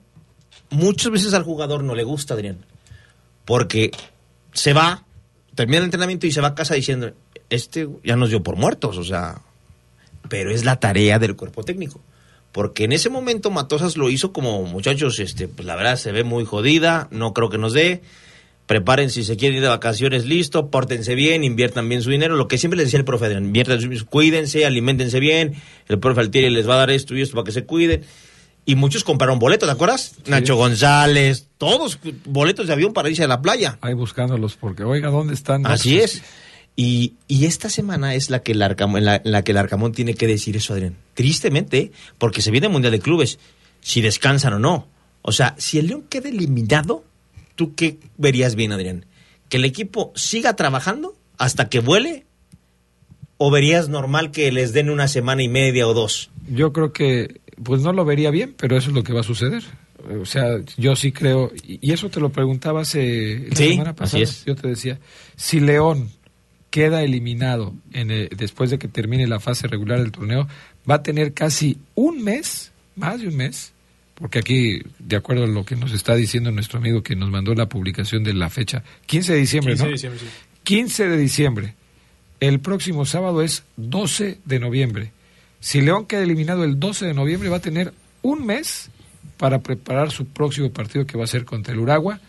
muchas 0.68 1.12
veces 1.12 1.32
al 1.32 1.44
jugador 1.44 1.84
no 1.84 1.94
le 1.94 2.02
gusta, 2.02 2.34
Adrián. 2.34 2.66
Porque 3.44 3.92
se 4.52 4.72
va, 4.72 5.04
termina 5.54 5.78
el 5.78 5.84
entrenamiento 5.84 6.26
y 6.26 6.32
se 6.32 6.40
va 6.40 6.48
a 6.48 6.54
casa 6.56 6.74
diciendo, 6.74 7.12
este 7.50 7.88
ya 8.02 8.16
nos 8.16 8.30
dio 8.30 8.42
por 8.42 8.56
muertos, 8.56 8.98
o 8.98 9.04
sea, 9.04 9.42
pero 10.28 10.50
es 10.50 10.64
la 10.64 10.80
tarea 10.80 11.20
del 11.20 11.36
cuerpo 11.36 11.62
técnico. 11.62 12.00
Porque 12.52 12.84
en 12.84 12.92
ese 12.92 13.10
momento 13.10 13.50
Matosas 13.50 13.96
lo 13.96 14.10
hizo 14.10 14.32
como, 14.32 14.62
muchachos, 14.64 15.20
este, 15.20 15.46
pues 15.48 15.66
la 15.66 15.76
verdad 15.76 15.96
se 15.96 16.12
ve 16.12 16.24
muy 16.24 16.44
jodida, 16.44 17.08
no 17.10 17.32
creo 17.32 17.48
que 17.48 17.58
nos 17.58 17.72
dé. 17.72 18.02
Preparen 18.66 19.10
si 19.10 19.24
se 19.24 19.36
quieren 19.36 19.56
ir 19.56 19.62
de 19.62 19.68
vacaciones, 19.68 20.26
listo, 20.26 20.70
pórtense 20.70 21.16
bien, 21.16 21.42
inviertan 21.42 21.88
bien 21.88 22.02
su 22.02 22.10
dinero. 22.10 22.36
Lo 22.36 22.46
que 22.46 22.56
siempre 22.56 22.76
les 22.76 22.86
decía 22.86 22.98
el 22.98 23.04
profe 23.04 23.32
inviertan, 23.32 23.80
cuídense, 24.08 24.64
alimentense 24.64 25.18
bien. 25.18 25.54
El 25.88 25.98
profe 25.98 26.20
Altieri 26.20 26.50
les 26.50 26.68
va 26.68 26.74
a 26.74 26.78
dar 26.78 26.90
esto 26.90 27.16
y 27.16 27.22
esto 27.22 27.34
para 27.34 27.46
que 27.46 27.52
se 27.52 27.64
cuiden. 27.64 28.04
Y 28.66 28.76
muchos 28.76 29.02
compraron 29.02 29.40
boletos, 29.40 29.68
¿te 29.68 29.72
acuerdas? 29.72 30.14
Nacho 30.26 30.54
González, 30.54 31.48
todos 31.58 31.98
boletos 32.24 32.68
de 32.68 32.72
avión 32.72 32.92
para 32.92 33.08
irse 33.08 33.24
a 33.24 33.28
la 33.28 33.42
playa. 33.42 33.78
Ahí 33.80 33.94
buscándolos 33.94 34.54
porque, 34.54 34.84
oiga, 34.84 35.10
¿dónde 35.10 35.34
están? 35.34 35.66
Así 35.66 35.98
es. 35.98 36.22
Y, 36.82 37.12
y 37.28 37.44
esta 37.44 37.68
semana 37.68 38.14
es 38.14 38.30
la 38.30 38.42
que 38.42 38.52
el 38.52 38.62
Arcamón, 38.62 39.04
la, 39.04 39.20
que 39.42 39.52
el 39.52 39.58
Arcamón 39.58 39.92
tiene 39.92 40.14
que 40.14 40.26
decir 40.26 40.56
eso, 40.56 40.72
Adrián. 40.72 40.96
Tristemente, 41.12 41.92
porque 42.16 42.40
se 42.40 42.50
viene 42.50 42.68
el 42.68 42.72
Mundial 42.72 42.92
de 42.92 43.00
Clubes, 43.00 43.38
si 43.82 44.00
descansan 44.00 44.54
o 44.54 44.58
no. 44.58 44.88
O 45.20 45.32
sea, 45.32 45.54
si 45.58 45.78
el 45.78 45.88
León 45.88 46.04
queda 46.08 46.30
eliminado, 46.30 47.04
¿tú 47.54 47.74
qué 47.74 47.98
verías 48.16 48.54
bien, 48.54 48.72
Adrián? 48.72 49.04
¿Que 49.50 49.58
el 49.58 49.66
equipo 49.66 50.10
siga 50.16 50.56
trabajando 50.56 51.14
hasta 51.36 51.68
que 51.68 51.80
vuele? 51.80 52.24
¿O 53.36 53.50
verías 53.50 53.90
normal 53.90 54.30
que 54.30 54.50
les 54.50 54.72
den 54.72 54.88
una 54.88 55.06
semana 55.06 55.42
y 55.42 55.48
media 55.48 55.86
o 55.86 55.92
dos? 55.92 56.30
Yo 56.48 56.72
creo 56.72 56.94
que, 56.94 57.42
pues 57.62 57.82
no 57.82 57.92
lo 57.92 58.06
vería 58.06 58.30
bien, 58.30 58.54
pero 58.56 58.78
eso 58.78 58.88
es 58.88 58.94
lo 58.94 59.02
que 59.02 59.12
va 59.12 59.20
a 59.20 59.24
suceder. 59.24 59.62
O 60.18 60.24
sea, 60.24 60.46
yo 60.78 60.96
sí 60.96 61.12
creo, 61.12 61.52
y 61.62 61.78
y 61.86 61.92
eso 61.92 62.08
te 62.08 62.20
lo 62.20 62.30
preguntaba 62.32 62.80
hace 62.80 63.48
la 63.50 63.56
Sí, 63.56 63.70
semana 63.72 63.94
pasada. 63.94 64.22
así 64.22 64.32
es. 64.38 64.44
Yo 64.46 64.54
te 64.56 64.66
decía, 64.68 64.98
si 65.36 65.60
León 65.60 66.08
queda 66.70 67.02
eliminado 67.02 67.74
en 67.92 68.10
el- 68.10 68.28
después 68.36 68.70
de 68.70 68.78
que 68.78 68.88
termine 68.88 69.26
la 69.26 69.40
fase 69.40 69.66
regular 69.66 70.00
del 70.00 70.12
torneo, 70.12 70.48
va 70.88 70.96
a 70.96 71.02
tener 71.02 71.32
casi 71.34 71.78
un 71.94 72.22
mes, 72.22 72.72
más 72.96 73.20
de 73.20 73.28
un 73.28 73.36
mes, 73.36 73.72
porque 74.14 74.38
aquí, 74.38 74.80
de 74.98 75.16
acuerdo 75.16 75.44
a 75.44 75.48
lo 75.48 75.64
que 75.64 75.76
nos 75.76 75.92
está 75.92 76.14
diciendo 76.14 76.50
nuestro 76.50 76.78
amigo 76.78 77.02
que 77.02 77.16
nos 77.16 77.30
mandó 77.30 77.54
la 77.54 77.68
publicación 77.68 78.22
de 78.22 78.34
la 78.34 78.50
fecha, 78.50 78.82
15 79.06 79.32
de 79.32 79.38
diciembre, 79.40 79.72
15 79.72 79.82
¿no? 79.84 79.86
de 79.88 79.92
diciembre, 79.94 80.20
sí. 80.20 80.26
15 80.64 81.08
de 81.08 81.16
diciembre. 81.16 81.74
El 82.38 82.60
próximo 82.60 83.04
sábado 83.04 83.42
es 83.42 83.64
12 83.76 84.38
de 84.44 84.58
noviembre. 84.60 85.12
Si 85.58 85.80
León 85.80 86.06
queda 86.06 86.22
eliminado 86.22 86.64
el 86.64 86.78
12 86.80 87.06
de 87.06 87.14
noviembre, 87.14 87.48
va 87.48 87.56
a 87.58 87.60
tener 87.60 87.92
un 88.22 88.46
mes 88.46 88.90
para 89.36 89.60
preparar 89.60 90.10
su 90.10 90.26
próximo 90.26 90.70
partido 90.70 91.06
que 91.06 91.18
va 91.18 91.24
a 91.24 91.26
ser 91.26 91.44
contra 91.44 91.72
el 91.74 91.80
Uragua. 91.80 92.20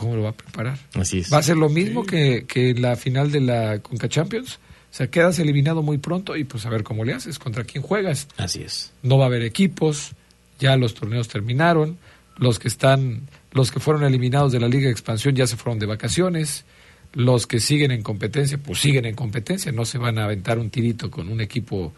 ¿Cómo 0.00 0.16
lo 0.16 0.22
va 0.22 0.30
a 0.30 0.34
preparar? 0.34 0.78
Así 0.94 1.18
es. 1.18 1.30
¿Va 1.30 1.36
a 1.36 1.42
ser 1.42 1.58
lo 1.58 1.68
mismo 1.68 2.06
que, 2.06 2.46
que 2.48 2.72
la 2.72 2.96
final 2.96 3.30
de 3.30 3.40
la 3.40 3.80
Conca 3.80 4.08
Champions? 4.08 4.54
O 4.54 4.94
sea, 4.94 5.10
quedas 5.10 5.38
eliminado 5.38 5.82
muy 5.82 5.98
pronto 5.98 6.36
y 6.36 6.44
pues 6.44 6.64
a 6.64 6.70
ver 6.70 6.84
cómo 6.84 7.04
le 7.04 7.12
haces, 7.12 7.38
contra 7.38 7.64
quién 7.64 7.84
juegas. 7.84 8.26
Así 8.38 8.62
es. 8.62 8.92
No 9.02 9.18
va 9.18 9.24
a 9.24 9.26
haber 9.26 9.42
equipos, 9.42 10.12
ya 10.58 10.74
los 10.78 10.94
torneos 10.94 11.28
terminaron, 11.28 11.98
los 12.38 12.58
que 12.58 12.68
están, 12.68 13.28
los 13.52 13.70
que 13.70 13.78
fueron 13.78 14.02
eliminados 14.04 14.52
de 14.52 14.60
la 14.60 14.68
Liga 14.68 14.86
de 14.86 14.92
Expansión 14.92 15.36
ya 15.36 15.46
se 15.46 15.58
fueron 15.58 15.78
de 15.78 15.84
vacaciones, 15.84 16.64
los 17.12 17.46
que 17.46 17.60
siguen 17.60 17.90
en 17.90 18.02
competencia, 18.02 18.56
pues 18.56 18.80
siguen 18.80 19.04
en 19.04 19.14
competencia, 19.14 19.70
no 19.70 19.84
se 19.84 19.98
van 19.98 20.18
a 20.18 20.24
aventar 20.24 20.58
un 20.58 20.70
tirito 20.70 21.10
con 21.10 21.28
un 21.28 21.42
equipo 21.42 21.92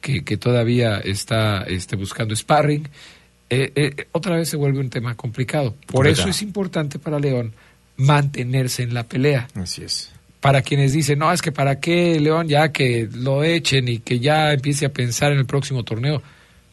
que, 0.00 0.24
que 0.24 0.36
todavía 0.36 0.98
está 0.98 1.62
este, 1.62 1.94
buscando 1.94 2.34
sparring. 2.34 2.88
Eh, 3.54 3.72
eh, 3.74 4.06
otra 4.12 4.36
vez 4.36 4.48
se 4.48 4.56
vuelve 4.56 4.80
un 4.80 4.90
tema 4.90 5.14
complicado. 5.14 5.74
Por 5.86 6.06
eso 6.06 6.28
es 6.28 6.42
importante 6.42 6.98
para 6.98 7.18
León 7.18 7.52
mantenerse 7.96 8.82
en 8.82 8.92
la 8.94 9.04
pelea 9.04 9.48
Así 9.54 9.84
es. 9.84 10.10
para 10.40 10.62
quienes 10.62 10.92
dicen, 10.92 11.18
no, 11.20 11.32
es 11.32 11.40
que 11.42 11.52
para 11.52 11.78
qué 11.80 12.18
León 12.20 12.48
ya 12.48 12.70
que 12.72 13.08
lo 13.12 13.44
echen 13.44 13.88
y 13.88 13.98
que 14.00 14.18
ya 14.18 14.52
empiece 14.52 14.86
a 14.86 14.92
pensar 14.92 15.32
en 15.32 15.38
el 15.38 15.46
próximo 15.46 15.84
torneo. 15.84 16.22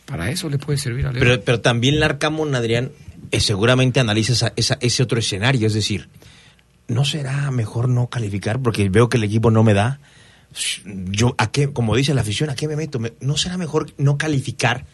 Para 0.06 0.30
eso 0.30 0.50
le 0.50 0.58
puede 0.58 0.78
servir 0.78 1.06
a 1.06 1.12
León. 1.12 1.24
Pero, 1.26 1.42
pero 1.44 1.62
también 1.62 1.96
el 1.96 2.04
Arcamón, 2.04 2.54
Adrián, 2.56 2.92
eh, 3.32 3.40
seguramente 3.40 4.00
analiza 4.00 4.34
esa- 4.34 4.54
esa- 4.56 4.78
ese 4.82 5.04
otro 5.04 5.20
escenario. 5.20 5.68
Es 5.68 5.74
decir, 5.74 6.10
¿no 6.88 7.06
será 7.06 7.50
mejor 7.52 7.88
no 7.88 8.08
calificar? 8.08 8.60
Porque 8.62 8.90
veo 8.90 9.08
que 9.08 9.18
el 9.18 9.24
equipo 9.24 9.52
no 9.52 9.64
me 9.64 9.74
da. 9.74 10.00
Yo, 10.86 11.34
¿a 11.38 11.50
qué, 11.52 11.72
como 11.72 11.96
dice 11.96 12.14
la 12.14 12.22
afición, 12.22 12.50
¿a 12.50 12.56
qué 12.56 12.68
me 12.68 12.76
meto? 12.76 13.00
Me- 13.00 13.14
¿No 13.22 13.38
será 13.38 13.58
mejor 13.58 13.94
no 13.98 14.18
calificar? 14.18 14.86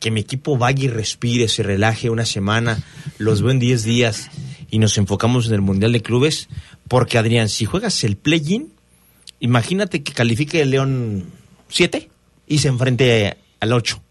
Que 0.00 0.10
mi 0.10 0.20
equipo 0.20 0.58
vaya 0.58 0.84
y 0.84 0.88
respire, 0.88 1.48
se 1.48 1.62
relaje 1.62 2.10
una 2.10 2.26
semana, 2.26 2.82
los 3.18 3.42
veo 3.42 3.50
en 3.50 3.58
10 3.58 3.82
días 3.84 4.30
y 4.70 4.78
nos 4.78 4.98
enfocamos 4.98 5.46
en 5.48 5.54
el 5.54 5.62
Mundial 5.62 5.92
de 5.92 6.02
Clubes. 6.02 6.48
Porque, 6.88 7.18
Adrián, 7.18 7.48
si 7.48 7.64
juegas 7.64 8.04
el 8.04 8.16
play-in, 8.16 8.72
imagínate 9.40 10.02
que 10.02 10.12
califique 10.12 10.62
el 10.62 10.70
León 10.70 11.26
7 11.68 12.10
y 12.46 12.58
se 12.58 12.68
enfrente 12.68 13.36
al 13.60 13.72
8. 13.72 14.02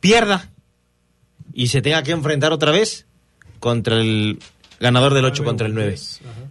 Pierda 0.00 0.50
y 1.52 1.68
se 1.68 1.82
tenga 1.82 2.02
que 2.02 2.12
enfrentar 2.12 2.52
otra 2.52 2.70
vez 2.70 3.06
contra 3.58 4.00
el 4.00 4.38
ganador 4.80 5.14
del 5.14 5.24
8 5.24 5.44
contra 5.44 5.66
el 5.66 5.74
9. 5.74 5.96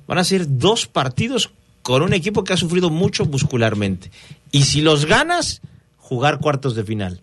Van 0.07 0.17
a 0.17 0.23
ser 0.23 0.57
dos 0.57 0.87
partidos 0.87 1.51
con 1.81 2.01
un 2.01 2.13
equipo 2.13 2.43
que 2.43 2.53
ha 2.53 2.57
sufrido 2.57 2.89
mucho 2.89 3.25
muscularmente. 3.25 4.11
Y 4.51 4.63
si 4.63 4.81
los 4.81 5.05
ganas, 5.05 5.61
jugar 5.97 6.39
cuartos 6.39 6.75
de 6.75 6.83
final. 6.83 7.21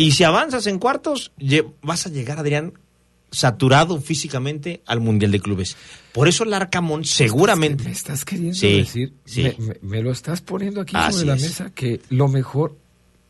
Y 0.00 0.12
si 0.12 0.24
avanzas 0.24 0.66
en 0.66 0.78
cuartos, 0.78 1.32
vas 1.82 2.06
a 2.06 2.10
llegar, 2.10 2.38
Adrián, 2.38 2.72
saturado 3.30 4.00
físicamente 4.00 4.82
al 4.86 5.00
Mundial 5.00 5.30
de 5.30 5.40
Clubes. 5.40 5.76
Por 6.12 6.26
eso 6.26 6.44
el 6.44 6.52
Arcamón 6.54 7.04
seguramente... 7.04 7.84
Me 7.84 7.90
estás 7.92 8.24
queriendo 8.24 8.54
Sí, 8.58 8.78
decir, 8.78 9.12
sí. 9.24 9.42
Me, 9.42 9.56
me- 9.58 9.76
me 9.82 10.02
lo 10.02 10.10
estás 10.10 10.40
poniendo 10.40 10.80
aquí 10.80 10.94
Así 10.96 11.18
sobre 11.18 11.26
la 11.28 11.34
es. 11.36 11.42
mesa, 11.42 11.70
que 11.74 12.00
lo 12.10 12.28
mejor... 12.28 12.76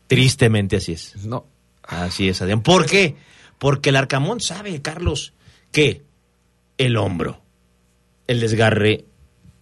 Tristemente 0.07 0.75
así 0.77 0.93
es. 0.93 1.15
No. 1.25 1.45
Así 1.83 2.27
es, 2.29 2.41
Adrián. 2.41 2.63
¿Por 2.63 2.85
qué? 2.85 3.15
Porque 3.59 3.89
el 3.89 3.95
Arcamón 3.95 4.39
sabe, 4.41 4.81
Carlos, 4.81 5.33
que 5.71 6.01
el 6.77 6.97
hombro, 6.97 7.41
el 8.27 8.39
desgarre. 8.39 9.05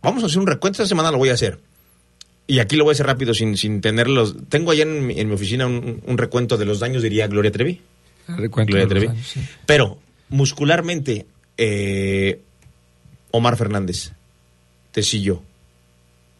Vamos 0.01 0.23
a 0.23 0.27
hacer 0.27 0.39
un 0.39 0.47
recuento, 0.47 0.81
esta 0.81 0.89
semana 0.89 1.11
lo 1.11 1.17
voy 1.17 1.29
a 1.29 1.33
hacer. 1.33 1.59
Y 2.49 2.57
aquí 2.57 2.77
lo 2.77 2.83
voy 2.83 2.91
a 2.91 2.93
hacer 2.93 3.05
rápido 3.05 3.35
sin, 3.35 3.55
sin 3.57 3.79
tenerlos. 3.79 4.35
Tengo 4.49 4.71
allá 4.71 4.81
en 4.81 5.05
mi, 5.05 5.19
en 5.19 5.27
mi 5.27 5.35
oficina 5.35 5.67
un, 5.67 6.01
un 6.03 6.17
recuento 6.17 6.57
de 6.57 6.65
los 6.65 6.79
daños, 6.79 7.03
diría 7.03 7.27
Gloria 7.27 7.51
Trevi. 7.51 7.79
Recuento 8.27 8.71
Gloria 8.71 8.79
de 8.79 8.81
los 8.85 8.89
Trevi. 8.89 9.07
daños, 9.07 9.27
sí. 9.27 9.41
Pero 9.67 9.99
muscularmente, 10.29 11.27
eh, 11.57 12.41
Omar 13.29 13.55
Fernández, 13.55 14.13
Tecillo, 14.91 15.43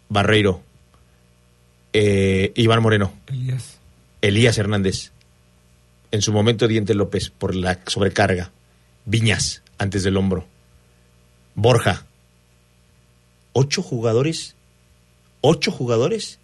Barreiro, 0.09 0.63
eh, 1.93 2.53
Iván 2.55 2.81
Moreno, 2.81 3.13
Elías. 3.27 3.77
Elías 4.23 4.57
Hernández, 4.57 5.11
en 6.11 6.23
su 6.23 6.33
momento 6.33 6.67
Diente 6.67 6.95
López 6.95 7.29
por 7.29 7.53
la 7.53 7.81
sobrecarga, 7.85 8.49
Viñas 9.05 9.61
antes 9.77 10.01
del 10.03 10.17
hombro, 10.17 10.47
Borja, 11.53 12.07
ocho 13.53 13.83
jugadores, 13.83 14.55
ocho 15.41 15.71
jugadores 15.71 16.39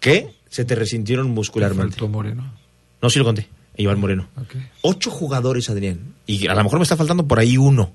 que 0.00 0.34
se 0.48 0.64
te 0.64 0.74
resintieron 0.74 1.30
muscularmente. 1.30 1.92
Faltó 1.92 2.08
Moreno. 2.08 2.52
No, 3.02 3.10
sí 3.10 3.18
lo 3.18 3.24
conté, 3.24 3.48
Iván 3.76 4.00
Moreno. 4.00 4.28
Ocho 4.82 5.10
jugadores, 5.10 5.68
Adrián. 5.70 6.14
Y 6.26 6.46
a 6.46 6.54
lo 6.54 6.64
mejor 6.64 6.78
me 6.78 6.84
está 6.84 6.96
faltando 6.96 7.26
por 7.26 7.38
ahí 7.38 7.56
uno. 7.56 7.92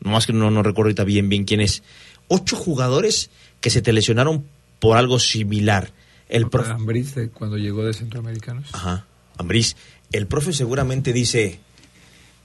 Nomás 0.00 0.26
que 0.26 0.32
no, 0.32 0.50
no 0.50 0.62
recuerdo 0.62 0.88
ahorita 0.88 1.04
bien, 1.04 1.28
bien 1.28 1.44
quién 1.44 1.60
es. 1.60 1.82
Ocho 2.28 2.56
jugadores 2.56 3.30
que 3.60 3.70
se 3.70 3.82
te 3.82 3.92
lesionaron 3.92 4.44
por 4.80 4.96
algo 4.96 5.18
similar. 5.18 5.92
El 6.28 6.48
profe, 6.48 6.72
Ambriz 6.72 7.14
cuando 7.32 7.56
llegó 7.56 7.84
de 7.84 7.94
Centroamericanos. 7.94 8.68
Ajá, 8.72 9.06
Ambriz. 9.38 9.76
El 10.12 10.26
profe 10.26 10.52
seguramente 10.52 11.12
dice, 11.12 11.58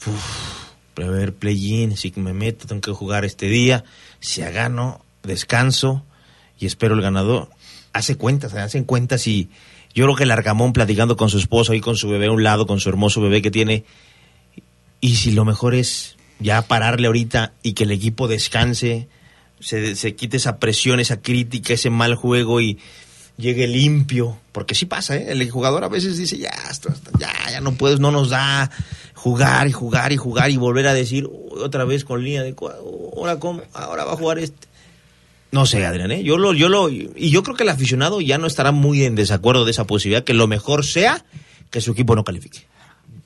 "Uf, 0.06 0.70
a 1.02 1.08
ver, 1.10 1.34
play-in, 1.34 1.98
si 1.98 2.14
me 2.16 2.34
meto, 2.34 2.68
tengo 2.68 2.82
que 2.82 2.92
jugar 2.92 3.26
este 3.26 3.48
día. 3.48 3.84
Si 4.20 4.42
gano, 4.42 5.04
descanso 5.24 6.04
y 6.60 6.66
espero 6.66 6.96
el 6.96 7.02
ganador. 7.02 7.50
Hace 7.94 8.18
cuentas, 8.18 8.54
hacen 8.54 8.84
cuentas 8.84 9.26
y 9.28 9.50
yo 9.94 10.06
creo 10.06 10.16
que 10.16 10.24
el 10.24 10.32
Argamón 10.32 10.74
platicando 10.74 11.18
con 11.18 11.30
su 11.30 11.38
esposo 11.38 11.74
y 11.74 11.82
con 11.82 11.96
su 11.96 12.10
bebé 12.10 12.28
a 12.28 12.32
un 12.32 12.44
lado, 12.44 12.68
con 12.68 12.80
su 12.80 12.90
hermoso 12.90 13.22
bebé 13.22 13.42
que 13.42 13.52
tiene. 13.52 13.86
Y 15.02 15.16
si 15.16 15.32
lo 15.32 15.46
mejor 15.46 15.74
es 15.74 16.18
ya 16.40 16.62
pararle 16.62 17.08
ahorita 17.08 17.54
y 17.64 17.74
que 17.74 17.86
el 17.86 17.92
equipo 17.92 18.28
descanse, 18.28 19.08
se, 19.60 19.96
se 19.96 20.16
quite 20.16 20.38
esa 20.38 20.58
presión, 20.58 21.00
esa 21.00 21.22
crítica, 21.22 21.74
ese 21.74 21.90
mal 21.90 22.16
juego 22.16 22.62
y 22.62 22.78
llegue 23.38 23.68
limpio, 23.68 24.38
porque 24.52 24.76
sí 24.76 24.86
pasa, 24.86 25.16
¿eh? 25.16 25.28
el 25.30 25.50
jugador 25.50 25.86
a 25.86 25.88
veces 25.88 26.18
dice, 26.18 26.38
ya, 26.38 26.52
ya, 27.18 27.32
ya 27.50 27.62
no 27.62 27.72
puedes, 27.74 28.02
no 28.02 28.12
nos 28.12 28.30
da 28.30 28.70
jugar 29.20 29.68
y 29.68 29.72
jugar 29.72 30.12
y 30.12 30.18
jugar 30.18 30.50
y 30.50 30.58
volver 30.58 30.88
a 30.88 30.94
decir 30.94 31.26
"Uy, 31.26 31.62
otra 31.62 31.84
vez 31.84 32.06
con 32.06 32.24
línea 32.24 32.44
de 32.44 32.56
ahora 32.60 33.38
cómo, 33.38 33.62
ahora 33.74 34.06
va 34.06 34.14
a 34.14 34.18
jugar 34.18 34.40
este. 34.40 34.69
No 35.52 35.66
sé, 35.66 35.86
Adrián, 35.86 36.12
¿eh? 36.12 36.24
yo 36.24 36.38
lo, 36.38 36.54
yo 36.54 36.70
lo, 36.70 36.90
y 36.90 37.30
yo 37.32 37.42
creo 37.44 37.56
que 37.56 37.64
el 37.64 37.70
aficionado 37.70 38.22
ya 38.22 38.38
no 38.38 38.46
estará 38.48 38.72
muy 38.72 39.04
en 39.04 39.16
desacuerdo 39.16 39.66
de 39.66 39.72
esa 39.72 39.88
posibilidad, 39.88 40.24
que 40.24 40.34
lo 40.34 40.48
mejor 40.48 40.86
sea 40.86 41.26
que 41.72 41.82
su 41.82 41.92
equipo 41.92 42.16
no 42.16 42.24
califique. 42.24 42.68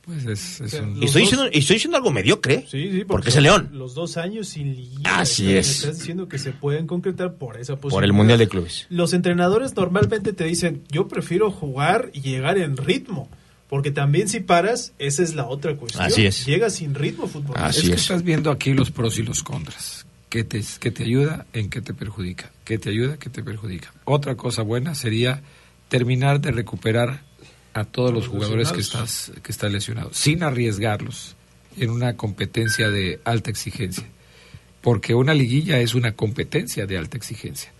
Pues 0.05 0.25
es, 0.25 0.59
es 0.61 0.73
un- 0.81 1.01
Y 1.01 1.05
estoy 1.05 1.21
diciendo, 1.21 1.47
y 1.51 1.59
estoy 1.59 1.75
diciendo 1.75 1.95
algo 1.97 2.11
mediocre, 2.11 2.65
Sí, 2.69 2.91
sí, 2.91 3.03
porque 3.05 3.29
es 3.29 3.35
el 3.37 3.43
León, 3.43 3.69
Los 3.71 3.93
dos 3.93 4.17
años 4.17 4.49
sin 4.49 4.75
liguilla. 4.75 5.19
Así 5.19 5.53
es. 5.53 5.79
Estás 5.83 5.99
diciendo 5.99 6.27
que 6.27 6.39
se 6.39 6.51
pueden 6.51 6.87
concretar 6.87 7.35
por 7.35 7.55
esa 7.57 7.75
posibilidad. 7.75 7.95
por 7.97 8.03
el 8.03 8.11
Mundial 8.13 8.37
de 8.39 8.47
Clubes. 8.49 8.85
Los 8.89 9.13
entrenadores 9.13 9.75
normalmente 9.77 10.33
te 10.33 10.43
dicen, 10.43 10.83
yo 10.91 11.07
prefiero 11.07 11.51
jugar 11.51 12.09
y 12.13 12.21
llegar 12.21 12.57
en 12.57 12.75
ritmo. 12.77 13.29
Porque 13.69 13.91
también 13.91 14.27
si 14.27 14.39
paras, 14.41 14.93
esa 14.99 15.23
es 15.23 15.35
la 15.35 15.47
otra 15.47 15.75
cuestión. 15.77 16.03
Así 16.05 16.25
es. 16.25 16.45
Llegas 16.45 16.75
sin 16.75 16.93
ritmo 16.93 17.27
fútbol. 17.27 17.55
es 17.69 17.81
que 17.81 17.93
estás 17.95 18.21
viendo 18.23 18.51
aquí 18.51 18.73
los 18.73 18.91
pros 18.91 19.17
y 19.17 19.23
los 19.23 19.41
contras. 19.41 20.05
¿Qué 20.34 20.43
te, 20.43 20.64
qué 20.80 20.89
te 20.89 21.03
ayuda? 21.03 21.45
¿En 21.53 21.69
qué 21.69 21.80
te 21.80 21.93
perjudica? 21.93 22.49
¿Qué 22.65 22.80
te 22.80 22.89
ayuda? 22.89 23.18
¿Qué 23.18 23.30
te 23.30 23.43
perjudica? 23.43 23.93
Otra 24.03 24.34
cosa 24.34 24.64
buena 24.64 24.95
sería 24.95 25.43
terminar 25.89 26.41
de 26.41 26.49
recuperar 26.49 27.22
a 27.76 27.84
todos 27.84 28.11
los 28.11 28.30
jugadores 28.30 28.72
que 28.72 28.81
estás 28.81 29.31
que 29.43 29.51
están 29.51 29.73
lesionados, 29.73 30.18
sin 30.18 30.41
arriesgarlos 30.41 31.35
en 31.77 31.91
una 31.91 32.18
competencia 32.18 32.89
de 32.89 33.19
alta 33.26 33.51
exigencia. 33.51 34.05
Porque 34.81 35.14
una 35.14 35.35
liguilla 35.35 35.77
es 35.77 35.93
una 35.93 36.14
competencia 36.14 36.88
de 36.88 36.97
alta 36.97 37.15
exigencia. 37.15 37.72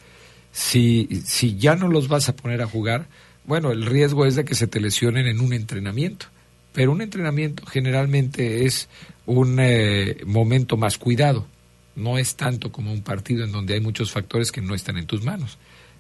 Si, 0.51 1.23
si 1.25 1.57
ya 1.57 1.75
no 1.75 1.88
los 1.88 2.07
vas 2.07 2.30
a 2.30 2.35
poner 2.35 2.61
a 2.61 2.67
jugar, 2.67 3.07
bueno, 3.45 3.71
el 3.71 3.84
riesgo 3.84 4.27
es 4.27 4.35
de 4.35 4.45
que 4.45 4.53
se 4.53 4.67
te 4.67 4.80
lesionen 4.80 5.25
en 5.25 5.39
un 5.39 5.53
entrenamiento. 5.53 6.27
Pero 6.71 6.91
un 6.91 7.01
entrenamiento 7.01 7.65
generalmente 7.65 8.67
es 8.67 8.89
un 9.25 9.57
eh, 9.59 10.17
momento 10.27 10.77
más 10.77 10.99
cuidado. 10.99 11.47
No 11.95 12.17
es 12.17 12.35
tanto 12.35 12.71
como 12.71 12.91
un 12.91 13.01
partido 13.01 13.43
en 13.43 13.51
donde 13.51 13.75
hay 13.75 13.79
muchos 13.81 14.11
factores 14.11 14.51
que 14.51 14.61
no 14.61 14.73
están 14.75 14.97
en 14.97 15.05
tus 15.05 15.23
manos. 15.23 15.57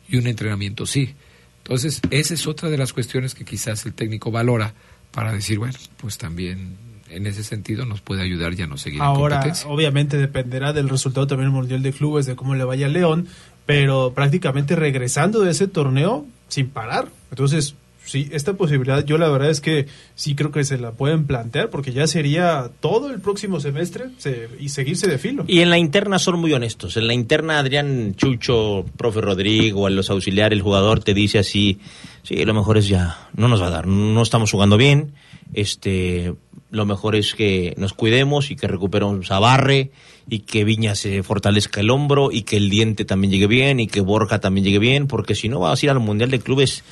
Y 0.07 0.17
un 0.17 0.27
entrenamiento 0.27 0.85
sí. 0.85 1.13
Entonces, 1.59 2.01
esa 2.09 2.33
es 2.33 2.47
otra 2.47 2.69
de 2.69 2.77
las 2.77 2.93
cuestiones 2.93 3.35
que 3.35 3.45
quizás 3.45 3.85
el 3.85 3.93
técnico 3.93 4.31
valora 4.31 4.73
para 5.11 5.31
decir, 5.31 5.59
bueno, 5.59 5.77
pues 5.97 6.17
también 6.17 6.75
en 7.09 7.27
ese 7.27 7.43
sentido 7.43 7.85
nos 7.85 8.01
puede 8.01 8.23
ayudar 8.23 8.53
ya 8.55 8.65
no 8.67 8.77
seguir 8.77 8.97
en 8.99 9.05
Ahora, 9.05 9.35
competencia. 9.37 9.69
obviamente 9.69 10.17
dependerá 10.17 10.73
del 10.73 10.89
resultado 10.89 11.27
también 11.27 11.47
el 11.49 11.53
Mundial 11.53 11.83
de 11.83 11.93
Clubes, 11.93 12.25
de 12.25 12.35
cómo 12.35 12.55
le 12.55 12.63
vaya 12.63 12.87
a 12.87 12.89
León, 12.89 13.27
pero 13.65 14.13
prácticamente 14.15 14.75
regresando 14.75 15.41
de 15.41 15.51
ese 15.51 15.67
torneo 15.67 16.25
sin 16.47 16.69
parar. 16.69 17.07
Entonces, 17.29 17.75
sí, 18.05 18.29
esta 18.31 18.53
posibilidad 18.53 19.03
yo 19.05 19.17
la 19.17 19.29
verdad 19.29 19.49
es 19.49 19.61
que 19.61 19.87
sí 20.15 20.35
creo 20.35 20.51
que 20.51 20.63
se 20.63 20.77
la 20.77 20.91
pueden 20.91 21.25
plantear 21.25 21.69
porque 21.69 21.91
ya 21.93 22.07
sería 22.07 22.69
todo 22.79 23.09
el 23.11 23.19
próximo 23.21 23.59
semestre 23.59 24.05
se- 24.17 24.49
y 24.59 24.69
seguirse 24.69 25.07
de 25.07 25.17
filo. 25.17 25.45
Y 25.47 25.59
en 25.59 25.69
la 25.69 25.77
interna 25.77 26.19
son 26.19 26.39
muy 26.39 26.53
honestos. 26.53 26.97
En 26.97 27.07
la 27.07 27.13
interna, 27.13 27.59
Adrián 27.59 28.15
Chucho, 28.15 28.85
profe 28.97 29.21
Rodrigo, 29.21 29.87
a 29.87 29.89
los 29.89 30.09
auxiliares, 30.09 30.55
el 30.57 30.63
jugador 30.63 31.03
te 31.03 31.13
dice 31.13 31.39
así, 31.39 31.79
sí, 32.23 32.43
lo 32.45 32.53
mejor 32.53 32.77
es 32.77 32.87
ya, 32.87 33.29
no 33.35 33.47
nos 33.47 33.61
va 33.61 33.67
a 33.67 33.71
dar, 33.71 33.87
no 33.87 34.21
estamos 34.21 34.51
jugando 34.51 34.77
bien, 34.77 35.13
este, 35.53 36.33
lo 36.71 36.85
mejor 36.85 37.15
es 37.15 37.35
que 37.35 37.73
nos 37.77 37.93
cuidemos 37.93 38.49
y 38.51 38.55
que 38.55 38.67
recuperemos 38.67 39.29
a 39.31 39.39
Barre 39.39 39.91
y 40.29 40.39
que 40.39 40.63
Viña 40.63 40.95
se 40.95 41.21
fortalezca 41.21 41.81
el 41.81 41.89
hombro 41.89 42.31
y 42.31 42.43
que 42.43 42.57
el 42.57 42.69
diente 42.69 43.05
también 43.05 43.31
llegue 43.31 43.47
bien 43.47 43.79
y 43.79 43.87
que 43.87 44.01
Borja 44.01 44.39
también 44.39 44.65
llegue 44.65 44.79
bien, 44.79 45.07
porque 45.07 45.35
si 45.35 45.49
no 45.49 45.59
vas 45.59 45.81
a 45.81 45.85
ir 45.85 45.89
al 45.91 45.99
Mundial 45.99 46.31
de 46.31 46.39
Clubes. 46.39 46.83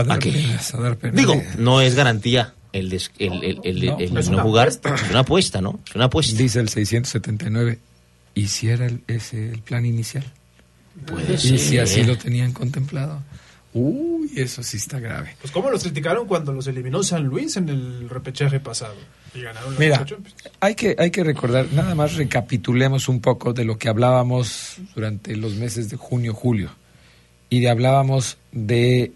A 0.00 0.04
dar 0.04 0.18
penas, 0.18 0.74
a 0.74 0.80
dar 0.80 0.96
penas. 0.96 1.16
Digo, 1.16 1.42
no 1.58 1.80
es 1.80 1.94
garantía 1.94 2.54
el, 2.72 2.88
des- 2.90 3.10
el, 3.18 3.32
el- 3.44 3.60
el- 3.64 3.82
el- 3.82 3.86
No, 3.86 3.98
el 3.98 4.16
es 4.18 4.28
no 4.28 4.34
una 4.36 4.42
jugar, 4.42 4.68
apuesta. 4.68 4.94
es 4.94 5.10
una 5.10 5.18
apuesta, 5.20 5.60
¿no? 5.60 5.80
Es 5.88 5.94
una 5.94 6.04
apuesta. 6.06 6.36
Dice 6.36 6.60
el 6.60 6.68
679, 6.68 7.78
¿y 8.34 8.48
si 8.48 8.68
era 8.68 8.86
el, 8.86 9.00
ese 9.06 9.50
el 9.50 9.60
plan 9.62 9.84
inicial? 9.86 10.24
Puede 11.06 11.34
y 11.34 11.38
ser. 11.38 11.58
si 11.58 11.78
así 11.78 12.04
lo 12.04 12.16
tenían 12.16 12.52
contemplado. 12.52 13.22
Uy, 13.74 14.30
eso 14.36 14.62
sí 14.62 14.78
está 14.78 14.98
grave. 15.00 15.36
Pues 15.40 15.52
cómo 15.52 15.70
los 15.70 15.82
criticaron 15.82 16.26
cuando 16.26 16.52
los 16.52 16.66
eliminó 16.66 17.02
San 17.02 17.24
Luis 17.24 17.58
en 17.58 17.68
el 17.68 18.08
repechaje 18.08 18.58
pasado 18.58 18.94
y 19.34 19.42
ganaron 19.42 19.74
la 19.74 19.78
Mira, 19.80 20.06
hay 20.60 20.74
que, 20.74 20.96
hay 20.98 21.10
que 21.10 21.22
recordar, 21.22 21.66
nada 21.74 21.94
más 21.94 22.14
recapitulemos 22.14 23.06
un 23.08 23.20
poco 23.20 23.52
de 23.52 23.64
lo 23.66 23.76
que 23.76 23.90
hablábamos 23.90 24.76
durante 24.94 25.36
los 25.36 25.56
meses 25.56 25.90
de 25.90 25.96
junio, 25.98 26.32
julio. 26.32 26.70
Y 27.50 27.60
de 27.60 27.68
hablábamos 27.68 28.38
de 28.52 29.12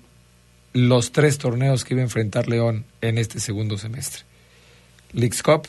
los 0.73 1.13
tres 1.13 1.39
torneos 1.39 1.85
que 1.85 1.95
iba 1.95 2.01
a 2.01 2.05
enfrentar 2.05 2.49
León 2.49 2.85
en 3.01 3.19
este 3.19 3.41
segundo 3.41 3.79
semestre. 3.79 4.23
Leagues 5.13 5.43
Cup, 5.43 5.67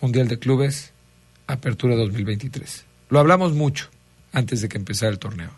Mundial 0.00 0.28
de 0.28 0.38
Clubes, 0.38 0.92
Apertura 1.46 1.96
2023. 1.96 2.84
lo 3.10 3.18
hablamos 3.18 3.52
mucho 3.52 3.90
antes 4.32 4.62
de 4.62 4.68
que 4.68 4.78
empezara 4.78 5.10
el 5.10 5.18
torneo. 5.18 5.50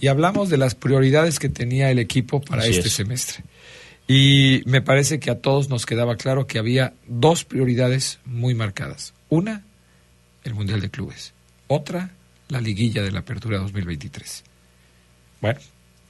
Y 0.00 0.08
hablamos 0.08 0.50
de 0.50 0.56
las 0.58 0.74
prioridades 0.74 1.38
que 1.38 1.48
tenía 1.48 1.90
el 1.90 1.98
equipo 1.98 2.40
para 2.40 2.62
Así 2.62 2.72
este 2.72 2.88
es. 2.88 2.94
semestre. 2.94 3.44
Y 4.08 4.62
me 4.66 4.82
parece 4.82 5.18
que 5.18 5.30
a 5.30 5.40
todos 5.40 5.68
nos 5.68 5.86
quedaba 5.86 6.16
claro 6.16 6.46
que 6.46 6.58
había 6.58 6.94
dos 7.06 7.44
prioridades 7.44 8.18
muy 8.24 8.54
marcadas. 8.54 9.14
Una, 9.28 9.64
el 10.44 10.54
Mundial 10.54 10.80
de 10.80 10.90
Clubes. 10.90 11.32
Otra, 11.66 12.10
la 12.48 12.60
liguilla 12.60 13.02
de 13.02 13.10
la 13.10 13.20
Apertura 13.20 13.58
2023. 13.58 14.44
Bueno, 15.40 15.60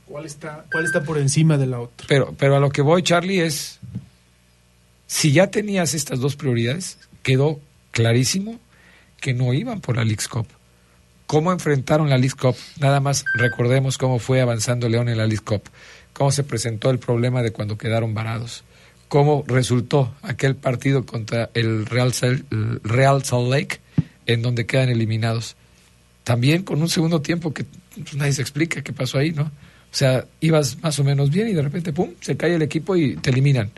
¿Cuál 0.06 0.24
está, 0.24 0.64
¿Cuál 0.70 0.84
está 0.84 1.02
por 1.02 1.18
encima 1.18 1.58
de 1.58 1.66
la 1.66 1.80
otra? 1.80 2.06
pero, 2.08 2.34
pero 2.38 2.56
a 2.56 2.60
lo 2.60 2.70
que 2.70 2.80
voy, 2.82 3.02
Charlie, 3.02 3.40
es, 3.40 3.80
si 5.06 5.32
ya 5.32 5.48
tenías 5.48 5.94
estas 5.94 6.20
dos 6.20 6.36
prioridades, 6.36 6.98
quedó 7.22 7.60
clarísimo 7.90 8.60
que 9.20 9.34
no 9.34 9.52
iban 9.52 9.80
por 9.80 9.96
la 9.96 10.04
League's 10.04 10.28
Cup. 10.28 10.46
¿Cómo 11.26 11.50
enfrentaron 11.50 12.08
la 12.08 12.18
League's 12.18 12.36
Cup? 12.36 12.54
Nada 12.78 13.00
más 13.00 13.24
recordemos 13.34 13.98
cómo 13.98 14.20
fue 14.20 14.40
avanzando 14.40 14.88
León 14.88 15.08
en 15.08 15.18
la 15.18 15.26
League's 15.26 15.40
Cup, 15.40 15.62
cómo 16.12 16.30
se 16.30 16.44
presentó 16.44 16.90
el 16.90 17.00
problema 17.00 17.42
de 17.42 17.50
cuando 17.50 17.76
quedaron 17.76 18.14
varados, 18.14 18.62
cómo 19.08 19.44
resultó 19.48 20.14
aquel 20.22 20.54
partido 20.54 21.04
contra 21.04 21.50
el 21.54 21.84
Real, 21.86 22.12
Salt 22.14 23.50
Lake, 23.50 23.80
en 24.26 24.42
donde 24.42 24.66
quedan 24.66 24.88
eliminados. 24.88 25.56
También 26.22 26.62
con 26.62 26.80
un 26.80 26.88
segundo 26.88 27.22
tiempo 27.22 27.52
que 27.52 27.64
pues, 27.94 28.14
nadie 28.14 28.32
se 28.32 28.42
explica 28.42 28.82
qué 28.82 28.92
pasó 28.92 29.18
ahí, 29.18 29.32
¿no? 29.32 29.50
O 29.92 29.96
sea, 29.96 30.26
ibas 30.40 30.82
más 30.82 30.98
o 30.98 31.04
menos 31.04 31.30
bien 31.30 31.48
y 31.48 31.54
de 31.54 31.62
repente, 31.62 31.92
¡pum!, 31.92 32.10
se 32.20 32.36
cae 32.36 32.54
el 32.54 32.62
equipo 32.62 32.96
y 32.96 33.16
te 33.16 33.30
eliminan. 33.30 33.70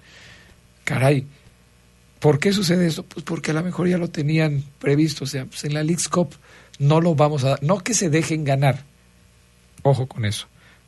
Caray, 0.85 1.25
¿por 2.19 2.39
qué 2.39 2.53
sucede 2.53 2.87
eso? 2.87 3.05
Pues 3.05 3.25
porque 3.25 3.53
a 3.53 3.55
lo 3.55 3.63
mejor 3.63 3.89
ya 3.89 3.99
lo 3.99 4.09
tenían 4.09 4.65
previsto. 4.79 5.25
O 5.25 5.27
sea, 5.27 5.45
pues 5.45 5.65
en 5.65 5.75
la 5.75 5.83
League's 5.83 6.09
Cup 6.09 6.35
no 6.79 7.01
lo 7.01 7.15
vamos 7.15 7.45
a 7.45 7.51
dar. 7.51 7.63
No 7.63 7.79
que 7.79 7.95
se 7.95 8.11
dejen 8.11 8.45
ganar. 8.45 8.85
Ojo 9.83 10.07
con 10.07 10.25
eso. 10.25 10.47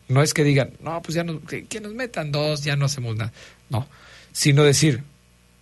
No 0.08 0.22
es 0.22 0.34
que 0.34 0.42
digan, 0.42 0.72
no, 0.80 1.00
pues 1.02 1.14
ya 1.14 1.22
nos, 1.22 1.40
que, 1.42 1.66
que 1.66 1.80
nos 1.80 1.94
metan 1.94 2.32
dos, 2.32 2.64
ya 2.64 2.74
no 2.74 2.86
hacemos 2.86 3.16
nada. 3.16 3.32
No. 3.68 3.86
Sino 4.32 4.64
decir, 4.64 5.04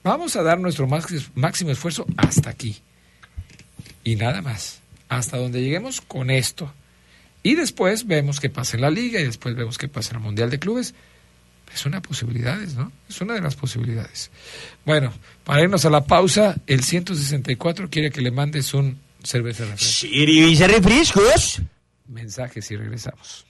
vamos 0.03 0.37
a 0.37 0.43
dar 0.43 0.59
nuestro 0.59 0.87
máximo, 0.87 1.21
máximo 1.35 1.71
esfuerzo 1.71 2.07
hasta 2.17 2.49
aquí. 2.49 2.79
Y 4.05 4.17
nada 4.17 4.41
más. 4.41 4.81
Hasta 5.09 5.37
donde 5.37 5.63
lleguemos 5.63 6.01
con 6.01 6.31
esto. 6.31 6.73
Y 7.49 7.55
después 7.55 8.07
vemos 8.07 8.41
qué 8.41 8.51
pasa 8.51 8.77
en 8.77 8.83
la 8.83 8.91
liga 8.91 9.19
y 9.21 9.25
después 9.25 9.57
vemos 9.57 9.79
qué 9.79 9.89
pasa 9.89 10.11
en 10.11 10.17
el 10.17 10.23
Mundial 10.23 10.51
de 10.51 10.59
Clubes. 10.59 10.95
Es 11.73 11.87
una 11.87 12.03
posibilidad, 12.03 12.59
¿no? 12.77 12.93
Es 13.09 13.23
una 13.23 13.33
de 13.33 13.41
las 13.41 13.57
posibilidades. 13.57 14.31
Bueno, 14.85 15.15
para 15.45 15.63
irnos 15.63 15.87
a 15.87 15.89
la 15.89 16.05
pausa, 16.05 16.57
el 16.67 16.85
164 16.85 17.89
quiere 17.89 18.11
que 18.11 18.21
le 18.21 18.31
mandes 18.33 18.75
un 18.75 18.99
cerveza 19.23 19.65
refresco. 19.65 20.09
¿Cerveza 20.09 20.67
refrescos? 20.67 21.63
Mensajes 22.07 22.71
y 22.71 22.77
regresamos. 22.77 23.47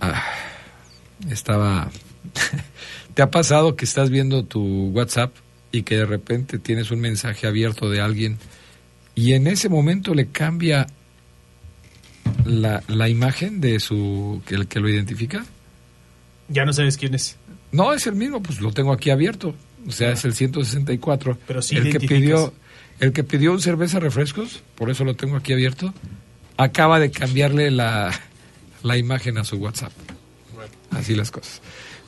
Ah, 0.00 0.24
estaba... 1.28 1.90
¿Te 3.14 3.20
ha 3.20 3.30
pasado 3.30 3.76
que 3.76 3.84
estás 3.84 4.08
viendo 4.08 4.46
tu 4.46 4.88
WhatsApp 4.92 5.34
y 5.72 5.82
que 5.82 5.98
de 5.98 6.06
repente 6.06 6.58
tienes 6.58 6.90
un 6.90 7.00
mensaje 7.00 7.46
abierto 7.46 7.90
de 7.90 8.00
alguien 8.00 8.38
y 9.14 9.34
en 9.34 9.46
ese 9.46 9.68
momento 9.68 10.14
le 10.14 10.28
cambia 10.28 10.86
la, 12.44 12.82
la 12.88 13.08
imagen 13.08 13.60
de 13.60 13.80
su... 13.80 14.42
que 14.46 14.54
el 14.54 14.66
que 14.66 14.80
lo 14.80 14.88
identifica? 14.88 15.44
Ya 16.48 16.64
no 16.64 16.72
sabes 16.72 16.96
quién 16.96 17.14
es. 17.14 17.36
No, 17.70 17.92
es 17.92 18.06
el 18.06 18.14
mismo, 18.14 18.42
pues 18.42 18.60
lo 18.60 18.72
tengo 18.72 18.92
aquí 18.92 19.10
abierto. 19.10 19.54
O 19.86 19.90
sea, 19.90 20.12
es 20.12 20.24
el 20.24 20.34
164. 20.34 21.38
Pero 21.46 21.62
sí 21.62 21.76
el 21.76 21.90
que 21.90 22.00
pidió 22.00 22.52
el 23.00 23.12
que 23.12 23.24
pidió 23.24 23.52
un 23.52 23.60
cerveza 23.60 23.98
refrescos, 23.98 24.62
por 24.76 24.88
eso 24.88 25.04
lo 25.04 25.16
tengo 25.16 25.36
aquí 25.36 25.52
abierto, 25.52 25.92
acaba 26.56 27.00
de 27.00 27.10
cambiarle 27.10 27.72
la, 27.72 28.12
la 28.84 28.96
imagen 28.96 29.38
a 29.38 29.44
su 29.44 29.56
WhatsApp. 29.56 29.92
Así 30.90 31.16
las 31.16 31.32
cosas. 31.32 31.60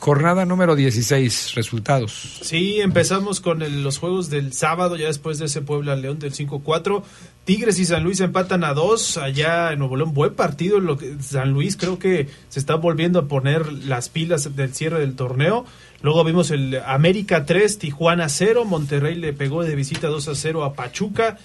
Jornada 0.04 0.44
número 0.44 0.76
16, 0.76 1.54
resultados. 1.54 2.12
Sí, 2.42 2.78
empezamos 2.82 3.40
con 3.40 3.62
el- 3.62 3.82
los 3.82 3.96
juegos 3.96 4.28
del 4.28 4.52
sábado, 4.52 4.96
ya 4.96 5.06
después 5.06 5.38
de 5.38 5.46
ese 5.46 5.62
Puebla 5.62 5.96
León 5.96 6.18
del 6.18 6.34
5-4. 6.34 7.02
Tigres 7.46 7.78
y 7.78 7.86
San 7.86 8.04
Luis 8.04 8.20
empatan 8.20 8.64
a 8.64 8.74
dos 8.74 9.16
allá 9.16 9.72
en 9.72 9.78
Nuevo 9.78 9.96
León. 9.96 10.12
Buen 10.12 10.34
partido. 10.34 10.78
Lo 10.78 10.98
que, 10.98 11.16
San 11.22 11.52
Luis 11.52 11.78
creo 11.78 11.98
que 11.98 12.28
se 12.50 12.58
está 12.58 12.74
volviendo 12.74 13.18
a 13.18 13.28
poner 13.28 13.72
las 13.72 14.10
pilas 14.10 14.54
del 14.54 14.74
cierre 14.74 15.00
del 15.00 15.16
torneo. 15.16 15.64
Luego 16.02 16.22
vimos 16.22 16.50
el 16.50 16.82
América 16.84 17.46
3, 17.46 17.78
Tijuana 17.78 18.28
0. 18.28 18.66
Monterrey 18.66 19.14
le 19.14 19.32
pegó 19.32 19.62
de 19.64 19.74
visita 19.74 20.08
2 20.08 20.28
a 20.28 20.34
0 20.34 20.64
a 20.64 20.74
Pachuca. 20.74 21.38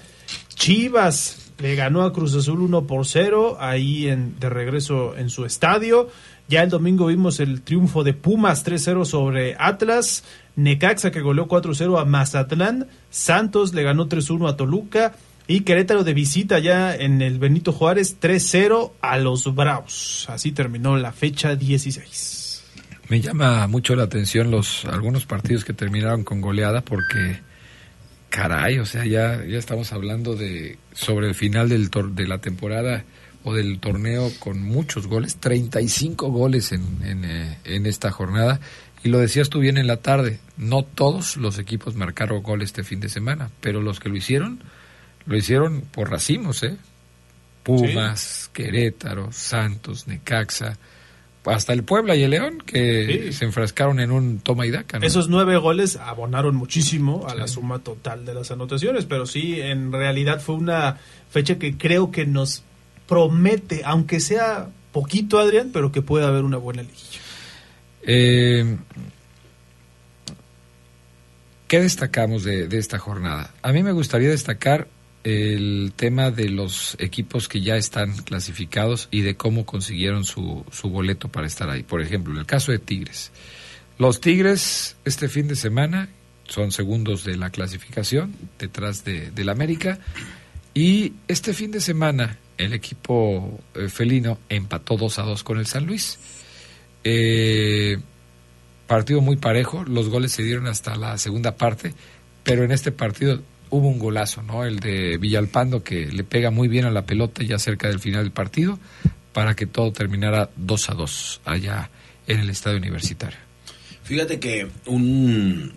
Chivas 0.55 1.53
le 1.59 1.75
ganó 1.75 2.03
a 2.03 2.11
Cruz 2.13 2.35
Azul 2.35 2.61
1 2.61 2.87
por 2.87 3.05
0 3.05 3.57
ahí 3.59 4.07
en, 4.07 4.37
de 4.39 4.49
regreso 4.49 5.15
en 5.17 5.29
su 5.29 5.45
estadio. 5.45 6.09
Ya 6.49 6.63
el 6.63 6.69
domingo 6.69 7.05
vimos 7.05 7.39
el 7.39 7.61
triunfo 7.61 8.03
de 8.03 8.13
Pumas 8.13 8.65
3-0 8.65 9.05
sobre 9.05 9.55
Atlas. 9.59 10.23
Necaxa 10.55 11.11
que 11.11 11.21
goleó 11.21 11.47
4-0 11.47 12.01
a 12.01 12.05
Mazatlán. 12.05 12.87
Santos 13.11 13.73
le 13.73 13.83
ganó 13.83 14.09
3-1 14.09 14.49
a 14.49 14.57
Toluca. 14.57 15.13
Y 15.47 15.61
Querétaro 15.61 16.03
de 16.03 16.13
visita 16.13 16.59
ya 16.59 16.95
en 16.95 17.21
el 17.21 17.39
Benito 17.39 17.71
Juárez 17.71 18.17
3-0 18.19 18.91
a 19.01 19.17
los 19.19 19.53
Bravos. 19.55 20.25
Así 20.29 20.51
terminó 20.51 20.97
la 20.97 21.11
fecha 21.11 21.55
16. 21.55 22.63
Me 23.09 23.21
llama 23.21 23.65
mucho 23.67 23.95
la 23.95 24.03
atención 24.03 24.51
los 24.51 24.85
algunos 24.85 25.25
partidos 25.25 25.63
que 25.65 25.73
terminaron 25.73 26.23
con 26.23 26.41
goleada 26.41 26.81
porque 26.81 27.39
caray, 28.29 28.77
o 28.77 28.85
sea, 28.85 29.05
ya 29.05 29.43
ya 29.45 29.57
estamos 29.57 29.91
hablando 29.91 30.35
de 30.35 30.77
sobre 30.93 31.27
el 31.27 31.33
final 31.33 31.69
del 31.69 31.89
tor- 31.89 32.13
de 32.13 32.27
la 32.27 32.37
temporada 32.39 33.03
o 33.43 33.53
del 33.53 33.79
torneo 33.79 34.31
con 34.39 34.61
muchos 34.61 35.07
goles, 35.07 35.37
35 35.37 36.29
goles 36.29 36.71
en, 36.71 36.83
en, 37.03 37.25
eh, 37.25 37.57
en 37.63 37.85
esta 37.85 38.11
jornada. 38.11 38.59
Y 39.03 39.09
lo 39.09 39.19
decías 39.19 39.49
tú 39.49 39.59
bien 39.59 39.77
en 39.77 39.87
la 39.87 39.97
tarde, 39.97 40.39
no 40.57 40.83
todos 40.83 41.37
los 41.37 41.57
equipos 41.57 41.95
marcaron 41.95 42.43
gol 42.43 42.61
este 42.61 42.83
fin 42.83 42.99
de 42.99 43.07
semana, 43.09 43.49
pero 43.61 43.81
los 43.81 43.99
que 44.01 44.09
lo 44.09 44.17
hicieron, 44.17 44.59
lo 45.25 45.37
hicieron 45.37 45.81
por 45.91 46.09
racimos, 46.11 46.63
¿eh? 46.63 46.75
Pumas, 47.63 48.49
Querétaro, 48.53 49.31
Santos, 49.31 50.07
Necaxa, 50.07 50.77
hasta 51.45 51.73
el 51.73 51.83
Puebla 51.83 52.15
y 52.15 52.23
el 52.23 52.31
León, 52.31 52.61
que 52.65 53.23
Sí. 53.27 53.33
se 53.33 53.45
enfrascaron 53.45 53.99
en 53.99 54.11
un 54.11 54.39
toma 54.39 54.65
y 54.65 54.71
daca. 54.71 54.99
¿no? 54.99 55.05
Esos 55.05 55.29
nueve 55.29 55.57
goles 55.57 55.95
abonaron 55.97 56.55
muchísimo 56.55 57.25
a 57.27 57.35
la 57.35 57.47
suma 57.47 57.79
total 57.79 58.25
de 58.25 58.33
las 58.33 58.51
anotaciones, 58.51 59.05
pero 59.05 59.25
sí, 59.25 59.59
en 59.61 59.91
realidad 59.91 60.41
fue 60.41 60.55
una 60.55 60.97
fecha 61.29 61.57
que 61.57 61.77
creo 61.77 62.11
que 62.11 62.25
nos 62.25 62.63
promete, 63.09 63.81
aunque 63.83 64.19
sea 64.19 64.69
poquito, 64.91 65.39
Adrián, 65.39 65.71
pero 65.73 65.91
que 65.91 66.03
pueda 66.03 66.27
haber 66.27 66.43
una 66.43 66.57
buena 66.57 66.83
liguilla. 66.83 67.19
Eh, 68.03 68.77
¿Qué 71.67 71.79
destacamos 71.81 72.43
de, 72.43 72.67
esta 72.71 72.99
jornada? 72.99 73.53
A 73.61 73.71
mí 73.71 73.83
me 73.83 73.91
gustaría 73.91 74.29
destacar 74.29 74.87
el 75.23 75.91
tema 75.95 76.31
de 76.31 76.49
los 76.49 76.95
equipos 76.99 77.49
que 77.49 77.61
ya 77.61 77.75
están 77.77 78.15
clasificados 78.17 79.09
y 79.11 79.21
de 79.21 79.35
cómo 79.35 79.65
consiguieron 79.65 80.23
su, 80.23 80.63
su 80.71 80.89
boleto 80.89 81.29
para 81.29 81.47
estar 81.47 81.69
ahí. 81.69 81.83
Por 81.83 82.01
ejemplo, 82.01 82.33
en 82.33 82.39
el 82.39 82.45
caso 82.45 82.71
de 82.71 82.79
Tigres. 82.79 83.31
Los 83.97 84.21
Tigres 84.21 84.95
este 85.03 85.27
fin 85.27 85.47
de 85.47 85.55
semana 85.55 86.09
son 86.47 86.71
segundos 86.71 87.23
de 87.23 87.37
la 87.37 87.49
clasificación 87.49 88.33
detrás 88.57 89.03
de, 89.03 89.31
del 89.31 89.49
América 89.49 89.99
y 90.73 91.13
este 91.27 91.53
fin 91.53 91.71
de 91.71 91.81
semana 91.81 92.37
el 92.59 92.73
equipo 92.73 93.59
eh, 93.73 93.89
felino 93.89 94.37
empató 94.49 94.97
2 94.97 95.19
a 95.19 95.23
2 95.23 95.43
con 95.43 95.57
el 95.57 95.65
San 95.65 95.87
Luis. 95.87 96.19
Eh, 97.03 97.97
partido 98.85 99.21
muy 99.21 99.37
parejo, 99.37 99.83
los 99.85 100.09
goles 100.09 100.33
se 100.33 100.43
dieron 100.43 100.67
hasta 100.67 100.95
la 100.95 101.17
segunda 101.17 101.55
parte, 101.55 101.93
pero 102.43 102.63
en 102.63 102.71
este 102.71 102.91
partido 102.91 103.41
hubo 103.69 103.87
un 103.87 103.97
golazo, 103.97 104.43
¿no? 104.43 104.65
El 104.65 104.79
de 104.79 105.17
Villalpando 105.17 105.83
que 105.83 106.07
le 106.07 106.23
pega 106.23 106.51
muy 106.51 106.67
bien 106.67 106.85
a 106.85 106.91
la 106.91 107.05
pelota 107.05 107.43
ya 107.43 107.57
cerca 107.59 107.87
del 107.87 107.99
final 107.99 108.23
del 108.23 108.31
partido 108.31 108.77
para 109.33 109.55
que 109.55 109.65
todo 109.65 109.93
terminara 109.93 110.49
2 110.57 110.89
a 110.89 110.93
2 110.95 111.41
allá 111.45 111.89
en 112.27 112.41
el 112.41 112.49
estadio 112.49 112.77
universitario. 112.77 113.39
Fíjate 114.03 114.39
que 114.39 114.67
un 114.85 115.71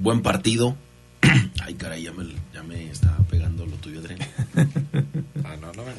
buen 0.00 0.22
partido. 0.22 0.76
Ay, 1.62 1.74
caray, 1.74 2.02
ya 2.02 2.12
me, 2.12 2.24
ya 2.52 2.62
me 2.62 2.90
estaba 2.90 3.18
pegando 3.30 3.66
lo 3.66 3.76
tuyo, 3.76 4.00
Adrián. 4.00 4.20
Ah, 5.44 5.56
no, 5.60 5.70
no 5.72 5.84
me 5.84 5.90
empieces 5.90 5.92
a 5.92 5.92
echarme 5.92 5.92
la 5.92 5.93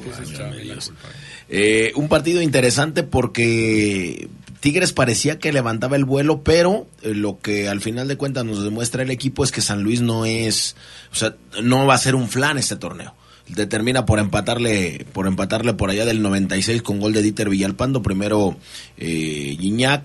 Eh, 1.48 1.92
un 1.94 2.08
partido 2.08 2.42
interesante 2.42 3.02
porque 3.02 4.28
Tigres 4.60 4.92
parecía 4.92 5.38
que 5.38 5.52
levantaba 5.52 5.96
el 5.96 6.04
vuelo, 6.04 6.42
pero 6.42 6.86
eh, 7.02 7.14
lo 7.14 7.38
que 7.38 7.68
al 7.68 7.80
final 7.80 8.08
de 8.08 8.16
cuentas 8.16 8.44
nos 8.44 8.64
demuestra 8.64 9.02
el 9.02 9.10
equipo 9.10 9.44
es 9.44 9.52
que 9.52 9.60
San 9.60 9.82
Luis 9.82 10.00
no 10.00 10.24
es, 10.24 10.76
o 11.12 11.14
sea, 11.14 11.36
no 11.62 11.86
va 11.86 11.94
a 11.94 11.98
ser 11.98 12.14
un 12.14 12.28
flan 12.28 12.58
este 12.58 12.76
torneo. 12.76 13.14
Determina 13.48 14.06
por 14.06 14.18
empatarle, 14.18 15.06
por 15.12 15.26
empatarle 15.26 15.74
por 15.74 15.90
allá 15.90 16.04
del 16.04 16.22
96 16.22 16.82
con 16.82 17.00
gol 17.00 17.12
de 17.12 17.22
Dieter 17.22 17.48
Villalpando. 17.48 18.02
Primero 18.02 18.56
eh, 18.96 19.56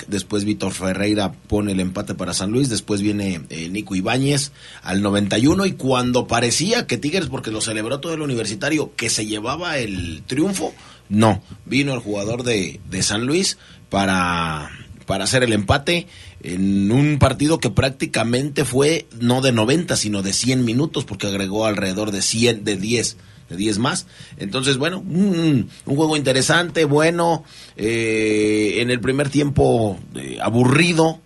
después 0.07 0.45
Víctor 0.45 0.73
Ferreira 0.73 1.31
pone 1.31 1.71
el 1.71 1.79
empate 1.79 2.15
para 2.15 2.33
San 2.33 2.51
Luis, 2.51 2.69
después 2.69 3.01
viene 3.01 3.41
eh, 3.49 3.69
Nico 3.69 3.95
Ibáñez 3.95 4.51
al 4.83 5.01
91 5.01 5.65
y 5.65 5.73
cuando 5.73 6.27
parecía 6.27 6.87
que 6.87 6.97
Tigres, 6.97 7.27
porque 7.27 7.51
lo 7.51 7.61
celebró 7.61 7.99
todo 7.99 8.13
el 8.13 8.21
universitario, 8.21 8.93
que 8.95 9.09
se 9.09 9.25
llevaba 9.25 9.77
el 9.77 10.23
triunfo, 10.27 10.73
no, 11.09 11.41
vino 11.65 11.93
el 11.93 11.99
jugador 11.99 12.43
de, 12.43 12.79
de 12.89 13.03
San 13.03 13.25
Luis 13.25 13.57
para, 13.89 14.69
para 15.05 15.25
hacer 15.25 15.43
el 15.43 15.53
empate 15.53 16.07
en 16.43 16.91
un 16.91 17.19
partido 17.19 17.59
que 17.59 17.69
prácticamente 17.69 18.65
fue 18.65 19.07
no 19.19 19.41
de 19.41 19.51
90, 19.51 19.95
sino 19.95 20.21
de 20.21 20.33
100 20.33 20.65
minutos, 20.65 21.05
porque 21.05 21.27
agregó 21.27 21.65
alrededor 21.65 22.11
de 22.11 22.21
100, 22.21 22.63
de 22.63 22.77
10, 22.77 23.17
de 23.51 23.57
10 23.57 23.77
más. 23.79 24.07
Entonces, 24.37 24.77
bueno, 24.77 24.99
un, 24.99 25.69
un 25.85 25.95
juego 25.95 26.17
interesante, 26.17 26.85
bueno, 26.85 27.43
eh, 27.75 28.77
en 28.77 28.89
el 28.89 28.99
primer 28.99 29.29
tiempo 29.29 29.99
eh, 30.15 30.39
aburrido, 30.41 31.19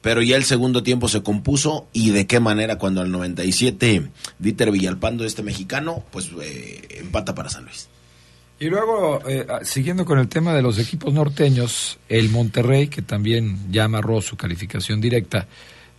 pero 0.00 0.22
ya 0.22 0.36
el 0.36 0.44
segundo 0.44 0.82
tiempo 0.82 1.08
se 1.08 1.22
compuso 1.22 1.88
y 1.92 2.10
de 2.10 2.26
qué 2.26 2.40
manera 2.40 2.78
cuando 2.78 3.00
al 3.00 3.10
97 3.10 4.08
Dieter 4.38 4.70
Villalpando, 4.70 5.24
este 5.24 5.42
mexicano, 5.42 6.04
pues 6.10 6.30
eh, 6.40 7.00
empata 7.00 7.34
para 7.34 7.50
San 7.50 7.64
Luis. 7.64 7.88
Y 8.58 8.66
luego, 8.66 9.20
eh, 9.28 9.44
ah, 9.48 9.60
siguiendo 9.64 10.04
con 10.04 10.20
el 10.20 10.28
tema 10.28 10.54
de 10.54 10.62
los 10.62 10.78
equipos 10.78 11.12
norteños, 11.12 11.98
el 12.08 12.28
Monterrey, 12.28 12.86
que 12.86 13.02
también 13.02 13.72
ya 13.72 13.84
amarró 13.84 14.22
su 14.22 14.36
calificación 14.36 15.00
directa, 15.00 15.48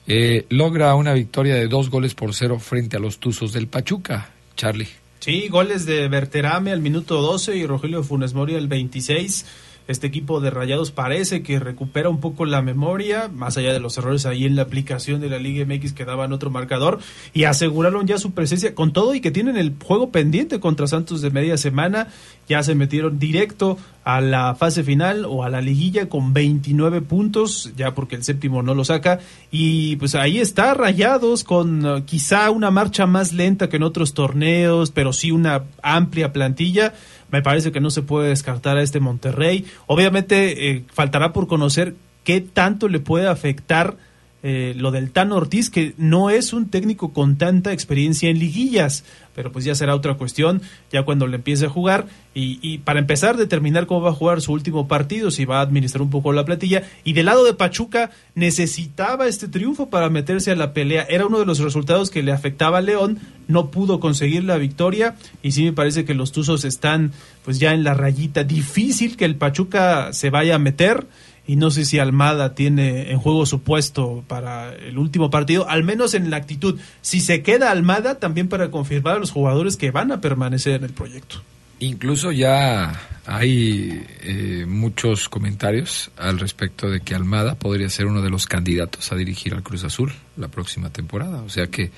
eh, 0.07 0.45
logra 0.49 0.95
una 0.95 1.13
victoria 1.13 1.55
de 1.55 1.67
dos 1.67 1.89
goles 1.89 2.13
por 2.15 2.33
cero 2.33 2.59
frente 2.59 2.97
a 2.97 2.99
los 2.99 3.19
Tuzos 3.19 3.51
del 3.51 3.67
Pachuca. 3.67 4.29
Charlie. 4.55 5.02
Sí, 5.23 5.47
goles 5.47 5.85
de 5.85 6.09
Berterame 6.09 6.73
al 6.73 6.81
minuto 6.81 7.21
12 7.21 7.55
y 7.55 7.65
Rogelio 7.65 8.03
Funes 8.03 8.33
Mori 8.33 8.55
al 8.55 8.67
26. 8.67 9.45
Este 9.87 10.07
equipo 10.07 10.39
de 10.39 10.49
Rayados 10.49 10.91
parece 10.91 11.43
que 11.43 11.59
recupera 11.59 12.09
un 12.09 12.21
poco 12.21 12.45
la 12.45 12.61
memoria, 12.61 13.27
más 13.27 13.57
allá 13.57 13.73
de 13.73 13.81
los 13.81 13.97
errores 13.97 14.25
ahí 14.25 14.45
en 14.45 14.55
la 14.55 14.61
aplicación 14.61 15.19
de 15.19 15.29
la 15.29 15.39
Liga 15.39 15.65
MX 15.65 15.91
que 15.91 16.05
daban 16.05 16.31
otro 16.31 16.49
marcador, 16.49 16.99
y 17.33 17.43
aseguraron 17.43 18.07
ya 18.07 18.17
su 18.17 18.31
presencia 18.31 18.75
con 18.75 18.93
todo 18.93 19.13
y 19.13 19.19
que 19.19 19.31
tienen 19.31 19.57
el 19.57 19.73
juego 19.83 20.09
pendiente 20.09 20.61
contra 20.61 20.87
Santos 20.87 21.21
de 21.21 21.31
media 21.31 21.57
semana. 21.57 22.07
Ya 22.47 22.63
se 22.63 22.75
metieron 22.75 23.19
directo 23.19 23.77
a 24.03 24.19
la 24.21 24.55
fase 24.55 24.83
final 24.83 25.25
o 25.25 25.43
a 25.43 25.49
la 25.49 25.61
liguilla 25.61 26.09
con 26.09 26.33
29 26.33 27.01
puntos, 27.01 27.71
ya 27.75 27.93
porque 27.93 28.15
el 28.15 28.23
séptimo 28.23 28.61
no 28.61 28.75
lo 28.75 28.85
saca. 28.85 29.19
Y 29.51 29.97
pues 29.97 30.15
ahí 30.15 30.39
está 30.39 30.73
Rayados 30.73 31.43
con 31.43 31.85
uh, 31.85 32.05
quizá 32.05 32.49
una 32.51 32.71
marcha 32.71 33.05
más 33.05 33.33
lenta 33.33 33.69
que 33.69 33.77
en 33.77 33.83
otros 33.83 34.13
torneos, 34.13 34.91
pero 34.91 35.13
sí 35.13 35.31
una 35.31 35.63
amplia 35.81 36.33
plantilla 36.33 36.93
me 37.31 37.41
parece 37.41 37.71
que 37.71 37.79
no 37.79 37.89
se 37.89 38.01
puede 38.01 38.29
descartar 38.29 38.77
a 38.77 38.81
este 38.81 38.99
Monterrey. 38.99 39.65
Obviamente 39.87 40.69
eh, 40.69 40.83
faltará 40.91 41.33
por 41.33 41.47
conocer 41.47 41.95
qué 42.23 42.41
tanto 42.41 42.87
le 42.87 42.99
puede 42.99 43.27
afectar 43.27 43.97
eh, 44.45 44.73
lo 44.75 44.91
del 44.91 45.11
Tano 45.11 45.37
Ortiz, 45.37 45.69
que 45.69 45.93
no 45.97 46.29
es 46.29 46.51
un 46.51 46.69
técnico 46.69 47.13
con 47.13 47.37
tanta 47.37 47.71
experiencia 47.71 48.29
en 48.29 48.39
liguillas, 48.39 49.05
pero 49.33 49.53
pues 49.53 49.63
ya 49.63 49.73
será 49.73 49.95
otra 49.95 50.15
cuestión, 50.15 50.61
ya 50.91 51.03
cuando 51.03 51.27
le 51.27 51.37
empiece 51.37 51.67
a 51.67 51.69
jugar, 51.69 52.07
y, 52.35 52.79
para 52.79 52.99
empezar, 52.99 53.37
determinar 53.37 53.85
cómo 53.85 54.01
va 54.01 54.09
a 54.09 54.13
jugar 54.13 54.41
su 54.41 54.51
último 54.51 54.87
partido, 54.87 55.31
si 55.31 55.45
va 55.45 55.59
a 55.59 55.61
administrar 55.61 56.01
un 56.01 56.09
poco 56.09 56.33
la 56.33 56.43
platilla, 56.43 56.83
y 57.03 57.13
del 57.13 57.27
lado 57.27 57.45
de 57.45 57.53
Pachuca 57.53 58.11
necesitaba 58.35 59.27
este 59.27 59.47
triunfo 59.47 59.89
para 59.89 60.09
meterse 60.09 60.51
a 60.51 60.55
la 60.55 60.73
pelea, 60.73 61.05
era 61.07 61.27
uno 61.27 61.39
de 61.39 61.45
los 61.45 61.59
resultados 61.59 62.09
que 62.09 62.23
le 62.23 62.31
afectaba 62.31 62.79
a 62.79 62.81
León, 62.81 63.19
no 63.47 63.71
pudo 63.71 63.99
conseguir 63.99 64.43
la 64.43 64.57
victoria, 64.57 65.15
y 65.41 65.51
sí 65.51 65.63
me 65.63 65.73
parece 65.73 66.05
que 66.05 66.15
los 66.15 66.33
Tuzos 66.33 66.65
están 66.65 67.13
pues 67.45 67.59
ya 67.59 67.73
en 67.73 67.83
la 67.83 67.93
rayita, 67.93 68.43
difícil 68.43 69.15
que 69.15 69.25
el 69.25 69.35
Pachuca 69.35 70.11
se 70.11 70.31
vaya 70.31 70.55
a 70.55 70.59
meter, 70.59 71.07
y 71.45 71.57
no 71.57 71.71
sé 71.71 71.85
si 71.85 71.99
Almada 71.99 72.55
tiene 72.55 73.11
en 73.11 73.19
juego 73.19 73.45
su 73.45 73.61
puesto 73.61 74.23
para 74.27 74.73
el 74.73 74.97
último 74.97 75.29
partido, 75.29 75.67
al 75.67 75.83
menos 75.83 76.13
en 76.13 76.29
la 76.29 76.37
actitud. 76.37 76.79
Si 77.01 77.19
se 77.19 77.41
queda 77.41 77.71
Almada, 77.71 78.19
también 78.19 78.47
para 78.47 78.71
confirmar 78.71 79.15
a 79.15 79.19
los 79.19 79.31
jugadores 79.31 79.75
que 79.75 79.91
van 79.91 80.11
a 80.11 80.21
permanecer 80.21 80.75
en 80.75 80.85
el 80.85 80.93
proyecto. 80.93 81.41
Incluso 81.79 82.31
ya 82.31 82.97
hay 83.25 84.05
eh, 84.21 84.65
muchos 84.65 85.27
comentarios 85.27 86.11
al 86.15 86.39
respecto 86.39 86.89
de 86.89 87.01
que 87.01 87.13
Almada 87.13 87.55
podría 87.55 87.89
ser 87.89 88.05
uno 88.05 88.21
de 88.21 88.29
los 88.29 88.47
candidatos 88.47 89.11
a 89.11 89.15
dirigir 89.15 89.53
al 89.53 89.63
Cruz 89.63 89.83
Azul 89.83 90.13
la 90.37 90.47
próxima 90.47 90.91
temporada. 90.91 91.41
O 91.41 91.49
sea 91.49 91.67
que 91.67 91.91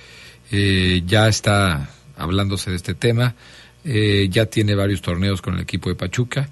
eh, 0.52 1.04
ya 1.06 1.28
está 1.28 1.90
hablándose 2.18 2.72
de 2.72 2.78
este 2.78 2.96
tema, 2.96 3.36
eh, 3.84 4.28
ya 4.32 4.48
tiene 4.48 4.74
varios 4.74 5.04
torneos 5.04 5.44
con 5.44 5.54
el 5.54 5.62
equipo 5.62 5.90
de 5.90 5.96
Pachuca 5.96 6.50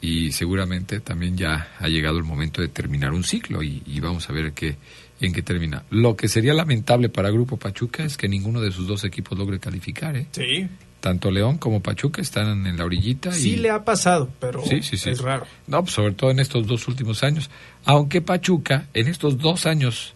y 0.00 0.32
seguramente 0.32 1.00
también 1.00 1.36
ya 1.36 1.72
ha 1.78 1.88
llegado 1.88 2.18
el 2.18 2.24
momento 2.24 2.62
de 2.62 2.68
terminar 2.68 3.12
un 3.12 3.24
ciclo 3.24 3.62
y, 3.62 3.82
y, 3.86 4.00
vamos 4.00 4.28
a 4.28 4.32
ver 4.32 4.52
qué, 4.52 4.76
en 5.20 5.32
qué 5.32 5.42
termina. 5.42 5.84
Lo 5.90 6.16
que 6.16 6.28
sería 6.28 6.54
lamentable 6.54 7.08
para 7.08 7.30
Grupo 7.30 7.56
Pachuca 7.56 8.04
es 8.04 8.16
que 8.16 8.28
ninguno 8.28 8.60
de 8.60 8.72
sus 8.72 8.86
dos 8.86 9.04
equipos 9.04 9.38
logre 9.38 9.60
calificar. 9.60 10.16
¿eh? 10.16 10.26
Sí. 10.32 10.68
Tanto 11.00 11.30
León 11.30 11.58
como 11.58 11.80
Pachuca 11.80 12.20
están 12.22 12.66
en 12.66 12.76
la 12.76 12.84
orillita. 12.84 13.32
Sí 13.32 13.52
y... 13.52 13.56
le 13.56 13.70
ha 13.70 13.84
pasado, 13.84 14.30
pero 14.38 14.64
sí, 14.64 14.82
sí, 14.82 14.96
sí. 14.96 15.10
es 15.10 15.20
raro. 15.20 15.46
No, 15.66 15.82
pues 15.82 15.94
sobre 15.94 16.14
todo 16.14 16.30
en 16.30 16.40
estos 16.40 16.66
dos 16.66 16.88
últimos 16.88 17.22
años. 17.22 17.50
Aunque 17.84 18.20
Pachuca, 18.20 18.88
en 18.94 19.08
estos 19.08 19.38
dos 19.38 19.66
años 19.66 20.14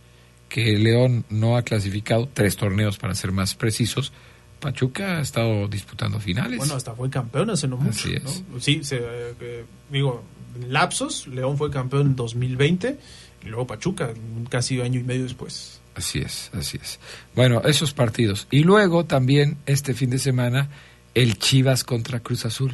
que 0.49 0.79
León 0.79 1.25
no 1.31 1.57
ha 1.57 1.63
clasificado, 1.63 2.29
tres 2.33 2.57
torneos 2.57 2.99
para 2.99 3.15
ser 3.15 3.33
más 3.33 3.55
precisos, 3.55 4.13
Pachuca 4.65 5.19
ha 5.19 5.21
estado 5.21 5.69
disputando 5.69 6.19
finales. 6.19 6.57
Bueno, 6.57 6.75
hasta 6.75 6.95
fue 6.95 7.11
campeón 7.11 7.51
hace 7.51 7.69
no 7.69 7.77
mucho. 7.77 7.91
Así 7.91 8.15
es. 8.15 8.43
¿no? 8.49 8.59
Sí, 8.61 8.83
se, 8.83 8.99
eh, 8.99 9.65
digo, 9.91 10.25
lapsos, 10.71 11.27
León 11.27 11.59
fue 11.59 11.71
campeón 11.71 12.07
en 12.07 12.17
2020 12.17 12.99
y 13.45 13.49
luego 13.49 13.67
Pachuca, 13.67 14.15
casi 14.49 14.81
año 14.81 15.01
y 15.01 15.03
medio 15.03 15.25
después. 15.25 15.83
Así 15.95 16.21
es, 16.21 16.51
así 16.55 16.79
es. 16.83 16.99
Bueno, 17.35 17.61
esos 17.67 17.93
partidos. 17.93 18.49
Y 18.51 18.61
luego 18.61 19.05
también 19.05 19.59
este 19.67 19.93
fin 19.93 20.09
de 20.09 20.19
semana 20.19 20.71
el 21.13 21.39
Chivas 21.39 21.85
contra 21.85 22.21
Cruz 22.21 22.47
Azul. 22.47 22.73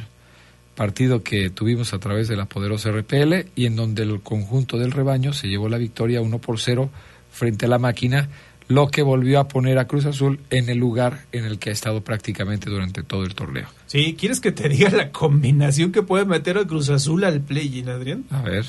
Partido 0.75 1.23
que 1.23 1.49
tuvimos 1.49 1.93
a 1.93 1.99
través 1.99 2.29
de 2.29 2.37
la 2.37 2.45
poderosa 2.45 2.89
RPL 2.89 3.49
y 3.53 3.65
en 3.65 3.75
donde 3.75 4.03
el 4.03 4.21
conjunto 4.21 4.77
del 4.77 4.91
rebaño 4.93 5.33
se 5.33 5.49
llevó 5.49 5.67
la 5.67 5.77
victoria 5.77 6.21
1 6.21 6.39
por 6.39 6.57
0 6.57 6.89
frente 7.33 7.65
a 7.65 7.69
la 7.69 7.79
máquina 7.79 8.29
lo 8.71 8.87
que 8.87 9.03
volvió 9.03 9.39
a 9.39 9.47
poner 9.47 9.77
a 9.77 9.87
Cruz 9.87 10.05
Azul 10.05 10.39
en 10.49 10.69
el 10.69 10.77
lugar 10.77 11.25
en 11.31 11.45
el 11.45 11.59
que 11.59 11.69
ha 11.69 11.73
estado 11.73 12.01
prácticamente 12.01 12.69
durante 12.69 13.03
todo 13.03 13.23
el 13.23 13.35
torneo. 13.35 13.67
Sí, 13.87 14.15
¿quieres 14.17 14.39
que 14.39 14.51
te 14.51 14.69
diga 14.69 14.89
la 14.89 15.11
combinación 15.11 15.91
que 15.91 16.01
puede 16.01 16.25
meter 16.25 16.57
a 16.57 16.65
Cruz 16.65 16.89
Azul 16.89 17.23
al 17.23 17.41
play-in, 17.41 17.89
Adrián? 17.89 18.25
A 18.29 18.41
ver. 18.41 18.65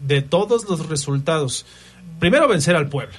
De 0.00 0.22
todos 0.22 0.68
los 0.68 0.88
resultados. 0.88 1.66
Primero 2.18 2.48
vencer 2.48 2.76
al 2.76 2.88
Puebla. 2.88 3.14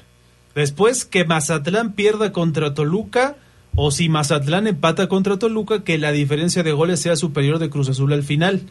Después 0.54 1.06
que 1.06 1.26
Mazatlán 1.26 1.94
pierda 1.94 2.32
contra 2.32 2.74
Toluca 2.74 3.36
o 3.76 3.92
si 3.92 4.08
Mazatlán 4.08 4.68
empata 4.68 5.08
contra 5.08 5.38
Toluca, 5.38 5.84
que 5.84 5.98
la 5.98 6.12
diferencia 6.12 6.64
de 6.64 6.72
goles 6.72 7.02
sea 7.02 7.16
superior 7.16 7.60
de 7.60 7.70
Cruz 7.70 7.90
Azul 7.90 8.14
al 8.14 8.24
final. 8.24 8.62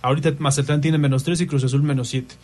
Ahorita 0.00 0.32
Mazatlán 0.38 0.80
tiene 0.80 0.98
menos 0.98 1.24
3 1.24 1.40
y 1.42 1.46
Cruz 1.46 1.64
Azul 1.64 1.82
menos 1.82 2.08
7. 2.08 2.34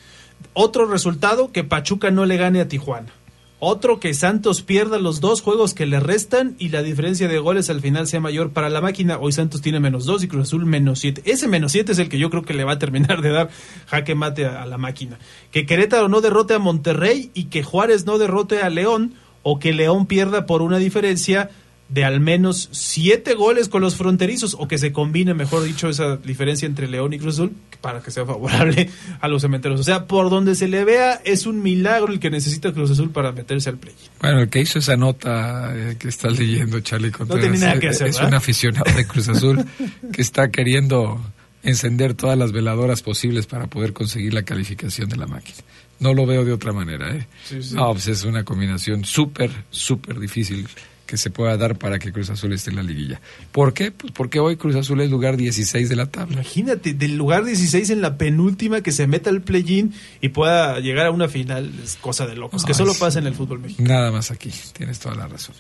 Otro 0.55 0.87
resultado, 0.87 1.53
que 1.53 1.65
Pachuca 1.65 2.11
no 2.11 2.25
le 2.25 2.37
gane 2.37 2.61
a 2.61 2.69
Tijuana. 2.69 3.13
Otro 3.63 4.01
que 4.01 4.15
Santos 4.15 4.63
pierda 4.63 4.99
los 4.99 5.21
dos 5.21 5.43
juegos 5.43 5.75
que 5.75 5.85
le 5.85 6.01
restan 6.01 6.57
y 6.59 6.71
la 6.71 6.83
diferencia 6.83 7.29
de 7.29 7.39
goles 7.39 7.69
al 7.69 7.83
final 7.83 8.07
sea 8.07 8.19
mayor 8.19 8.53
para 8.53 8.71
la 8.71 8.81
máquina. 8.81 9.19
Hoy 9.19 9.33
Santos 9.33 9.61
tiene 9.61 9.81
menos 9.81 10.07
dos 10.07 10.25
y 10.25 10.29
Cruz 10.29 10.49
Azul 10.49 10.65
menos 10.65 11.01
siete. 11.01 11.21
Ese 11.27 11.47
menos 11.47 11.73
siete 11.73 11.93
es 11.93 11.99
el 11.99 12.09
que 12.09 12.19
yo 12.19 12.31
creo 12.31 12.43
que 12.43 12.55
le 12.55 12.65
va 12.65 12.73
a 12.73 12.79
terminar 12.79 13.21
de 13.21 13.29
dar 13.29 13.51
jaque 13.87 14.15
mate 14.15 14.47
a, 14.47 14.63
a 14.63 14.67
la 14.67 14.79
máquina. 14.79 15.19
Que 15.51 15.67
Querétaro 15.67 16.09
no 16.09 16.23
derrote 16.23 16.55
a 16.55 16.59
Monterrey 16.59 17.31
y 17.35 17.45
que 17.45 17.63
Juárez 17.63 18.07
no 18.07 18.17
derrote 18.17 18.63
a 18.63 18.71
León 18.71 19.13
o 19.43 19.59
que 19.59 19.75
León 19.75 20.07
pierda 20.07 20.47
por 20.47 20.63
una 20.63 20.79
diferencia 20.79 21.51
de 21.91 22.05
al 22.05 22.21
menos 22.21 22.69
siete 22.71 23.35
goles 23.35 23.69
con 23.69 23.83
los 23.83 23.97
fronterizos 23.97 24.57
o 24.59 24.69
que 24.69 24.79
se 24.79 24.93
combine, 24.93 25.35
mejor 25.35 25.65
dicho, 25.65 25.89
esa 25.89 26.17
diferencia 26.17 26.67
entre 26.67 26.89
León 26.89 27.13
y 27.13 27.19
Cruz 27.19 27.35
Azul 27.35 27.53
para 27.81 28.01
que 28.01 28.13
sea 28.13 28.25
favorable 28.25 28.89
a 29.21 29.29
los 29.29 29.43
cementeros. 29.43 29.81
O 29.81 29.83
sea, 29.83 30.07
por 30.07 30.31
donde 30.31 30.55
se 30.55 30.69
le 30.69 30.85
vea, 30.85 31.21
es 31.25 31.47
un 31.47 31.63
milagro 31.63 32.13
el 32.13 32.21
que 32.21 32.31
necesita 32.31 32.73
Cruz 32.73 32.93
Azul 32.93 33.11
para 33.11 33.33
meterse 33.33 33.71
al 33.71 33.79
play. 33.79 33.95
Bueno, 34.21 34.41
el 34.41 34.49
que 34.49 34.61
hizo 34.61 34.79
esa 34.79 34.97
nota 34.97 35.73
eh, 35.75 35.97
que 35.99 36.09
estás 36.09 36.39
leyendo, 36.39 36.79
Charlie 36.81 37.11
Contreras, 37.11 37.45
no 37.45 37.51
tiene 37.51 37.67
nada 37.67 37.81
que 37.81 37.89
hacer, 37.89 38.09
es, 38.09 38.17
es 38.17 38.23
un 38.23 38.35
aficionado 38.35 38.93
de 38.95 39.07
Cruz 39.07 39.29
Azul 39.29 39.65
que 40.13 40.23
está 40.23 40.51
queriendo 40.51 41.21
encender 41.65 42.15
todas 42.15 42.39
las 42.39 42.53
veladoras 42.53 43.03
posibles 43.03 43.47
para 43.47 43.67
poder 43.67 43.93
conseguir 43.93 44.33
la 44.33 44.45
calificación 44.45 45.09
de 45.09 45.17
la 45.17 45.27
máquina. 45.27 45.59
No 45.99 46.15
lo 46.15 46.25
veo 46.25 46.45
de 46.45 46.53
otra 46.53 46.73
manera, 46.73 47.15
¿eh? 47.15 47.27
Sí, 47.45 47.63
sí. 47.63 47.75
No, 47.75 47.93
pues 47.93 48.07
es 48.07 48.25
una 48.25 48.45
combinación 48.45 49.05
súper, 49.05 49.51
súper 49.71 50.19
difícil 50.19 50.67
que 51.11 51.17
se 51.17 51.29
pueda 51.31 51.57
dar 51.57 51.77
para 51.77 51.99
que 51.99 52.13
Cruz 52.13 52.31
Azul 52.31 52.53
esté 52.53 52.71
en 52.71 52.77
la 52.77 52.85
liguilla. 52.85 53.21
¿Por 53.51 53.75
qué? 53.75 53.91
Pues 53.91 54.13
porque 54.13 54.39
hoy 54.39 54.57
Cruz 54.57 54.77
Azul 54.77 55.01
es 55.01 55.11
lugar 55.11 55.37
16 55.37 55.89
de 55.89 55.97
la 55.97 56.07
tabla. 56.07 56.35
Imagínate, 56.35 56.95
del 56.95 57.17
lugar 57.17 57.45
16 57.45 57.91
en 57.91 58.01
la 58.01 58.17
penúltima 58.17 58.81
que 58.81 58.93
se 58.93 59.09
meta 59.09 59.29
al 59.29 59.43
play-in 59.43 59.93
y 60.21 60.29
pueda 60.29 60.79
llegar 60.79 61.07
a 61.07 61.11
una 61.11 61.29
final, 61.29 61.73
es 61.83 61.97
cosa 61.97 62.29
de 62.29 62.37
locos, 62.37 62.63
No, 62.63 62.67
que 62.69 62.75
solo 62.75 62.95
pasa 62.95 63.19
en 63.19 63.27
el 63.27 63.35
fútbol 63.35 63.59
mexicano. 63.59 63.89
Nada 63.89 64.13
más 64.13 64.31
aquí, 64.31 64.53
tienes 64.73 65.01
toda 65.01 65.17
la 65.17 65.27
razón. 65.27 65.57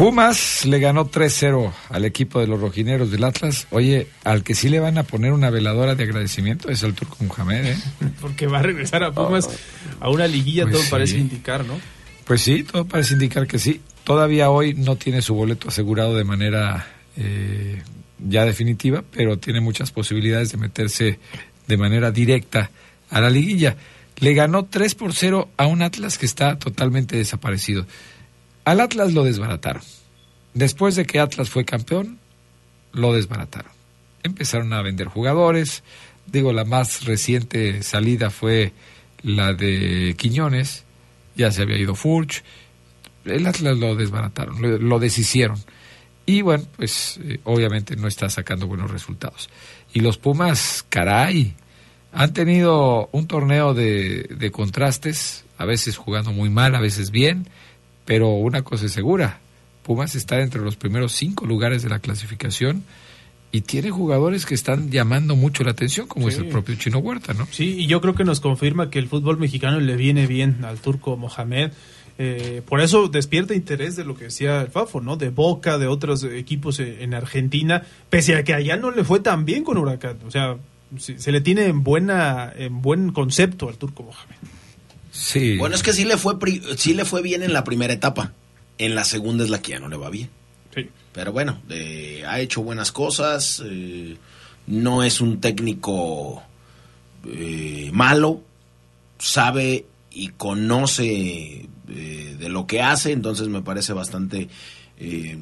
Pumas 0.00 0.64
le 0.64 0.78
ganó 0.78 1.10
3-0 1.10 1.70
al 1.90 2.06
equipo 2.06 2.40
de 2.40 2.46
los 2.46 2.58
rojineros 2.58 3.10
del 3.10 3.22
Atlas. 3.22 3.66
Oye, 3.70 4.06
al 4.24 4.42
que 4.42 4.54
sí 4.54 4.70
le 4.70 4.80
van 4.80 4.96
a 4.96 5.02
poner 5.02 5.30
una 5.30 5.50
veladora 5.50 5.94
de 5.94 6.04
agradecimiento 6.04 6.70
es 6.70 6.82
al 6.82 6.94
Turco 6.94 7.18
Mohamed, 7.22 7.66
¿eh? 7.66 7.76
Porque 8.22 8.46
va 8.46 8.60
a 8.60 8.62
regresar 8.62 9.04
a 9.04 9.12
Pumas 9.12 9.50
a 10.00 10.08
una 10.08 10.26
liguilla, 10.26 10.62
Pues 10.62 10.72
todo 10.72 10.84
sí. 10.84 10.90
parece 10.90 11.18
indicar, 11.18 11.66
¿no? 11.66 11.78
Pues 12.24 12.40
sí, 12.40 12.62
todo 12.62 12.86
parece 12.86 13.12
indicar 13.12 13.46
que 13.46 13.58
sí. 13.58 13.82
Todavía 14.04 14.48
hoy 14.48 14.72
no 14.72 14.96
tiene 14.96 15.20
su 15.20 15.34
boleto 15.34 15.68
asegurado 15.68 16.16
de 16.16 16.24
manera 16.24 16.86
eh, 17.18 17.82
ya 18.26 18.46
definitiva, 18.46 19.04
pero 19.10 19.38
tiene 19.38 19.60
muchas 19.60 19.90
posibilidades 19.90 20.50
de 20.50 20.56
meterse 20.56 21.18
de 21.66 21.76
manera 21.76 22.10
directa 22.10 22.70
a 23.10 23.20
la 23.20 23.28
liguilla. 23.28 23.76
Le 24.18 24.32
ganó 24.32 24.64
3 24.64 24.94
por 24.94 25.12
0 25.12 25.50
a 25.58 25.66
un 25.66 25.82
Atlas 25.82 26.16
que 26.16 26.24
está 26.24 26.58
totalmente 26.58 27.18
desaparecido. 27.18 27.84
Al 28.64 28.80
Atlas 28.80 29.12
lo 29.12 29.24
desbarataron. 29.24 29.82
Después 30.54 30.96
de 30.96 31.06
que 31.06 31.20
Atlas 31.20 31.48
fue 31.48 31.64
campeón, 31.64 32.18
lo 32.92 33.12
desbarataron. 33.12 33.72
Empezaron 34.22 34.72
a 34.72 34.82
vender 34.82 35.06
jugadores. 35.08 35.82
Digo, 36.26 36.52
la 36.52 36.64
más 36.64 37.04
reciente 37.04 37.82
salida 37.82 38.30
fue 38.30 38.72
la 39.22 39.54
de 39.54 40.14
Quiñones. 40.18 40.84
Ya 41.36 41.50
se 41.50 41.62
había 41.62 41.78
ido 41.78 41.94
Furch. 41.94 42.42
El 43.24 43.46
Atlas 43.46 43.78
lo 43.78 43.94
desbarataron, 43.94 44.88
lo, 44.88 44.98
deshicieron. 44.98 45.58
Y 46.26 46.42
bueno, 46.42 46.64
pues 46.76 47.18
eh, 47.22 47.40
obviamente 47.44 47.96
no 47.96 48.08
está 48.08 48.28
sacando 48.28 48.66
buenos 48.66 48.90
resultados. 48.90 49.50
Y 49.92 50.00
los 50.00 50.18
Pumas, 50.18 50.84
caray, 50.88 51.54
han 52.12 52.32
tenido 52.32 53.08
un 53.12 53.26
torneo 53.26 53.74
de 53.74 54.50
contrastes, 54.52 55.44
a 55.58 55.64
veces 55.64 55.96
jugando 55.96 56.32
muy 56.32 56.48
mal, 56.48 56.74
a 56.74 56.80
veces 56.80 57.10
bien, 57.10 57.46
pero 58.10 58.30
una 58.30 58.62
cosa 58.62 58.86
es 58.86 58.92
segura, 58.92 59.38
Pumas 59.84 60.16
está 60.16 60.40
entre 60.40 60.60
los 60.62 60.74
primeros 60.74 61.12
cinco 61.12 61.46
lugares 61.46 61.84
de 61.84 61.90
la 61.90 62.00
clasificación 62.00 62.82
y 63.52 63.60
tiene 63.60 63.92
jugadores 63.92 64.46
que 64.46 64.54
están 64.56 64.90
llamando 64.90 65.36
mucho 65.36 65.62
la 65.62 65.70
atención, 65.70 66.08
como 66.08 66.28
es 66.28 66.36
el 66.36 66.46
propio 66.46 66.74
Chino 66.74 66.98
Huerta, 66.98 67.34
¿no? 67.34 67.46
Sí, 67.52 67.76
y 67.78 67.86
yo 67.86 68.00
creo 68.00 68.16
que 68.16 68.24
nos 68.24 68.40
confirma 68.40 68.90
que 68.90 68.98
el 68.98 69.06
fútbol 69.06 69.38
mexicano 69.38 69.78
le 69.78 69.94
viene 69.94 70.26
bien 70.26 70.64
al 70.64 70.80
turco 70.80 71.16
Mohamed. 71.16 71.70
Eh, 72.18 72.62
por 72.66 72.80
eso 72.80 73.06
despierta 73.06 73.54
interés 73.54 73.94
de 73.94 74.04
lo 74.04 74.16
que 74.16 74.24
decía 74.24 74.60
el 74.60 74.72
Fafo, 74.72 75.00
¿no? 75.00 75.16
De 75.16 75.28
Boca, 75.28 75.78
de 75.78 75.86
otros 75.86 76.24
equipos 76.24 76.80
eh, 76.80 77.04
en 77.04 77.14
Argentina, 77.14 77.84
pese 78.08 78.34
a 78.34 78.42
que 78.42 78.54
allá 78.54 78.76
no 78.76 78.90
le 78.90 79.04
fue 79.04 79.20
tan 79.20 79.44
bien 79.44 79.62
con 79.62 79.78
Huracán. 79.78 80.18
O 80.26 80.32
sea, 80.32 80.56
se, 80.98 81.20
se 81.20 81.30
le 81.30 81.40
tiene 81.40 81.66
en 81.66 81.84
buena 81.84 82.52
en 82.56 82.82
buen 82.82 83.12
concepto 83.12 83.68
al 83.68 83.76
turco 83.76 84.02
Mohamed. 84.02 84.59
Sí. 85.22 85.58
Bueno, 85.58 85.74
es 85.76 85.82
que 85.82 85.92
sí 85.92 86.04
le 86.06 86.16
fue 86.16 86.38
pri- 86.38 86.62
sí 86.78 86.94
le 86.94 87.04
fue 87.04 87.20
bien 87.20 87.42
en 87.42 87.52
la 87.52 87.62
primera 87.62 87.92
etapa. 87.92 88.32
En 88.78 88.94
la 88.94 89.04
segunda 89.04 89.44
es 89.44 89.50
la 89.50 89.60
que 89.60 89.72
ya 89.72 89.78
no 89.78 89.88
le 89.88 89.98
va 89.98 90.08
bien. 90.08 90.30
Sí. 90.74 90.88
Pero 91.12 91.30
bueno, 91.32 91.60
eh, 91.68 92.24
ha 92.26 92.40
hecho 92.40 92.62
buenas 92.62 92.90
cosas. 92.90 93.62
eh, 93.66 94.16
no 94.66 95.02
es 95.02 95.20
un 95.20 95.40
técnico 95.40 96.42
eh, 97.26 97.90
malo. 97.92 98.40
Sabe 99.18 99.84
y 100.10 100.28
conoce 100.28 101.68
eh, 101.88 102.36
de 102.38 102.48
lo 102.48 102.66
que 102.66 102.80
hace. 102.80 103.12
Entonces 103.12 103.48
me 103.48 103.60
parece 103.60 103.92
bastante 103.92 104.48
eh, 104.98 105.36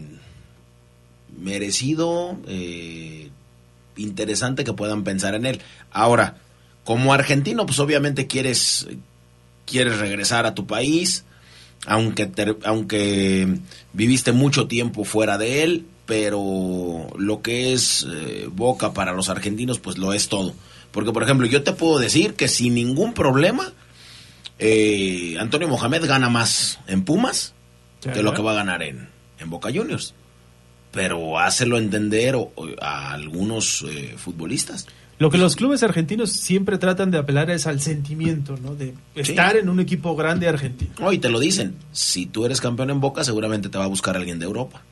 merecido. 1.39 2.37
eh, 2.47 3.31
interesante 3.97 4.63
que 4.65 4.73
puedan 4.73 5.03
pensar 5.05 5.35
en 5.35 5.45
él. 5.47 5.61
Ahora, 5.91 6.37
como 6.85 7.13
argentino, 7.13 7.67
pues 7.67 7.79
obviamente 7.81 8.27
quieres 8.29 8.87
quieres 9.69 9.99
regresar 9.99 10.47
a 10.47 10.55
tu 10.55 10.66
país, 10.66 11.24
aunque, 11.86 12.27
ter- 12.27 12.57
aunque 12.65 13.59
viviste 13.93 14.32
mucho 14.32 14.66
tiempo 14.66 15.05
fuera 15.05 15.39
de 15.39 15.62
él, 15.62 15.86
pero 16.07 17.07
lo 17.19 17.43
que 17.43 17.73
es 17.74 18.07
eh, 18.11 18.49
Boca 18.51 18.93
para 18.95 19.12
los 19.12 19.28
argentinos, 19.28 19.78
pues 19.78 19.99
lo 19.99 20.12
es 20.12 20.28
todo. 20.28 20.55
Porque, 20.90 21.12
por 21.12 21.23
ejemplo, 21.23 21.47
yo 21.47 21.62
te 21.62 21.73
puedo 21.73 21.99
decir 21.99 22.35
que 22.35 22.49
sin 22.49 22.74
ningún 22.74 23.12
problema, 23.12 23.73
eh, 24.59 25.36
Antonio 25.39 25.69
Mohamed 25.69 26.07
gana 26.07 26.28
más 26.28 26.81
en 26.86 27.05
Pumas 27.05 27.55
que 28.15 28.23
lo 28.23 28.31
ya. 28.31 28.36
que 28.36 28.43
va 28.43 28.53
a 28.53 28.57
ganar 28.57 28.82
en, 28.82 29.09
en 29.39 29.51
Boca 29.51 29.70
Juniors. 29.73 30.15
Pero 30.93 31.39
hácelo 31.39 31.77
entender 31.78 32.35
o- 32.36 32.53
o 32.57 32.66
a 32.81 33.12
algunos 33.12 33.85
eh, 33.89 34.15
futbolistas. 34.16 34.86
Lo 35.19 35.31
que 35.31 35.39
los 35.39 35.57
clubes 35.57 35.82
argentinos 35.82 36.32
siempre 36.32 36.78
tratan 36.78 37.11
de 37.11 37.19
apelar 37.19 37.51
es 37.51 37.66
al 37.66 37.81
sentimiento, 37.81 38.57
¿no? 38.62 38.77
De 38.77 38.95
estar 39.16 39.57
en 39.57 39.69
un 39.69 39.81
equipo 39.81 40.15
grande 40.15 40.47
argentino. 40.47 40.93
No, 41.01 41.12
y 41.12 41.19
te 41.19 41.28
lo 41.28 41.40
dicen. 41.40 41.74
Si 41.93 42.27
tú 42.27 42.47
eres 42.47 42.61
campeón 42.61 42.90
en 42.90 43.01
Boca, 43.01 43.24
seguramente 43.24 43.69
te 43.69 43.78
va 43.78 43.85
a 43.85 43.89
buscar 43.89 44.16
alguien 44.16 44.39
de 44.39 44.45
Europa. 44.45 44.82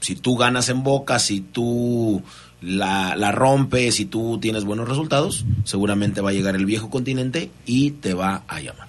Si 0.00 0.16
tú 0.16 0.36
ganas 0.36 0.68
en 0.70 0.82
Boca, 0.82 1.20
si 1.20 1.40
tú 1.40 2.22
la, 2.60 3.14
la 3.14 3.30
rompes, 3.30 3.94
si 3.94 4.06
tú 4.06 4.38
tienes 4.40 4.64
buenos 4.64 4.88
resultados, 4.88 5.44
seguramente 5.64 6.20
va 6.20 6.30
a 6.30 6.32
llegar 6.32 6.56
el 6.56 6.66
viejo 6.66 6.90
continente 6.90 7.50
y 7.64 7.92
te 7.92 8.12
va 8.12 8.42
a 8.48 8.60
llamar. 8.60 8.88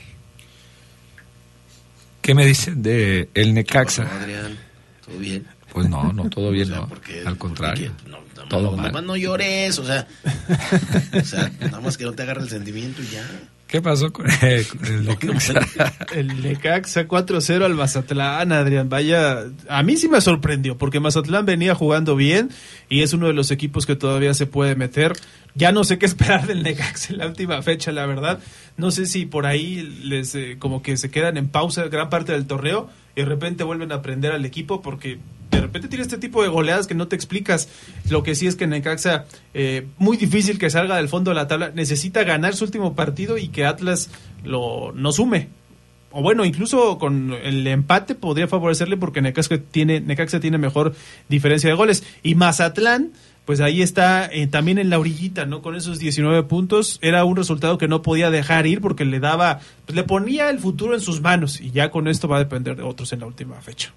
¿Qué 2.21 2.33
me 2.33 2.45
dicen 2.45 2.81
de 2.81 3.29
el 3.35 3.53
Necaxa? 3.53 4.03
Adrián, 4.03 4.57
¿todo 5.05 5.17
bien? 5.17 5.45
Pues 5.73 5.89
no, 5.89 6.11
no, 6.13 6.29
todo 6.29 6.51
bien, 6.51 6.65
O 6.65 6.67
sea, 6.73 6.77
no. 6.81 6.87
porque- 6.89 7.23
Al 7.25 7.37
contrario. 7.37 7.91
No, 8.07 8.17
todo 8.49 8.61
no, 8.71 8.77
mal. 8.77 8.87
nomás 8.87 9.03
no 9.03 9.15
llores, 9.17 9.77
o 9.79 9.85
sea, 9.85 10.07
o 11.13 11.25
sea, 11.25 11.51
nada 11.59 11.81
más 11.81 11.97
que 11.97 12.05
no 12.05 12.13
te 12.13 12.23
agarre 12.23 12.41
el 12.43 12.49
sentimiento 12.49 13.01
y 13.01 13.07
ya. 13.07 13.25
¿Qué 13.67 13.81
pasó 13.81 14.13
con 14.13 14.25
el, 14.43 14.65
con 14.65 14.85
el 14.85 15.03
Necaxa? 15.05 15.59
El 16.15 16.41
Necaxa 16.41 17.05
4-0 17.05 17.65
al 17.65 17.73
Mazatlán, 17.75 18.53
Adrián. 18.53 18.87
Vaya, 18.87 19.43
a 19.67 19.83
mí 19.83 19.97
sí 19.97 20.07
me 20.07 20.21
sorprendió, 20.21 20.77
porque 20.77 21.01
Mazatlán 21.01 21.45
venía 21.45 21.75
jugando 21.75 22.15
bien 22.15 22.49
y 22.87 23.01
es 23.01 23.11
uno 23.11 23.27
de 23.27 23.33
los 23.33 23.51
equipos 23.51 23.85
que 23.85 23.97
todavía 23.97 24.33
se 24.33 24.45
puede 24.45 24.75
meter. 24.75 25.11
Ya 25.57 25.71
no 25.71 25.83
sé 25.83 25.97
qué 25.97 26.05
esperar 26.05 26.45
del 26.45 26.61
Necaxa 26.61 27.13
en 27.13 27.17
la 27.17 27.25
última 27.25 27.63
fecha, 27.63 27.91
la 27.91 28.05
verdad. 28.05 28.39
No 28.77 28.91
sé 28.91 29.07
si 29.07 29.25
por 29.25 29.47
ahí 29.47 29.81
les 30.03 30.35
eh, 30.35 30.57
como 30.59 30.83
que 30.83 30.97
se 30.97 31.09
quedan 31.09 31.35
en 31.35 31.47
pausa 31.47 31.87
gran 31.87 32.11
parte 32.11 32.31
del 32.31 32.45
torneo 32.45 32.89
y 33.15 33.21
de 33.21 33.25
repente 33.25 33.63
vuelven 33.63 33.91
a 33.91 33.95
aprender 33.95 34.31
al 34.31 34.45
equipo 34.45 34.83
porque 34.83 35.17
de 35.49 35.61
repente 35.61 35.87
tiene 35.87 36.03
este 36.03 36.19
tipo 36.19 36.43
de 36.43 36.49
goleadas 36.49 36.85
que 36.85 36.93
no 36.93 37.07
te 37.07 37.15
explicas. 37.15 37.69
Lo 38.07 38.21
que 38.21 38.35
sí 38.35 38.45
es 38.45 38.55
que 38.55 38.67
Necaxa, 38.67 39.25
eh, 39.55 39.87
muy 39.97 40.15
difícil 40.15 40.59
que 40.59 40.69
salga 40.69 40.97
del 40.97 41.09
fondo 41.09 41.31
de 41.31 41.35
la 41.35 41.47
tabla, 41.47 41.71
necesita 41.73 42.23
ganar 42.23 42.55
su 42.55 42.65
último 42.65 42.93
partido 42.93 43.39
y 43.39 43.47
que 43.47 43.65
Atlas 43.65 44.11
lo 44.43 44.91
no 44.93 45.11
sume. 45.11 45.49
O 46.11 46.21
bueno, 46.21 46.45
incluso 46.45 46.97
con 46.99 47.33
el 47.33 47.65
empate 47.67 48.15
podría 48.15 48.47
favorecerle 48.47 48.95
porque 48.95 49.21
Necaxa 49.21 49.57
tiene, 49.57 50.01
Necaxa 50.01 50.39
tiene 50.39 50.57
mejor 50.57 50.95
diferencia 51.27 51.69
de 51.69 51.75
goles. 51.75 52.03
Y 52.23 52.35
Mazatlán, 52.35 53.11
pues 53.47 53.61
ahí 53.61 53.81
está 53.81 54.25
eh, 54.25 54.45
también 54.47 54.77
en 54.77 54.89
la 54.89 54.99
orillita, 54.99 55.45
¿no? 55.45 55.61
Con 55.61 55.77
esos 55.77 55.99
19 55.99 56.43
puntos. 56.43 56.99
Era 57.01 57.23
un 57.23 57.37
resultado 57.37 57.77
que 57.77 57.87
no 57.87 58.01
podía 58.01 58.29
dejar 58.29 58.67
ir 58.67 58.81
porque 58.81 59.05
le 59.05 59.21
daba, 59.21 59.61
pues 59.85 59.95
le 59.95 60.03
ponía 60.03 60.49
el 60.49 60.59
futuro 60.59 60.93
en 60.93 60.99
sus 60.99 61.21
manos. 61.21 61.61
Y 61.61 61.71
ya 61.71 61.89
con 61.89 62.09
esto 62.09 62.27
va 62.27 62.35
a 62.35 62.39
depender 62.39 62.75
de 62.75 62.83
otros 62.83 63.13
en 63.13 63.21
la 63.21 63.25
última 63.25 63.55
fecha. 63.61 63.93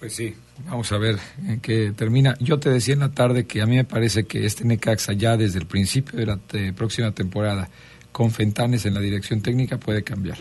Pues 0.00 0.14
sí, 0.14 0.34
vamos 0.64 0.90
a 0.90 0.96
ver 0.96 1.18
en 1.46 1.60
qué 1.60 1.92
termina. 1.94 2.34
Yo 2.40 2.58
te 2.58 2.70
decía 2.70 2.94
en 2.94 3.00
la 3.00 3.10
tarde 3.10 3.46
que 3.46 3.60
a 3.60 3.66
mí 3.66 3.76
me 3.76 3.84
parece 3.84 4.24
que 4.24 4.46
este 4.46 4.64
Necaxa 4.64 5.12
ya 5.12 5.36
desde 5.36 5.58
el 5.58 5.66
principio 5.66 6.18
de 6.18 6.24
la 6.24 6.38
próxima 6.74 7.12
temporada, 7.12 7.68
con 8.10 8.30
Fentanes 8.30 8.86
en 8.86 8.94
la 8.94 9.00
dirección 9.00 9.42
técnica, 9.42 9.76
puede 9.76 10.02
cambiar. 10.02 10.38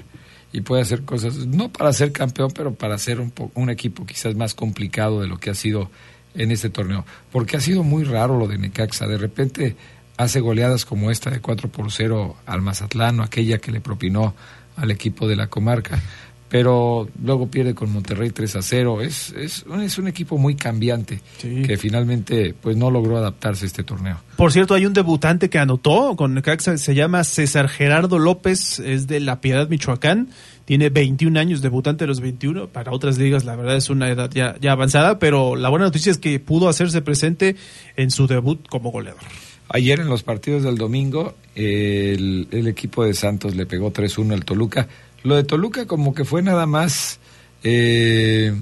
Y 0.53 0.61
puede 0.61 0.83
hacer 0.83 1.01
cosas, 1.01 1.35
no 1.47 1.69
para 1.69 1.91
ser 1.91 2.13
campeón, 2.13 2.51
pero 2.55 2.75
para 2.75 2.97
ser 2.97 3.19
un, 3.19 3.33
un 3.55 3.69
equipo 3.69 4.05
quizás 4.05 4.35
más 4.35 4.53
complicado 4.53 5.19
de 5.19 5.27
lo 5.27 5.37
que 5.37 5.49
ha 5.49 5.53
sido 5.53 5.91
en 6.35 6.51
este 6.51 6.69
torneo. 6.69 7.05
Porque 7.31 7.57
ha 7.57 7.61
sido 7.61 7.83
muy 7.83 8.03
raro 8.03 8.37
lo 8.37 8.47
de 8.47 8.57
Necaxa. 8.57 9.07
De 9.07 9.17
repente 9.17 9.75
hace 10.17 10.39
goleadas 10.39 10.85
como 10.85 11.11
esta 11.11 11.29
de 11.29 11.39
4 11.41 11.69
por 11.69 11.91
0 11.91 12.35
al 12.45 12.61
Mazatlán 12.61 13.19
o 13.19 13.23
aquella 13.23 13.57
que 13.57 13.71
le 13.71 13.81
propinó 13.81 14.33
al 14.77 14.91
equipo 14.91 15.27
de 15.27 15.35
la 15.35 15.47
comarca 15.47 16.01
pero 16.47 17.09
luego 17.23 17.47
pierde 17.49 17.73
con 17.73 17.91
Monterrey 17.91 18.29
3 18.29 18.55
a 18.57 18.61
0. 18.61 19.01
Es, 19.01 19.33
es, 19.35 19.63
un- 19.67 19.81
es 19.81 19.97
un 19.97 20.07
equipo 20.07 20.37
muy 20.37 20.55
cambiante 20.55 21.19
que 21.41 21.75
finalmente 21.77 22.53
pues 22.61 22.77
no 22.77 22.91
logró 22.91 23.17
adaptarse 23.17 23.65
a 23.65 23.67
este 23.67 23.83
torneo. 23.83 24.19
Por 24.37 24.53
cierto, 24.53 24.73
hay 24.75 24.85
un 24.85 24.93
debutante 24.93 25.49
que 25.49 25.57
anotó 25.57 26.15
con 26.15 26.33
Necaxa, 26.35 26.77
se 26.77 26.93
llama 26.95 27.23
César 27.23 27.67
Gerardo 27.67 28.19
López, 28.19 28.79
es 28.79 29.07
de 29.07 29.19
La 29.21 29.41
Piedad, 29.41 29.67
Michoacán, 29.67 30.29
tiene 30.65 30.89
21 30.89 31.39
años, 31.39 31.61
debutante 31.61 32.03
de 32.03 32.07
los 32.07 32.19
21, 32.19 32.67
para 32.67 32.91
otras 32.91 33.17
ligas 33.17 33.45
la 33.45 33.55
verdad 33.55 33.77
es 33.77 33.89
una 33.89 34.09
edad 34.09 34.29
ya, 34.31 34.55
avanzada, 34.71 35.19
pero 35.19 35.55
la 35.55 35.69
buena 35.69 35.85
noticia 35.85 36.11
es 36.11 36.17
que 36.17 36.39
pudo 36.39 36.67
hacerse 36.69 37.01
presente 37.01 37.55
en 37.95 38.11
su 38.11 38.27
debut 38.27 38.67
como 38.67 38.91
goleador. 38.91 39.21
Ayer 39.69 39.99
en 39.99 40.09
los 40.09 40.23
partidos 40.23 40.63
del 40.63 40.77
domingo 40.77 41.35
el, 41.55 42.47
el 42.51 42.67
equipo 42.67 43.03
de 43.03 43.13
Santos 43.13 43.55
le 43.55 43.65
pegó 43.65 43.91
3-1 43.91 44.33
al 44.33 44.45
Toluca. 44.45 44.87
Lo 45.23 45.35
de 45.35 45.43
Toluca 45.43 45.87
como 45.87 46.13
que 46.13 46.25
fue 46.25 46.43
nada 46.43 46.65
más 46.67 47.19
eh, 47.63 48.53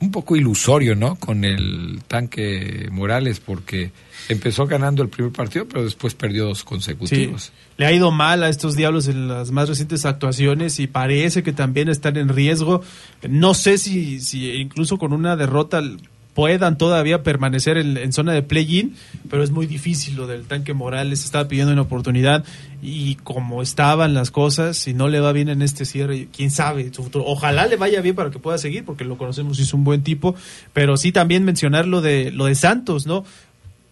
un 0.00 0.10
poco 0.10 0.34
ilusorio, 0.34 0.94
¿no? 0.96 1.16
Con 1.16 1.44
el 1.44 2.00
tanque 2.08 2.88
Morales, 2.90 3.38
porque 3.38 3.92
empezó 4.28 4.66
ganando 4.66 5.02
el 5.02 5.10
primer 5.10 5.32
partido, 5.32 5.66
pero 5.68 5.84
después 5.84 6.14
perdió 6.14 6.46
dos 6.46 6.64
consecutivos. 6.64 7.52
Le 7.76 7.86
ha 7.86 7.92
ido 7.92 8.10
mal 8.10 8.42
a 8.42 8.48
estos 8.48 8.76
diablos 8.76 9.08
en 9.08 9.28
las 9.28 9.50
más 9.50 9.68
recientes 9.68 10.06
actuaciones 10.06 10.80
y 10.80 10.86
parece 10.86 11.42
que 11.42 11.52
también 11.52 11.88
están 11.88 12.16
en 12.16 12.30
riesgo. 12.30 12.82
No 13.28 13.52
sé 13.52 13.76
si, 13.76 14.20
si 14.20 14.52
incluso 14.52 14.98
con 14.98 15.12
una 15.12 15.36
derrota 15.36 15.82
puedan 16.34 16.78
todavía 16.78 17.22
permanecer 17.22 17.76
en, 17.76 18.12
zona 18.12 18.32
de 18.32 18.42
play-in, 18.42 18.94
pero 19.28 19.42
es 19.42 19.50
muy 19.50 19.66
difícil 19.66 20.16
lo 20.16 20.26
del 20.26 20.44
tanque 20.44 20.74
Morales. 20.74 21.24
Estaba 21.24 21.48
pidiendo 21.48 21.72
una 21.72 21.82
oportunidad 21.82 22.44
y 22.82 23.16
como 23.16 23.62
estaban 23.62 24.14
las 24.14 24.30
cosas, 24.30 24.76
si 24.76 24.94
no 24.94 25.08
le 25.08 25.20
va 25.20 25.32
bien 25.32 25.48
en 25.48 25.62
este 25.62 25.84
cierre, 25.84 26.28
quién 26.34 26.50
sabe 26.50 26.92
su 26.92 27.02
futuro. 27.02 27.24
Ojalá 27.26 27.66
le 27.66 27.76
vaya 27.76 28.00
bien 28.00 28.14
para 28.14 28.30
que 28.30 28.38
pueda 28.38 28.58
seguir, 28.58 28.84
porque 28.84 29.04
lo 29.04 29.18
conocemos 29.18 29.58
y 29.58 29.62
es 29.62 29.74
un 29.74 29.84
buen 29.84 30.02
tipo. 30.02 30.34
Pero 30.72 30.96
sí 30.96 31.12
también 31.12 31.44
mencionar 31.44 31.86
lo 31.86 32.00
de, 32.00 32.30
lo 32.30 32.46
de 32.46 32.54
Santos, 32.54 33.06
¿no? 33.06 33.24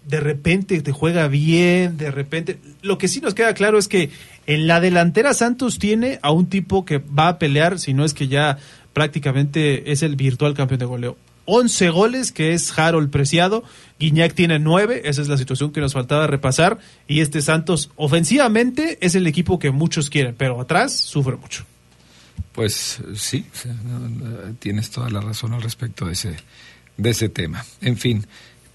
de 0.08 0.20
repente 0.20 0.80
te 0.80 0.90
juega 0.90 1.28
bien, 1.28 1.98
de 1.98 2.10
repente. 2.10 2.58
Lo 2.80 2.96
que 2.96 3.08
sí 3.08 3.20
nos 3.20 3.34
queda 3.34 3.52
claro 3.52 3.76
es 3.76 3.88
que 3.88 4.08
en 4.46 4.66
la 4.66 4.80
delantera 4.80 5.34
Santos 5.34 5.78
tiene 5.78 6.18
a 6.22 6.32
un 6.32 6.46
tipo 6.46 6.86
que 6.86 6.96
va 6.96 7.28
a 7.28 7.38
pelear, 7.38 7.78
si 7.78 7.92
no 7.92 8.06
es 8.06 8.14
que 8.14 8.26
ya 8.26 8.56
prácticamente 8.94 9.92
es 9.92 10.02
el 10.02 10.16
virtual 10.16 10.54
campeón 10.54 10.80
de 10.80 10.86
goleo. 10.86 11.16
11 11.50 11.88
goles, 11.88 12.30
que 12.30 12.52
es 12.52 12.78
Harold 12.78 13.10
Preciado. 13.10 13.64
Guiñac 13.98 14.34
tiene 14.34 14.58
9, 14.58 15.02
esa 15.06 15.22
es 15.22 15.28
la 15.28 15.38
situación 15.38 15.72
que 15.72 15.80
nos 15.80 15.94
faltaba 15.94 16.26
repasar. 16.26 16.78
Y 17.08 17.20
este 17.20 17.40
Santos, 17.40 17.90
ofensivamente, 17.96 18.98
es 19.00 19.14
el 19.14 19.26
equipo 19.26 19.58
que 19.58 19.70
muchos 19.70 20.10
quieren, 20.10 20.34
pero 20.36 20.60
atrás 20.60 20.94
sufre 20.94 21.36
mucho. 21.36 21.64
Pues 22.52 23.00
sí, 23.14 23.46
tienes 24.58 24.90
toda 24.90 25.08
la 25.08 25.20
razón 25.20 25.54
al 25.54 25.62
respecto 25.62 26.04
de 26.04 26.12
ese, 26.12 26.36
de 26.98 27.10
ese 27.10 27.30
tema. 27.30 27.64
En 27.80 27.96
fin, 27.96 28.26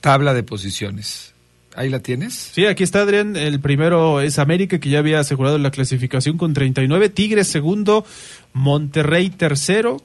tabla 0.01 0.33
de 0.33 0.41
posiciones. 0.41 1.33
¿Ahí 1.75 1.89
la 1.89 1.99
tienes? 1.99 2.33
Sí, 2.53 2.65
aquí 2.65 2.83
está 2.83 3.01
Adrián. 3.01 3.35
El 3.35 3.59
primero 3.59 4.19
es 4.21 4.39
América, 4.39 4.79
que 4.79 4.89
ya 4.89 4.99
había 4.99 5.19
asegurado 5.19 5.57
la 5.59 5.71
clasificación 5.71 6.37
con 6.37 6.53
39. 6.53 7.09
Tigres 7.09 7.47
segundo. 7.47 8.05
Monterrey 8.53 9.29
tercero. 9.29 10.01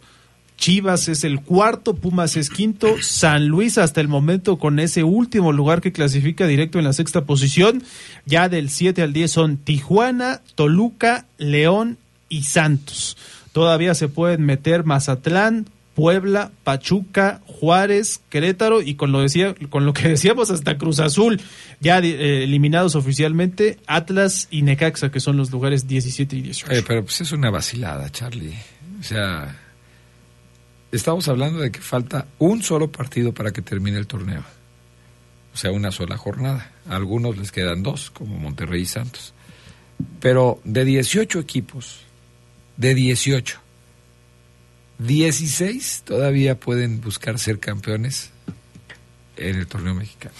Chivas 0.58 1.08
es 1.08 1.24
el 1.24 1.40
cuarto, 1.40 1.94
Pumas 1.94 2.36
es 2.36 2.50
quinto, 2.50 2.96
San 3.00 3.46
Luis 3.46 3.78
hasta 3.78 4.00
el 4.00 4.08
momento 4.08 4.58
con 4.58 4.80
ese 4.80 5.04
último 5.04 5.52
lugar 5.52 5.80
que 5.80 5.92
clasifica 5.92 6.46
directo 6.46 6.78
en 6.78 6.84
la 6.84 6.92
sexta 6.92 7.24
posición. 7.24 7.84
Ya 8.26 8.48
del 8.48 8.68
7 8.68 9.00
al 9.02 9.12
10 9.12 9.30
son 9.30 9.56
Tijuana, 9.56 10.42
Toluca, 10.56 11.26
León 11.38 11.96
y 12.28 12.42
Santos. 12.42 13.16
Todavía 13.52 13.94
se 13.94 14.08
pueden 14.08 14.44
meter 14.44 14.84
Mazatlán, 14.84 15.66
Puebla, 15.94 16.50
Pachuca, 16.64 17.40
Juárez, 17.46 18.20
Querétaro 18.28 18.82
y 18.82 18.94
con 18.94 19.12
lo 19.12 19.20
decía, 19.20 19.54
con 19.70 19.86
lo 19.86 19.92
que 19.92 20.08
decíamos 20.08 20.50
hasta 20.50 20.76
Cruz 20.76 20.98
Azul, 20.98 21.40
ya 21.80 22.00
eh, 22.00 22.44
eliminados 22.44 22.96
oficialmente, 22.96 23.78
Atlas 23.86 24.48
y 24.50 24.62
Necaxa, 24.62 25.10
que 25.10 25.20
son 25.20 25.36
los 25.36 25.50
lugares 25.52 25.86
17 25.86 26.36
y 26.36 26.42
18. 26.42 26.72
Eh, 26.72 26.84
pero 26.86 27.02
pues 27.04 27.20
es 27.20 27.32
una 27.32 27.50
vacilada, 27.50 28.10
Charlie. 28.10 28.54
O 29.00 29.02
sea, 29.02 29.56
estamos 30.92 31.28
hablando 31.28 31.58
de 31.60 31.70
que 31.70 31.80
falta 31.80 32.26
un 32.38 32.62
solo 32.62 32.90
partido 32.90 33.32
para 33.32 33.52
que 33.52 33.62
termine 33.62 33.98
el 33.98 34.06
torneo. 34.06 34.44
O 35.54 35.56
sea, 35.56 35.72
una 35.72 35.90
sola 35.90 36.16
jornada. 36.16 36.70
A 36.88 36.96
algunos 36.96 37.36
les 37.36 37.50
quedan 37.50 37.82
dos, 37.82 38.10
como 38.10 38.38
Monterrey 38.38 38.82
y 38.82 38.86
Santos. 38.86 39.34
Pero 40.20 40.60
de 40.64 40.84
18 40.84 41.40
equipos, 41.40 42.00
de 42.76 42.94
18, 42.94 43.58
16 44.98 46.02
todavía 46.04 46.58
pueden 46.58 47.00
buscar 47.00 47.38
ser 47.38 47.58
campeones 47.58 48.30
en 49.36 49.56
el 49.56 49.66
torneo 49.66 49.94
mexicano. 49.94 50.34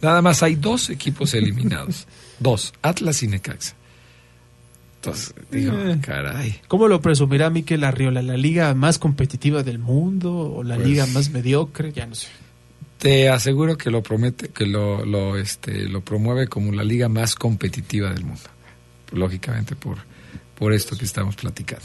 Nada 0.00 0.22
más 0.22 0.42
hay 0.42 0.54
dos 0.54 0.90
equipos 0.90 1.34
eliminados. 1.34 2.06
dos, 2.38 2.72
Atlas 2.82 3.22
y 3.22 3.28
Necaxa. 3.28 3.74
Entonces, 5.04 5.34
digo, 5.50 5.72
Eh. 5.78 5.98
caray. 6.00 6.60
¿Cómo 6.68 6.88
lo 6.88 7.00
presumirá 7.00 7.50
Miquel 7.50 7.84
Arriola? 7.84 8.22
¿La 8.22 8.36
liga 8.36 8.74
más 8.74 8.98
competitiva 8.98 9.62
del 9.62 9.78
mundo 9.78 10.34
o 10.34 10.62
la 10.62 10.76
Pues- 10.76 10.86
liga 10.88 11.06
más 11.06 11.30
mediocre? 11.30 11.92
Ya 11.92 12.06
no 12.06 12.14
sé. 12.14 12.28
Te 12.98 13.28
aseguro 13.28 13.76
que 13.76 13.90
lo 13.90 14.02
promete, 14.02 14.48
que 14.48 14.64
lo, 14.66 15.04
lo, 15.04 15.36
este, 15.36 15.88
lo 15.88 16.00
promueve 16.00 16.46
como 16.46 16.72
la 16.72 16.84
liga 16.84 17.08
más 17.10 17.34
competitiva 17.34 18.10
del 18.14 18.24
mundo. 18.24 18.40
Lógicamente 19.12 19.76
por, 19.76 19.98
por 20.54 20.72
esto 20.72 20.96
que 20.96 21.04
estamos 21.04 21.36
platicando. 21.36 21.84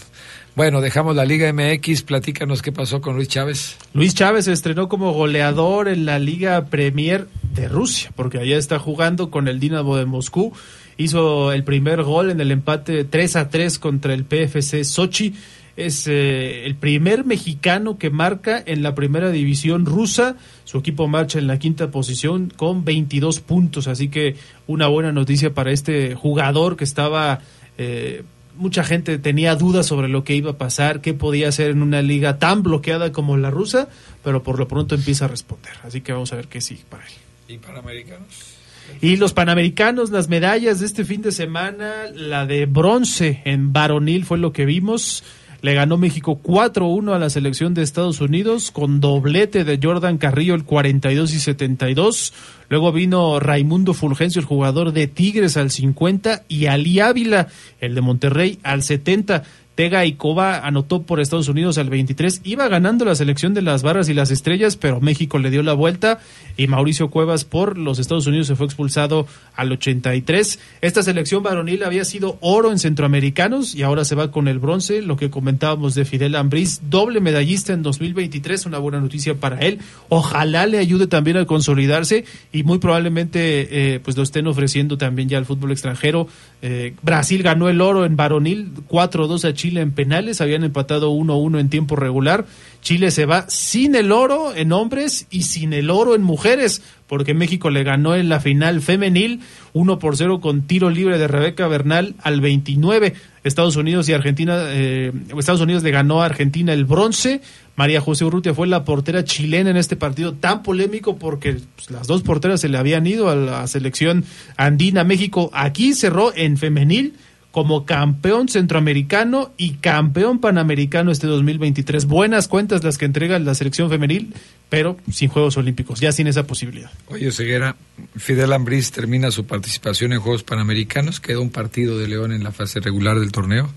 Bueno, 0.55 0.81
dejamos 0.81 1.15
la 1.15 1.25
Liga 1.25 1.51
MX, 1.53 2.01
platícanos 2.03 2.61
qué 2.61 2.71
pasó 2.71 2.99
con 3.01 3.15
Luis 3.15 3.27
Chávez. 3.27 3.77
Luis 3.93 4.13
Chávez 4.15 4.45
se 4.45 4.51
estrenó 4.51 4.89
como 4.89 5.13
goleador 5.13 5.87
en 5.87 6.05
la 6.05 6.19
Liga 6.19 6.65
Premier 6.65 7.27
de 7.53 7.67
Rusia, 7.67 8.11
porque 8.15 8.39
allá 8.39 8.57
está 8.57 8.77
jugando 8.79 9.29
con 9.29 9.47
el 9.47 9.59
Dinamo 9.59 9.95
de 9.95 10.05
Moscú. 10.05 10.53
Hizo 10.99 11.53
el 11.53 11.63
primer 11.63 12.03
gol 12.03 12.29
en 12.29 12.41
el 12.41 12.51
empate 12.51 13.05
3 13.05 13.35
a 13.37 13.49
3 13.49 13.79
contra 13.79 14.13
el 14.13 14.25
PFC 14.25 14.83
Sochi. 14.83 15.33
Es 15.77 16.07
eh, 16.07 16.65
el 16.65 16.75
primer 16.75 17.23
mexicano 17.23 17.97
que 17.97 18.09
marca 18.09 18.61
en 18.65 18.83
la 18.83 18.95
primera 18.95 19.31
división 19.31 19.85
rusa. 19.85 20.35
Su 20.65 20.79
equipo 20.79 21.07
marcha 21.07 21.39
en 21.39 21.47
la 21.47 21.57
quinta 21.57 21.89
posición 21.89 22.51
con 22.53 22.83
22 22.83 23.39
puntos. 23.39 23.87
Así 23.87 24.09
que 24.09 24.35
una 24.67 24.87
buena 24.89 25.13
noticia 25.13 25.53
para 25.53 25.71
este 25.71 26.15
jugador 26.15 26.75
que 26.75 26.83
estaba 26.83 27.39
eh, 27.77 28.23
mucha 28.57 28.83
gente 28.83 29.17
tenía 29.19 29.55
dudas 29.55 29.85
sobre 29.85 30.09
lo 30.09 30.25
que 30.25 30.35
iba 30.35 30.51
a 30.51 30.57
pasar, 30.57 30.99
qué 30.99 31.13
podía 31.13 31.47
hacer 31.47 31.71
en 31.71 31.81
una 31.81 32.01
liga 32.01 32.39
tan 32.39 32.61
bloqueada 32.61 33.13
como 33.13 33.37
la 33.37 33.51
rusa, 33.51 33.87
pero 34.21 34.43
por 34.43 34.59
lo 34.59 34.67
pronto 34.67 34.95
empieza 34.95 35.23
a 35.23 35.27
responder. 35.29 35.71
Así 35.83 36.01
que 36.01 36.11
vamos 36.11 36.33
a 36.33 36.35
ver 36.35 36.49
qué 36.49 36.59
sigue 36.59 36.83
para 36.89 37.05
él. 37.05 37.13
¿Y 37.47 37.57
panamericanos? 37.57 38.58
Y 39.01 39.17
los 39.17 39.33
panamericanos, 39.33 40.09
las 40.11 40.29
medallas 40.29 40.79
de 40.79 40.85
este 40.85 41.05
fin 41.05 41.21
de 41.21 41.31
semana, 41.31 42.05
la 42.13 42.45
de 42.45 42.65
bronce 42.65 43.41
en 43.45 43.71
varonil 43.71 44.25
fue 44.25 44.37
lo 44.37 44.51
que 44.51 44.65
vimos. 44.65 45.23
Le 45.61 45.73
ganó 45.73 45.97
México 45.97 46.39
4-1 46.41 47.13
a 47.13 47.19
la 47.19 47.29
selección 47.29 47.73
de 47.73 47.81
Estados 47.81 48.21
Unidos 48.21 48.71
con 48.71 49.01
doblete 49.01 49.65
de 49.65 49.77
Jordan 49.81 50.17
Carrillo 50.17 50.55
el 50.55 50.63
42 50.63 51.33
y 51.33 51.39
72. 51.39 52.33
Luego 52.69 52.93
vino 52.93 53.39
Raimundo 53.41 53.93
Fulgencio, 53.93 54.39
el 54.39 54.45
jugador 54.45 54.93
de 54.93 55.07
Tigres 55.07 55.57
al 55.57 55.69
50 55.69 56.43
y 56.47 56.67
Ali 56.67 57.01
Ávila, 57.01 57.49
el 57.81 57.93
de 57.93 58.01
Monterrey 58.01 58.59
al 58.63 58.83
70. 58.83 59.43
Tega 59.79 60.05
y 60.05 60.15
Coba 60.15 60.67
anotó 60.67 61.03
por 61.03 61.21
Estados 61.21 61.47
Unidos 61.47 61.77
al 61.77 61.89
23. 61.89 62.41
Iba 62.43 62.67
ganando 62.67 63.05
la 63.05 63.15
selección 63.15 63.53
de 63.53 63.61
las 63.61 63.81
barras 63.81 64.09
y 64.09 64.13
las 64.13 64.29
estrellas, 64.29 64.75
pero 64.75 64.99
México 64.99 65.39
le 65.39 65.49
dio 65.49 65.63
la 65.63 65.71
vuelta 65.71 66.19
y 66.57 66.67
Mauricio 66.67 67.09
Cuevas 67.09 67.45
por 67.45 67.77
los 67.77 67.97
Estados 67.97 68.27
Unidos 68.27 68.47
se 68.47 68.57
fue 68.57 68.65
expulsado 68.65 69.25
al 69.55 69.71
83. 69.71 70.59
Esta 70.81 71.01
selección 71.01 71.43
varonil 71.43 71.83
había 71.83 72.03
sido 72.03 72.37
oro 72.41 72.73
en 72.73 72.77
centroamericanos 72.77 73.73
y 73.73 73.83
ahora 73.83 74.03
se 74.03 74.15
va 74.15 74.31
con 74.31 74.49
el 74.49 74.59
bronce. 74.59 75.01
Lo 75.01 75.15
que 75.15 75.29
comentábamos 75.29 75.95
de 75.95 76.03
Fidel 76.03 76.35
Ambriz, 76.35 76.81
doble 76.89 77.21
medallista 77.21 77.71
en 77.71 77.81
2023, 77.81 78.65
una 78.65 78.79
buena 78.79 78.99
noticia 78.99 79.35
para 79.35 79.59
él. 79.59 79.79
Ojalá 80.09 80.65
le 80.65 80.79
ayude 80.79 81.07
también 81.07 81.37
a 81.37 81.45
consolidarse 81.45 82.25
y 82.51 82.63
muy 82.63 82.79
probablemente 82.79 83.93
eh, 83.93 84.01
pues 84.01 84.17
lo 84.17 84.23
estén 84.23 84.45
ofreciendo 84.47 84.97
también 84.97 85.29
ya 85.29 85.37
al 85.37 85.45
fútbol 85.45 85.71
extranjero. 85.71 86.27
Eh, 86.61 86.95
Brasil 87.01 87.43
ganó 87.43 87.69
el 87.69 87.79
oro 87.79 88.03
en 88.03 88.17
varonil, 88.17 88.73
4-2 88.89 89.47
a 89.47 89.53
Chile 89.53 89.68
en 89.77 89.91
penales, 89.91 90.41
habían 90.41 90.63
empatado 90.63 91.11
1-1 91.11 91.59
en 91.59 91.69
tiempo 91.69 91.95
regular. 91.95 92.45
Chile 92.81 93.11
se 93.11 93.25
va 93.25 93.45
sin 93.49 93.95
el 93.95 94.11
oro 94.11 94.55
en 94.55 94.71
hombres 94.71 95.27
y 95.29 95.43
sin 95.43 95.73
el 95.73 95.89
oro 95.89 96.15
en 96.15 96.21
mujeres, 96.21 96.81
porque 97.07 97.33
México 97.33 97.69
le 97.69 97.83
ganó 97.83 98.15
en 98.15 98.29
la 98.29 98.39
final 98.39 98.81
femenil 98.81 99.41
1 99.73 99.99
por 99.99 100.17
0 100.17 100.41
con 100.41 100.63
tiro 100.63 100.89
libre 100.89 101.17
de 101.17 101.27
Rebeca 101.27 101.67
Bernal 101.67 102.15
al 102.21 102.41
29. 102.41 103.13
Estados 103.43 103.75
Unidos 103.75 104.07
y 104.09 104.13
Argentina, 104.13 104.55
eh, 104.67 105.11
Estados 105.37 105.61
Unidos 105.61 105.83
le 105.83 105.91
ganó 105.91 106.21
a 106.21 106.25
Argentina 106.25 106.73
el 106.73 106.85
bronce. 106.85 107.41
María 107.75 108.01
José 108.01 108.25
Urrutia 108.25 108.53
fue 108.53 108.67
la 108.67 108.83
portera 108.83 109.23
chilena 109.23 109.69
en 109.69 109.77
este 109.77 109.95
partido 109.95 110.33
tan 110.33 110.63
polémico 110.63 111.17
porque 111.17 111.57
pues, 111.75 111.89
las 111.89 112.07
dos 112.07 112.23
porteras 112.23 112.61
se 112.61 112.69
le 112.69 112.77
habían 112.77 113.07
ido 113.07 113.29
a 113.29 113.35
la 113.35 113.67
selección 113.67 114.25
andina. 114.57 115.03
México 115.03 115.49
aquí 115.53 115.93
cerró 115.93 116.33
en 116.35 116.57
femenil 116.57 117.13
como 117.51 117.85
campeón 117.85 118.47
centroamericano 118.47 119.51
y 119.57 119.75
campeón 119.75 120.39
panamericano 120.39 121.11
este 121.11 121.27
2023. 121.27 122.05
Buenas 122.05 122.47
cuentas 122.47 122.83
las 122.83 122.97
que 122.97 123.05
entrega 123.05 123.39
la 123.39 123.55
selección 123.55 123.89
femenil, 123.89 124.33
pero 124.69 124.97
sin 125.11 125.29
Juegos 125.29 125.57
Olímpicos, 125.57 125.99
ya 125.99 126.11
sin 126.11 126.27
esa 126.27 126.45
posibilidad. 126.45 126.91
Oye, 127.07 127.31
Ceguera, 127.31 127.75
Fidel 128.15 128.53
Ambriz 128.53 128.91
termina 128.91 129.31
su 129.31 129.45
participación 129.45 130.13
en 130.13 130.19
Juegos 130.19 130.43
Panamericanos, 130.43 131.19
queda 131.19 131.39
un 131.39 131.49
partido 131.49 131.97
de 131.97 132.07
León 132.07 132.31
en 132.31 132.43
la 132.43 132.51
fase 132.51 132.79
regular 132.79 133.19
del 133.19 133.31
torneo. 133.31 133.69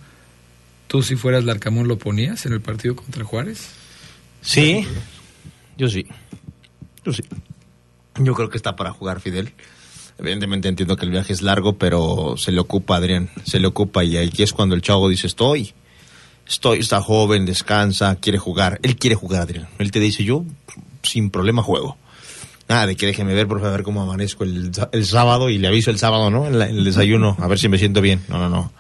¿Tú 0.87 1.03
si 1.03 1.17
fueras 1.17 1.45
Larcamón 1.45 1.89
lo 1.89 1.99
ponías 1.99 2.45
en 2.45 2.53
el 2.53 2.61
partido 2.61 2.95
contra 2.95 3.25
Juárez? 3.25 3.71
Sí, 4.43 4.87
yo 5.79 5.89
sí. 5.89 6.05
Yo 7.05 7.13
sí. 7.13 7.23
Yo 8.19 8.35
creo 8.35 8.51
que 8.51 8.59
está 8.59 8.77
para 8.77 8.93
jugar 8.93 9.21
Fidel. 9.21 9.55
Evidentemente 10.23 10.69
entiendo 10.69 10.97
que 10.97 11.05
el 11.05 11.11
viaje 11.11 11.33
es 11.33 11.43
largo, 11.43 11.77
pero 11.79 12.37
se 12.39 12.53
le 12.53 12.61
ocupa, 12.61 12.97
Adrián. 12.97 13.29
Se 13.45 13.59
le 13.59 13.67
ocupa 13.67 14.05
y 14.05 14.17
aquí 14.17 14.45
es 14.45 14.53
cuando 14.53 14.77
el 14.77 14.81
chavo 14.81 15.09
dice 15.09 15.27
estoy. 15.27 15.73
Estoy, 16.47 16.79
está 16.79 17.01
joven, 17.01 17.45
descansa, 17.45 18.15
quiere 18.17 18.39
jugar. 18.39 18.79
Él 18.85 18.95
quiere 18.95 19.17
jugar, 19.17 19.43
Adrián. 19.43 19.69
Él 19.79 19.91
te 19.91 19.99
dice, 19.99 20.23
yo 20.23 20.45
sin 21.03 21.31
problema 21.31 21.65
juego. 21.65 21.97
Nada 22.69 22.87
de 22.87 22.95
que 22.95 23.07
déjeme 23.07 23.35
ver, 23.35 23.49
por 23.49 23.65
a 23.67 23.71
ver 23.71 23.83
cómo 23.83 24.01
amanezco 24.01 24.45
el, 24.45 24.71
el 24.93 25.07
sábado 25.07 25.51
y 25.51 25.59
le 25.59 25.67
aviso 25.67 25.91
el 25.91 25.99
sábado, 25.99 26.31
¿no? 26.31 26.47
En 26.47 26.55
el 26.55 26.85
desayuno, 26.85 27.37
a 27.41 27.49
ver 27.49 27.59
si 27.59 27.69
me 27.69 27.79
siento 27.79 28.01
bien. 28.01 28.23
No, 28.29 28.39
no, 28.39 28.49
no. 28.49 28.73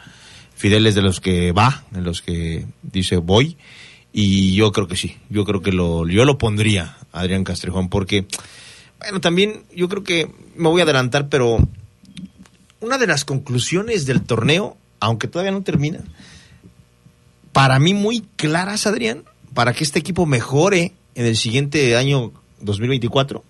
Fidel 0.54 0.86
es 0.86 0.94
de 0.94 1.02
los 1.02 1.20
que 1.20 1.50
va, 1.50 1.82
de 1.90 2.02
los 2.02 2.22
que 2.22 2.66
dice 2.82 3.16
voy. 3.16 3.56
Y 4.12 4.54
yo 4.54 4.70
creo 4.70 4.86
que 4.86 4.96
sí. 4.96 5.16
Yo 5.28 5.44
creo 5.44 5.60
que 5.60 5.72
lo, 5.72 6.06
yo 6.06 6.24
lo 6.24 6.38
pondría, 6.38 6.98
Adrián 7.10 7.42
Castrejón, 7.42 7.88
porque, 7.88 8.26
bueno, 9.02 9.20
también 9.20 9.64
yo 9.74 9.88
creo 9.88 10.04
que 10.04 10.30
me 10.54 10.68
voy 10.68 10.80
a 10.80 10.84
adelantar, 10.84 11.28
pero 11.28 11.58
una 12.80 12.98
de 12.98 13.06
las 13.08 13.24
conclusiones 13.24 14.06
del 14.06 14.22
torneo, 14.22 14.76
aunque 15.00 15.26
todavía 15.26 15.50
no 15.50 15.62
termina, 15.62 16.00
para 17.52 17.78
mí 17.80 17.94
muy 17.94 18.22
claras, 18.36 18.86
Adrián, 18.86 19.24
para 19.54 19.72
que 19.72 19.82
este 19.82 19.98
equipo 19.98 20.24
mejore 20.24 20.92
en 21.16 21.26
el 21.26 21.36
siguiente 21.36 21.96
año 21.96 22.32
2024, 22.60 23.42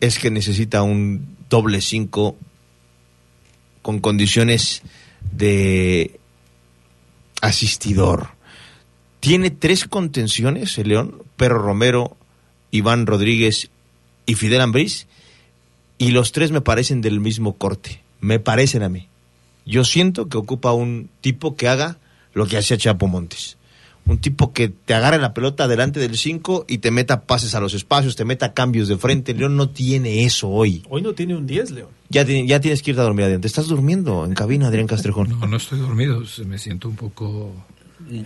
es 0.00 0.18
que 0.18 0.30
necesita 0.30 0.82
un 0.82 1.36
doble 1.48 1.80
5 1.80 2.36
con 3.80 4.00
condiciones 4.00 4.82
de 5.32 6.20
asistidor. 7.40 8.28
Tiene 9.20 9.50
tres 9.50 9.86
contenciones, 9.86 10.76
el 10.76 10.88
León, 10.88 11.22
Perro 11.36 11.62
Romero, 11.62 12.16
Iván 12.70 13.06
Rodríguez 13.06 13.70
y 14.28 14.34
Fidel 14.36 14.60
Ambriz, 14.60 15.06
y 15.98 16.10
los 16.12 16.30
tres 16.30 16.52
me 16.52 16.60
parecen 16.60 17.00
del 17.00 17.18
mismo 17.18 17.56
corte, 17.56 18.02
me 18.20 18.38
parecen 18.38 18.82
a 18.84 18.88
mí. 18.88 19.08
Yo 19.66 19.84
siento 19.84 20.28
que 20.28 20.38
ocupa 20.38 20.72
un 20.72 21.10
tipo 21.20 21.56
que 21.56 21.66
haga 21.68 21.98
lo 22.34 22.46
que 22.46 22.56
hacía 22.56 22.76
Chapo 22.78 23.08
Montes. 23.08 23.56
Un 24.06 24.18
tipo 24.18 24.54
que 24.54 24.68
te 24.70 24.94
agarre 24.94 25.18
la 25.18 25.34
pelota 25.34 25.68
delante 25.68 26.00
del 26.00 26.16
5 26.16 26.64
y 26.66 26.78
te 26.78 26.90
meta 26.90 27.22
pases 27.26 27.54
a 27.54 27.60
los 27.60 27.74
espacios, 27.74 28.16
te 28.16 28.24
meta 28.24 28.54
cambios 28.54 28.88
de 28.88 28.96
frente. 28.96 29.34
León 29.34 29.56
no 29.56 29.68
tiene 29.68 30.24
eso 30.24 30.48
hoy. 30.48 30.82
Hoy 30.88 31.02
no 31.02 31.12
tiene 31.12 31.36
un 31.36 31.46
10, 31.46 31.72
León. 31.72 31.90
Ya, 32.08 32.24
ti- 32.24 32.46
ya 32.46 32.58
tienes 32.58 32.80
que 32.82 32.92
irte 32.92 33.02
a 33.02 33.04
dormir, 33.04 33.24
Adrián. 33.24 33.42
Te 33.42 33.48
estás 33.48 33.66
durmiendo 33.66 34.24
en 34.24 34.32
cabina, 34.32 34.68
Adrián 34.68 34.86
Castrejón. 34.86 35.28
No, 35.38 35.46
no 35.46 35.56
estoy 35.58 35.78
dormido, 35.80 36.24
se- 36.24 36.44
me 36.46 36.58
siento 36.58 36.88
un 36.88 36.96
poco 36.96 37.52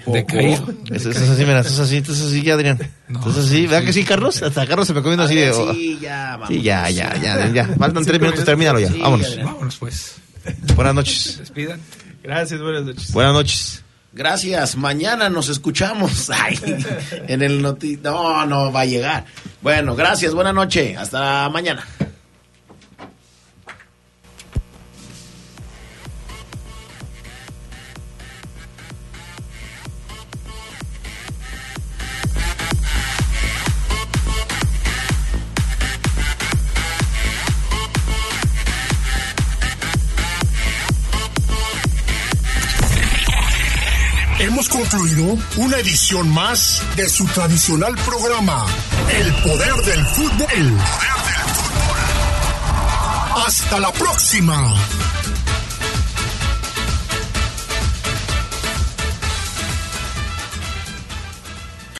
decaído. 0.07 0.69
Estás 0.85 1.07
estás 1.07 1.29
así, 1.31 1.45
mira, 1.45 1.61
estás 1.61 1.79
así, 1.79 1.97
estás 1.99 2.21
así, 2.21 2.43
ya, 2.43 2.55
Adrián. 2.55 2.79
Estás 3.09 3.39
así, 3.39 3.67
¿verdad 3.67 3.85
que 3.85 3.93
sí, 3.93 4.05
Carlos? 4.05 4.43
Hasta 4.43 4.67
Carlos 4.67 4.87
se 4.87 4.95
me 4.95 5.03
comiendo 5.03 5.25
así 5.25 5.35
de... 5.35 5.49
Adrián, 5.49 5.75
sí, 5.75 5.99
ya, 6.01 6.31
vamos. 6.33 6.49
Sí, 6.49 6.63
ya, 6.63 6.91
ya, 6.91 7.17
ya, 7.17 7.49
ya. 7.49 7.67
Faltan 7.79 8.05
tres 8.05 8.21
minutos, 8.21 8.45
termínalo 8.45 8.81
ya. 8.81 8.89
Sí, 8.89 9.01
Vámonos. 9.01 9.27
Adrián. 9.27 9.47
Vámonos 9.47 9.77
pues. 9.77 10.17
Buenas 10.77 10.95
noches. 10.95 11.39
Despidan. 11.39 11.81
Gracias, 12.23 12.61
buenas 12.61 12.85
noches. 12.85 13.13
Buenas 13.13 13.33
noches. 13.35 13.83
Gracias, 14.15 14.77
mañana 14.77 15.31
nos 15.31 15.49
escuchamos. 15.49 16.31
Ay, 16.31 16.59
en 17.29 17.43
el 17.43 17.63
noti 17.63 17.99
No, 18.03 18.45
no 18.47 18.71
va 18.71 18.83
a 18.83 18.87
llegar. 18.87 19.25
Bueno, 19.63 19.95
gracias, 19.97 20.35
buena 20.35 20.53
noche. 20.53 20.97
Hasta 20.97 21.49
mañana. 21.49 21.87
Concluido 44.93 45.39
una 45.57 45.79
edición 45.79 46.29
más 46.29 46.83
de 46.97 47.09
su 47.09 47.25
tradicional 47.25 47.95
programa, 48.05 48.67
El 49.11 49.33
Poder 49.37 49.75
del 49.87 50.07
Fútbol. 50.09 50.79
Hasta 53.47 53.81
la 53.81 53.91
próxima. 53.91 54.75